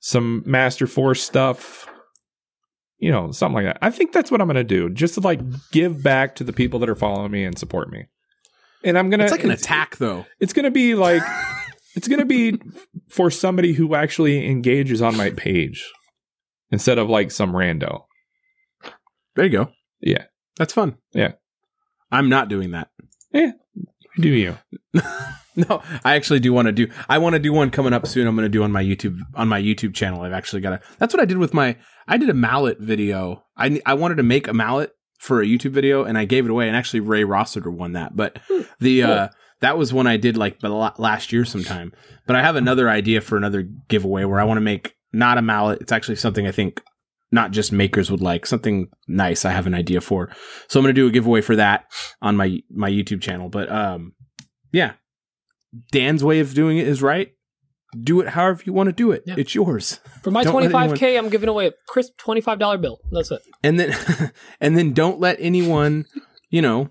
some 0.00 0.42
Masterforce 0.46 1.18
stuff. 1.18 1.88
You 2.98 3.12
know, 3.12 3.30
something 3.30 3.54
like 3.54 3.66
that. 3.66 3.78
I 3.80 3.90
think 3.90 4.12
that's 4.12 4.30
what 4.30 4.40
I'm 4.40 4.48
gonna 4.48 4.64
do, 4.64 4.90
just 4.90 5.14
to 5.14 5.20
like 5.20 5.40
give 5.70 6.02
back 6.02 6.34
to 6.36 6.44
the 6.44 6.52
people 6.52 6.80
that 6.80 6.88
are 6.88 6.96
following 6.96 7.30
me 7.30 7.44
and 7.44 7.56
support 7.56 7.90
me. 7.90 8.06
And 8.82 8.98
I'm 8.98 9.08
gonna. 9.08 9.24
It's 9.24 9.30
like 9.32 9.44
an 9.44 9.50
it's- 9.50 9.62
attack, 9.64 9.96
though. 9.98 10.26
It's 10.40 10.52
gonna 10.52 10.70
be 10.72 10.94
like. 10.94 11.22
it's 11.94 12.08
gonna 12.08 12.24
be 12.26 12.60
for 13.08 13.30
somebody 13.30 13.72
who 13.72 13.94
actually 13.94 14.48
engages 14.48 15.00
on 15.02 15.16
my 15.16 15.30
page 15.30 15.90
instead 16.70 16.98
of 16.98 17.08
like 17.08 17.30
some 17.30 17.52
rando. 17.52 18.04
There 19.34 19.44
you 19.44 19.50
go. 19.50 19.70
Yeah. 20.00 20.24
That's 20.58 20.72
fun. 20.72 20.96
Yeah. 21.12 21.32
I'm 22.10 22.28
not 22.28 22.48
doing 22.48 22.72
that. 22.72 22.90
Yeah. 23.32 23.52
Do 24.18 24.28
you? 24.28 24.58
No, 25.58 25.82
I 26.04 26.14
actually 26.14 26.38
do 26.38 26.52
want 26.52 26.66
to 26.66 26.72
do. 26.72 26.86
I 27.08 27.18
want 27.18 27.32
to 27.32 27.40
do 27.40 27.52
one 27.52 27.70
coming 27.70 27.92
up 27.92 28.06
soon. 28.06 28.28
I'm 28.28 28.36
going 28.36 28.44
to 28.44 28.48
do 28.48 28.62
on 28.62 28.70
my 28.70 28.82
YouTube 28.82 29.18
on 29.34 29.48
my 29.48 29.60
YouTube 29.60 29.92
channel. 29.92 30.22
I've 30.22 30.32
actually 30.32 30.62
got 30.62 30.74
a. 30.74 30.80
That's 30.98 31.12
what 31.12 31.20
I 31.20 31.24
did 31.24 31.38
with 31.38 31.52
my. 31.52 31.76
I 32.06 32.16
did 32.16 32.30
a 32.30 32.34
mallet 32.34 32.78
video. 32.78 33.42
I 33.56 33.80
I 33.84 33.94
wanted 33.94 34.18
to 34.18 34.22
make 34.22 34.46
a 34.46 34.54
mallet 34.54 34.92
for 35.18 35.42
a 35.42 35.44
YouTube 35.44 35.72
video, 35.72 36.04
and 36.04 36.16
I 36.16 36.26
gave 36.26 36.44
it 36.44 36.52
away. 36.52 36.68
And 36.68 36.76
actually, 36.76 37.00
Ray 37.00 37.24
Rossiter 37.24 37.72
won 37.72 37.94
that. 37.94 38.14
But 38.14 38.38
the 38.78 39.02
uh 39.02 39.28
that 39.60 39.76
was 39.76 39.92
one 39.92 40.06
I 40.06 40.16
did 40.16 40.36
like 40.36 40.62
last 40.62 41.32
year 41.32 41.44
sometime. 41.44 41.92
But 42.28 42.36
I 42.36 42.42
have 42.42 42.54
another 42.54 42.88
idea 42.88 43.20
for 43.20 43.36
another 43.36 43.62
giveaway 43.88 44.22
where 44.24 44.38
I 44.38 44.44
want 44.44 44.58
to 44.58 44.62
make 44.62 44.94
not 45.12 45.38
a 45.38 45.42
mallet. 45.42 45.80
It's 45.80 45.90
actually 45.90 46.16
something 46.16 46.46
I 46.46 46.52
think 46.52 46.80
not 47.30 47.50
just 47.50 47.72
makers 47.72 48.10
would 48.10 48.22
like 48.22 48.46
something 48.46 48.88
nice. 49.06 49.44
I 49.44 49.50
have 49.50 49.66
an 49.66 49.74
idea 49.74 50.00
for. 50.00 50.30
So 50.68 50.80
I'm 50.80 50.84
going 50.84 50.94
to 50.94 51.00
do 51.00 51.06
a 51.06 51.10
giveaway 51.10 51.40
for 51.40 51.56
that 51.56 51.84
on 52.22 52.36
my 52.36 52.60
my 52.70 52.90
YouTube 52.90 53.20
channel. 53.20 53.48
But 53.48 53.70
um, 53.70 54.14
yeah, 54.72 54.92
Dan's 55.90 56.24
way 56.24 56.40
of 56.40 56.54
doing 56.54 56.78
it 56.78 56.88
is 56.88 57.02
right. 57.02 57.32
Do 58.02 58.20
it 58.20 58.28
however 58.28 58.62
you 58.64 58.72
want 58.72 58.88
to 58.88 58.92
do 58.92 59.12
it. 59.12 59.22
Yeah. 59.26 59.36
It's 59.38 59.54
yours. 59.54 60.00
For 60.22 60.30
my 60.30 60.44
Don't 60.44 60.54
let 60.54 60.70
25k, 60.70 61.16
I'm 61.16 61.30
giving 61.30 61.48
away 61.48 61.68
a 61.68 61.72
crisp 61.86 62.18
$25 62.20 62.80
bill. 62.80 62.98
That's 63.10 63.30
it. 63.30 63.40
And 63.62 63.80
then 63.80 63.96
and 64.60 64.76
then 64.76 64.92
don't 64.92 65.20
let 65.20 65.38
anyone, 65.40 66.04
you 66.50 66.60
know, 66.60 66.90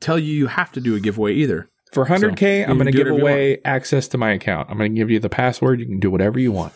tell 0.00 0.18
you 0.18 0.34
you 0.34 0.48
have 0.48 0.72
to 0.72 0.80
do 0.80 0.96
a 0.96 1.00
giveaway 1.00 1.34
either. 1.34 1.70
For 1.92 2.04
100k, 2.04 2.64
So, 2.64 2.70
I'm 2.70 2.76
going 2.76 2.86
to 2.86 2.92
give 2.92 3.06
away 3.06 3.60
access 3.64 4.08
to 4.08 4.18
my 4.18 4.32
account. 4.32 4.68
I'm 4.68 4.76
going 4.76 4.92
to 4.92 4.98
give 4.98 5.10
you 5.10 5.20
the 5.20 5.28
password. 5.28 5.78
You 5.78 5.86
can 5.86 6.00
do 6.00 6.10
whatever 6.10 6.40
you 6.40 6.50
want. 6.50 6.72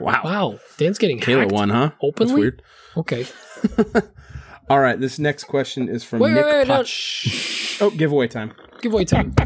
Wow. 0.00 0.20
Wow. 0.24 0.58
Dan's 0.78 0.98
getting 0.98 1.18
Kayla 1.20 1.40
hacked. 1.40 1.52
won, 1.52 1.70
huh? 1.70 1.88
That's 1.90 1.96
Openly? 2.02 2.34
weird. 2.40 2.62
Okay. 2.96 3.26
All 4.68 4.80
right, 4.80 4.98
this 5.00 5.18
next 5.18 5.44
question 5.44 5.88
is 5.88 6.02
from 6.04 6.18
Wait, 6.20 6.32
Nick 6.32 6.44
wait, 6.44 6.66
wait, 6.66 6.68
no. 6.68 6.84
Oh, 7.80 7.90
giveaway 7.90 8.26
time. 8.28 8.52
Giveaway 8.80 9.04
time. 9.04 9.34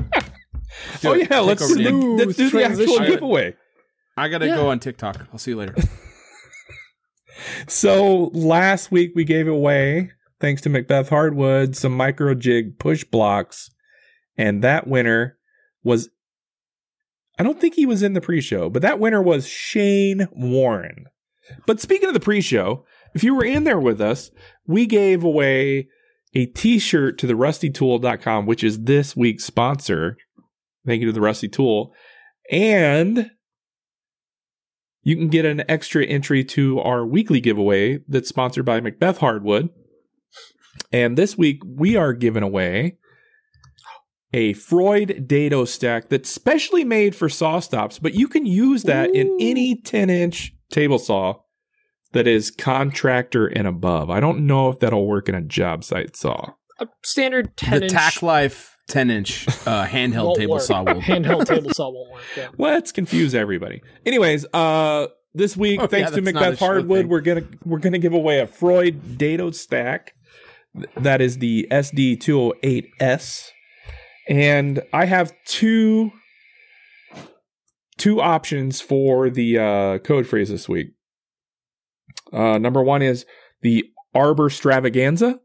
Oh 1.05 1.15
yeah, 1.15 1.27
Take 1.27 1.43
let's 1.47 1.63
over, 1.63 1.75
do, 1.75 1.83
Dan. 1.83 2.17
let's 2.17 2.37
do 2.37 2.49
the 2.49 2.65
actual 2.65 2.77
transition. 2.87 3.07
giveaway. 3.07 3.55
I 4.17 4.29
gotta 4.29 4.47
Yeah. 4.47 4.55
go 4.57 4.71
on 4.71 4.79
TikTok. 4.79 5.27
I'll 5.33 5.39
see 5.39 5.51
you 5.51 5.57
later. 5.57 5.75
So 7.69 8.31
last 8.35 8.91
week 8.91 9.13
we 9.15 9.25
gave 9.25 9.49
away, 9.49 10.11
thanks 10.41 10.61
to 10.63 10.69
MacBeath 10.71 11.09
Hardwood, 11.09 11.77
some 11.77 11.97
MicroJig 11.99 12.79
push 12.79 13.05
blocks, 13.05 13.71
and 14.37 14.63
that 14.63 14.87
winner 14.87 15.37
was. 15.83 16.09
I 17.41 17.43
don't 17.43 17.59
think 17.59 17.75
he 17.75 17.87
was 17.87 18.03
in 18.03 18.13
the 18.13 18.21
pre-show, 18.21 18.69
but 18.69 18.83
that 18.83 18.99
winner 18.99 19.23
was 19.23 19.49
Shane 19.49 20.29
Warren. 20.31 21.07
But 21.67 21.81
speaking 21.81 22.09
of 22.09 22.13
the 22.13 22.21
pre-show, 22.21 22.85
if 23.15 23.25
you 23.25 23.35
were 23.35 23.47
in 23.47 23.65
there 23.65 23.81
with 23.81 23.99
us, 23.99 24.31
we 24.67 24.85
gave 24.85 25.25
away 25.25 25.89
a 26.35 26.45
t-shirt 26.45 27.17
to 27.17 27.27
the 27.27 27.33
rustytool.com, 27.33 28.45
which 28.45 28.63
is 28.63 28.83
this 28.83 29.17
week's 29.17 29.47
sponsor. 29.47 30.19
Thank 30.87 31.01
you 31.01 31.07
to 31.07 31.15
the 31.15 31.23
Rusty 31.23 31.49
Tool. 31.49 31.95
And 32.53 33.31
you 35.03 35.17
can 35.17 35.29
get 35.29 35.47
an 35.47 35.63
extra 35.67 36.05
entry 36.05 36.45
to 36.45 36.79
our 36.81 37.07
weekly 37.07 37.41
giveaway 37.41 38.01
that's 38.07 38.29
sponsored 38.29 38.67
by 38.67 38.83
MacBeath 38.83 39.17
Hardwood. 39.17 39.71
And 40.93 41.17
this 41.17 41.39
week 41.39 41.63
we 41.65 41.97
are 41.97 42.13
giving 42.13 42.43
away 42.43 42.99
a 44.33 44.53
Freud 44.53 45.27
dado 45.27 45.65
stack 45.65 46.09
that's 46.09 46.31
specially 46.31 46.85
made 46.85 47.15
for 47.17 47.29
SawStops, 47.29 48.01
but 48.01 48.15
you 48.15 48.29
can 48.29 48.47
use 48.47 48.85
that 48.85 49.15
in 49.15 49.37
any 49.41 49.75
10 49.77 50.09
inch 50.11 50.55
table 50.71 50.99
saw 50.99 51.41
that 52.13 52.27
is 52.27 52.51
contractor 52.51 53.47
and 53.47 53.67
above. 53.67 54.11
I 54.11 54.21
don't 54.21 54.47
know 54.47 54.69
if 54.69 54.79
that'll 54.81 55.07
work 55.07 55.29
in 55.29 55.35
a 55.35 55.41
job 55.43 55.85
site 55.85 56.17
saw. 56.17 56.53
A 56.79 56.87
standard 57.05 57.57
10 57.57 57.79
the 57.79 57.85
inch 57.85 57.93
Tack 57.93 58.23
Life 58.23 58.77
10 58.89 59.11
inch 59.11 59.47
uh, 59.67 59.85
handheld 59.87 60.37
table 60.37 60.55
work. 60.55 60.63
saw 60.63 60.83
will. 60.83 61.01
Handheld 61.01 61.47
table 61.47 61.71
saw 61.73 61.91
won't 61.91 62.11
work. 62.13 62.23
Yeah. 62.37 62.49
Let's 62.59 62.93
confuse 62.93 63.35
everybody. 63.35 63.83
Anyways, 64.07 64.47
uh 64.53 65.09
this 65.33 65.57
week, 65.57 65.81
Oh, 65.81 65.87
thanks 65.87 66.11
yeah, 66.11 66.17
to 66.17 66.23
that's 66.23 66.37
MacBeath 66.37 66.59
Hardwood, 66.59 67.07
we're 67.07 67.21
gonna 67.21 67.45
we're 67.65 67.79
gonna 67.79 67.99
give 67.99 68.13
away 68.15 68.41
a 68.41 68.47
Freud 68.49 69.17
dado 69.17 69.53
stack. 69.53 70.15
That 70.97 71.21
is 71.21 71.39
the 71.39 71.69
SD208S. 71.71 73.51
And 74.31 74.81
I 74.93 75.07
have 75.07 75.33
two 75.45 76.13
two 77.99 78.21
options 78.21 78.81
for 78.81 79.29
the 79.29 79.59
uh, 79.59 79.99
code 79.99 80.27
phrase 80.27 80.49
this 80.49 80.69
week. 80.69 80.93
Uh, 82.33 82.57
number 82.59 82.81
one 82.83 83.03
is 83.03 83.27
the 83.63 83.91
Arbor 84.15 84.49
Stravaganza. 84.49 85.41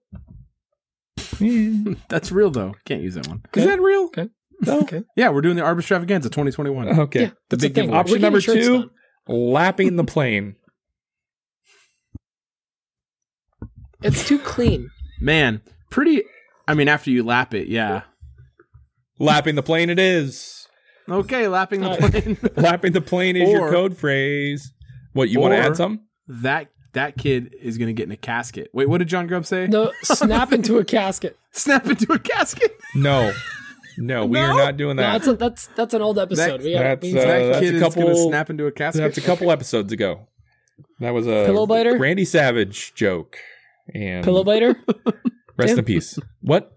That's 2.10 2.32
real 2.32 2.52
though. 2.52 2.76
Can't 2.86 3.02
use 3.02 3.16
that 3.16 3.28
one. 3.28 3.42
Is 3.56 3.66
that 3.66 3.82
real? 3.82 4.04
Okay. 4.06 4.30
No. 4.62 4.82
Okay. 4.82 5.04
Yeah, 5.18 5.30
we're 5.30 5.42
doing 5.42 5.56
the 5.56 5.64
Arbor 5.64 5.82
Stravaganza 5.82 6.24
2021. 6.24 7.00
Okay. 7.00 7.22
Yeah, 7.22 7.30
that's 7.50 7.64
big 7.64 7.74
the 7.74 7.82
thing. 7.82 7.90
giveaway. 7.90 8.00
Option 8.00 8.22
number 8.22 8.40
two. 8.40 8.78
done. 8.78 8.90
Lapping 9.28 9.96
the 9.96 10.04
plane. 10.04 10.56
It's 14.04 14.28
too 14.28 14.38
clean. 14.40 14.92
Man, 15.20 15.62
pretty. 15.90 16.24
I 16.68 16.76
mean, 16.76 16.88
after 16.88 17.10
you 17.10 17.24
lap 17.24 17.54
it, 17.56 17.68
yeah. 17.68 18.04
Lapping 19.20 19.56
the 19.56 19.64
plane 19.64 19.90
it 19.90 20.00
is. 20.00 20.68
Okay, 21.10 21.48
lapping 21.48 21.82
the 21.82 21.96
plane. 21.96 22.38
Lapping 22.56 22.92
the 22.94 23.02
plane 23.02 23.36
is 23.36 23.50
your 23.50 23.70
code 23.72 23.98
phrase. 23.98 24.72
What 25.14 25.30
you 25.30 25.40
want 25.40 25.54
to 25.54 25.60
add 25.60 25.78
some? 25.78 26.02
that 26.28 26.68
that 26.94 27.18
kid 27.18 27.56
is 27.62 27.78
gonna 27.78 27.94
get 27.94 28.06
in 28.06 28.12
a 28.12 28.18
casket. 28.18 28.70
Wait, 28.74 28.90
what 28.90 28.98
did 28.98 29.08
John 29.08 29.28
Grubb 29.28 29.46
say? 29.46 29.68
No, 29.68 29.92
snap 30.04 30.52
into 30.52 30.78
a 30.80 30.84
casket. 30.86 31.38
Snap 31.52 31.86
into 31.88 32.12
a 32.12 32.20
casket. 32.20 32.76
No, 32.96 33.32
no, 33.98 34.26
we 34.26 34.40
are 34.40 34.54
not 34.54 34.76
doing 34.78 34.96
No, 34.96 35.04
that. 35.04 35.12
that's 35.14 35.28
a, 35.28 35.34
that's 35.36 35.68
that's 35.76 35.94
an 35.94 36.02
old 36.02 36.18
episode. 36.18 36.64
we 36.64 36.74
that's, 36.74 37.06
uh, 37.06 37.08
to- 37.08 37.14
that 37.14 37.26
that's 37.26 37.60
kid 37.60 37.74
a 37.74 37.78
is 37.78 37.82
gonna 37.82 38.06
couple- 38.08 38.30
snap 38.30 38.50
into 38.50 38.66
a 38.66 38.72
casket. 38.72 39.02
That's 39.04 39.18
a 39.18 39.22
couple 39.22 39.52
episodes 39.52 39.94
ago. 39.94 40.28
That 41.00 41.12
was 41.14 41.28
a 41.28 41.46
Pillow 41.46 41.68
biter? 41.68 41.98
Randy 41.98 42.26
Savage 42.26 42.94
joke. 42.96 43.38
And 43.94 44.24
pillow 44.24 44.44
biter. 44.44 44.76
rest 45.58 45.78
in 45.78 45.86
peace. 45.86 46.18
What? 46.42 46.76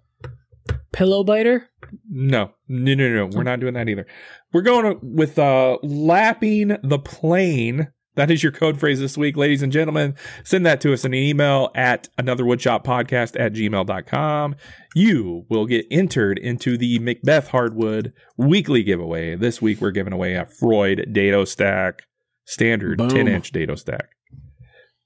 Pillow 0.92 1.24
biter. 1.24 1.68
No, 2.08 2.52
no, 2.68 2.94
no, 2.94 3.08
no. 3.08 3.26
We're 3.26 3.42
not 3.42 3.60
doing 3.60 3.74
that 3.74 3.88
either. 3.88 4.06
We're 4.52 4.62
going 4.62 4.98
with 5.02 5.38
uh, 5.38 5.78
lapping 5.82 6.76
the 6.82 6.98
plane. 6.98 7.88
That 8.14 8.32
is 8.32 8.42
your 8.42 8.50
code 8.50 8.80
phrase 8.80 8.98
this 8.98 9.16
week, 9.16 9.36
ladies 9.36 9.62
and 9.62 9.72
gentlemen. 9.72 10.16
Send 10.42 10.66
that 10.66 10.80
to 10.80 10.92
us 10.92 11.04
in 11.04 11.14
an 11.14 11.20
email 11.20 11.70
at 11.76 12.08
anotherwoodshoppodcast 12.18 13.38
at 13.38 13.52
gmail.com. 13.52 14.56
You 14.94 15.46
will 15.48 15.66
get 15.66 15.86
entered 15.90 16.38
into 16.38 16.76
the 16.76 16.98
MacBeath 16.98 17.48
Hardwood 17.48 18.12
weekly 18.36 18.82
giveaway. 18.82 19.36
This 19.36 19.62
week 19.62 19.80
we're 19.80 19.92
giving 19.92 20.12
away 20.12 20.34
a 20.34 20.46
Freud 20.46 21.12
dado 21.12 21.44
stack, 21.44 22.02
standard 22.44 22.98
Boom. 22.98 23.08
10 23.08 23.28
inch 23.28 23.52
dado 23.52 23.76
stack. 23.76 24.08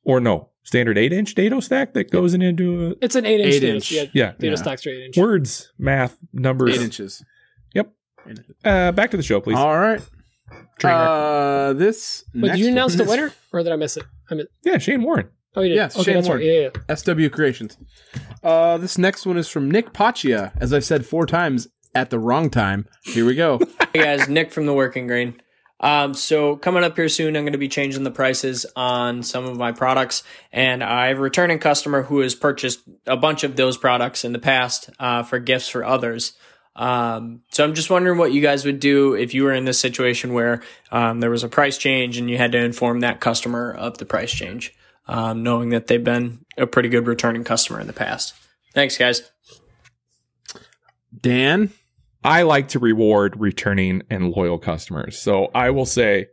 Or 0.05 0.21
no, 0.21 0.49
standard 0.65 0.99
8 0.99 1.13
inch 1.13 1.35
dado 1.35 1.61
stack 1.61 1.93
that 1.95 2.11
goes 2.11 2.35
into 2.35 2.89
a, 3.01 3.05
It's 3.05 3.15
an 3.15 3.25
eight 3.27 3.41
inch. 3.41 3.55
Eight 3.55 3.61
data- 3.61 3.75
inch. 3.75 3.93
Yeah, 3.93 4.05
yeah, 4.13 4.33
data 4.39 4.47
Yeah. 4.49 4.55
stacks 4.57 4.87
are 4.87 4.91
eight 4.91 5.07
inch. 5.07 5.17
words, 5.17 5.73
math, 5.79 6.19
numbers. 6.33 6.75
Eight 6.75 6.83
inches. 6.83 7.25
Yep. 7.75 7.93
Eight 8.27 8.39
inches. 8.39 8.57
Uh, 8.65 8.93
back 8.93 9.11
to 9.13 9.17
the 9.17 9.23
show, 9.23 9.41
please. 9.41 9.57
All 9.57 9.79
right. 9.79 10.01
Trainer. 10.79 10.97
Uh, 10.99 11.73
this. 11.75 12.25
Wait, 12.35 12.43
next 12.43 12.57
did 12.59 12.65
you 12.67 12.73
announce 12.73 12.95
the 12.97 13.05
winner, 13.05 13.33
or 13.53 13.63
did 13.63 13.73
I 13.73 13.77
miss 13.77 13.97
it? 13.97 14.05
I 14.31 14.35
mean, 14.35 14.47
yeah, 14.65 14.79
Shane 14.79 15.03
Warren. 15.03 15.29
oh, 15.55 15.63
you 15.63 15.71
did. 15.71 15.75
Yes, 15.77 15.95
okay, 15.97 16.05
Shane 16.05 16.15
that's 16.17 16.27
Warren. 16.29 16.43
right. 16.47 16.53
Yeah, 16.75 16.81
yeah. 16.89 16.95
SW 16.95 17.31
Creations. 17.31 17.79
Uh, 18.43 18.77
this 18.79 18.99
next 18.99 19.25
one 19.25 19.37
is 19.39 19.49
from 19.49 19.71
Nick 19.71 19.93
Paccia. 19.93 20.53
As 20.61 20.73
I've 20.73 20.85
said 20.85 21.07
four 21.07 21.27
times 21.27 21.69
at 21.95 22.11
the 22.11 22.19
wrong 22.19 22.51
time. 22.51 22.87
Here 23.05 23.25
we 23.25 23.35
go. 23.35 23.61
Hey 23.95 24.05
guys, 24.05 24.27
Nick 24.27 24.51
from 24.53 24.65
the 24.65 24.73
Working 24.73 25.07
Grain. 25.07 25.35
Um, 25.83 26.15
so 26.15 26.57
coming 26.57 26.85
up 26.85 26.97
here 26.97 27.09
soon, 27.09 27.37
I'm 27.37 27.43
going 27.43 27.53
to 27.53 27.59
be 27.59 27.69
changing 27.69 28.05
the 28.05 28.11
prices 28.11 28.65
on 28.77 29.23
some 29.25 29.45
of 29.45 29.57
my 29.57 29.73
products, 29.73 30.23
and 30.53 30.83
I 30.83 31.09
have 31.09 31.19
a 31.19 31.23
returning 31.23 31.59
customer 31.59 32.03
who 32.03 32.21
has 32.21 32.35
purchased 32.35 32.81
a 33.07 33.17
bunch 33.17 33.43
of 33.43 33.57
those 33.57 33.77
products 33.77 34.25
in 34.25 34.33
the 34.33 34.39
past 34.39 34.91
uh, 35.01 35.25
for 35.25 35.41
gifts 35.41 35.69
for 35.69 35.85
others. 35.85 36.35
Um, 36.75 37.43
so 37.51 37.65
I'm 37.65 37.75
just 37.75 37.91
wondering 37.91 38.17
what 38.17 38.33
you 38.33 38.41
guys 38.41 38.65
would 38.65 38.81
do 38.81 39.15
if 39.15 39.35
you 39.35 39.45
were 39.45 39.53
in 39.53 39.65
this 39.65 39.79
situation 39.79 40.33
where 40.33 40.63
um, 40.91 41.21
there 41.21 41.31
was 41.31 41.45
a 41.45 41.49
price 41.49 41.77
change 41.77 42.17
and 42.17 42.31
you 42.31 42.39
had 42.39 42.53
to 42.53 42.59
inform 42.59 43.01
that 43.01 43.21
customer 43.21 43.73
of 43.73 43.99
the 43.99 44.07
price 44.07 44.33
change, 44.33 44.73
um, 45.07 45.43
knowing 45.43 45.71
that 45.71 45.89
they've 45.89 46.03
been 46.03 46.45
a 46.57 46.67
pretty 46.67 46.89
good 46.89 47.07
returning 47.07 47.45
customer 47.45 47.81
in 47.81 47.89
the 47.89 47.93
past. 47.93 48.35
Thanks, 48.73 48.97
guys. 48.97 49.31
Dan. 51.21 51.73
I 52.25 52.43
like 52.43 52.69
to 52.69 52.79
reward 52.79 53.41
returning 53.41 54.03
and 54.09 54.31
loyal 54.31 54.59
customers. 54.59 55.19
So 55.19 55.51
I 55.55 55.71
will 55.71 55.87
say 55.87 56.29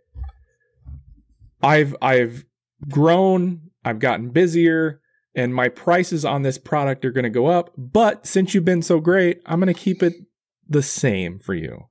I've 1.61 1.95
I've 2.01 2.45
grown, 2.87 3.71
I've 3.83 3.99
gotten 3.99 4.29
busier, 4.29 5.01
and 5.35 5.53
my 5.53 5.69
prices 5.69 6.25
on 6.25 6.43
this 6.43 6.57
product 6.57 7.05
are 7.05 7.11
going 7.11 7.23
to 7.23 7.29
go 7.29 7.47
up, 7.47 7.71
but 7.77 8.25
since 8.25 8.53
you've 8.53 8.65
been 8.65 8.81
so 8.81 8.99
great, 8.99 9.41
I'm 9.45 9.59
going 9.59 9.73
to 9.73 9.79
keep 9.79 10.03
it 10.03 10.13
the 10.67 10.83
same 10.83 11.39
for 11.39 11.53
you. 11.53 11.87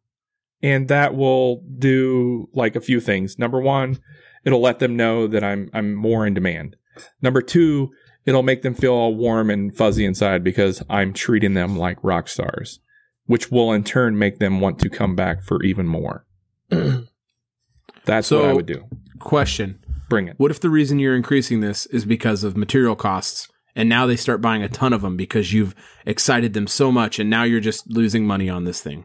And 0.63 0.89
that 0.89 1.15
will 1.15 1.63
do 1.79 2.49
like 2.53 2.77
a 2.77 2.81
few 2.81 3.01
things. 3.01 3.39
Number 3.39 3.61
1, 3.61 3.99
it'll 4.45 4.61
let 4.61 4.79
them 4.79 4.97
know 4.97 5.27
that 5.27 5.45
I'm 5.45 5.71
I'm 5.73 5.95
more 5.95 6.27
in 6.27 6.35
demand. 6.35 6.77
Number 7.21 7.43
2, 7.43 7.91
it'll 8.27 8.43
make 8.43 8.63
them 8.63 8.75
feel 8.75 8.93
all 8.93 9.15
warm 9.15 9.51
and 9.51 9.77
fuzzy 9.77 10.05
inside 10.05 10.43
because 10.43 10.83
I'm 10.89 11.13
treating 11.13 11.55
them 11.55 11.77
like 11.77 11.99
rock 12.03 12.29
stars 12.29 12.81
which 13.29 13.51
will 13.53 13.73
in 13.73 13.85
turn 13.85 14.19
make 14.19 14.41
them 14.41 14.61
want 14.61 14.81
to 14.81 14.91
come 14.91 15.15
back 15.15 15.43
for 15.43 15.63
even 15.63 15.87
more. 15.87 16.27
That's 18.05 18.27
So- 18.27 18.41
what 18.41 18.51
I 18.51 18.53
would 18.53 18.67
do. 18.67 18.85
Question. 19.21 19.79
Bring 20.09 20.27
it. 20.29 20.35
What 20.39 20.51
if 20.51 20.61
the 20.61 20.71
reason 20.71 20.99
you're 20.99 21.15
increasing 21.17 21.61
this 21.61 21.85
is 21.87 22.05
because 22.07 22.43
of 22.43 22.57
material 22.57 22.97
costs 22.97 23.47
and 23.77 23.89
now 23.89 24.07
they 24.07 24.17
start 24.17 24.41
buying 24.41 24.63
a 24.63 24.69
ton 24.69 24.93
of 24.95 25.03
them 25.03 25.17
because 25.17 25.53
you've 25.53 25.75
excited 26.07 26.55
them 26.55 26.67
so 26.67 26.91
much 26.91 27.19
and 27.19 27.29
now 27.29 27.43
you're 27.45 27.61
just 27.61 27.87
losing 27.91 28.27
money 28.27 28.49
on 28.49 28.65
this 28.65 28.81
thing? 28.81 29.05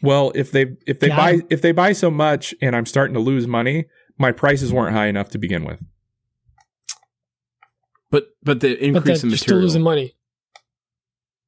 Well, 0.00 0.32
if 0.34 0.50
they 0.52 0.76
if 0.86 1.00
they 1.00 1.08
Got 1.08 1.16
buy 1.16 1.40
if 1.50 1.60
they 1.60 1.72
buy 1.72 1.92
so 1.92 2.10
much 2.10 2.54
and 2.62 2.74
I'm 2.74 2.86
starting 2.86 3.14
to 3.14 3.20
lose 3.20 3.46
money, 3.46 3.84
my 4.16 4.32
prices 4.32 4.72
weren't 4.72 4.94
high 4.94 5.08
enough 5.08 5.28
to 5.30 5.38
begin 5.38 5.64
with. 5.64 5.78
But 8.10 8.28
but 8.42 8.60
the 8.60 8.82
increase 8.82 9.20
then 9.20 9.26
in 9.26 9.30
you're 9.30 9.36
still 9.38 9.56
material. 9.56 9.62
losing 9.64 9.82
money. 9.82 10.14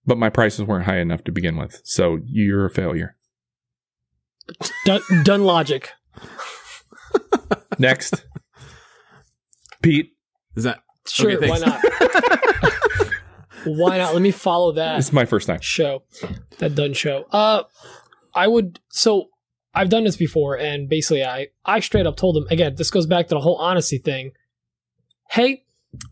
But 0.06 0.18
my 0.18 0.30
prices 0.30 0.64
weren't 0.64 0.86
high 0.86 0.98
enough 0.98 1.24
to 1.24 1.32
begin 1.32 1.56
with. 1.56 1.80
So 1.84 2.18
you're 2.24 2.66
a 2.66 2.70
failure. 2.70 3.16
Done, 4.84 5.00
done 5.22 5.44
logic. 5.44 5.90
Next. 7.78 8.24
Pete, 9.82 10.12
Is 10.56 10.64
that 10.64 10.82
Sure, 11.08 11.32
Okay, 11.32 11.48
why 11.48 11.58
not? 11.58 11.80
why 13.64 13.98
not? 13.98 14.12
Let 14.12 14.22
me 14.22 14.30
follow 14.30 14.72
that. 14.72 14.96
this 14.96 15.06
is 15.06 15.12
my 15.12 15.24
first 15.24 15.46
time. 15.46 15.60
show 15.60 16.02
that 16.58 16.74
done 16.74 16.92
show 16.92 17.24
uh 17.32 17.62
i 18.34 18.46
would 18.46 18.78
so 18.90 19.28
i've 19.74 19.88
done 19.88 20.04
this 20.04 20.16
before 20.16 20.56
and 20.58 20.88
basically 20.90 21.24
i 21.24 21.48
i 21.64 21.80
straight 21.80 22.06
up 22.06 22.16
told 22.16 22.36
them 22.36 22.46
again 22.50 22.74
this 22.76 22.90
goes 22.90 23.06
back 23.06 23.26
to 23.28 23.34
the 23.34 23.40
whole 23.40 23.56
honesty 23.56 23.96
thing 23.98 24.30
hey 25.30 25.64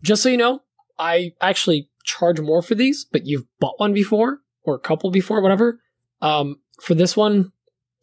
just 0.03 0.23
so 0.23 0.29
you 0.29 0.37
know 0.37 0.59
i 0.97 1.31
actually 1.39 1.87
charge 2.09 2.39
more 2.39 2.61
for 2.61 2.75
these 2.75 3.05
but 3.11 3.25
you've 3.25 3.45
bought 3.59 3.79
one 3.79 3.93
before 3.93 4.39
or 4.63 4.75
a 4.75 4.79
couple 4.79 5.11
before 5.11 5.41
whatever 5.41 5.79
um 6.21 6.57
for 6.81 6.95
this 6.95 7.15
one 7.15 7.51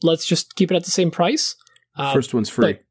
let's 0.03 0.27
just 0.27 0.55
keep 0.57 0.71
it 0.71 0.77
at 0.77 0.85
the 0.85 0.91
same 0.91 1.11
price 1.11 1.57
um, 1.97 2.15
first 2.15 2.35
one's 2.35 2.49
free? 2.49 2.73
but, 2.75 2.85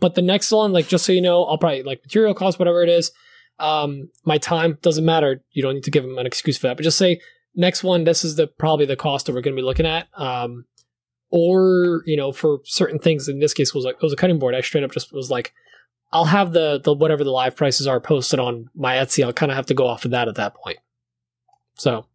but 0.00 0.14
the 0.14 0.22
next 0.22 0.50
one, 0.52 0.72
like 0.72 0.88
just 0.88 1.04
so 1.04 1.12
you 1.12 1.20
know, 1.20 1.44
I'll 1.44 1.58
probably 1.58 1.82
like 1.82 2.02
material 2.02 2.34
cost, 2.34 2.58
whatever 2.58 2.82
it 2.82 2.88
is. 2.88 3.10
Um, 3.58 4.10
my 4.24 4.38
time 4.38 4.78
doesn't 4.82 5.04
matter. 5.04 5.42
You 5.50 5.62
don't 5.62 5.74
need 5.74 5.84
to 5.84 5.90
give 5.90 6.04
them 6.04 6.18
an 6.18 6.26
excuse 6.26 6.58
for 6.58 6.68
that. 6.68 6.76
But 6.76 6.84
just 6.84 6.98
say 6.98 7.20
next 7.54 7.82
one, 7.82 8.04
this 8.04 8.24
is 8.24 8.36
the 8.36 8.46
probably 8.46 8.86
the 8.86 8.96
cost 8.96 9.26
that 9.26 9.34
we're 9.34 9.40
going 9.40 9.56
to 9.56 9.60
be 9.60 9.66
looking 9.66 9.86
at. 9.86 10.08
Um, 10.14 10.66
or 11.30 12.02
you 12.06 12.16
know, 12.16 12.32
for 12.32 12.60
certain 12.64 12.98
things, 12.98 13.28
in 13.28 13.40
this 13.40 13.54
case, 13.54 13.74
was 13.74 13.84
like 13.84 13.96
it 13.96 14.02
was 14.02 14.12
a 14.12 14.16
cutting 14.16 14.38
board. 14.38 14.54
I 14.54 14.60
straight 14.60 14.84
up 14.84 14.92
just 14.92 15.12
was 15.12 15.30
like, 15.30 15.52
I'll 16.12 16.26
have 16.26 16.52
the 16.52 16.80
the 16.82 16.92
whatever 16.92 17.24
the 17.24 17.30
live 17.30 17.56
prices 17.56 17.86
are 17.86 18.00
posted 18.00 18.40
on 18.40 18.70
my 18.74 18.96
Etsy. 18.96 19.24
I'll 19.24 19.32
kind 19.32 19.52
of 19.52 19.56
have 19.56 19.66
to 19.66 19.74
go 19.74 19.86
off 19.86 20.04
of 20.04 20.10
that 20.12 20.28
at 20.28 20.36
that 20.36 20.54
point. 20.54 20.78
So. 21.74 22.06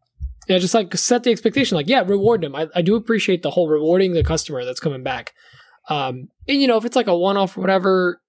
Yeah, 0.45 0.57
just 0.57 0.73
like 0.73 0.93
set 0.97 1.23
the 1.23 1.31
expectation. 1.31 1.77
Like, 1.77 1.87
yeah, 1.87 2.03
reward 2.05 2.41
them. 2.41 2.53
I, 2.53 2.67
I 2.75 2.81
do 2.81 2.95
appreciate 2.95 3.43
the 3.43 3.49
whole 3.49 3.69
rewarding 3.69 4.11
the 4.11 4.25
customer 4.25 4.65
that's 4.65 4.81
coming 4.81 5.01
back. 5.01 5.33
Um, 5.87 6.27
and 6.49 6.61
you 6.61 6.67
know, 6.67 6.75
if 6.75 6.83
it's 6.83 6.97
like 6.97 7.07
a 7.07 7.17
one 7.17 7.37
off 7.37 7.57
or 7.57 7.61
whatever, 7.61 8.21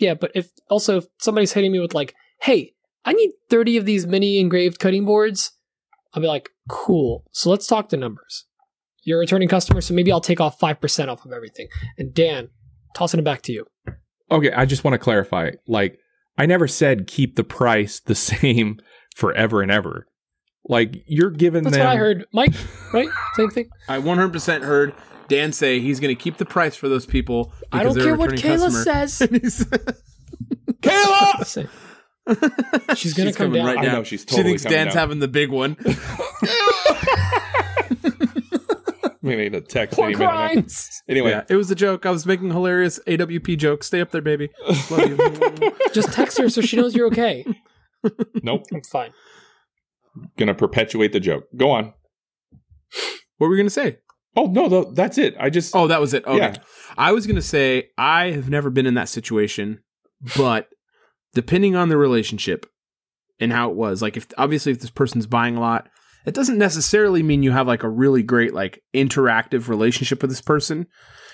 yeah, 0.00 0.14
but 0.14 0.32
if 0.34 0.50
also 0.68 0.96
if 0.96 1.06
somebody's 1.18 1.52
hitting 1.52 1.70
me 1.70 1.78
with 1.78 1.94
like, 1.94 2.16
hey, 2.40 2.72
I 3.04 3.12
need 3.12 3.32
30 3.48 3.76
of 3.76 3.86
these 3.86 4.06
mini 4.06 4.40
engraved 4.40 4.78
cutting 4.78 5.04
boards, 5.04 5.52
I'll 6.12 6.22
be 6.22 6.28
like, 6.28 6.50
cool. 6.68 7.24
So 7.32 7.50
let's 7.50 7.66
talk 7.66 7.88
the 7.88 7.96
numbers. 7.96 8.46
You're 9.02 9.18
a 9.18 9.20
returning 9.20 9.48
customer, 9.48 9.80
so 9.80 9.94
maybe 9.94 10.12
I'll 10.12 10.20
take 10.20 10.40
off 10.40 10.58
5% 10.58 11.08
off 11.08 11.24
of 11.24 11.32
everything. 11.32 11.68
And 11.96 12.12
Dan, 12.12 12.50
tossing 12.94 13.20
it 13.20 13.24
back 13.24 13.42
to 13.42 13.52
you. 13.52 13.66
Okay, 14.30 14.52
I 14.52 14.64
just 14.64 14.84
want 14.84 14.94
to 14.94 14.98
clarify. 14.98 15.50
Like, 15.66 15.98
I 16.38 16.46
never 16.46 16.68
said 16.68 17.06
keep 17.06 17.36
the 17.36 17.44
price 17.44 18.00
the 18.00 18.14
same 18.14 18.78
forever 19.16 19.62
and 19.62 19.70
ever. 19.70 20.06
Like, 20.68 21.02
you're 21.06 21.30
giving 21.30 21.64
That's 21.64 21.76
them. 21.76 21.86
what 21.86 21.92
I 21.94 21.96
heard. 21.96 22.26
Mike, 22.32 22.52
right? 22.92 23.08
Same 23.34 23.50
thing. 23.50 23.68
I 23.88 23.98
100% 23.98 24.62
heard 24.62 24.94
Dan 25.28 25.52
say 25.52 25.80
he's 25.80 25.98
going 26.00 26.14
to 26.14 26.20
keep 26.22 26.36
the 26.36 26.44
price 26.44 26.76
for 26.76 26.88
those 26.88 27.06
people. 27.06 27.52
I 27.72 27.82
don't 27.82 27.96
care 27.98 28.14
what 28.14 28.30
Kayla 28.30 28.70
customer. 28.70 28.84
says. 29.08 29.66
Kayla! 30.82 31.68
She's 32.96 33.14
gonna 33.14 33.30
She's 33.30 33.36
come 33.36 33.52
down. 33.52 33.66
right 33.66 33.78
I 33.78 33.82
now. 33.82 33.92
know, 33.96 34.02
she's 34.04 34.24
she 34.28 34.42
thinks 34.42 34.62
coming 34.62 34.76
Dan's 34.78 34.94
down. 34.94 35.00
having 35.00 35.18
the 35.18 35.26
big 35.28 35.50
one. 35.50 35.76
We 39.22 39.36
need 39.36 39.54
a 39.54 39.60
text 39.60 39.96
Poor 39.96 40.08
any 40.08 40.16
minute 40.16 40.72
Anyway, 41.08 41.30
yeah, 41.30 41.44
it 41.48 41.56
was 41.56 41.70
a 41.70 41.74
joke. 41.74 42.06
I 42.06 42.10
was 42.10 42.24
making 42.24 42.50
hilarious 42.50 42.98
AWP 43.06 43.58
jokes. 43.58 43.86
Stay 43.86 44.00
up 44.00 44.10
there, 44.12 44.22
baby. 44.22 44.48
Love 44.90 45.08
you. 45.60 45.72
Just 45.92 46.12
text 46.12 46.38
her 46.38 46.48
so 46.48 46.62
she 46.62 46.76
knows 46.76 46.94
you're 46.94 47.08
okay. 47.08 47.44
nope. 48.42 48.62
I'm 48.72 48.82
fine. 48.82 49.12
Gonna 50.38 50.54
perpetuate 50.54 51.12
the 51.12 51.20
joke. 51.20 51.44
Go 51.56 51.70
on. 51.70 51.92
what 53.36 53.46
were 53.46 53.50
we 53.50 53.56
going 53.56 53.66
to 53.66 53.70
say? 53.70 53.98
Oh 54.36 54.46
no, 54.46 54.68
th- 54.68 54.94
that's 54.94 55.18
it. 55.18 55.34
I 55.38 55.50
just 55.50 55.74
Oh, 55.74 55.86
that 55.88 56.00
was 56.00 56.14
it. 56.14 56.24
Okay. 56.24 56.36
Yeah. 56.38 56.56
I 56.96 57.12
was 57.12 57.26
going 57.26 57.36
to 57.36 57.42
say 57.42 57.88
I 57.98 58.30
have 58.30 58.48
never 58.48 58.70
been 58.70 58.86
in 58.86 58.94
that 58.94 59.08
situation, 59.08 59.80
but 60.36 60.68
depending 61.34 61.76
on 61.76 61.88
the 61.88 61.96
relationship 61.96 62.66
and 63.38 63.52
how 63.52 63.70
it 63.70 63.76
was, 63.76 64.02
like 64.02 64.16
if 64.16 64.26
obviously 64.38 64.72
if 64.72 64.80
this 64.80 64.90
person's 64.90 65.26
buying 65.26 65.56
a 65.56 65.60
lot, 65.60 65.88
it 66.26 66.34
doesn't 66.34 66.58
necessarily 66.58 67.22
mean 67.22 67.42
you 67.42 67.52
have 67.52 67.66
like 67.66 67.82
a 67.82 67.88
really 67.88 68.22
great 68.22 68.54
like 68.54 68.82
interactive 68.94 69.68
relationship 69.68 70.22
with 70.22 70.30
this 70.30 70.40
person. 70.40 70.86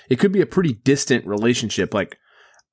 It 0.09 0.17
could 0.19 0.31
be 0.31 0.41
a 0.41 0.45
pretty 0.45 0.73
distant 0.73 1.25
relationship. 1.25 1.93
Like 1.93 2.17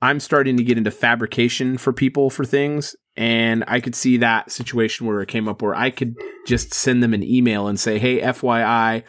I'm 0.00 0.20
starting 0.20 0.56
to 0.56 0.64
get 0.64 0.78
into 0.78 0.90
fabrication 0.90 1.78
for 1.78 1.92
people 1.92 2.30
for 2.30 2.44
things 2.44 2.94
and 3.16 3.64
I 3.66 3.80
could 3.80 3.94
see 3.94 4.18
that 4.18 4.50
situation 4.50 5.06
where 5.06 5.20
it 5.20 5.28
came 5.28 5.48
up 5.48 5.62
where 5.62 5.74
I 5.74 5.90
could 5.90 6.14
just 6.46 6.74
send 6.74 7.02
them 7.02 7.14
an 7.14 7.22
email 7.22 7.68
and 7.68 7.78
say, 7.78 7.98
"Hey, 7.98 8.20
FYI, 8.20 9.04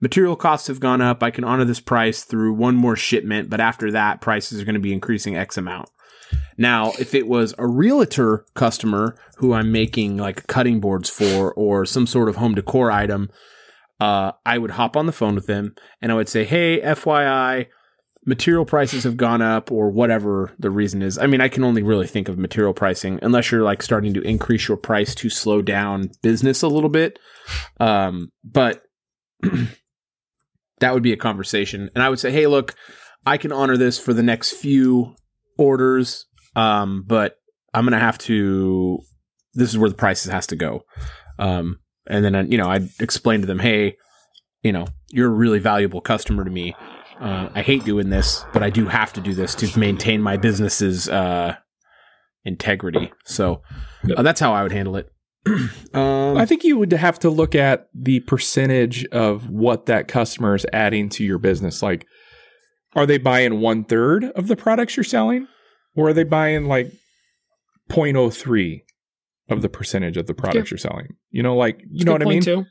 material 0.00 0.36
costs 0.36 0.68
have 0.68 0.80
gone 0.80 1.00
up. 1.00 1.22
I 1.22 1.30
can 1.30 1.44
honor 1.44 1.64
this 1.64 1.80
price 1.80 2.24
through 2.24 2.54
one 2.54 2.76
more 2.76 2.96
shipment, 2.96 3.48
but 3.48 3.60
after 3.60 3.90
that, 3.92 4.20
prices 4.20 4.60
are 4.60 4.64
going 4.64 4.74
to 4.74 4.80
be 4.80 4.92
increasing 4.92 5.36
X 5.36 5.56
amount. 5.56 5.88
Now, 6.56 6.92
if 6.98 7.14
it 7.14 7.26
was 7.26 7.54
a 7.58 7.66
realtor 7.66 8.44
customer 8.54 9.16
who 9.36 9.52
I'm 9.52 9.72
making 9.72 10.16
like 10.16 10.46
cutting 10.46 10.80
boards 10.80 11.10
for 11.10 11.52
or 11.54 11.84
some 11.84 12.06
sort 12.06 12.28
of 12.28 12.36
home 12.36 12.54
decor 12.54 12.90
item, 12.90 13.30
uh, 14.00 14.32
I 14.44 14.58
would 14.58 14.72
hop 14.72 14.96
on 14.96 15.06
the 15.06 15.12
phone 15.12 15.34
with 15.34 15.46
them 15.46 15.74
and 16.00 16.12
I 16.12 16.14
would 16.14 16.28
say, 16.28 16.44
Hey, 16.44 16.80
FYI, 16.80 17.66
material 18.26 18.64
prices 18.64 19.04
have 19.04 19.16
gone 19.16 19.42
up 19.42 19.70
or 19.70 19.90
whatever 19.90 20.52
the 20.58 20.70
reason 20.70 21.02
is. 21.02 21.18
I 21.18 21.26
mean, 21.26 21.40
I 21.40 21.48
can 21.48 21.64
only 21.64 21.82
really 21.82 22.06
think 22.06 22.28
of 22.28 22.38
material 22.38 22.72
pricing 22.72 23.18
unless 23.22 23.50
you're 23.50 23.62
like 23.62 23.82
starting 23.82 24.14
to 24.14 24.22
increase 24.22 24.68
your 24.68 24.76
price 24.76 25.14
to 25.16 25.28
slow 25.28 25.62
down 25.62 26.10
business 26.22 26.62
a 26.62 26.68
little 26.68 26.88
bit. 26.88 27.18
Um, 27.80 28.30
but 28.42 28.82
that 30.80 30.94
would 30.94 31.02
be 31.02 31.12
a 31.12 31.18
conversation. 31.18 31.90
And 31.94 32.02
I 32.02 32.08
would 32.08 32.18
say, 32.18 32.30
hey, 32.30 32.46
look, 32.46 32.74
I 33.26 33.36
can 33.36 33.52
honor 33.52 33.76
this 33.76 33.98
for 33.98 34.12
the 34.12 34.22
next 34.22 34.52
few 34.52 35.16
orders, 35.58 36.26
um, 36.56 37.04
but 37.06 37.36
I'm 37.72 37.84
going 37.84 37.92
to 37.92 37.98
have 37.98 38.18
to, 38.18 39.00
this 39.54 39.70
is 39.70 39.78
where 39.78 39.90
the 39.90 39.96
prices 39.96 40.30
has 40.30 40.46
to 40.48 40.56
go. 40.56 40.82
Um, 41.38 41.80
and 42.06 42.24
then, 42.24 42.50
you 42.50 42.58
know, 42.58 42.68
I'd 42.68 42.88
explain 43.00 43.40
to 43.40 43.46
them, 43.46 43.58
hey, 43.58 43.96
you 44.62 44.72
know, 44.72 44.86
you're 45.10 45.30
a 45.30 45.34
really 45.34 45.58
valuable 45.58 46.00
customer 46.00 46.44
to 46.44 46.50
me. 46.50 46.74
Uh, 47.20 47.48
I 47.54 47.62
hate 47.62 47.84
doing 47.84 48.10
this, 48.10 48.44
but 48.52 48.62
I 48.62 48.70
do 48.70 48.86
have 48.86 49.12
to 49.14 49.20
do 49.20 49.34
this 49.34 49.54
to 49.56 49.78
maintain 49.78 50.20
my 50.20 50.36
business's 50.36 51.08
uh, 51.08 51.56
integrity. 52.44 53.12
So 53.24 53.62
uh, 54.16 54.22
that's 54.22 54.40
how 54.40 54.52
I 54.52 54.62
would 54.62 54.72
handle 54.72 54.96
it. 54.96 55.10
um, 55.94 56.36
I 56.36 56.46
think 56.46 56.64
you 56.64 56.78
would 56.78 56.92
have 56.92 57.18
to 57.20 57.30
look 57.30 57.54
at 57.54 57.88
the 57.94 58.20
percentage 58.20 59.04
of 59.06 59.50
what 59.50 59.86
that 59.86 60.08
customer 60.08 60.54
is 60.54 60.66
adding 60.72 61.08
to 61.10 61.24
your 61.24 61.38
business. 61.38 61.82
Like, 61.82 62.06
are 62.94 63.06
they 63.06 63.18
buying 63.18 63.60
one 63.60 63.84
third 63.84 64.24
of 64.24 64.46
the 64.48 64.56
products 64.56 64.96
you're 64.96 65.04
selling, 65.04 65.46
or 65.96 66.08
are 66.08 66.12
they 66.12 66.24
buying 66.24 66.66
like 66.66 66.92
0.03 67.90 68.82
of 69.50 69.62
the 69.62 69.68
percentage 69.68 70.16
of 70.16 70.26
the 70.26 70.34
products 70.34 70.70
you're 70.70 70.78
selling? 70.78 71.08
You 71.30 71.42
know, 71.42 71.56
like 71.56 71.82
you 71.90 72.04
know 72.04 72.12
what 72.12 72.22
I 72.22 72.26
mean. 72.26 72.42
Too. 72.42 72.64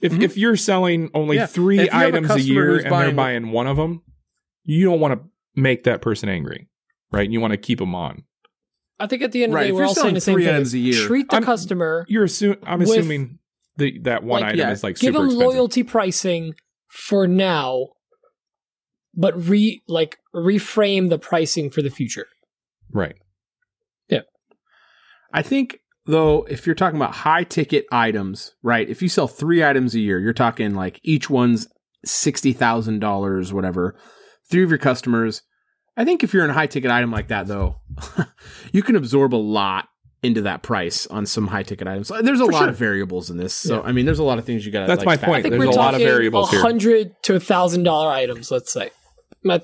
If 0.00 0.12
Mhm. 0.12 0.22
if 0.22 0.36
you're 0.36 0.56
selling 0.56 1.10
only 1.14 1.36
Yeah. 1.36 1.46
three 1.46 1.78
If 1.80 1.86
you 1.86 1.90
have 1.90 2.02
a 2.02 2.06
items 2.18 2.30
a, 2.30 2.40
year 2.40 2.66
who's 2.66 2.84
and 2.84 2.92
they're 2.92 3.12
buying- 3.12 3.16
buying 3.16 3.50
one 3.50 3.66
of 3.66 3.76
them, 3.76 4.02
you 4.64 4.84
don't 4.84 5.00
want 5.00 5.20
to 5.20 5.28
make 5.60 5.84
that 5.84 6.00
person 6.00 6.28
angry, 6.28 6.68
right? 7.10 7.24
and 7.24 7.32
You 7.32 7.40
want 7.40 7.52
to 7.52 7.56
keep 7.56 7.78
them 7.80 7.94
on. 7.94 8.22
I 9.00 9.06
think 9.08 9.22
at 9.22 9.32
the 9.32 9.42
end 9.44 9.52
of 9.52 9.58
the 9.58 9.64
day, 9.64 9.68
if 9.70 9.74
we're 9.74 9.80
you're 9.80 9.86
all 9.88 9.94
saying 9.94 10.02
selling 10.02 10.14
the 10.14 10.20
same 10.20 10.34
three 10.36 10.44
thing. 10.44 10.54
items 10.54 10.74
a 10.74 10.78
year- 10.78 11.06
Treat 11.06 11.28
the 11.30 11.36
I'm- 11.36 11.44
customer, 11.44 12.04
You're 12.08 12.24
assuming. 12.24 12.58
I'm 12.64 12.78
With- 12.80 12.90
assuming 12.90 13.38
the 13.76 13.98
that 14.00 14.22
one 14.24 14.40
Like, 14.42 14.48
item 14.50 14.58
yeah, 14.60 14.70
is 14.72 14.82
like 14.84 14.96
give 14.96 15.08
super 15.14 15.18
them 15.18 15.26
expensive. 15.26 15.46
loyalty 15.48 15.82
pricing 15.84 16.54
for 16.88 17.26
now, 17.28 17.88
but 19.18 19.34
re 19.48 19.82
like 19.88 20.16
reframe 20.34 21.10
the 21.10 21.18
pricing 21.18 21.68
for 21.68 21.82
the 21.82 21.90
future. 21.90 22.26
right? 22.92 23.16
Yeah. 24.08 24.20
I 25.34 25.42
think 25.42 25.80
though, 26.06 26.44
if 26.48 26.64
you're 26.66 26.74
talking 26.74 26.96
about 26.96 27.14
high 27.16 27.42
ticket 27.44 27.84
items, 27.92 28.54
right? 28.62 28.88
If 28.88 29.02
you 29.02 29.08
sell 29.10 29.28
three 29.28 29.62
items 29.62 29.94
a 29.94 30.00
year, 30.00 30.18
you're 30.18 30.32
talking 30.32 30.74
like 30.74 31.00
each 31.02 31.28
one's 31.28 31.68
sixty 32.04 32.52
thousand 32.54 33.00
dollars, 33.00 33.52
whatever. 33.52 33.98
Three 34.50 34.62
of 34.62 34.70
your 34.70 34.78
customers. 34.78 35.42
I 35.96 36.04
think 36.04 36.22
if 36.22 36.32
you're 36.32 36.44
in 36.44 36.50
a 36.50 36.54
high 36.54 36.68
ticket 36.68 36.90
item 36.92 37.10
like 37.10 37.28
that, 37.28 37.48
though, 37.48 37.80
you 38.72 38.82
can 38.82 38.94
absorb 38.96 39.34
a 39.34 39.36
lot 39.36 39.88
into 40.22 40.42
that 40.42 40.62
price 40.62 41.06
on 41.08 41.26
some 41.26 41.46
high 41.48 41.62
ticket 41.64 41.86
items. 41.88 42.10
Uh, 42.10 42.22
there's 42.22 42.40
a 42.40 42.46
For 42.46 42.52
lot 42.52 42.58
sure. 42.60 42.68
of 42.70 42.76
variables 42.76 43.30
in 43.30 43.36
this, 43.36 43.52
so 43.52 43.82
I 43.82 43.92
mean, 43.92 44.06
there's 44.06 44.18
a 44.20 44.24
lot 44.24 44.38
of 44.38 44.44
things 44.44 44.64
you 44.64 44.72
got. 44.72 44.86
That's 44.86 45.04
my 45.04 45.12
I 45.12 45.16
point. 45.16 45.42
think 45.42 45.52
There's 45.52 45.66
we're 45.66 45.72
a 45.72 45.76
lot 45.76 45.94
of 45.94 46.00
variables 46.00 46.50
here. 46.50 46.60
hundred 46.60 47.14
to 47.24 47.34
a 47.34 47.40
thousand 47.40 47.82
dollar 47.82 48.10
items. 48.10 48.50
Let's 48.50 48.72
say. 48.72 48.90
I, 49.48 49.60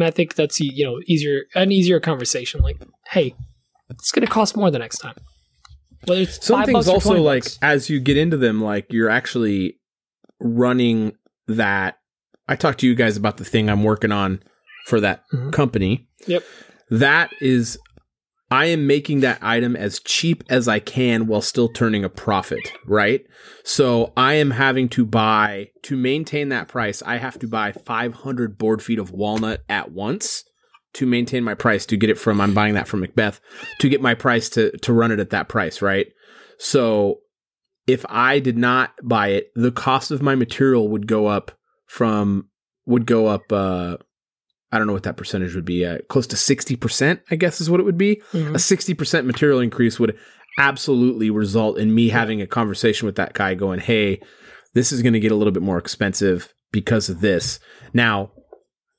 I 0.00 0.10
think 0.10 0.34
that's 0.34 0.58
you 0.60 0.84
know 0.84 1.00
easier 1.06 1.42
an 1.54 1.70
easier 1.72 2.00
conversation. 2.00 2.60
Like, 2.62 2.76
hey, 3.08 3.34
it's 3.90 4.10
going 4.12 4.26
to 4.26 4.32
cost 4.32 4.56
more 4.56 4.70
the 4.70 4.78
next 4.78 4.98
time. 4.98 5.14
Whether 6.06 6.22
it's 6.22 6.44
some 6.44 6.64
things 6.64 6.88
also 6.88 7.10
20 7.10 7.20
like 7.20 7.44
bucks. 7.44 7.58
as 7.62 7.88
you 7.90 8.00
get 8.00 8.16
into 8.16 8.36
them 8.36 8.60
like 8.60 8.92
you're 8.92 9.08
actually 9.10 9.78
running 10.40 11.12
that 11.46 11.98
i 12.48 12.56
talked 12.56 12.80
to 12.80 12.86
you 12.88 12.96
guys 12.96 13.16
about 13.16 13.36
the 13.36 13.44
thing 13.44 13.70
i'm 13.70 13.84
working 13.84 14.10
on 14.10 14.42
for 14.86 14.98
that 15.00 15.22
Mhm. 15.32 15.52
company 15.52 16.08
Yep. 16.26 16.42
that 16.90 17.30
is 17.40 17.78
i 18.52 18.66
am 18.66 18.86
making 18.86 19.20
that 19.20 19.38
item 19.42 19.74
as 19.74 19.98
cheap 20.00 20.44
as 20.48 20.68
i 20.68 20.78
can 20.78 21.26
while 21.26 21.42
still 21.42 21.68
turning 21.68 22.04
a 22.04 22.08
profit 22.08 22.72
right 22.86 23.24
so 23.64 24.12
i 24.16 24.34
am 24.34 24.50
having 24.50 24.88
to 24.88 25.04
buy 25.04 25.68
to 25.82 25.96
maintain 25.96 26.48
that 26.50 26.68
price 26.68 27.02
i 27.02 27.16
have 27.16 27.38
to 27.38 27.46
buy 27.46 27.72
500 27.72 28.58
board 28.58 28.82
feet 28.82 28.98
of 28.98 29.10
walnut 29.10 29.62
at 29.68 29.92
once 29.92 30.44
to 30.94 31.06
maintain 31.06 31.42
my 31.42 31.54
price 31.54 31.86
to 31.86 31.96
get 31.96 32.10
it 32.10 32.18
from 32.18 32.40
I'm 32.40 32.54
buying 32.54 32.74
that 32.74 32.88
from 32.88 33.02
MacBeath 33.02 33.40
to 33.80 33.88
get 33.88 34.02
my 34.02 34.14
price 34.14 34.48
to 34.50 34.76
to 34.78 34.92
run 34.92 35.10
it 35.10 35.20
at 35.20 35.30
that 35.30 35.48
price, 35.48 35.82
right? 35.82 36.06
So 36.58 37.20
if 37.86 38.04
I 38.08 38.38
did 38.38 38.58
not 38.58 38.92
buy 39.02 39.28
it, 39.28 39.46
the 39.54 39.72
cost 39.72 40.10
of 40.10 40.22
my 40.22 40.34
material 40.34 40.88
would 40.88 41.06
go 41.06 41.26
up 41.26 41.52
from 41.86 42.48
would 42.86 43.06
go 43.06 43.26
up 43.26 43.52
uh 43.52 43.96
I 44.72 44.78
don't 44.78 44.86
know 44.86 44.94
what 44.94 45.02
that 45.02 45.18
percentage 45.18 45.54
would 45.54 45.66
be, 45.66 45.84
uh, 45.84 45.98
close 46.08 46.26
to 46.28 46.36
60%, 46.36 47.20
I 47.30 47.36
guess 47.36 47.60
is 47.60 47.68
what 47.70 47.78
it 47.78 47.84
would 47.84 47.98
be. 47.98 48.22
Mhm. 48.32 48.54
A 48.54 48.58
60% 48.58 49.26
material 49.26 49.60
increase 49.60 50.00
would 50.00 50.16
absolutely 50.58 51.30
result 51.30 51.78
in 51.78 51.94
me 51.94 52.08
having 52.08 52.40
a 52.40 52.46
conversation 52.46 53.06
with 53.06 53.16
that 53.16 53.34
guy 53.34 53.54
going, 53.54 53.80
"Hey, 53.80 54.20
this 54.74 54.90
is 54.90 55.02
going 55.02 55.12
to 55.12 55.20
get 55.20 55.32
a 55.32 55.36
little 55.36 55.52
bit 55.52 55.62
more 55.62 55.78
expensive 55.78 56.52
because 56.72 57.08
of 57.08 57.20
this." 57.20 57.60
Now, 57.92 58.32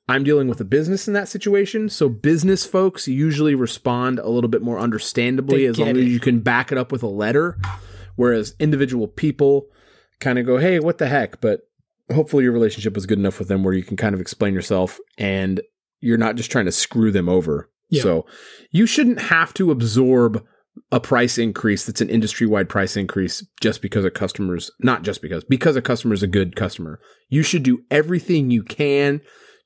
I'm 0.08 0.22
dealing 0.22 0.48
with 0.48 0.60
a 0.60 0.64
business 0.64 1.08
in 1.08 1.14
that 1.14 1.28
situation, 1.28 1.88
so 1.88 2.08
business 2.08 2.66
folks 2.66 3.08
usually 3.08 3.54
respond 3.54 4.18
a 4.18 4.28
little 4.28 4.50
bit 4.50 4.62
more 4.62 4.78
understandably 4.78 5.64
as 5.66 5.78
long 5.78 5.94
get 5.94 5.96
as 5.96 6.04
you 6.04 6.20
can 6.20 6.40
back 6.40 6.70
it 6.70 6.78
up 6.78 6.92
with 6.92 7.02
a 7.02 7.08
letter, 7.08 7.56
whereas 8.16 8.54
individual 8.60 9.08
people 9.08 9.66
kind 10.20 10.38
of 10.38 10.44
go, 10.44 10.58
"Hey, 10.58 10.78
what 10.78 10.98
the 10.98 11.06
heck?" 11.06 11.40
But 11.40 11.60
hopefully 12.12 12.44
your 12.44 12.52
relationship 12.52 12.94
was 12.94 13.06
good 13.06 13.18
enough 13.18 13.38
with 13.38 13.48
them 13.48 13.62
where 13.62 13.74
you 13.74 13.82
can 13.82 13.96
kind 13.96 14.14
of 14.14 14.20
explain 14.20 14.54
yourself 14.54 14.98
and 15.18 15.60
you're 16.00 16.18
not 16.18 16.36
just 16.36 16.50
trying 16.50 16.66
to 16.66 16.72
screw 16.72 17.10
them 17.10 17.28
over. 17.28 17.70
Yeah. 17.90 18.02
So, 18.02 18.26
you 18.70 18.86
shouldn't 18.86 19.20
have 19.20 19.54
to 19.54 19.70
absorb 19.70 20.44
a 20.90 21.00
price 21.00 21.38
increase 21.38 21.84
that's 21.84 22.00
an 22.00 22.10
industry 22.10 22.46
wide 22.46 22.68
price 22.68 22.96
increase 22.96 23.46
just 23.60 23.80
because 23.80 24.04
a 24.04 24.10
customer's 24.10 24.70
not 24.80 25.02
just 25.02 25.22
because 25.22 25.44
because 25.44 25.76
a 25.76 25.82
customer's 25.82 26.22
a 26.22 26.28
good 26.28 26.56
customer. 26.56 27.00
You 27.28 27.42
should 27.42 27.62
do 27.62 27.84
everything 27.90 28.50
you 28.50 28.62
can 28.62 29.20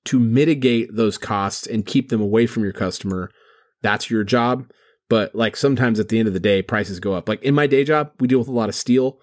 to 0.04 0.18
mitigate 0.18 0.94
those 0.94 1.18
costs 1.18 1.66
and 1.66 1.86
keep 1.86 2.08
them 2.08 2.20
away 2.20 2.46
from 2.46 2.62
your 2.62 2.72
customer. 2.72 3.30
That's 3.82 4.10
your 4.10 4.24
job. 4.24 4.70
But 5.08 5.34
like 5.34 5.56
sometimes 5.56 5.98
at 5.98 6.08
the 6.08 6.18
end 6.18 6.28
of 6.28 6.34
the 6.34 6.40
day, 6.40 6.62
prices 6.62 7.00
go 7.00 7.14
up. 7.14 7.28
Like 7.28 7.42
in 7.42 7.54
my 7.54 7.66
day 7.66 7.84
job, 7.84 8.12
we 8.20 8.28
deal 8.28 8.38
with 8.38 8.48
a 8.48 8.52
lot 8.52 8.68
of 8.68 8.74
steel. 8.74 9.18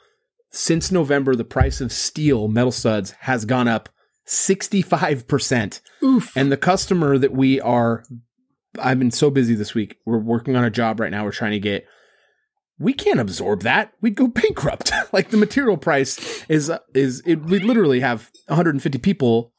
Since 0.55 0.89
November, 0.89 1.35
the 1.35 1.43
price 1.43 1.81
of 1.81 1.91
steel, 1.91 2.47
metal 2.47 2.71
studs, 2.71 3.11
has 3.19 3.43
gone 3.43 3.67
up 3.67 3.89
65%. 4.25 5.81
Oof. 6.01 6.31
And 6.37 6.49
the 6.49 6.55
customer 6.55 7.17
that 7.17 7.33
we 7.33 7.59
are, 7.59 8.05
I've 8.79 8.97
been 8.97 9.11
so 9.11 9.29
busy 9.29 9.53
this 9.53 9.73
week. 9.73 9.97
We're 10.05 10.17
working 10.17 10.55
on 10.55 10.63
a 10.63 10.69
job 10.69 11.01
right 11.01 11.11
now. 11.11 11.25
We're 11.25 11.33
trying 11.33 11.51
to 11.51 11.59
get, 11.59 11.85
we 12.79 12.93
can't 12.93 13.19
absorb 13.19 13.63
that. 13.63 13.91
We'd 13.99 14.15
go 14.15 14.27
bankrupt. 14.29 14.93
like 15.11 15.29
the 15.29 15.35
material 15.37 15.75
price 15.75 16.45
is, 16.47 16.71
is, 16.93 17.21
it, 17.25 17.43
we 17.43 17.59
literally 17.59 17.99
have 17.99 18.31
150 18.47 18.97
people 18.99 19.51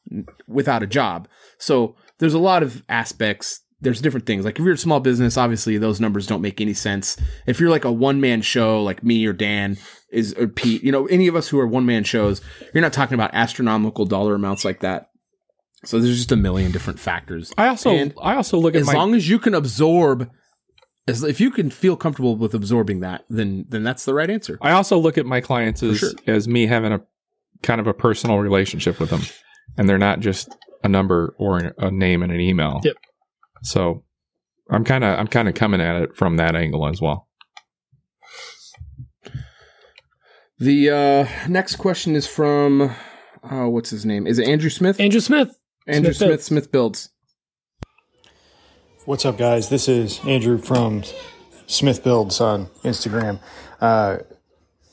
without 0.47 0.81
a 0.81 0.87
job. 0.87 1.27
So 1.59 1.95
there's 2.17 2.33
a 2.33 2.39
lot 2.39 2.63
of 2.63 2.81
aspects. 2.89 3.61
There's 3.79 4.01
different 4.01 4.25
things. 4.25 4.45
Like 4.45 4.57
if 4.57 4.65
you're 4.65 4.73
a 4.73 4.77
small 4.77 4.99
business, 4.99 5.37
obviously 5.37 5.77
those 5.77 6.01
numbers 6.01 6.25
don't 6.25 6.41
make 6.41 6.59
any 6.59 6.73
sense. 6.73 7.17
If 7.45 7.59
you're 7.59 7.69
like 7.69 7.85
a 7.85 7.91
one 7.91 8.19
man 8.19 8.41
show, 8.41 8.81
like 8.81 9.03
me 9.03 9.27
or 9.27 9.33
Dan 9.33 9.77
is, 10.17 10.33
or 10.33 10.47
Pete, 10.47 10.83
you 10.83 10.91
know, 10.91 11.05
any 11.05 11.27
of 11.27 11.35
us 11.35 11.47
who 11.47 11.59
are 11.59 11.67
one 11.67 11.85
man 11.85 12.03
shows, 12.03 12.41
you're 12.73 12.81
not 12.81 12.93
talking 12.93 13.13
about 13.13 13.29
astronomical 13.33 14.05
dollar 14.05 14.35
amounts 14.35 14.65
like 14.65 14.81
that. 14.81 15.09
So 15.85 15.99
there's 15.99 16.17
just 16.17 16.31
a 16.31 16.35
million 16.35 16.71
different 16.71 16.99
factors. 16.99 17.53
I 17.57 17.67
also 17.67 17.91
And 17.91 18.13
I 18.21 18.35
also 18.35 18.57
look 18.57 18.75
at 18.75 18.81
As 18.81 18.87
my 18.87 18.93
long 18.93 19.13
as 19.13 19.29
you 19.29 19.37
can 19.37 19.53
absorb, 19.53 20.29
as 21.07 21.23
if 21.23 21.39
you 21.39 21.51
can 21.51 21.69
feel 21.69 21.95
comfortable 21.95 22.35
with 22.35 22.53
absorbing 22.53 23.01
that, 23.01 23.25
then 23.29 23.65
then 23.69 23.83
that's 23.83 24.03
the 24.03 24.13
right 24.13 24.29
answer. 24.29 24.57
I 24.61 24.71
also 24.71 24.97
look 24.97 25.17
at 25.17 25.25
my 25.25 25.39
clients 25.39 25.83
as 25.83 25.99
sure. 25.99 26.11
as 26.25 26.47
me 26.47 26.65
having 26.65 26.91
a 26.91 27.01
kind 27.61 27.79
of 27.79 27.87
a 27.87 27.93
personal 27.93 28.39
relationship 28.39 28.99
with 28.99 29.11
them, 29.11 29.21
and 29.77 29.87
they're 29.87 29.97
not 29.97 30.19
just 30.19 30.49
a 30.83 30.89
number 30.89 31.35
or 31.37 31.73
a 31.77 31.91
name 31.91 32.23
in 32.23 32.31
an 32.31 32.41
email. 32.41 32.81
Yep. 32.83 32.95
So 33.63 34.03
I'm 34.69 34.83
kind 34.83 35.03
of 35.03 35.17
I'm 35.19 35.27
kind 35.27 35.47
of 35.47 35.53
coming 35.53 35.79
at 35.79 36.01
it 36.01 36.15
from 36.15 36.37
that 36.37 36.55
angle 36.55 36.87
as 36.87 37.01
well. 37.01 37.26
The 40.59 40.89
uh, 40.89 41.47
next 41.47 41.75
question 41.75 42.15
is 42.15 42.25
from, 42.25 42.95
oh, 43.43 43.69
what's 43.69 43.91
his 43.91 44.07
name? 44.07 44.25
Is 44.25 44.39
it 44.39 44.47
Andrew 44.47 44.71
Smith? 44.71 44.99
Andrew 44.99 45.19
Smith. 45.19 45.55
Andrew 45.85 46.13
Smith 46.13 46.17
Smith. 46.17 46.29
Builds. 46.29 46.45
Smith 46.45 46.71
builds. 46.71 47.09
What's 49.05 49.23
up, 49.23 49.37
guys? 49.37 49.69
This 49.69 49.87
is 49.87 50.19
Andrew 50.25 50.57
from 50.57 51.03
Smith 51.67 52.03
Builds 52.03 52.41
on 52.41 52.65
Instagram. 52.83 53.39
Uh, 53.79 54.17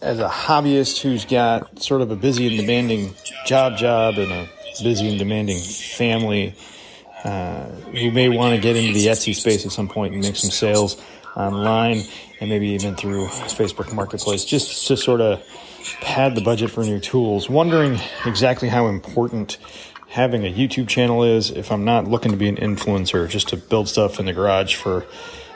as 0.02 0.18
a 0.18 0.28
hobbyist 0.28 1.00
who's 1.00 1.24
got 1.24 1.82
sort 1.82 2.02
of 2.02 2.10
a 2.10 2.16
busy 2.16 2.46
and 2.48 2.58
demanding 2.58 3.14
job 3.46 3.78
job 3.78 4.18
and 4.18 4.32
a 4.32 4.46
busy 4.82 5.08
and 5.08 5.18
demanding 5.18 5.58
family, 5.58 6.54
uh, 7.24 7.64
who 7.70 8.10
may 8.10 8.28
want 8.28 8.54
to 8.54 8.60
get 8.60 8.76
into 8.76 8.92
the 8.92 9.06
Etsy 9.06 9.34
space 9.34 9.64
at 9.64 9.72
some 9.72 9.88
point 9.88 10.12
and 10.12 10.22
make 10.22 10.36
some 10.36 10.50
sales 10.50 11.02
online 11.36 12.02
and 12.40 12.50
maybe 12.50 12.68
even 12.68 12.94
through 12.94 13.26
Facebook 13.26 13.92
Marketplace, 13.92 14.44
just 14.44 14.86
to 14.88 14.96
sort 14.96 15.20
of 15.20 15.42
pad 16.00 16.34
the 16.34 16.40
budget 16.40 16.70
for 16.70 16.82
new 16.82 17.00
tools. 17.00 17.48
Wondering 17.48 17.98
exactly 18.24 18.68
how 18.68 18.86
important 18.86 19.58
having 20.08 20.46
a 20.46 20.52
YouTube 20.52 20.88
channel 20.88 21.24
is 21.24 21.50
if 21.50 21.72
I'm 21.72 21.84
not 21.84 22.06
looking 22.06 22.30
to 22.30 22.36
be 22.36 22.48
an 22.48 22.56
influencer, 22.56 23.28
just 23.28 23.48
to 23.48 23.56
build 23.56 23.88
stuff 23.88 24.20
in 24.20 24.26
the 24.26 24.32
garage 24.32 24.76
for 24.76 25.04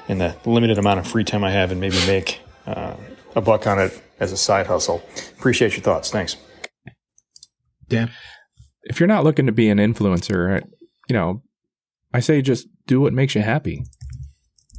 in 0.08 0.18
the 0.18 0.34
limited 0.44 0.78
amount 0.78 0.98
of 0.98 1.06
free 1.06 1.24
time 1.24 1.44
I 1.44 1.50
have 1.50 1.70
and 1.70 1.80
maybe 1.80 1.98
make 2.06 2.40
uh, 2.66 2.94
a 3.36 3.40
buck 3.40 3.66
on 3.66 3.78
it 3.78 4.02
as 4.18 4.32
a 4.32 4.36
side 4.36 4.66
hustle. 4.66 5.02
Appreciate 5.38 5.72
your 5.72 5.82
thoughts. 5.82 6.10
Thanks. 6.10 6.36
Dan, 7.88 8.10
if 8.84 8.98
you're 9.00 9.06
not 9.06 9.24
looking 9.24 9.46
to 9.46 9.52
be 9.52 9.68
an 9.68 9.78
influencer, 9.78 10.62
you 11.08 11.14
know, 11.14 11.42
I 12.12 12.20
say 12.20 12.42
just 12.42 12.66
do 12.86 13.00
what 13.00 13.12
makes 13.12 13.34
you 13.34 13.42
happy. 13.42 13.84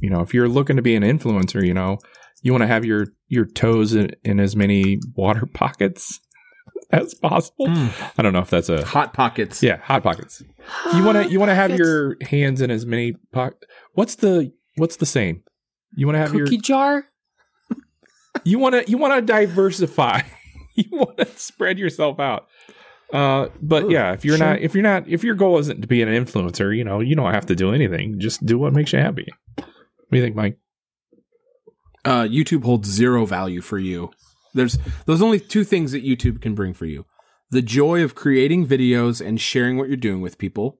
You 0.00 0.10
know, 0.10 0.20
if 0.20 0.34
you're 0.34 0.48
looking 0.48 0.76
to 0.76 0.82
be 0.82 0.94
an 0.94 1.02
influencer, 1.02 1.64
you 1.64 1.74
know, 1.74 1.98
you 2.42 2.52
want 2.52 2.62
to 2.62 2.68
have 2.68 2.84
your 2.84 3.08
your 3.28 3.44
toes 3.44 3.94
in, 3.94 4.10
in 4.24 4.40
as 4.40 4.56
many 4.56 4.98
water 5.14 5.46
pockets 5.54 6.20
as 6.90 7.14
possible. 7.14 7.66
Mm. 7.66 8.12
I 8.18 8.22
don't 8.22 8.32
know 8.32 8.40
if 8.40 8.50
that's 8.50 8.68
a 8.68 8.84
hot 8.84 9.14
pockets. 9.14 9.62
Yeah, 9.62 9.76
hot 9.78 10.02
pockets. 10.02 10.42
You 10.94 11.04
want 11.04 11.18
to 11.18 11.30
you 11.30 11.38
want 11.38 11.50
to 11.50 11.54
have 11.54 11.76
your 11.76 12.16
hands 12.22 12.60
in 12.60 12.70
as 12.70 12.86
many 12.86 13.14
pockets. 13.32 13.66
What's 13.94 14.16
the 14.16 14.52
what's 14.76 14.96
the 14.96 15.06
saying? 15.06 15.42
You 15.96 16.06
want 16.06 16.14
to 16.14 16.20
have 16.20 16.28
cookie 16.28 16.38
your 16.38 16.46
Cookie 16.46 16.58
jar. 16.58 17.04
You 18.44 18.58
want 18.58 18.74
to 18.74 18.90
you 18.90 18.98
want 18.98 19.14
to 19.14 19.32
diversify. 19.32 20.22
you 20.74 20.88
want 20.92 21.18
to 21.18 21.26
spread 21.36 21.78
yourself 21.78 22.20
out. 22.20 22.46
Uh, 23.12 23.48
but 23.60 23.84
Ooh, 23.84 23.92
yeah, 23.92 24.12
if 24.12 24.24
you're 24.24 24.36
sure. 24.36 24.46
not 24.46 24.60
if 24.60 24.74
you're 24.74 24.84
not 24.84 25.08
if 25.08 25.24
your 25.24 25.34
goal 25.34 25.58
isn't 25.58 25.80
to 25.80 25.88
be 25.88 26.00
an 26.02 26.08
influencer, 26.08 26.76
you 26.76 26.84
know, 26.84 27.00
you 27.00 27.16
don't 27.16 27.32
have 27.32 27.46
to 27.46 27.56
do 27.56 27.72
anything. 27.72 28.18
Just 28.18 28.44
do 28.46 28.58
what 28.58 28.72
makes 28.72 28.92
you 28.92 29.00
happy. 29.00 29.26
What 30.10 30.16
do 30.16 30.18
you 30.18 30.24
think, 30.24 30.36
Mike? 30.36 30.58
uh, 32.04 32.22
YouTube 32.22 32.64
holds 32.64 32.88
zero 32.88 33.26
value 33.26 33.60
for 33.60 33.78
you. 33.78 34.10
There's 34.54 34.78
there's 35.06 35.22
only 35.22 35.38
two 35.38 35.64
things 35.64 35.92
that 35.92 36.04
YouTube 36.04 36.40
can 36.40 36.54
bring 36.54 36.74
for 36.74 36.86
you: 36.86 37.06
the 37.50 37.62
joy 37.62 38.02
of 38.02 38.14
creating 38.14 38.66
videos 38.66 39.24
and 39.24 39.40
sharing 39.40 39.76
what 39.76 39.88
you're 39.88 39.96
doing 39.96 40.20
with 40.20 40.38
people, 40.38 40.78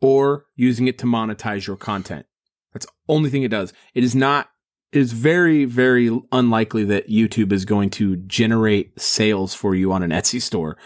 or 0.00 0.46
using 0.56 0.86
it 0.86 0.98
to 0.98 1.06
monetize 1.06 1.66
your 1.66 1.76
content. 1.76 2.26
That's 2.72 2.86
the 2.86 2.92
only 3.08 3.30
thing 3.30 3.42
it 3.42 3.50
does. 3.50 3.72
It 3.94 4.04
is 4.04 4.14
not. 4.14 4.50
It 4.92 4.98
is 4.98 5.12
very 5.12 5.64
very 5.64 6.10
unlikely 6.32 6.84
that 6.84 7.08
YouTube 7.08 7.52
is 7.52 7.64
going 7.64 7.90
to 7.90 8.16
generate 8.16 9.00
sales 9.00 9.54
for 9.54 9.74
you 9.74 9.92
on 9.92 10.02
an 10.02 10.10
Etsy 10.10 10.40
store. 10.40 10.76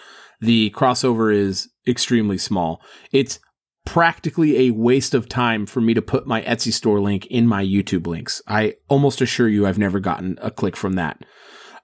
The 0.40 0.70
crossover 0.70 1.34
is 1.34 1.70
extremely 1.86 2.38
small. 2.38 2.82
It's 3.12 3.38
practically 3.84 4.66
a 4.66 4.70
waste 4.72 5.14
of 5.14 5.28
time 5.28 5.66
for 5.66 5.80
me 5.80 5.94
to 5.94 6.02
put 6.02 6.26
my 6.26 6.42
Etsy 6.42 6.72
store 6.72 7.00
link 7.00 7.26
in 7.26 7.46
my 7.46 7.64
YouTube 7.64 8.06
links. 8.06 8.40
I 8.46 8.74
almost 8.88 9.20
assure 9.20 9.48
you 9.48 9.66
I've 9.66 9.78
never 9.78 10.00
gotten 10.00 10.38
a 10.40 10.50
click 10.50 10.76
from 10.76 10.94
that. 10.94 11.24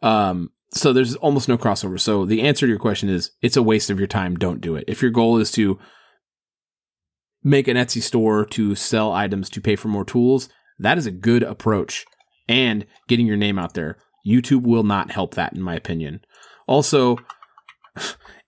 Um, 0.03 0.51
so 0.73 0.93
there's 0.93 1.17
almost 1.17 1.49
no 1.49 1.59
crossover. 1.59 2.01
So 2.01 2.25
the 2.25 2.43
answer 2.43 2.67
to 2.67 2.71
your 2.71 2.79
question 2.79 3.09
is 3.09 3.33
it's 3.43 3.57
a 3.57 3.63
waste 3.63 3.91
of 3.91 3.99
your 3.99 4.09
time. 4.09 4.37
Don't 4.37 4.61
do 4.61 4.77
it. 4.77 4.85
If 4.89 5.03
your 5.03 5.11
goal 5.11 5.39
is 5.39 5.51
to 5.53 5.79
make 7.43 7.69
an 7.69 7.77
Etsy 7.77 8.03
store 8.03 8.45
to 8.47 8.75
sell 8.75 9.13
items 9.13 9.51
to 9.51 9.61
pay 9.61 9.77
for 9.77 9.89
more 9.89 10.05
tools, 10.05 10.49
that 10.79 10.99
is 10.99 11.07
a 11.07 11.11
good 11.11 11.43
approach 11.43 12.05
and 12.49 12.87
getting 13.09 13.27
your 13.27 13.37
name 13.37 13.59
out 13.59 13.75
there. 13.75 13.99
YouTube 14.27 14.63
will 14.63 14.83
not 14.83 15.11
help 15.11 15.35
that 15.35 15.53
in 15.53 15.63
my 15.63 15.75
opinion. 15.75 16.21
Also, 16.67 17.19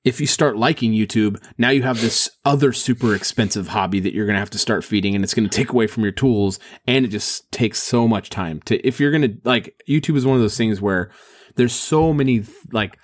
if 0.05 0.21
you 0.21 0.27
start 0.27 0.57
liking 0.57 0.93
YouTube, 0.93 1.43
now 1.59 1.71
you 1.71 1.83
have 1.83 2.01
this 2.01 2.31
other 2.45 2.73
super 2.73 3.15
expensive 3.15 3.69
hobby 3.69 4.01
that 4.01 4.15
you're 4.15 4.27
going 4.27 4.35
to 4.35 4.41
have 4.41 4.51
to 4.51 4.59
start 4.59 4.85
feeding 4.85 5.15
and 5.15 5.23
it's 5.23 5.35
going 5.35 5.49
to 5.49 5.57
take 5.57 5.71
away 5.71 5.87
from 5.87 6.03
your 6.03 6.13
tools 6.13 6.59
and 6.87 7.05
it 7.05 7.09
just 7.09 7.51
takes 7.53 7.81
so 7.83 8.09
much 8.09 8.29
time 8.29 8.61
to 8.63 8.77
if 8.87 8.99
you're 8.99 9.13
going 9.13 9.23
to 9.23 9.37
like 9.45 9.81
YouTube 9.89 10.17
is 10.17 10.27
one 10.27 10.37
of 10.37 10.43
those 10.43 10.57
things 10.57 10.81
where 10.81 11.11
there's 11.55 11.73
so 11.73 12.13
many 12.13 12.45
like 12.73 12.99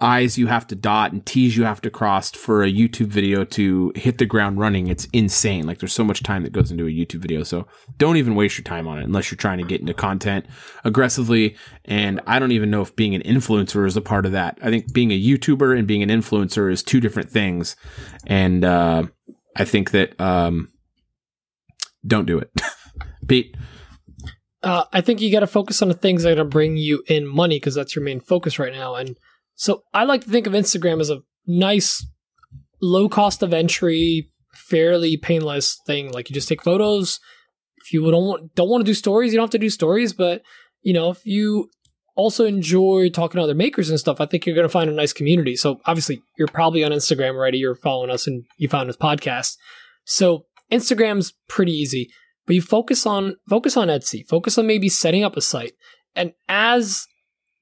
I's 0.00 0.38
you 0.38 0.46
have 0.46 0.66
to 0.68 0.74
dot 0.74 1.12
and 1.12 1.24
T's 1.24 1.56
you 1.56 1.64
have 1.64 1.80
to 1.82 1.90
cross 1.90 2.30
for 2.30 2.62
a 2.62 2.72
YouTube 2.72 3.08
video 3.08 3.44
to 3.44 3.92
hit 3.94 4.18
the 4.18 4.26
ground 4.26 4.58
running. 4.58 4.88
It's 4.88 5.06
insane. 5.12 5.66
Like 5.66 5.78
there's 5.78 5.92
so 5.92 6.04
much 6.04 6.22
time 6.22 6.42
that 6.44 6.52
goes 6.52 6.70
into 6.70 6.86
a 6.86 6.90
YouTube 6.90 7.20
video. 7.20 7.42
So 7.42 7.66
don't 7.98 8.16
even 8.16 8.34
waste 8.34 8.58
your 8.58 8.64
time 8.64 8.86
on 8.86 8.98
it 8.98 9.04
unless 9.04 9.30
you're 9.30 9.36
trying 9.36 9.58
to 9.58 9.64
get 9.64 9.80
into 9.80 9.94
content 9.94 10.46
aggressively. 10.84 11.56
And 11.84 12.20
I 12.26 12.38
don't 12.38 12.52
even 12.52 12.70
know 12.70 12.82
if 12.82 12.94
being 12.96 13.14
an 13.14 13.22
influencer 13.22 13.86
is 13.86 13.96
a 13.96 14.02
part 14.02 14.26
of 14.26 14.32
that. 14.32 14.58
I 14.62 14.70
think 14.70 14.92
being 14.92 15.10
a 15.10 15.20
YouTuber 15.20 15.78
and 15.78 15.86
being 15.86 16.02
an 16.02 16.08
influencer 16.08 16.70
is 16.70 16.82
two 16.82 17.00
different 17.00 17.30
things. 17.30 17.76
And 18.26 18.64
uh, 18.64 19.04
I 19.56 19.64
think 19.64 19.92
that 19.92 20.20
um, 20.20 20.72
don't 22.06 22.26
do 22.26 22.38
it. 22.38 22.50
Pete. 23.28 23.56
Uh, 24.62 24.84
I 24.92 25.00
think 25.00 25.20
you 25.20 25.30
got 25.30 25.40
to 25.40 25.46
focus 25.46 25.80
on 25.80 25.88
the 25.88 25.94
things 25.94 26.22
that 26.22 26.32
are 26.32 26.34
going 26.34 26.46
to 26.46 26.50
bring 26.50 26.76
you 26.76 27.02
in 27.06 27.26
money 27.26 27.56
because 27.56 27.74
that's 27.74 27.94
your 27.94 28.04
main 28.04 28.20
focus 28.20 28.58
right 28.58 28.72
now. 28.72 28.96
And 28.96 29.16
so 29.56 29.82
I 29.92 30.04
like 30.04 30.22
to 30.22 30.30
think 30.30 30.46
of 30.46 30.52
Instagram 30.52 31.00
as 31.00 31.10
a 31.10 31.22
nice, 31.46 32.06
low 32.80 33.08
cost 33.08 33.42
of 33.42 33.52
entry, 33.52 34.30
fairly 34.52 35.16
painless 35.16 35.80
thing. 35.86 36.12
Like 36.12 36.28
you 36.28 36.34
just 36.34 36.48
take 36.48 36.62
photos. 36.62 37.18
If 37.78 37.92
you 37.92 38.02
don't 38.10 38.24
want, 38.24 38.54
don't 38.54 38.68
want 38.68 38.82
to 38.82 38.90
do 38.90 38.94
stories, 38.94 39.32
you 39.32 39.38
don't 39.38 39.44
have 39.44 39.50
to 39.50 39.58
do 39.58 39.70
stories. 39.70 40.12
But 40.12 40.42
you 40.82 40.92
know, 40.92 41.10
if 41.10 41.24
you 41.24 41.70
also 42.16 42.44
enjoy 42.44 43.08
talking 43.08 43.38
to 43.38 43.44
other 43.44 43.54
makers 43.54 43.88
and 43.88 43.98
stuff, 43.98 44.20
I 44.20 44.26
think 44.26 44.44
you're 44.44 44.54
going 44.54 44.66
to 44.66 44.72
find 44.72 44.90
a 44.90 44.94
nice 44.94 45.12
community. 45.12 45.56
So 45.56 45.80
obviously, 45.86 46.20
you're 46.38 46.48
probably 46.48 46.84
on 46.84 46.92
Instagram 46.92 47.34
already. 47.34 47.58
You're 47.58 47.76
following 47.76 48.10
us 48.10 48.26
and 48.26 48.44
you 48.58 48.68
found 48.68 48.88
this 48.88 48.96
podcast. 48.96 49.56
So 50.04 50.44
Instagram's 50.70 51.32
pretty 51.48 51.72
easy, 51.72 52.10
but 52.46 52.54
you 52.54 52.62
focus 52.62 53.06
on 53.06 53.36
focus 53.48 53.76
on 53.76 53.88
Etsy. 53.88 54.26
Focus 54.28 54.58
on 54.58 54.66
maybe 54.66 54.90
setting 54.90 55.24
up 55.24 55.36
a 55.36 55.40
site, 55.40 55.72
and 56.14 56.32
as 56.46 57.06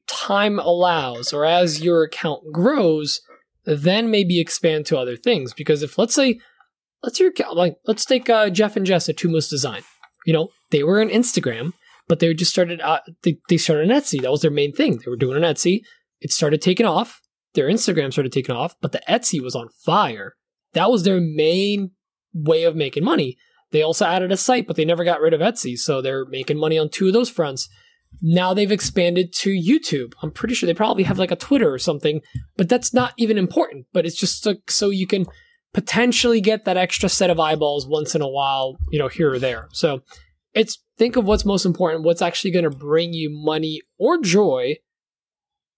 time 0.07 0.59
allows 0.59 1.33
or 1.33 1.45
as 1.45 1.83
your 1.83 2.03
account 2.03 2.53
grows, 2.53 3.21
then 3.65 4.11
maybe 4.11 4.41
expand 4.41 4.87
to 4.87 4.99
other 4.99 5.17
things. 5.17 5.53
Because 5.53 5.83
if 5.83 5.99
let's 5.99 6.15
say, 6.15 6.39
let's 7.03 7.21
your 7.21 7.33
like 7.53 7.77
let's 7.87 8.05
take 8.05 8.29
uh, 8.29 8.51
Jeff 8.51 8.77
and 8.77 8.87
Jess 8.87 9.09
at 9.09 9.17
Two 9.17 9.29
Moose 9.29 9.49
Design. 9.49 9.83
You 10.27 10.33
know, 10.33 10.49
they 10.71 10.83
were 10.83 11.01
on 11.01 11.09
Instagram, 11.09 11.73
but 12.09 12.21
they 12.21 12.33
just 12.35 12.51
started. 12.51 12.81
Uh, 12.81 13.01
they 13.23 13.39
they 13.49 13.57
started 13.57 13.91
on 13.91 13.97
Etsy. 13.97 14.21
That 14.21 14.31
was 14.31 14.43
their 14.43 14.51
main 14.51 14.73
thing. 14.73 14.99
They 14.99 15.11
were 15.11 15.17
doing 15.17 15.37
on 15.37 15.55
Etsy. 15.55 15.81
It 16.21 16.33
started 16.33 16.63
taking 16.63 16.87
off. 16.87 17.21
Their 17.55 17.69
Instagram 17.69 18.13
started 18.13 18.33
taking 18.33 18.55
off, 18.55 18.75
but 18.81 18.93
the 18.93 19.03
Etsy 19.09 19.41
was 19.41 19.55
on 19.55 19.69
fire. 19.85 20.35
That 20.73 20.91
was 20.91 21.05
their 21.05 21.21
main 21.21 21.93
way 22.33 22.65
of 22.65 22.75
making 22.75 23.05
money. 23.05 23.37
They 23.71 23.83
also 23.83 24.07
added 24.07 24.33
a 24.33 24.37
site, 24.37 24.67
but 24.67 24.77
they 24.77 24.85
never 24.85 25.05
got 25.05 25.21
rid 25.21 25.35
of 25.35 25.41
Etsy, 25.41 25.77
so 25.77 26.01
they're 26.01 26.27
making 26.27 26.59
money 26.59 26.79
on 26.79 26.89
two 26.89 27.07
of 27.07 27.13
those 27.13 27.31
fronts. 27.31 27.69
Now 28.23 28.55
they've 28.55 28.73
expanded 28.73 29.33
to 29.39 29.51
YouTube. 29.51 30.15
I'm 30.23 30.31
pretty 30.31 30.55
sure 30.55 30.67
they 30.67 30.75
probably 30.75 31.05
have 31.05 31.19
like 31.19 31.31
a 31.31 31.37
Twitter 31.37 31.73
or 31.73 31.79
something, 31.79 32.21
but 32.57 32.69
that's 32.69 32.95
not 32.95 33.13
even 33.17 33.39
important. 33.39 33.87
But 33.93 34.07
it's 34.07 34.17
just 34.17 34.47
so, 34.69 34.91
you 34.91 35.07
can 35.07 35.27
potentially 35.73 36.41
get 36.41 36.65
that 36.65 36.77
extra 36.77 37.09
set 37.09 37.31
of 37.31 37.41
eyeballs 37.41 37.87
once 37.87 38.15
in 38.15 38.23
a 38.23 38.29
while, 38.29 38.79
you 38.91 38.99
know, 38.99 39.09
here 39.09 39.33
or 39.33 39.39
there. 39.39 39.69
So 39.73 40.03
it's 40.55 40.83
think 40.97 41.17
of 41.17 41.25
what's 41.25 41.45
most 41.45 41.65
important, 41.65 42.05
what's 42.05 42.23
actually 42.23 42.53
going 42.53 42.65
to 42.65 42.71
bring 42.71 43.13
you 43.13 43.29
money 43.31 43.83
or 43.99 44.21
joy 44.21 44.77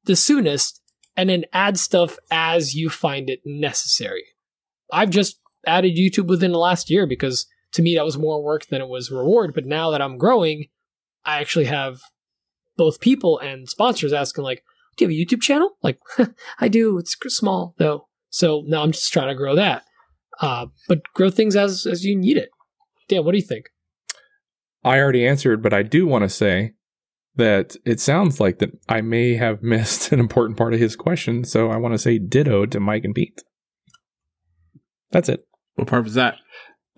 the 0.05 0.17
soonest, 0.17 0.81
and 1.17 1.29
then 1.31 1.45
add 1.53 1.79
stuff 1.79 2.19
as 2.31 2.75
you 2.75 2.89
find 2.89 3.29
it 3.29 3.41
necessary. 3.45 4.23
I've 4.93 5.11
just 5.11 5.41
added 5.67 5.97
YouTube 5.97 6.29
within 6.29 6.53
the 6.53 6.59
last 6.59 6.91
year 6.91 7.07
because 7.07 7.47
to 7.73 7.83
me 7.83 7.97
that 7.97 8.05
was 8.05 8.17
more 8.17 8.43
work 8.43 8.67
than 8.67 8.81
it 8.81 8.89
was 8.89 9.11
reward. 9.11 9.53
But 9.53 9.67
now 9.67 9.91
that 9.91 10.01
I'm 10.01 10.19
growing, 10.19 10.67
I 11.25 11.41
actually 11.41 11.65
have 11.65 11.99
both 12.77 13.01
people 13.01 13.39
and 13.39 13.69
sponsors 13.69 14.13
asking 14.13 14.45
like, 14.45 14.63
"Do 14.97 15.05
you 15.05 15.09
have 15.11 15.17
a 15.17 15.37
YouTube 15.37 15.43
channel?" 15.43 15.77
Like, 15.83 15.99
I 16.61 16.69
do. 16.69 16.99
It's 16.99 17.17
small 17.29 17.75
though, 17.79 18.09
so 18.31 18.63
now 18.67 18.83
I'm 18.83 18.93
just 18.93 19.13
trying 19.13 19.29
to 19.29 19.35
grow 19.35 19.55
that. 19.57 19.85
Uh, 20.41 20.67
but 20.89 21.03
grow 21.15 21.31
things 21.31 21.57
as 21.57 21.87
as 21.87 22.05
you 22.05 22.17
need 22.17 22.37
it. 22.37 22.51
Dan, 23.09 23.25
what 23.25 23.33
do 23.33 23.39
you 23.39 23.45
think? 23.45 23.67
I 24.85 25.01
already 25.01 25.27
answered, 25.27 25.63
but 25.63 25.73
I 25.73 25.83
do 25.83 26.07
want 26.07 26.23
to 26.23 26.29
say 26.29 26.73
that 27.37 27.77
it 27.85 28.01
sounds 28.01 28.41
like 28.41 28.59
that 28.59 28.71
I 28.89 29.01
may 29.01 29.35
have 29.35 29.63
missed 29.63 30.13
an 30.13 30.21
important 30.21 30.59
part 30.59 30.75
of 30.75 30.81
his 30.81 30.97
question, 30.97 31.45
so 31.45 31.71
I 31.71 31.77
want 31.77 31.95
to 31.95 31.99
say 31.99 32.19
ditto 32.19 32.67
to 32.67 32.81
Mike 32.81 33.05
and 33.05 33.15
Pete. 33.15 33.43
That's 35.11 35.29
it. 35.29 35.47
What 35.75 35.89
part 35.89 36.05
was 36.05 36.15
that? 36.15 36.37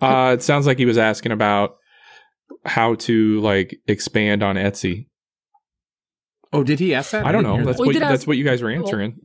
Uh, 0.01 0.31
it 0.33 0.41
sounds 0.41 0.65
like 0.65 0.77
he 0.77 0.85
was 0.85 0.97
asking 0.97 1.31
about 1.31 1.75
how 2.65 2.95
to 2.95 3.39
like 3.41 3.77
expand 3.87 4.43
on 4.43 4.55
Etsy. 4.55 5.07
Oh, 6.51 6.63
did 6.63 6.79
he 6.79 6.93
ask 6.95 7.11
that? 7.11 7.25
I 7.25 7.31
don't 7.31 7.43
didn't 7.43 7.59
know. 7.59 7.65
That's 7.65 7.77
that. 7.77 7.79
what 7.81 7.87
Well, 7.87 7.93
he 7.93 7.99
that's 7.99 8.21
ask- 8.21 8.27
what 8.27 8.37
you 8.37 8.43
guys 8.43 8.61
were 8.61 8.69
answering. 8.71 9.15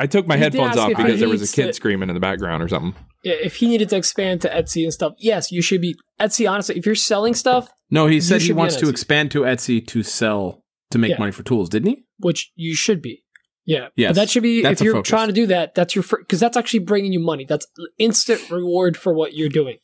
I 0.00 0.06
took 0.06 0.28
my 0.28 0.36
headphones 0.36 0.76
off 0.76 0.90
because 0.90 1.18
there 1.18 1.28
was 1.28 1.42
a 1.42 1.52
kid 1.52 1.66
to- 1.68 1.72
screaming 1.72 2.08
in 2.08 2.14
the 2.14 2.20
background 2.20 2.62
or 2.62 2.68
something. 2.68 2.94
Yeah, 3.24 3.34
If 3.42 3.56
he 3.56 3.66
needed 3.66 3.88
to 3.88 3.96
expand 3.96 4.40
to 4.42 4.48
Etsy 4.48 4.84
and 4.84 4.92
stuff, 4.92 5.14
yes, 5.18 5.50
you 5.50 5.60
should 5.60 5.80
be 5.80 5.96
Etsy. 6.20 6.48
Honestly, 6.48 6.76
if 6.78 6.86
you're 6.86 6.94
selling 6.94 7.34
stuff, 7.34 7.68
No, 7.90 8.06
he 8.06 8.20
said 8.20 8.42
he 8.42 8.52
wants 8.52 8.76
to 8.76 8.88
expand 8.88 9.32
to 9.32 9.40
Etsy 9.40 9.84
to 9.88 10.02
sell 10.04 10.62
to 10.92 10.98
make 10.98 11.10
Yeah. 11.10 11.18
money 11.18 11.32
for 11.32 11.42
tools, 11.42 11.68
didn't 11.68 11.88
he? 11.88 12.04
which 12.20 12.50
you 12.56 12.74
should 12.76 13.00
be. 13.02 13.24
Yeah. 13.66 13.88
Yes, 13.96 14.10
But 14.10 14.14
that 14.16 14.30
should 14.30 14.42
be, 14.42 14.62
that's 14.62 14.80
if 14.80 14.84
you're 14.84 14.94
focus. 14.94 15.08
trying 15.10 15.26
to 15.28 15.32
do 15.34 15.46
that, 15.46 15.74
that's 15.74 15.94
your, 15.94 16.04
because 16.18 16.40
that's 16.40 16.56
actually 16.56 16.80
bringing 16.80 17.12
you 17.12 17.20
money. 17.20 17.44
That's 17.48 17.66
instant 17.98 18.50
reward 18.50 18.96
for 18.96 19.12
what 19.12 19.34
you're 19.34 19.48
doing. 19.48 19.76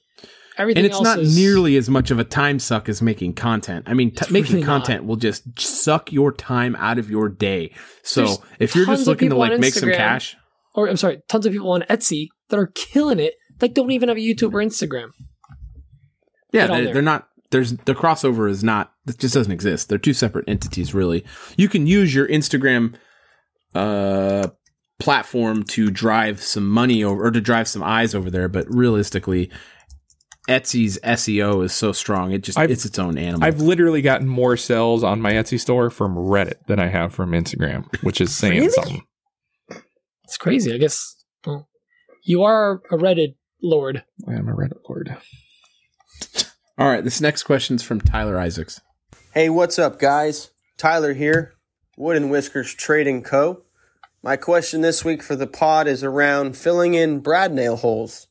Everything 0.56 0.84
and 0.84 0.92
it's 0.92 1.00
not 1.00 1.18
is, 1.18 1.36
nearly 1.36 1.76
as 1.76 1.90
much 1.90 2.10
of 2.10 2.18
a 2.18 2.24
time 2.24 2.58
suck 2.58 2.88
as 2.88 3.02
making 3.02 3.34
content. 3.34 3.84
I 3.88 3.94
mean, 3.94 4.12
t- 4.12 4.30
making 4.30 4.54
really 4.54 4.66
not. 4.66 4.84
content 4.84 5.04
will 5.04 5.16
just 5.16 5.58
suck 5.58 6.12
your 6.12 6.30
time 6.30 6.76
out 6.76 6.98
of 6.98 7.10
your 7.10 7.28
day. 7.28 7.74
So 8.02 8.24
There's 8.24 8.38
if 8.60 8.76
you're 8.76 8.86
just 8.86 9.06
looking 9.06 9.30
to 9.30 9.36
like 9.36 9.58
make 9.58 9.74
some 9.74 9.90
cash, 9.90 10.36
or 10.74 10.88
I'm 10.88 10.96
sorry, 10.96 11.22
tons 11.28 11.46
of 11.46 11.52
people 11.52 11.72
on 11.72 11.82
Etsy 11.82 12.28
that 12.50 12.58
are 12.58 12.68
killing 12.68 13.18
it 13.18 13.34
that 13.58 13.74
don't 13.74 13.90
even 13.90 14.08
have 14.08 14.18
a 14.18 14.20
YouTube 14.20 14.52
or 14.52 14.58
Instagram. 14.58 15.10
Yeah, 16.52 16.68
they, 16.68 16.92
they're 16.92 17.02
not. 17.02 17.28
There's 17.50 17.72
the 17.72 17.94
crossover 17.94 18.48
is 18.48 18.62
not. 18.62 18.92
It 19.08 19.18
just 19.18 19.34
doesn't 19.34 19.52
exist. 19.52 19.88
They're 19.88 19.98
two 19.98 20.14
separate 20.14 20.48
entities, 20.48 20.94
really. 20.94 21.24
You 21.56 21.68
can 21.68 21.86
use 21.86 22.14
your 22.14 22.28
Instagram 22.28 22.94
uh, 23.74 24.48
platform 25.00 25.64
to 25.64 25.90
drive 25.90 26.40
some 26.40 26.68
money 26.68 27.02
over, 27.02 27.26
or 27.26 27.30
to 27.32 27.40
drive 27.40 27.66
some 27.66 27.82
eyes 27.82 28.14
over 28.14 28.30
there. 28.30 28.48
But 28.48 28.72
realistically, 28.72 29.50
Etsy's 30.48 30.98
SEO 31.02 31.64
is 31.64 31.72
so 31.72 31.92
strong. 31.92 32.32
It 32.32 32.42
just 32.42 32.58
I've- 32.58 32.72
it's 32.72 32.84
its 32.84 32.98
own 32.98 33.16
animal. 33.16 33.46
I've 33.46 33.60
literally 33.60 34.02
gotten 34.02 34.28
more 34.28 34.56
sales 34.56 35.02
on 35.02 35.20
my 35.22 35.32
Etsy 35.32 35.58
store 35.58 35.88
from 35.90 36.14
Reddit 36.16 36.66
than 36.66 36.78
I 36.78 36.88
have 36.88 37.14
from 37.14 37.30
Instagram, 37.32 37.86
which 38.02 38.20
is 38.20 38.34
saying 38.34 38.58
Really? 38.60 38.70
something. 38.70 39.02
It's 40.24 40.36
crazy. 40.36 40.72
I 40.74 40.78
guess 40.78 41.24
well, 41.46 41.68
you 42.22 42.42
are 42.42 42.82
a 42.90 42.96
Reddit 42.96 43.36
lord. 43.62 44.04
I 44.28 44.34
am 44.34 44.48
a 44.48 44.52
Reddit 44.54 44.78
lord. 44.88 45.16
All 46.76 46.88
right, 46.88 47.04
this 47.04 47.20
next 47.20 47.44
question 47.44 47.76
is 47.76 47.82
from 47.82 48.00
Tyler 48.00 48.38
Isaacs. 48.38 48.80
Hey, 49.32 49.48
what's 49.48 49.78
up, 49.78 49.98
guys? 49.98 50.50
Tyler 50.76 51.14
here, 51.14 51.54
Wood 51.96 52.16
and 52.16 52.30
Whiskers 52.30 52.74
Trading 52.74 53.22
Co. 53.22 53.62
My 54.22 54.36
question 54.36 54.80
this 54.80 55.04
week 55.04 55.22
for 55.22 55.36
the 55.36 55.46
pod 55.46 55.86
is 55.86 56.02
around 56.02 56.56
filling 56.56 56.94
in 56.94 57.20
brad 57.20 57.52
nail 57.52 57.76
holes. 57.76 58.26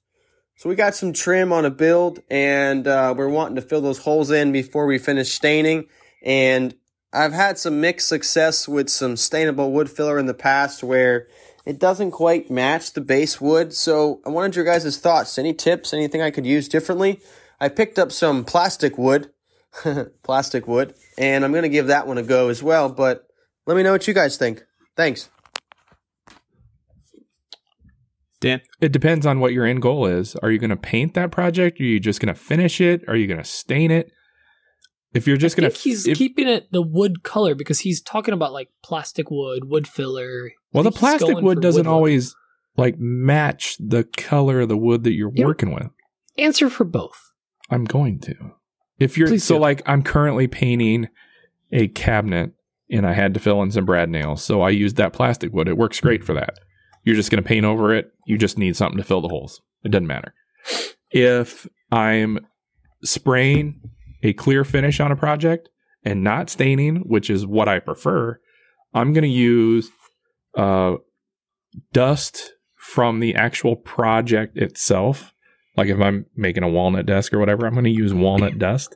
So 0.63 0.69
we 0.69 0.75
got 0.75 0.95
some 0.95 1.11
trim 1.11 1.51
on 1.51 1.65
a 1.65 1.69
build, 1.69 2.21
and 2.29 2.87
uh, 2.87 3.13
we're 3.17 3.27
wanting 3.27 3.57
to 3.57 3.61
fill 3.61 3.81
those 3.81 3.97
holes 3.97 4.31
in 4.31 4.53
before 4.53 4.85
we 4.85 4.97
finish 4.97 5.33
staining. 5.33 5.89
And 6.23 6.73
I've 7.11 7.33
had 7.33 7.57
some 7.57 7.81
mixed 7.81 8.07
success 8.07 8.65
with 8.65 8.87
some 8.87 9.15
stainable 9.15 9.71
wood 9.71 9.89
filler 9.89 10.17
in 10.17 10.25
the 10.25 10.33
past 10.33 10.81
where 10.81 11.27
it 11.65 11.79
doesn't 11.79 12.11
quite 12.11 12.49
match 12.49 12.93
the 12.93 13.01
base 13.01 13.41
wood. 13.41 13.73
So 13.73 14.21
I 14.25 14.29
wanted 14.29 14.55
your 14.55 14.63
guys' 14.63 14.97
thoughts. 14.97 15.37
Any 15.37 15.53
tips? 15.53 15.93
Anything 15.93 16.21
I 16.21 16.31
could 16.31 16.45
use 16.45 16.69
differently? 16.69 17.19
I 17.59 17.67
picked 17.67 17.99
up 17.99 18.13
some 18.13 18.45
plastic 18.45 18.97
wood 18.97 19.31
plastic 20.23 20.65
wood, 20.65 20.93
and 21.17 21.43
I'm 21.43 21.51
going 21.51 21.63
to 21.63 21.69
give 21.69 21.87
that 21.87 22.07
one 22.07 22.17
a 22.17 22.23
go 22.23 22.47
as 22.47 22.63
well. 22.63 22.87
But 22.87 23.27
let 23.65 23.75
me 23.75 23.83
know 23.83 23.91
what 23.91 24.07
you 24.07 24.13
guys 24.13 24.37
think. 24.37 24.63
Thanks. 24.95 25.29
Dan, 28.43 28.61
It 28.81 28.91
depends 28.91 29.25
on 29.25 29.39
what 29.39 29.53
your 29.53 29.65
end 29.65 29.81
goal 29.81 30.05
is. 30.05 30.35
Are 30.37 30.51
you 30.51 30.59
going 30.59 30.69
to 30.69 30.75
paint 30.75 31.13
that 31.13 31.31
project? 31.31 31.79
Are 31.79 31.83
you 31.83 31.99
just 31.99 32.19
going 32.19 32.33
to 32.33 32.39
finish 32.39 32.81
it? 32.81 33.01
Are 33.07 33.15
you 33.15 33.25
going 33.25 33.37
to 33.41 33.43
stain 33.43 33.89
it? 33.89 34.11
If 35.13 35.27
you're 35.27 35.37
just 35.37 35.57
I 35.57 35.61
going 35.61 35.71
think 35.71 35.81
he's 35.83 36.07
if, 36.07 36.17
keeping 36.17 36.47
it 36.47 36.71
the 36.71 36.81
wood 36.81 37.23
color 37.23 37.55
because 37.55 37.79
he's 37.79 38.01
talking 38.01 38.33
about 38.33 38.51
like 38.51 38.69
plastic 38.83 39.29
wood, 39.31 39.65
wood 39.65 39.87
filler. 39.87 40.51
Well, 40.73 40.83
the 40.83 40.91
plastic 40.91 41.37
wood 41.39 41.61
doesn't 41.61 41.83
wood 41.85 41.89
look. 41.89 41.95
always 41.95 42.35
like 42.75 42.97
match 42.99 43.77
the 43.79 44.03
color 44.17 44.61
of 44.61 44.69
the 44.69 44.77
wood 44.77 45.03
that 45.03 45.13
you're 45.13 45.31
Yeah. 45.33 45.45
working 45.45 45.73
with. 45.73 45.87
answer 46.37 46.69
for 46.69 46.83
both. 46.83 47.31
I'm 47.69 47.85
going 47.85 48.19
to. 48.21 48.33
If 48.99 49.17
you're 49.17 49.27
Please 49.27 49.43
so 49.43 49.55
do. 49.55 49.61
like 49.61 49.81
I'm 49.85 50.03
currently 50.03 50.47
painting 50.47 51.07
a 51.71 51.87
cabinet 51.87 52.53
and 52.89 53.05
I 53.07 53.13
had 53.13 53.33
to 53.35 53.39
fill 53.39 53.61
in 53.61 53.71
some 53.71 53.85
brad 53.85 54.09
nails, 54.09 54.43
so 54.43 54.61
I 54.61 54.69
used 54.71 54.97
that 54.97 55.13
plastic 55.13 55.53
wood. 55.53 55.67
It 55.67 55.77
works 55.77 55.99
great 56.01 56.23
for 56.23 56.33
that. 56.33 56.57
You're 57.03 57.15
just 57.15 57.31
going 57.31 57.43
to 57.43 57.47
paint 57.47 57.65
over 57.65 57.93
it. 57.93 58.11
You 58.25 58.37
just 58.37 58.57
need 58.57 58.75
something 58.75 58.97
to 58.97 59.03
fill 59.03 59.21
the 59.21 59.27
holes. 59.27 59.61
It 59.83 59.89
doesn't 59.89 60.07
matter. 60.07 60.33
If 61.11 61.67
I'm 61.91 62.45
spraying 63.03 63.81
a 64.23 64.33
clear 64.33 64.63
finish 64.63 64.99
on 64.99 65.11
a 65.11 65.15
project 65.15 65.69
and 66.03 66.23
not 66.23 66.49
staining, 66.49 66.97
which 67.05 67.29
is 67.29 67.45
what 67.45 67.67
I 67.67 67.79
prefer, 67.79 68.39
I'm 68.93 69.13
going 69.13 69.23
to 69.23 69.27
use 69.27 69.89
uh, 70.57 70.95
dust 71.91 72.53
from 72.75 73.19
the 73.19 73.35
actual 73.35 73.75
project 73.75 74.57
itself. 74.57 75.33
Like 75.75 75.87
if 75.87 75.99
I'm 75.99 76.25
making 76.35 76.63
a 76.63 76.69
walnut 76.69 77.05
desk 77.05 77.33
or 77.33 77.39
whatever, 77.39 77.65
I'm 77.65 77.73
going 77.73 77.85
to 77.85 77.89
use 77.89 78.13
walnut 78.13 78.59
dust 78.59 78.95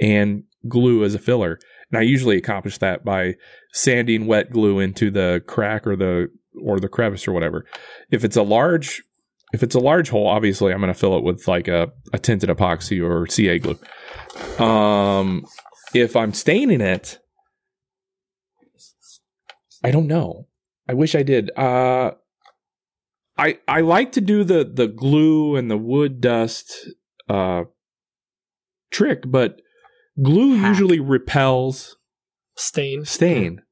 and 0.00 0.44
glue 0.68 1.04
as 1.04 1.14
a 1.14 1.18
filler. 1.18 1.58
And 1.90 1.98
I 1.98 2.02
usually 2.02 2.36
accomplish 2.36 2.78
that 2.78 3.04
by 3.04 3.34
sanding 3.72 4.26
wet 4.26 4.50
glue 4.50 4.78
into 4.78 5.10
the 5.10 5.42
crack 5.46 5.86
or 5.86 5.96
the 5.96 6.28
or 6.60 6.80
the 6.80 6.88
crevice 6.88 7.26
or 7.26 7.32
whatever. 7.32 7.66
If 8.10 8.24
it's 8.24 8.36
a 8.36 8.42
large 8.42 9.02
if 9.52 9.62
it's 9.62 9.74
a 9.74 9.80
large 9.80 10.08
hole, 10.08 10.26
obviously 10.26 10.72
I'm 10.72 10.80
going 10.80 10.92
to 10.92 10.98
fill 10.98 11.16
it 11.16 11.22
with 11.22 11.46
like 11.46 11.68
a, 11.68 11.92
a 12.12 12.18
tinted 12.18 12.50
epoxy 12.50 13.00
or 13.00 13.28
CA 13.28 13.58
glue. 13.60 13.78
Um, 14.64 15.46
if 15.94 16.16
I'm 16.16 16.32
staining 16.32 16.80
it, 16.80 17.20
I 19.84 19.90
don't 19.90 20.08
know. 20.08 20.48
I 20.88 20.94
wish 20.94 21.14
I 21.14 21.22
did. 21.22 21.50
Uh, 21.56 22.12
I 23.38 23.58
I 23.68 23.80
like 23.80 24.12
to 24.12 24.20
do 24.20 24.44
the 24.44 24.64
the 24.64 24.88
glue 24.88 25.56
and 25.56 25.70
the 25.70 25.76
wood 25.78 26.20
dust 26.20 26.88
uh, 27.28 27.64
trick, 28.90 29.24
but 29.26 29.60
glue 30.20 30.56
Hack. 30.56 30.68
usually 30.68 31.00
repels 31.00 31.96
Stain. 32.56 33.04
stain, 33.04 33.62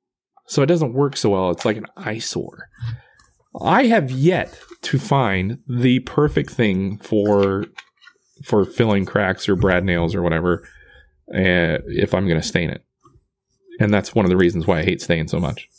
so 0.52 0.62
it 0.62 0.66
doesn't 0.66 0.92
work 0.92 1.16
so 1.16 1.30
well. 1.30 1.50
It's 1.50 1.64
like 1.64 1.78
an 1.78 1.86
eyesore. 1.96 2.68
I 3.62 3.86
have 3.86 4.10
yet 4.10 4.60
to 4.82 4.98
find 4.98 5.58
the 5.66 6.00
perfect 6.00 6.50
thing 6.50 6.98
for 6.98 7.64
for 8.44 8.66
filling 8.66 9.06
cracks 9.06 9.48
or 9.48 9.56
brad 9.56 9.82
nails 9.82 10.14
or 10.14 10.20
whatever. 10.20 10.68
Uh, 11.34 11.80
if 11.86 12.12
I'm 12.12 12.28
going 12.28 12.40
to 12.40 12.46
stain 12.46 12.68
it, 12.68 12.84
and 13.80 13.94
that's 13.94 14.14
one 14.14 14.26
of 14.26 14.30
the 14.30 14.36
reasons 14.36 14.66
why 14.66 14.80
I 14.80 14.84
hate 14.84 15.00
stain 15.00 15.26
so 15.26 15.40
much. 15.40 15.70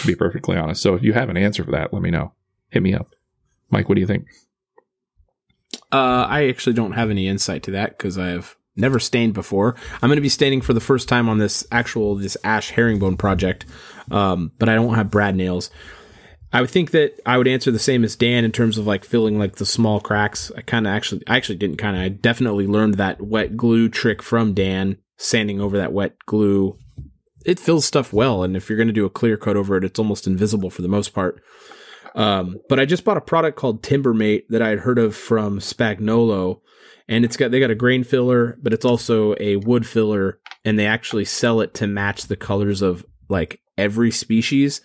To 0.00 0.06
be 0.06 0.14
perfectly 0.14 0.58
honest, 0.58 0.82
so 0.82 0.94
if 0.94 1.02
you 1.02 1.14
have 1.14 1.30
an 1.30 1.38
answer 1.38 1.64
for 1.64 1.70
that, 1.70 1.94
let 1.94 2.02
me 2.02 2.10
know. 2.10 2.34
Hit 2.68 2.82
me 2.82 2.92
up, 2.92 3.08
Mike. 3.70 3.88
What 3.88 3.94
do 3.94 4.02
you 4.02 4.06
think? 4.06 4.26
Uh, 5.90 6.26
I 6.28 6.48
actually 6.48 6.74
don't 6.74 6.92
have 6.92 7.10
any 7.10 7.26
insight 7.28 7.62
to 7.64 7.70
that 7.70 7.96
because 7.96 8.18
I 8.18 8.28
have 8.28 8.56
never 8.76 8.98
stained 8.98 9.34
before. 9.34 9.74
I'm 10.00 10.08
going 10.08 10.16
to 10.16 10.22
be 10.22 10.28
staining 10.28 10.60
for 10.60 10.72
the 10.72 10.80
first 10.80 11.08
time 11.08 11.28
on 11.28 11.38
this 11.38 11.66
actual 11.70 12.16
this 12.16 12.36
ash 12.44 12.70
herringbone 12.70 13.16
project, 13.16 13.66
um, 14.10 14.52
but 14.58 14.68
I 14.68 14.74
don't 14.74 14.94
have 14.94 15.10
brad 15.10 15.36
nails. 15.36 15.70
I 16.54 16.60
would 16.60 16.70
think 16.70 16.90
that 16.90 17.18
I 17.24 17.38
would 17.38 17.48
answer 17.48 17.70
the 17.70 17.78
same 17.78 18.04
as 18.04 18.14
Dan 18.14 18.44
in 18.44 18.52
terms 18.52 18.76
of 18.76 18.86
like 18.86 19.04
filling 19.04 19.38
like 19.38 19.56
the 19.56 19.64
small 19.64 20.00
cracks. 20.00 20.52
I 20.56 20.60
kind 20.60 20.86
of 20.86 20.92
actually, 20.92 21.22
I 21.26 21.36
actually 21.36 21.56
didn't 21.56 21.78
kind 21.78 21.96
of. 21.96 22.02
I 22.02 22.08
definitely 22.08 22.66
learned 22.66 22.94
that 22.94 23.22
wet 23.22 23.56
glue 23.56 23.88
trick 23.88 24.22
from 24.22 24.52
Dan, 24.52 24.98
sanding 25.16 25.60
over 25.60 25.78
that 25.78 25.92
wet 25.92 26.16
glue. 26.26 26.76
It 27.46 27.58
fills 27.58 27.86
stuff 27.86 28.12
well, 28.12 28.42
and 28.42 28.56
if 28.56 28.68
you're 28.68 28.76
going 28.76 28.88
to 28.88 28.92
do 28.92 29.06
a 29.06 29.10
clear 29.10 29.36
coat 29.36 29.56
over 29.56 29.76
it, 29.76 29.84
it's 29.84 29.98
almost 29.98 30.26
invisible 30.26 30.70
for 30.70 30.82
the 30.82 30.88
most 30.88 31.14
part. 31.14 31.42
Um, 32.14 32.58
but 32.68 32.78
I 32.78 32.84
just 32.84 33.04
bought 33.04 33.16
a 33.16 33.22
product 33.22 33.56
called 33.56 33.82
Timbermate 33.82 34.48
that 34.50 34.62
I 34.62 34.68
had 34.68 34.80
heard 34.80 34.98
of 34.98 35.16
from 35.16 35.58
Spagnolo, 35.58 36.60
and 37.08 37.24
it's 37.24 37.36
got 37.36 37.50
they 37.50 37.60
got 37.60 37.70
a 37.70 37.76
grain 37.76 38.04
filler, 38.04 38.58
but 38.62 38.72
it's 38.72 38.84
also 38.84 39.34
a 39.40 39.56
wood 39.56 39.86
filler, 39.86 40.40
and 40.64 40.78
they 40.78 40.86
actually 40.86 41.24
sell 41.24 41.60
it 41.60 41.74
to 41.74 41.86
match 41.86 42.26
the 42.26 42.36
colors 42.36 42.82
of 42.82 43.04
like 43.28 43.60
every 43.76 44.10
species. 44.10 44.80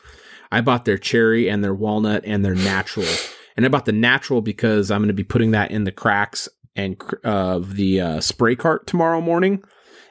I 0.52 0.62
bought 0.62 0.86
their 0.86 0.98
cherry 0.98 1.50
and 1.50 1.64
their 1.64 1.74
walnut 1.74 2.24
and 2.26 2.44
their 2.44 2.56
natural, 2.56 3.08
and 3.56 3.66
I 3.66 3.70
bought 3.70 3.86
the 3.86 3.92
natural 3.92 4.42
because 4.42 4.92
I'm 4.92 5.02
going 5.02 5.08
to 5.08 5.14
be 5.14 5.24
putting 5.24 5.52
that 5.52 5.72
in 5.72 5.84
the 5.84 5.92
cracks 5.92 6.50
and 6.76 7.02
of 7.24 7.76
the 7.76 8.02
uh, 8.02 8.20
spray 8.22 8.56
cart 8.56 8.88
tomorrow 8.88 9.20
morning, 9.20 9.64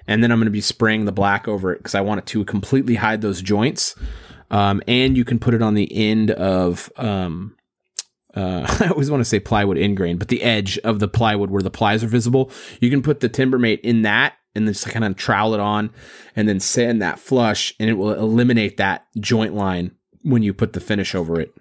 and 0.07 0.23
then 0.23 0.31
I'm 0.31 0.39
going 0.39 0.47
to 0.47 0.51
be 0.51 0.61
spraying 0.61 1.05
the 1.05 1.13
black 1.13 1.49
over 1.49 1.73
it 1.73 1.79
because 1.79 1.95
I 1.95 2.01
want 2.01 2.19
it 2.19 2.27
to 2.27 2.45
completely 2.45 2.97
hide 2.97 3.23
those 3.23 3.41
joints. 3.41 3.95
Um, 4.49 4.81
and 4.87 5.17
you 5.17 5.25
can 5.25 5.41
put 5.41 5.55
it 5.55 5.63
on 5.63 5.75
the 5.75 5.93
end 5.93 6.31
of 6.31 6.91
um, 6.97 7.56
uh, 8.37 8.67
I 8.81 8.89
always 8.89 9.11
want 9.11 9.23
to 9.23 9.25
say 9.25 9.41
plywood 9.41 9.79
ingrain, 9.79 10.19
but 10.19 10.29
the 10.29 10.43
edge 10.43 10.79
of 10.79 11.01
the 11.01 11.09
plywood 11.09 11.51
where 11.51 11.63
the 11.63 11.71
plies 11.71 12.05
are 12.05 12.09
visible. 12.09 12.51
You 12.81 12.91
can 12.91 13.03
put 13.03 13.21
the 13.21 13.29
Timbermate 13.29 13.81
in 13.81 14.03
that 14.03 14.35
and 14.55 14.67
then 14.67 14.75
just 14.75 14.89
kind 14.89 15.05
of 15.05 15.17
trowel 15.17 15.55
it 15.55 15.61
on 15.61 15.91
and 16.35 16.49
then 16.49 16.61
sand 16.61 17.03
that 17.03 17.19
flush 17.19 17.75
and 17.81 17.91
it 17.91 17.95
will 17.95 18.13
eliminate 18.13 18.77
that 18.77 19.07
joint 19.19 19.55
line 19.55 19.93
when 20.23 20.43
you 20.43 20.53
put 20.53 20.73
the 20.73 20.81
finish 20.81 21.15
over 21.15 21.41
it 21.41 21.55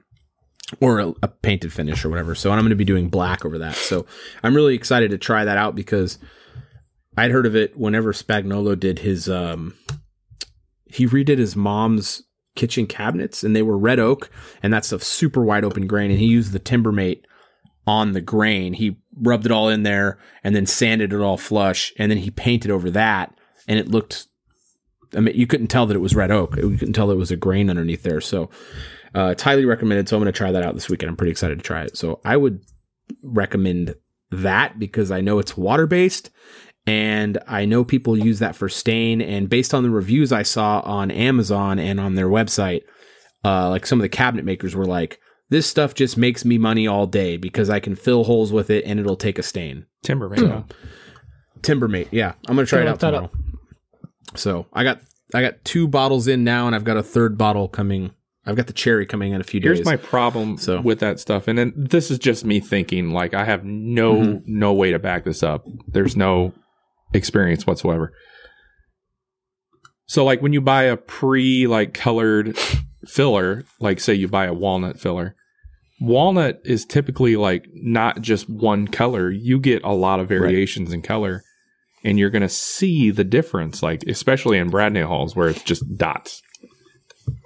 or 0.81 0.99
a, 0.99 1.13
a 1.21 1.27
painted 1.27 1.71
finish 1.71 2.03
or 2.03 2.09
whatever. 2.09 2.35
So 2.35 2.51
I'm 2.51 2.59
going 2.59 2.69
to 2.69 2.75
be 2.75 2.85
doing 2.85 3.09
black 3.09 3.45
over 3.45 3.57
that. 3.59 3.75
So 3.75 4.05
I'm 4.43 4.55
really 4.55 4.75
excited 4.75 5.11
to 5.11 5.17
try 5.17 5.45
that 5.45 5.57
out 5.57 5.75
because 5.75 6.17
I'd 7.17 7.31
heard 7.31 7.45
of 7.45 7.55
it 7.55 7.77
whenever 7.77 8.13
Spagnolo 8.13 8.79
did 8.79 8.99
his, 8.99 9.29
um, 9.29 9.75
he 10.85 11.07
redid 11.07 11.37
his 11.37 11.55
mom's 11.55 12.23
kitchen 12.55 12.87
cabinets 12.87 13.43
and 13.43 13.55
they 13.55 13.61
were 13.61 13.77
red 13.77 13.99
oak 13.99 14.29
and 14.63 14.73
that's 14.73 14.91
a 14.91 14.99
super 14.99 15.43
wide 15.43 15.63
open 15.63 15.87
grain 15.87 16.09
and 16.09 16.19
he 16.19 16.25
used 16.25 16.53
the 16.53 16.59
timbermate 16.59 17.25
on 17.87 18.13
the 18.13 18.21
grain. 18.21 18.73
He 18.73 18.97
rubbed 19.21 19.45
it 19.45 19.51
all 19.51 19.69
in 19.69 19.83
there 19.83 20.17
and 20.43 20.55
then 20.55 20.65
sanded 20.65 21.13
it 21.13 21.19
all 21.19 21.37
flush 21.37 21.93
and 21.97 22.09
then 22.09 22.17
he 22.17 22.31
painted 22.31 22.71
over 22.71 22.89
that 22.91 23.37
and 23.67 23.77
it 23.79 23.89
looked 23.89 24.27
i 25.15 25.19
mean 25.19 25.35
you 25.35 25.47
couldn't 25.47 25.67
tell 25.67 25.85
that 25.85 25.95
it 25.95 25.99
was 25.99 26.15
red 26.15 26.31
oak. 26.31 26.55
You 26.55 26.77
couldn't 26.77 26.93
tell 26.93 27.11
it 27.11 27.17
was 27.17 27.31
a 27.31 27.37
grain 27.37 27.69
underneath 27.69 28.03
there 28.03 28.21
so 28.21 28.49
uh, 29.13 29.27
it's 29.27 29.43
highly 29.43 29.65
recommended 29.65 30.09
so 30.09 30.15
i'm 30.15 30.23
going 30.23 30.31
to 30.31 30.37
try 30.37 30.51
that 30.51 30.63
out 30.63 30.75
this 30.75 30.89
weekend. 30.89 31.09
I'm 31.09 31.17
pretty 31.17 31.31
excited 31.31 31.59
to 31.59 31.63
try 31.63 31.83
it. 31.83 31.97
So 31.97 32.21
i 32.25 32.37
would 32.37 32.61
recommend 33.21 33.95
that 34.31 34.79
because 34.79 35.11
i 35.11 35.21
know 35.21 35.39
it's 35.39 35.55
water 35.55 35.85
based 35.87 36.31
and 36.87 37.37
I 37.47 37.65
know 37.65 37.83
people 37.83 38.17
use 38.17 38.39
that 38.39 38.55
for 38.55 38.69
stain. 38.69 39.21
And 39.21 39.49
based 39.49 39.73
on 39.73 39.83
the 39.83 39.89
reviews 39.89 40.31
I 40.31 40.43
saw 40.43 40.81
on 40.81 41.09
Amazon 41.11 41.79
and 41.79 41.99
on 41.99 42.15
their 42.15 42.27
website, 42.27 42.81
uh, 43.43 43.69
like 43.69 43.85
some 43.85 43.99
of 43.99 44.03
the 44.03 44.09
cabinet 44.09 44.45
makers 44.45 44.75
were 44.75 44.85
like, 44.85 45.19
This 45.49 45.67
stuff 45.67 45.93
just 45.95 46.17
makes 46.17 46.43
me 46.45 46.57
money 46.57 46.87
all 46.87 47.07
day 47.07 47.37
because 47.37 47.69
I 47.69 47.79
can 47.79 47.95
fill 47.95 48.23
holes 48.23 48.51
with 48.51 48.69
it 48.69 48.83
and 48.85 48.99
it'll 48.99 49.15
take 49.15 49.37
a 49.39 49.43
stain. 49.43 49.85
Timbermate. 50.03 50.39
So, 50.39 50.65
Timbermate, 51.61 52.09
yeah, 52.11 52.33
I'm 52.47 52.55
gonna 52.55 52.65
try 52.67 52.79
Gotta 52.83 52.89
it 52.89 52.93
out 52.93 52.99
tomorrow. 52.99 53.31
So 54.35 54.67
I 54.73 54.83
got 54.83 54.99
I 55.33 55.41
got 55.41 55.63
two 55.65 55.87
bottles 55.87 56.27
in 56.27 56.43
now, 56.43 56.67
and 56.67 56.75
I've 56.75 56.83
got 56.83 56.97
a 56.97 57.03
third 57.03 57.37
bottle 57.37 57.67
coming. 57.67 58.11
I've 58.45 58.55
got 58.55 58.67
the 58.67 58.73
cherry 58.73 59.07
coming 59.07 59.33
in 59.33 59.41
a 59.41 59.43
few 59.43 59.59
days. 59.59 59.77
Here's 59.77 59.85
my 59.85 59.95
problem 59.95 60.57
So- 60.57 60.79
with 60.81 60.99
that 60.99 61.19
stuff, 61.19 61.47
and 61.47 61.57
then 61.57 61.73
this 61.75 62.11
is 62.11 62.19
just 62.19 62.45
me 62.45 62.59
thinking. 62.59 63.09
Like 63.11 63.33
I 63.33 63.43
have 63.45 63.63
no 63.65 64.15
Mhm. 64.17 64.41
no 64.45 64.73
way 64.73 64.91
to 64.91 64.99
back 64.99 65.23
this 65.25 65.41
up. 65.41 65.65
There's 65.87 66.15
no 66.15 66.53
experience 67.15 67.65
whatsoever. 67.65 68.11
So 70.07 70.23
like 70.23 70.41
when 70.41 70.53
you 70.53 70.61
buy 70.61 70.83
a 70.83 70.97
pre 70.97 71.67
like 71.67 71.93
colored 71.93 72.57
filler, 73.07 73.65
like 73.79 73.99
say 73.99 74.13
you 74.13 74.27
buy 74.27 74.45
a 74.45 74.53
walnut 74.53 74.99
filler, 74.99 75.35
walnut 75.99 76.61
is 76.63 76.85
typically 76.85 77.35
like 77.35 77.67
not 77.73 78.21
just 78.21 78.49
one 78.49 78.87
color. 78.87 79.31
You 79.31 79.59
get 79.59 79.83
a 79.83 79.93
lot 79.93 80.19
of 80.19 80.27
variations 80.27 80.93
in 80.93 81.01
color, 81.01 81.43
and 82.03 82.19
you're 82.19 82.29
gonna 82.29 82.49
see 82.49 83.09
the 83.11 83.23
difference. 83.23 83.81
Like 83.81 84.03
especially 84.03 84.57
in 84.57 84.69
brad 84.69 84.93
nail 84.93 85.07
holes 85.07 85.35
where 85.35 85.49
it's 85.49 85.63
just 85.63 85.83
dots 85.97 86.41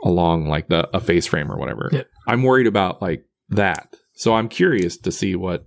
along 0.04 0.48
like 0.48 0.68
the 0.68 0.90
a 0.96 1.00
face 1.00 1.28
frame 1.28 1.52
or 1.52 1.58
whatever. 1.58 1.90
Yeah. 1.91 2.04
I'm 2.28 2.44
worried 2.44 2.68
about 2.68 3.02
like 3.02 3.26
that. 3.50 3.96
So 4.14 4.36
I'm 4.36 4.50
curious 4.50 4.98
to 4.98 5.12
see 5.14 5.36
what 5.36 5.64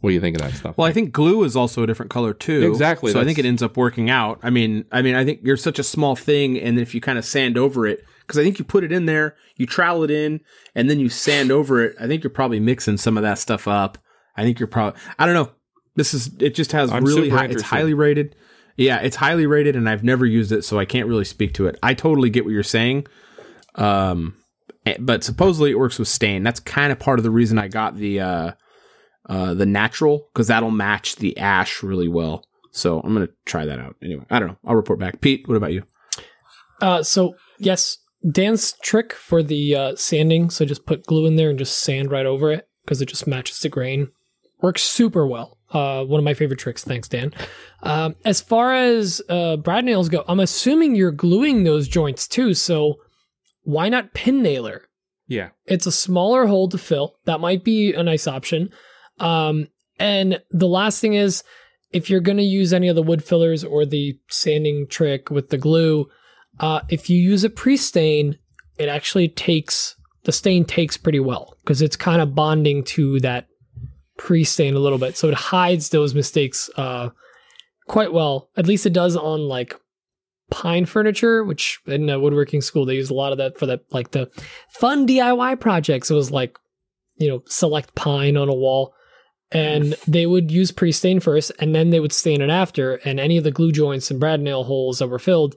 what 0.00 0.10
do 0.10 0.14
you 0.14 0.20
think 0.20 0.36
of 0.36 0.42
that 0.42 0.54
stuff? 0.54 0.78
Well, 0.78 0.86
I 0.86 0.92
think 0.92 1.12
glue 1.12 1.42
is 1.42 1.56
also 1.56 1.82
a 1.82 1.86
different 1.86 2.10
color 2.10 2.32
too. 2.32 2.70
Exactly, 2.70 3.10
So 3.10 3.20
I 3.20 3.24
think 3.24 3.38
it 3.38 3.44
ends 3.44 3.62
up 3.62 3.76
working 3.76 4.10
out. 4.10 4.38
I 4.42 4.50
mean, 4.50 4.84
I 4.92 5.02
mean, 5.02 5.16
I 5.16 5.24
think 5.24 5.40
you're 5.42 5.56
such 5.56 5.78
a 5.78 5.82
small 5.82 6.14
thing, 6.14 6.58
and 6.58 6.78
if 6.78 6.94
you 6.94 7.00
kind 7.00 7.18
of 7.18 7.24
sand 7.24 7.58
over 7.58 7.84
it, 7.86 8.04
because 8.20 8.38
I 8.38 8.44
think 8.44 8.58
you 8.58 8.64
put 8.64 8.84
it 8.84 8.92
in 8.92 9.06
there, 9.06 9.34
you 9.56 9.66
trowel 9.66 10.04
it 10.04 10.10
in, 10.10 10.40
and 10.74 10.88
then 10.88 11.00
you 11.00 11.08
sand 11.08 11.50
over 11.50 11.82
it. 11.82 11.96
I 11.98 12.06
think 12.06 12.22
you're 12.22 12.30
probably 12.30 12.60
mixing 12.60 12.96
some 12.96 13.16
of 13.16 13.24
that 13.24 13.38
stuff 13.38 13.66
up. 13.66 13.98
I 14.36 14.44
think 14.44 14.60
you're 14.60 14.68
probably. 14.68 15.00
I 15.18 15.26
don't 15.26 15.34
know. 15.34 15.50
This 15.96 16.14
is. 16.14 16.30
It 16.38 16.54
just 16.54 16.70
has 16.72 16.92
I'm 16.92 17.04
really 17.04 17.28
high. 17.28 17.46
It's 17.46 17.62
highly 17.62 17.94
rated. 17.94 18.36
Yeah, 18.76 18.98
it's 18.98 19.16
highly 19.16 19.46
rated, 19.46 19.74
and 19.74 19.88
I've 19.88 20.04
never 20.04 20.24
used 20.24 20.52
it, 20.52 20.64
so 20.64 20.78
I 20.78 20.84
can't 20.84 21.08
really 21.08 21.24
speak 21.24 21.54
to 21.54 21.66
it. 21.66 21.76
I 21.82 21.94
totally 21.94 22.30
get 22.30 22.44
what 22.44 22.52
you're 22.52 22.62
saying. 22.62 23.08
Um, 23.74 24.36
eh, 24.86 24.94
but 25.00 25.24
supposedly 25.24 25.72
it 25.72 25.78
works 25.78 25.98
with 25.98 26.06
stain. 26.06 26.44
That's 26.44 26.60
kind 26.60 26.92
of 26.92 27.00
part 27.00 27.18
of 27.18 27.24
the 27.24 27.32
reason 27.32 27.58
I 27.58 27.66
got 27.66 27.96
the 27.96 28.20
uh, 28.20 28.52
uh, 29.28 29.54
the 29.54 29.66
natural 29.66 30.28
because 30.32 30.46
that'll 30.48 30.70
match 30.70 31.16
the 31.16 31.36
ash 31.38 31.82
really 31.82 32.08
well. 32.08 32.44
So 32.70 33.00
I'm 33.00 33.12
gonna 33.12 33.28
try 33.44 33.64
that 33.64 33.78
out. 33.78 33.96
Anyway, 34.02 34.24
I 34.30 34.38
don't 34.38 34.48
know. 34.48 34.58
I'll 34.64 34.76
report 34.76 34.98
back. 34.98 35.20
Pete, 35.20 35.46
what 35.48 35.56
about 35.56 35.72
you? 35.72 35.84
Uh, 36.80 37.02
so 37.02 37.34
yes, 37.58 37.98
Dan's 38.30 38.74
trick 38.82 39.12
for 39.12 39.42
the 39.42 39.74
uh, 39.74 39.96
sanding. 39.96 40.50
So 40.50 40.64
just 40.64 40.86
put 40.86 41.06
glue 41.06 41.26
in 41.26 41.36
there 41.36 41.50
and 41.50 41.58
just 41.58 41.78
sand 41.78 42.10
right 42.10 42.26
over 42.26 42.52
it 42.52 42.68
because 42.84 43.00
it 43.00 43.06
just 43.06 43.26
matches 43.26 43.60
the 43.60 43.68
grain. 43.68 44.08
Works 44.60 44.82
super 44.82 45.26
well. 45.26 45.58
Uh, 45.70 46.02
one 46.04 46.18
of 46.18 46.24
my 46.24 46.34
favorite 46.34 46.58
tricks. 46.58 46.82
Thanks, 46.82 47.08
Dan. 47.08 47.32
Um, 47.82 48.16
as 48.24 48.40
far 48.40 48.74
as 48.74 49.20
uh, 49.28 49.56
brad 49.56 49.84
nails 49.84 50.08
go, 50.08 50.24
I'm 50.26 50.40
assuming 50.40 50.94
you're 50.94 51.12
gluing 51.12 51.64
those 51.64 51.86
joints 51.86 52.26
too. 52.26 52.54
So 52.54 52.94
why 53.62 53.88
not 53.88 54.14
pin 54.14 54.42
nailer? 54.42 54.82
yeah. 55.28 55.50
It's 55.66 55.86
a 55.86 55.92
smaller 55.92 56.46
hole 56.46 56.68
to 56.70 56.78
fill. 56.78 57.16
That 57.26 57.40
might 57.40 57.62
be 57.62 57.92
a 57.92 58.02
nice 58.02 58.26
option. 58.26 58.70
Um, 59.20 59.68
and 59.98 60.40
the 60.50 60.68
last 60.68 61.00
thing 61.00 61.14
is, 61.14 61.42
if 61.90 62.10
you're 62.10 62.20
going 62.20 62.38
to 62.38 62.44
use 62.44 62.72
any 62.72 62.88
of 62.88 62.96
the 62.96 63.02
wood 63.02 63.24
fillers 63.24 63.64
or 63.64 63.86
the 63.86 64.18
sanding 64.28 64.86
trick 64.88 65.30
with 65.30 65.48
the 65.48 65.58
glue, 65.58 66.08
uh, 66.60 66.80
if 66.88 67.08
you 67.08 67.18
use 67.18 67.44
a 67.44 67.50
pre-stain, 67.50 68.38
it 68.78 68.88
actually 68.88 69.28
takes 69.28 69.96
the 70.24 70.32
stain 70.32 70.64
takes 70.64 70.96
pretty 70.96 71.20
well 71.20 71.56
because 71.60 71.80
it's 71.80 71.96
kind 71.96 72.20
of 72.20 72.34
bonding 72.34 72.84
to 72.84 73.18
that 73.20 73.46
pre-stain 74.18 74.74
a 74.74 74.78
little 74.78 74.98
bit, 74.98 75.16
so 75.16 75.28
it 75.28 75.34
hides 75.34 75.88
those 75.88 76.14
mistakes 76.14 76.68
uh, 76.76 77.08
quite 77.86 78.12
well. 78.12 78.50
At 78.56 78.66
least 78.66 78.84
it 78.84 78.92
does 78.92 79.16
on 79.16 79.48
like 79.48 79.74
pine 80.50 80.86
furniture, 80.86 81.44
which 81.44 81.80
in 81.86 82.10
a 82.10 82.20
woodworking 82.20 82.60
school 82.60 82.84
they 82.84 82.96
use 82.96 83.10
a 83.10 83.14
lot 83.14 83.32
of 83.32 83.38
that 83.38 83.58
for 83.58 83.66
that 83.66 83.80
like 83.90 84.10
the 84.10 84.30
fun 84.70 85.06
DIY 85.06 85.60
projects. 85.60 86.10
It 86.10 86.14
was 86.14 86.30
like 86.30 86.58
you 87.16 87.28
know 87.28 87.42
select 87.46 87.94
pine 87.94 88.36
on 88.36 88.48
a 88.48 88.54
wall, 88.54 88.94
and 89.50 89.94
they 90.06 90.26
would 90.26 90.50
use 90.50 90.70
pre-stain 90.70 91.20
first, 91.20 91.52
and 91.58 91.74
then 91.74 91.90
they 91.90 92.00
would 92.00 92.12
stain 92.12 92.40
it 92.40 92.50
after. 92.50 92.96
And 92.96 93.18
any 93.18 93.36
of 93.36 93.44
the 93.44 93.50
glue 93.50 93.72
joints 93.72 94.10
and 94.10 94.20
brad 94.20 94.40
nail 94.40 94.64
holes 94.64 94.98
that 94.98 95.08
were 95.08 95.18
filled 95.18 95.56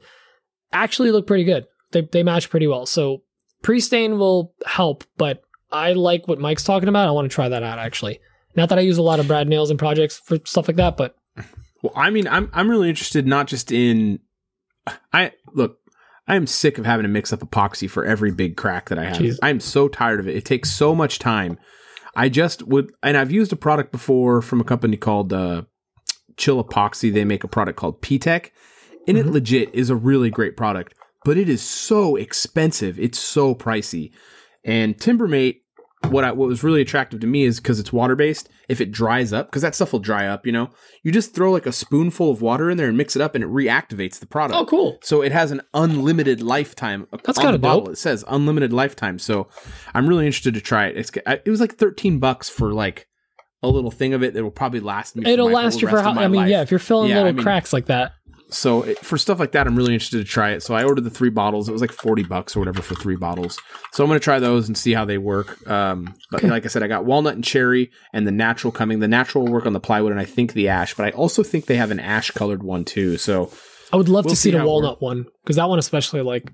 actually 0.71 1.11
look 1.11 1.27
pretty 1.27 1.43
good. 1.43 1.65
They 1.91 2.01
they 2.11 2.23
match 2.23 2.49
pretty 2.49 2.67
well. 2.67 2.85
So 2.85 3.23
pre-stain 3.61 4.17
will 4.17 4.53
help, 4.65 5.03
but 5.17 5.41
I 5.71 5.93
like 5.93 6.27
what 6.27 6.39
Mike's 6.39 6.63
talking 6.63 6.89
about. 6.89 7.07
I 7.07 7.11
want 7.11 7.29
to 7.29 7.33
try 7.35 7.49
that 7.49 7.63
out 7.63 7.79
actually. 7.79 8.19
Not 8.55 8.69
that 8.69 8.77
I 8.77 8.81
use 8.81 8.97
a 8.97 9.03
lot 9.03 9.19
of 9.19 9.27
brad 9.27 9.47
nails 9.47 9.71
in 9.71 9.77
projects 9.77 10.19
for 10.25 10.37
stuff 10.45 10.67
like 10.67 10.77
that, 10.77 10.97
but 10.97 11.15
Well, 11.81 11.93
I 11.95 12.09
mean, 12.09 12.27
I'm 12.27 12.49
I'm 12.53 12.69
really 12.69 12.89
interested 12.89 13.25
not 13.27 13.47
just 13.47 13.71
in. 13.71 14.19
I 15.13 15.31
look. 15.53 15.77
I 16.27 16.35
am 16.35 16.47
sick 16.47 16.77
of 16.77 16.85
having 16.85 17.03
to 17.03 17.09
mix 17.09 17.33
up 17.33 17.39
epoxy 17.39 17.89
for 17.89 18.05
every 18.05 18.31
big 18.31 18.55
crack 18.55 18.89
that 18.89 18.99
I 18.99 19.05
have. 19.05 19.17
Jeez. 19.17 19.39
I 19.41 19.49
am 19.49 19.59
so 19.59 19.87
tired 19.87 20.19
of 20.19 20.27
it. 20.27 20.35
It 20.35 20.45
takes 20.45 20.71
so 20.71 20.95
much 20.95 21.19
time. 21.19 21.57
I 22.15 22.29
just 22.29 22.67
would, 22.67 22.91
and 23.01 23.17
I've 23.17 23.31
used 23.31 23.53
a 23.53 23.57
product 23.57 23.91
before 23.91 24.41
from 24.41 24.59
a 24.59 24.65
company 24.65 24.97
called 24.97 25.31
uh, 25.31 25.63
Chill 26.37 26.63
Epoxy. 26.63 27.13
They 27.13 27.25
make 27.25 27.43
a 27.43 27.47
product 27.47 27.77
called 27.77 28.01
P-Tech, 28.01 28.51
and 29.07 29.17
it 29.17 29.25
legit 29.25 29.73
is 29.73 29.89
a 29.89 29.95
really 29.95 30.29
great 30.29 30.57
product, 30.57 30.93
but 31.23 31.37
it 31.37 31.47
is 31.47 31.61
so 31.61 32.15
expensive. 32.15 32.99
It's 32.99 33.19
so 33.19 33.55
pricey. 33.55 34.11
And 34.63 34.97
Timbermate, 34.97 35.61
what 36.09 36.23
I, 36.23 36.31
what 36.31 36.47
was 36.47 36.63
really 36.63 36.81
attractive 36.81 37.19
to 37.21 37.27
me 37.27 37.43
is 37.43 37.59
because 37.59 37.79
it's 37.79 37.93
water 37.93 38.15
based. 38.15 38.49
If 38.67 38.79
it 38.81 38.91
dries 38.91 39.33
up, 39.33 39.47
because 39.47 39.61
that 39.61 39.75
stuff 39.75 39.91
will 39.91 39.99
dry 39.99 40.27
up, 40.27 40.45
you 40.45 40.51
know, 40.51 40.69
you 41.03 41.11
just 41.11 41.33
throw 41.35 41.51
like 41.51 41.65
a 41.65 41.71
spoonful 41.71 42.31
of 42.31 42.41
water 42.41 42.69
in 42.69 42.77
there 42.77 42.87
and 42.87 42.97
mix 42.97 43.15
it 43.15 43.21
up, 43.21 43.35
and 43.35 43.43
it 43.43 43.49
reactivates 43.49 44.19
the 44.19 44.25
product. 44.25 44.57
oh 44.59 44.65
cool. 44.65 44.97
So 45.03 45.21
it 45.21 45.31
has 45.31 45.51
an 45.51 45.61
unlimited 45.73 46.41
lifetime. 46.41 47.07
That's 47.23 47.37
the 47.39 47.57
bottle. 47.59 47.81
dope. 47.81 47.89
It 47.93 47.97
says 47.97 48.23
unlimited 48.27 48.71
lifetime. 48.73 49.19
So 49.19 49.47
I'm 49.93 50.07
really 50.07 50.25
interested 50.25 50.53
to 50.53 50.61
try 50.61 50.87
it. 50.87 50.97
It's 50.97 51.11
it 51.45 51.49
was 51.49 51.59
like 51.59 51.75
13 51.75 52.19
bucks 52.19 52.49
for 52.49 52.71
like 52.73 53.07
a 53.63 53.67
little 53.67 53.91
thing 53.91 54.13
of 54.15 54.23
it 54.23 54.33
that 54.33 54.41
will 54.43 54.49
probably 54.51 54.79
last 54.79 55.15
me. 55.15 55.29
It'll 55.31 55.51
last 55.51 55.81
you 55.81 55.87
for 55.87 56.01
how 56.01 56.11
of 56.11 56.17
I 56.17 56.27
mean, 56.27 56.41
life. 56.41 56.49
yeah, 56.49 56.61
if 56.61 56.71
you're 56.71 56.79
filling 56.79 57.09
Yeah, 57.09 57.17
little 57.17 57.29
I 57.29 57.33
mean- 57.33 57.43
cracks 57.43 57.71
like 57.73 57.85
that. 57.87 58.13
So 58.53 58.83
it, 58.83 58.99
for 58.99 59.17
stuff 59.17 59.39
like 59.39 59.53
that, 59.53 59.65
I'm 59.65 59.75
really 59.75 59.93
interested 59.93 60.17
to 60.17 60.23
try 60.23 60.51
it. 60.51 60.61
So 60.61 60.75
I 60.75 60.83
ordered 60.83 61.05
the 61.05 61.09
three 61.09 61.29
bottles. 61.29 61.69
It 61.69 61.71
was 61.71 61.81
like 61.81 61.91
40 61.91 62.23
bucks 62.23 62.55
or 62.55 62.59
whatever 62.59 62.81
for 62.81 62.95
three 62.95 63.15
bottles. 63.15 63.59
So 63.93 64.03
I'm 64.03 64.09
going 64.09 64.19
to 64.19 64.23
try 64.23 64.39
those 64.39 64.67
and 64.67 64.77
see 64.77 64.93
how 64.93 65.05
they 65.05 65.17
work. 65.17 65.65
Um, 65.69 66.15
but 66.31 66.43
like 66.43 66.65
I 66.65 66.67
said, 66.67 66.83
I 66.83 66.87
got 66.87 67.05
walnut 67.05 67.35
and 67.35 67.43
cherry 67.43 67.91
and 68.13 68.27
the 68.27 68.31
natural 68.31 68.71
coming. 68.71 68.99
The 68.99 69.07
natural 69.07 69.45
will 69.45 69.53
work 69.53 69.65
on 69.65 69.73
the 69.73 69.79
plywood 69.79 70.11
and 70.11 70.19
I 70.19 70.25
think 70.25 70.53
the 70.53 70.67
ash, 70.67 70.93
but 70.95 71.05
I 71.05 71.11
also 71.11 71.43
think 71.43 71.65
they 71.65 71.77
have 71.77 71.91
an 71.91 71.99
ash 71.99 72.31
colored 72.31 72.61
one 72.61 72.83
too. 72.83 73.17
So 73.17 73.51
I 73.93 73.97
would 73.97 74.09
love 74.09 74.25
We'll 74.25 74.33
to 74.33 74.35
see 74.35 74.51
see 74.51 74.57
the 74.57 74.65
walnut 74.65 75.01
one 75.01 75.25
because 75.43 75.55
that 75.55 75.69
one 75.69 75.79
especially 75.79 76.21
like 76.21 76.51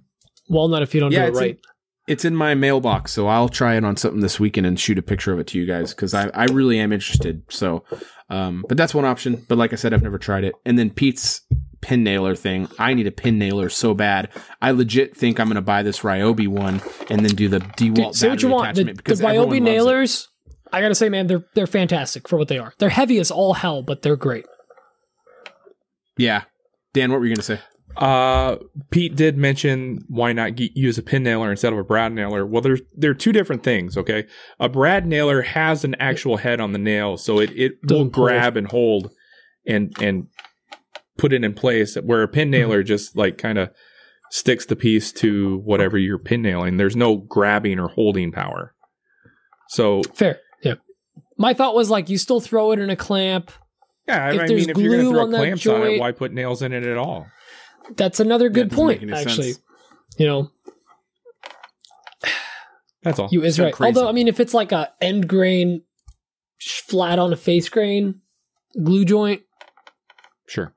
walnut 0.49 0.83
if 0.83 0.93
you 0.93 0.99
don't 1.01 1.11
Yeah, 1.11 1.29
do 1.29 1.37
it 1.37 1.39
right. 1.39 1.59
it's 2.07 2.25
in 2.25 2.35
my 2.35 2.53
mailbox. 2.53 3.11
So 3.11 3.27
I'll 3.27 3.49
try 3.49 3.75
it 3.75 3.83
on 3.83 3.97
something 3.97 4.21
this 4.21 4.39
weekend 4.39 4.65
and 4.67 4.79
shoot 4.79 4.97
a 4.97 5.01
picture 5.01 5.33
of 5.33 5.39
it 5.39 5.47
to 5.47 5.57
you 5.59 5.65
guys 5.65 5.93
because 5.95 6.13
I, 6.13 6.29
I 6.29 6.45
really 6.45 6.79
am 6.79 6.93
interested. 6.93 7.41
So, 7.49 7.83
um, 8.29 8.65
but 8.67 8.77
that's 8.77 8.93
one 8.93 9.05
option. 9.05 9.45
But 9.47 9.57
like 9.57 9.73
I 9.73 9.75
said, 9.77 9.93
I've 9.93 10.03
never 10.03 10.17
tried 10.17 10.43
it. 10.43 10.53
And 10.65 10.77
then 10.79 10.89
Pete's 10.89 11.41
pin 11.81 12.03
nailer 12.03 12.35
thing. 12.35 12.67
I 12.79 12.93
need 12.93 13.07
a 13.07 13.11
pin 13.11 13.37
nailer 13.37 13.69
so 13.69 13.93
bad. 13.93 14.29
I 14.61 14.71
legit 14.71 15.15
think 15.15 15.39
I'm 15.39 15.47
going 15.47 15.55
to 15.55 15.61
buy 15.61 15.83
this 15.83 15.99
Ryobi 15.99 16.47
one 16.47 16.81
and 17.09 17.25
then 17.25 17.35
do 17.35 17.47
the 17.47 17.59
DeWalt 17.59 17.95
Dude, 17.95 18.15
say 18.15 18.29
what 18.29 18.41
you 18.41 18.49
battery 18.49 18.53
want. 18.53 18.75
The, 18.75 18.81
attachment 18.81 18.97
the 18.97 19.03
because 19.03 19.21
everyone 19.21 19.47
Ryobi 19.47 19.49
loves 19.49 19.57
it. 19.57 19.61
nailers, 19.63 20.27
I 20.73 20.81
gotta 20.81 20.95
say, 20.95 21.09
man, 21.09 21.27
they're 21.27 21.45
they're 21.55 21.67
fantastic 21.67 22.27
for 22.27 22.37
what 22.37 22.47
they 22.49 22.57
are. 22.57 22.73
They're 22.77 22.89
heavy 22.89 23.19
as 23.19 23.31
all 23.31 23.53
hell, 23.53 23.81
but 23.83 24.01
they're 24.01 24.15
great. 24.17 24.45
Yeah. 26.17 26.43
Dan, 26.93 27.11
what 27.11 27.19
were 27.19 27.25
you 27.25 27.35
going 27.35 27.41
to 27.41 27.57
say? 27.57 27.59
Uh, 27.95 28.57
Pete 28.91 29.15
did 29.15 29.37
mention 29.37 30.03
why 30.07 30.31
not 30.33 30.55
ge- 30.55 30.71
use 30.75 30.97
a 30.97 31.01
pin 31.03 31.23
nailer 31.23 31.49
instead 31.49 31.73
of 31.73 31.79
a 31.79 31.83
brad 31.83 32.11
nailer. 32.13 32.45
Well, 32.45 32.61
there's 32.61 32.81
they're 32.95 33.13
two 33.15 33.31
different 33.31 33.63
things. 33.63 33.97
Okay, 33.97 34.25
a 34.59 34.69
brad 34.69 35.07
nailer 35.07 35.41
has 35.41 35.83
an 35.83 35.95
actual 35.95 36.37
head 36.37 36.59
on 36.59 36.73
the 36.73 36.79
nail, 36.79 37.17
so 37.17 37.39
it 37.39 37.51
it 37.55 37.73
will 37.83 37.87
Doesn't 37.87 38.11
pull. 38.11 38.25
grab 38.25 38.55
and 38.57 38.67
hold 38.67 39.11
and 39.65 39.95
and 39.99 40.27
put 41.17 41.33
it 41.33 41.43
in 41.43 41.53
place. 41.53 41.95
Where 41.95 42.23
a 42.23 42.27
pin 42.27 42.45
mm-hmm. 42.45 42.51
nailer 42.51 42.83
just 42.83 43.15
like 43.15 43.37
kind 43.37 43.57
of 43.57 43.69
sticks 44.31 44.65
the 44.65 44.75
piece 44.75 45.11
to 45.13 45.57
whatever 45.59 45.97
you're 45.97 46.19
pin 46.19 46.41
nailing. 46.41 46.77
There's 46.77 46.95
no 46.95 47.17
grabbing 47.17 47.79
or 47.79 47.87
holding 47.87 48.31
power. 48.31 48.73
So 49.69 50.01
Fair. 50.15 50.39
Yeah. 50.63 50.75
My 51.37 51.53
thought 51.53 51.75
was 51.75 51.89
like 51.89 52.09
you 52.09 52.17
still 52.17 52.39
throw 52.39 52.71
it 52.71 52.79
in 52.79 52.89
a 52.89 52.95
clamp. 52.95 53.51
yeah, 54.07 54.25
I, 54.25 54.33
If 54.33 54.41
I 54.41 54.45
mean, 54.47 54.69
if 54.69 54.77
you're 54.77 54.97
gonna 54.97 55.09
throw 55.09 55.27
clamps 55.27 55.67
on 55.67 55.83
it, 55.83 55.99
why 55.99 56.11
put 56.11 56.33
nails 56.33 56.61
in 56.61 56.73
it 56.73 56.83
at 56.83 56.97
all? 56.97 57.27
That's 57.95 58.19
another 58.19 58.49
good 58.49 58.71
point, 58.71 59.09
actually. 59.11 59.53
sense. 59.53 59.61
You 60.17 60.25
know, 60.25 60.51
That's 63.03 63.19
all. 63.19 63.29
you 63.31 63.43
is 63.43 63.59
right. 63.59 63.73
crazy. 63.73 63.95
Although 63.95 64.09
I 64.09 64.11
mean, 64.11 64.27
if 64.27 64.39
it's 64.39 64.53
like 64.53 64.71
a 64.71 64.91
end 64.99 65.29
grain, 65.29 65.83
flat 66.59 67.19
on 67.19 67.31
a 67.31 67.37
face 67.37 67.69
grain, 67.69 68.21
glue 68.83 69.05
joint, 69.05 69.43
sure. 70.47 70.73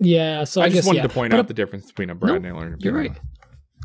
Yeah. 0.00 0.44
So 0.44 0.60
I, 0.60 0.64
I, 0.64 0.68
just 0.68 0.76
guess 0.78 0.86
wanted 0.86 0.98
yeah. 0.98 1.02
to 1.04 1.08
point 1.08 1.30
But 1.32 1.40
out 1.40 1.48
the 1.48 1.54
difference 1.54 1.86
between 1.86 2.10
a 2.10 2.14
brad 2.14 2.42
No, 2.42 2.48
nailer 2.50 2.66
and 2.66 2.74
a 2.74 2.76
pin 2.78 2.84
You're 2.84 3.02
nailer. 3.02 3.14
right. 3.14 3.20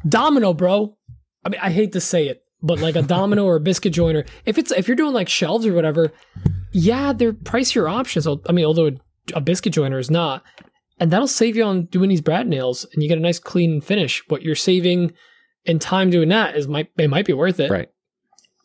Domino, 0.07 0.53
bro. 0.53 0.97
I 1.43 1.49
mean, 1.49 1.59
I 1.61 1.69
hate 1.71 1.91
to 1.93 2.01
say 2.01 2.27
it, 2.27 2.43
but 2.61 2.79
like 2.79 2.95
a 2.95 3.01
domino 3.01 3.45
or 3.45 3.55
a 3.57 3.59
biscuit 3.59 3.93
joiner, 3.93 4.25
if 4.45 4.57
it's 4.57 4.71
if 4.71 4.87
you're 4.87 4.95
doing 4.95 5.13
like 5.13 5.29
shelves 5.29 5.65
or 5.65 5.73
whatever, 5.73 6.11
yeah, 6.71 7.13
they're 7.13 7.33
pricier 7.33 7.89
options. 7.89 8.27
I 8.27 8.51
mean, 8.51 8.65
although 8.65 8.91
a 9.33 9.41
biscuit 9.41 9.73
joiner 9.73 9.99
is 9.99 10.09
not, 10.11 10.43
and 10.99 11.11
that'll 11.11 11.27
save 11.27 11.55
you 11.55 11.63
on 11.63 11.85
doing 11.85 12.09
these 12.09 12.21
brad 12.21 12.47
nails, 12.47 12.85
and 12.93 13.03
you 13.03 13.09
get 13.09 13.17
a 13.17 13.21
nice 13.21 13.39
clean 13.39 13.81
finish. 13.81 14.23
What 14.27 14.41
you're 14.41 14.55
saving 14.55 15.13
in 15.65 15.79
time 15.79 16.09
doing 16.09 16.29
that 16.29 16.55
is 16.55 16.67
might 16.67 16.89
it 16.97 17.09
might 17.09 17.25
be 17.25 17.33
worth 17.33 17.59
it. 17.59 17.69
Right. 17.71 17.89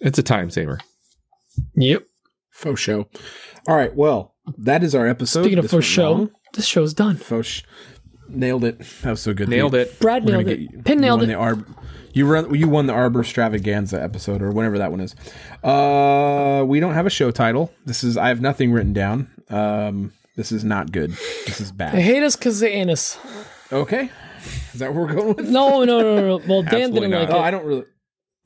It's 0.01 0.19
a 0.19 0.23
time 0.23 0.51
saver. 0.51 0.79
Yep. 1.77 2.05
Faux 2.51 2.81
show. 2.81 3.09
All 3.69 3.77
right. 3.77 3.95
Well, 3.95 4.35
that 4.59 4.83
is 4.83 4.95
our 4.95 5.07
episode. 5.07 5.43
Speaking 5.43 5.59
of 5.59 5.65
This 5.65 5.71
faux 5.73 5.85
show, 5.87 6.13
long. 6.13 6.31
This 6.55 6.67
show's 6.67 6.95
done. 6.95 7.17
Faux 7.17 7.47
sh- 7.47 7.63
nailed 8.29 8.65
it. 8.65 8.79
That 9.03 9.11
was 9.11 9.21
so 9.23 9.35
good. 9.35 9.49
Nailed 9.49 9.75
it. 9.75 9.99
Brad 10.01 10.25
We're 10.25 10.33
nailed 10.33 10.45
gonna 10.47 10.55
it. 10.57 10.59
get 10.61 10.73
you- 10.75 10.83
Pin 10.83 10.99
you 10.99 11.03
nailed 11.03 11.21
won 11.21 11.31
it. 11.31 11.33
The 11.35 11.39
Arb- 11.41 11.77
you 12.13 12.27
run. 12.27 12.55
You 12.55 12.69
won 12.69 12.87
the 12.87 12.93
Arbor 12.93 13.23
Stravaganza 13.23 14.03
episode, 14.03 14.43
or 14.43 14.51
whatever 14.51 14.79
that 14.79 14.91
one 14.91 15.01
is. 15.01 15.15
Uh, 15.63 16.65
we 16.67 16.81
don't 16.81 16.95
have 16.95 17.07
a 17.07 17.11
show 17.11 17.31
title. 17.31 17.73
This 17.87 18.03
is. 18.03 18.17
I 18.17 18.29
have 18.29 18.41
nothing 18.41 18.73
written 18.73 18.93
down. 18.93 19.31
Um, 19.49 20.13
this 20.37 20.51
is 20.53 20.65
not 20.65 20.91
good. 20.93 21.11
This 21.47 21.61
is 21.61 21.71
They 21.71 21.77
bad. 21.77 21.95
hate 21.95 22.23
us 22.23 22.35
because 22.37 22.59
they 22.61 22.73
ain't 22.73 22.91
us. 22.91 23.17
Okay, 23.73 24.11
is 24.73 24.81
that 24.81 24.93
what 24.93 25.03
we're 25.09 25.13
going 25.15 25.35
with? 25.37 25.49
No, 25.49 25.85
no, 25.85 26.01
no, 26.01 26.17
no. 26.17 26.39
no. 26.39 26.45
Well, 26.49 26.63
Dan 26.65 26.93
didn't 26.93 27.13
like 27.13 27.29
not. 27.29 27.31
Oh, 27.31 27.39
it. 27.39 27.43
I 27.43 27.51
don't 27.51 27.65
really. 27.65 27.85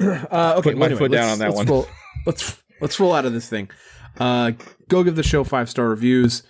Uh, 0.00 0.54
okay, 0.58 0.70
Put 0.70 0.76
my 0.78 0.88
well, 0.88 0.96
foot 0.98 1.12
down 1.12 1.30
on 1.30 1.38
that 1.38 1.46
let's 1.50 1.56
one. 1.56 1.66
Roll, 1.66 1.86
let's 2.26 2.62
let's 2.82 3.00
roll 3.00 3.14
out 3.14 3.24
of 3.24 3.32
this 3.32 3.48
thing. 3.48 3.70
Uh, 4.18 4.50
go 4.88 5.02
give 5.04 5.16
the 5.16 5.22
show 5.22 5.42
five 5.44 5.70
star 5.70 5.88
reviews. 5.88 6.42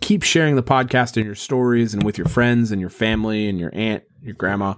Keep 0.00 0.22
sharing 0.22 0.56
the 0.56 0.62
podcast 0.62 1.16
and 1.16 1.26
your 1.26 1.34
stories 1.34 1.92
and 1.94 2.02
with 2.04 2.16
your 2.18 2.26
friends 2.28 2.70
and 2.70 2.80
your 2.80 2.90
family 2.90 3.48
and 3.48 3.58
your 3.58 3.70
aunt, 3.74 4.04
your 4.22 4.34
grandma. 4.34 4.74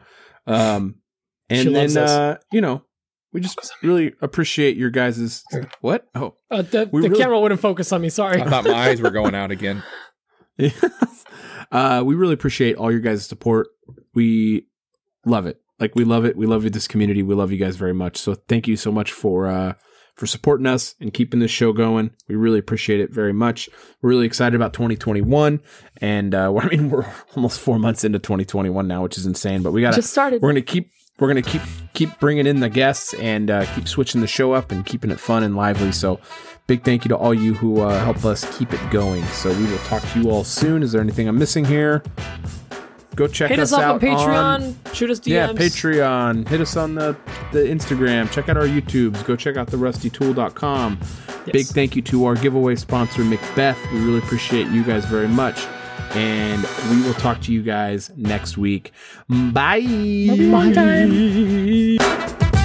Um, 0.46 0.96
and 1.48 1.58
She 1.60 1.64
then 1.64 1.74
loves 1.74 1.96
us. 1.96 2.10
uh, 2.10 2.36
you 2.52 2.60
know, 2.60 2.82
we 3.32 3.40
just 3.40 3.72
really 3.82 4.14
appreciate 4.22 4.76
your 4.76 4.90
guys's 4.90 5.44
what? 5.82 6.06
Oh, 6.14 6.34
Uh, 6.50 6.62
the 6.62 6.86
the 6.86 6.90
really- 6.92 7.18
camera 7.18 7.38
wouldn't 7.40 7.60
focus 7.60 7.92
on 7.92 8.00
me. 8.00 8.08
Sorry. 8.08 8.40
I 8.40 8.48
thought 8.48 8.64
my 8.64 8.72
eyes 8.88 9.00
were 9.00 9.10
going 9.10 9.34
out 9.34 9.50
again. 9.50 9.82
uh, 11.72 12.02
we 12.04 12.14
really 12.14 12.34
appreciate 12.34 12.76
all 12.76 12.90
your 12.90 13.00
guys' 13.00 13.26
support. 13.26 13.68
We 14.14 14.66
love 15.24 15.46
it. 15.46 15.60
Like 15.78 15.94
we 15.94 16.04
love 16.04 16.24
it. 16.24 16.36
We 16.36 16.46
love 16.46 16.70
this 16.72 16.88
community. 16.88 17.22
We 17.22 17.34
love 17.34 17.52
you 17.52 17.58
guys 17.58 17.76
very 17.76 17.94
much. 17.94 18.16
So 18.18 18.34
thank 18.34 18.68
you 18.68 18.76
so 18.76 18.92
much 18.92 19.12
for 19.12 19.46
uh, 19.46 19.74
for 20.20 20.26
supporting 20.26 20.66
us 20.66 20.96
and 21.00 21.14
keeping 21.14 21.40
this 21.40 21.50
show 21.50 21.72
going. 21.72 22.10
We 22.28 22.34
really 22.34 22.58
appreciate 22.58 23.00
it 23.00 23.10
very 23.10 23.32
much. 23.32 23.70
We're 24.02 24.10
really 24.10 24.26
excited 24.26 24.54
about 24.54 24.74
2021, 24.74 25.62
and 25.96 26.34
uh, 26.34 26.54
I 26.60 26.68
mean 26.68 26.90
we're 26.90 27.10
almost 27.34 27.58
four 27.58 27.78
months 27.78 28.04
into 28.04 28.18
2021 28.18 28.86
now, 28.86 29.02
which 29.02 29.16
is 29.16 29.24
insane. 29.24 29.62
But 29.62 29.72
we 29.72 29.80
got 29.80 29.94
Just 29.94 30.10
started. 30.10 30.42
We're 30.42 30.50
gonna 30.50 30.60
keep. 30.60 30.92
We're 31.18 31.28
gonna 31.28 31.40
keep 31.40 31.62
keep 31.94 32.20
bringing 32.20 32.46
in 32.46 32.60
the 32.60 32.68
guests 32.68 33.14
and 33.14 33.50
uh, 33.50 33.64
keep 33.74 33.88
switching 33.88 34.20
the 34.20 34.26
show 34.26 34.52
up 34.52 34.70
and 34.70 34.84
keeping 34.84 35.10
it 35.10 35.18
fun 35.18 35.42
and 35.42 35.56
lively. 35.56 35.92
So, 35.92 36.20
big 36.66 36.84
thank 36.84 37.06
you 37.06 37.08
to 37.08 37.16
all 37.16 37.32
you 37.32 37.54
who 37.54 37.80
uh, 37.80 38.04
help 38.04 38.22
us 38.26 38.58
keep 38.58 38.74
it 38.74 38.90
going. 38.90 39.24
So 39.24 39.50
we 39.54 39.64
will 39.64 39.78
talk 39.78 40.02
to 40.02 40.20
you 40.20 40.30
all 40.30 40.44
soon. 40.44 40.82
Is 40.82 40.92
there 40.92 41.00
anything 41.00 41.28
I'm 41.28 41.38
missing 41.38 41.64
here? 41.64 42.02
Go 43.16 43.26
check 43.26 43.50
Hit 43.50 43.58
us 43.58 43.72
us 43.72 43.78
up 43.80 43.82
out 43.82 43.94
on 43.94 44.00
Patreon. 44.00 44.94
shoot 44.94 45.10
us 45.10 45.18
DMs. 45.20 45.26
yeah, 45.26 45.48
Patreon. 45.48 46.48
Hit 46.48 46.60
us 46.60 46.76
on 46.76 46.94
the, 46.94 47.16
the 47.52 47.58
Instagram. 47.58 48.30
Check 48.30 48.48
out 48.48 48.56
our 48.56 48.64
YouTubes. 48.66 49.24
Go 49.26 49.36
check 49.36 49.56
out 49.56 49.66
the 49.66 49.76
rustytool.com. 49.76 50.98
Yes. 51.00 51.50
Big 51.52 51.66
thank 51.66 51.96
you 51.96 52.02
to 52.02 52.24
our 52.26 52.34
giveaway 52.36 52.76
sponsor, 52.76 53.22
MacBeath. 53.22 53.76
We 53.92 53.98
really 54.04 54.18
appreciate 54.18 54.68
you 54.68 54.84
guys 54.84 55.04
very 55.06 55.28
much. 55.28 55.66
And 56.12 56.66
we 56.90 57.02
will 57.02 57.14
talk 57.14 57.40
to 57.42 57.52
you 57.52 57.62
guys 57.62 58.10
next 58.16 58.56
week. 58.56 58.92
Bye. 59.28 59.80
Bye. 61.98 62.59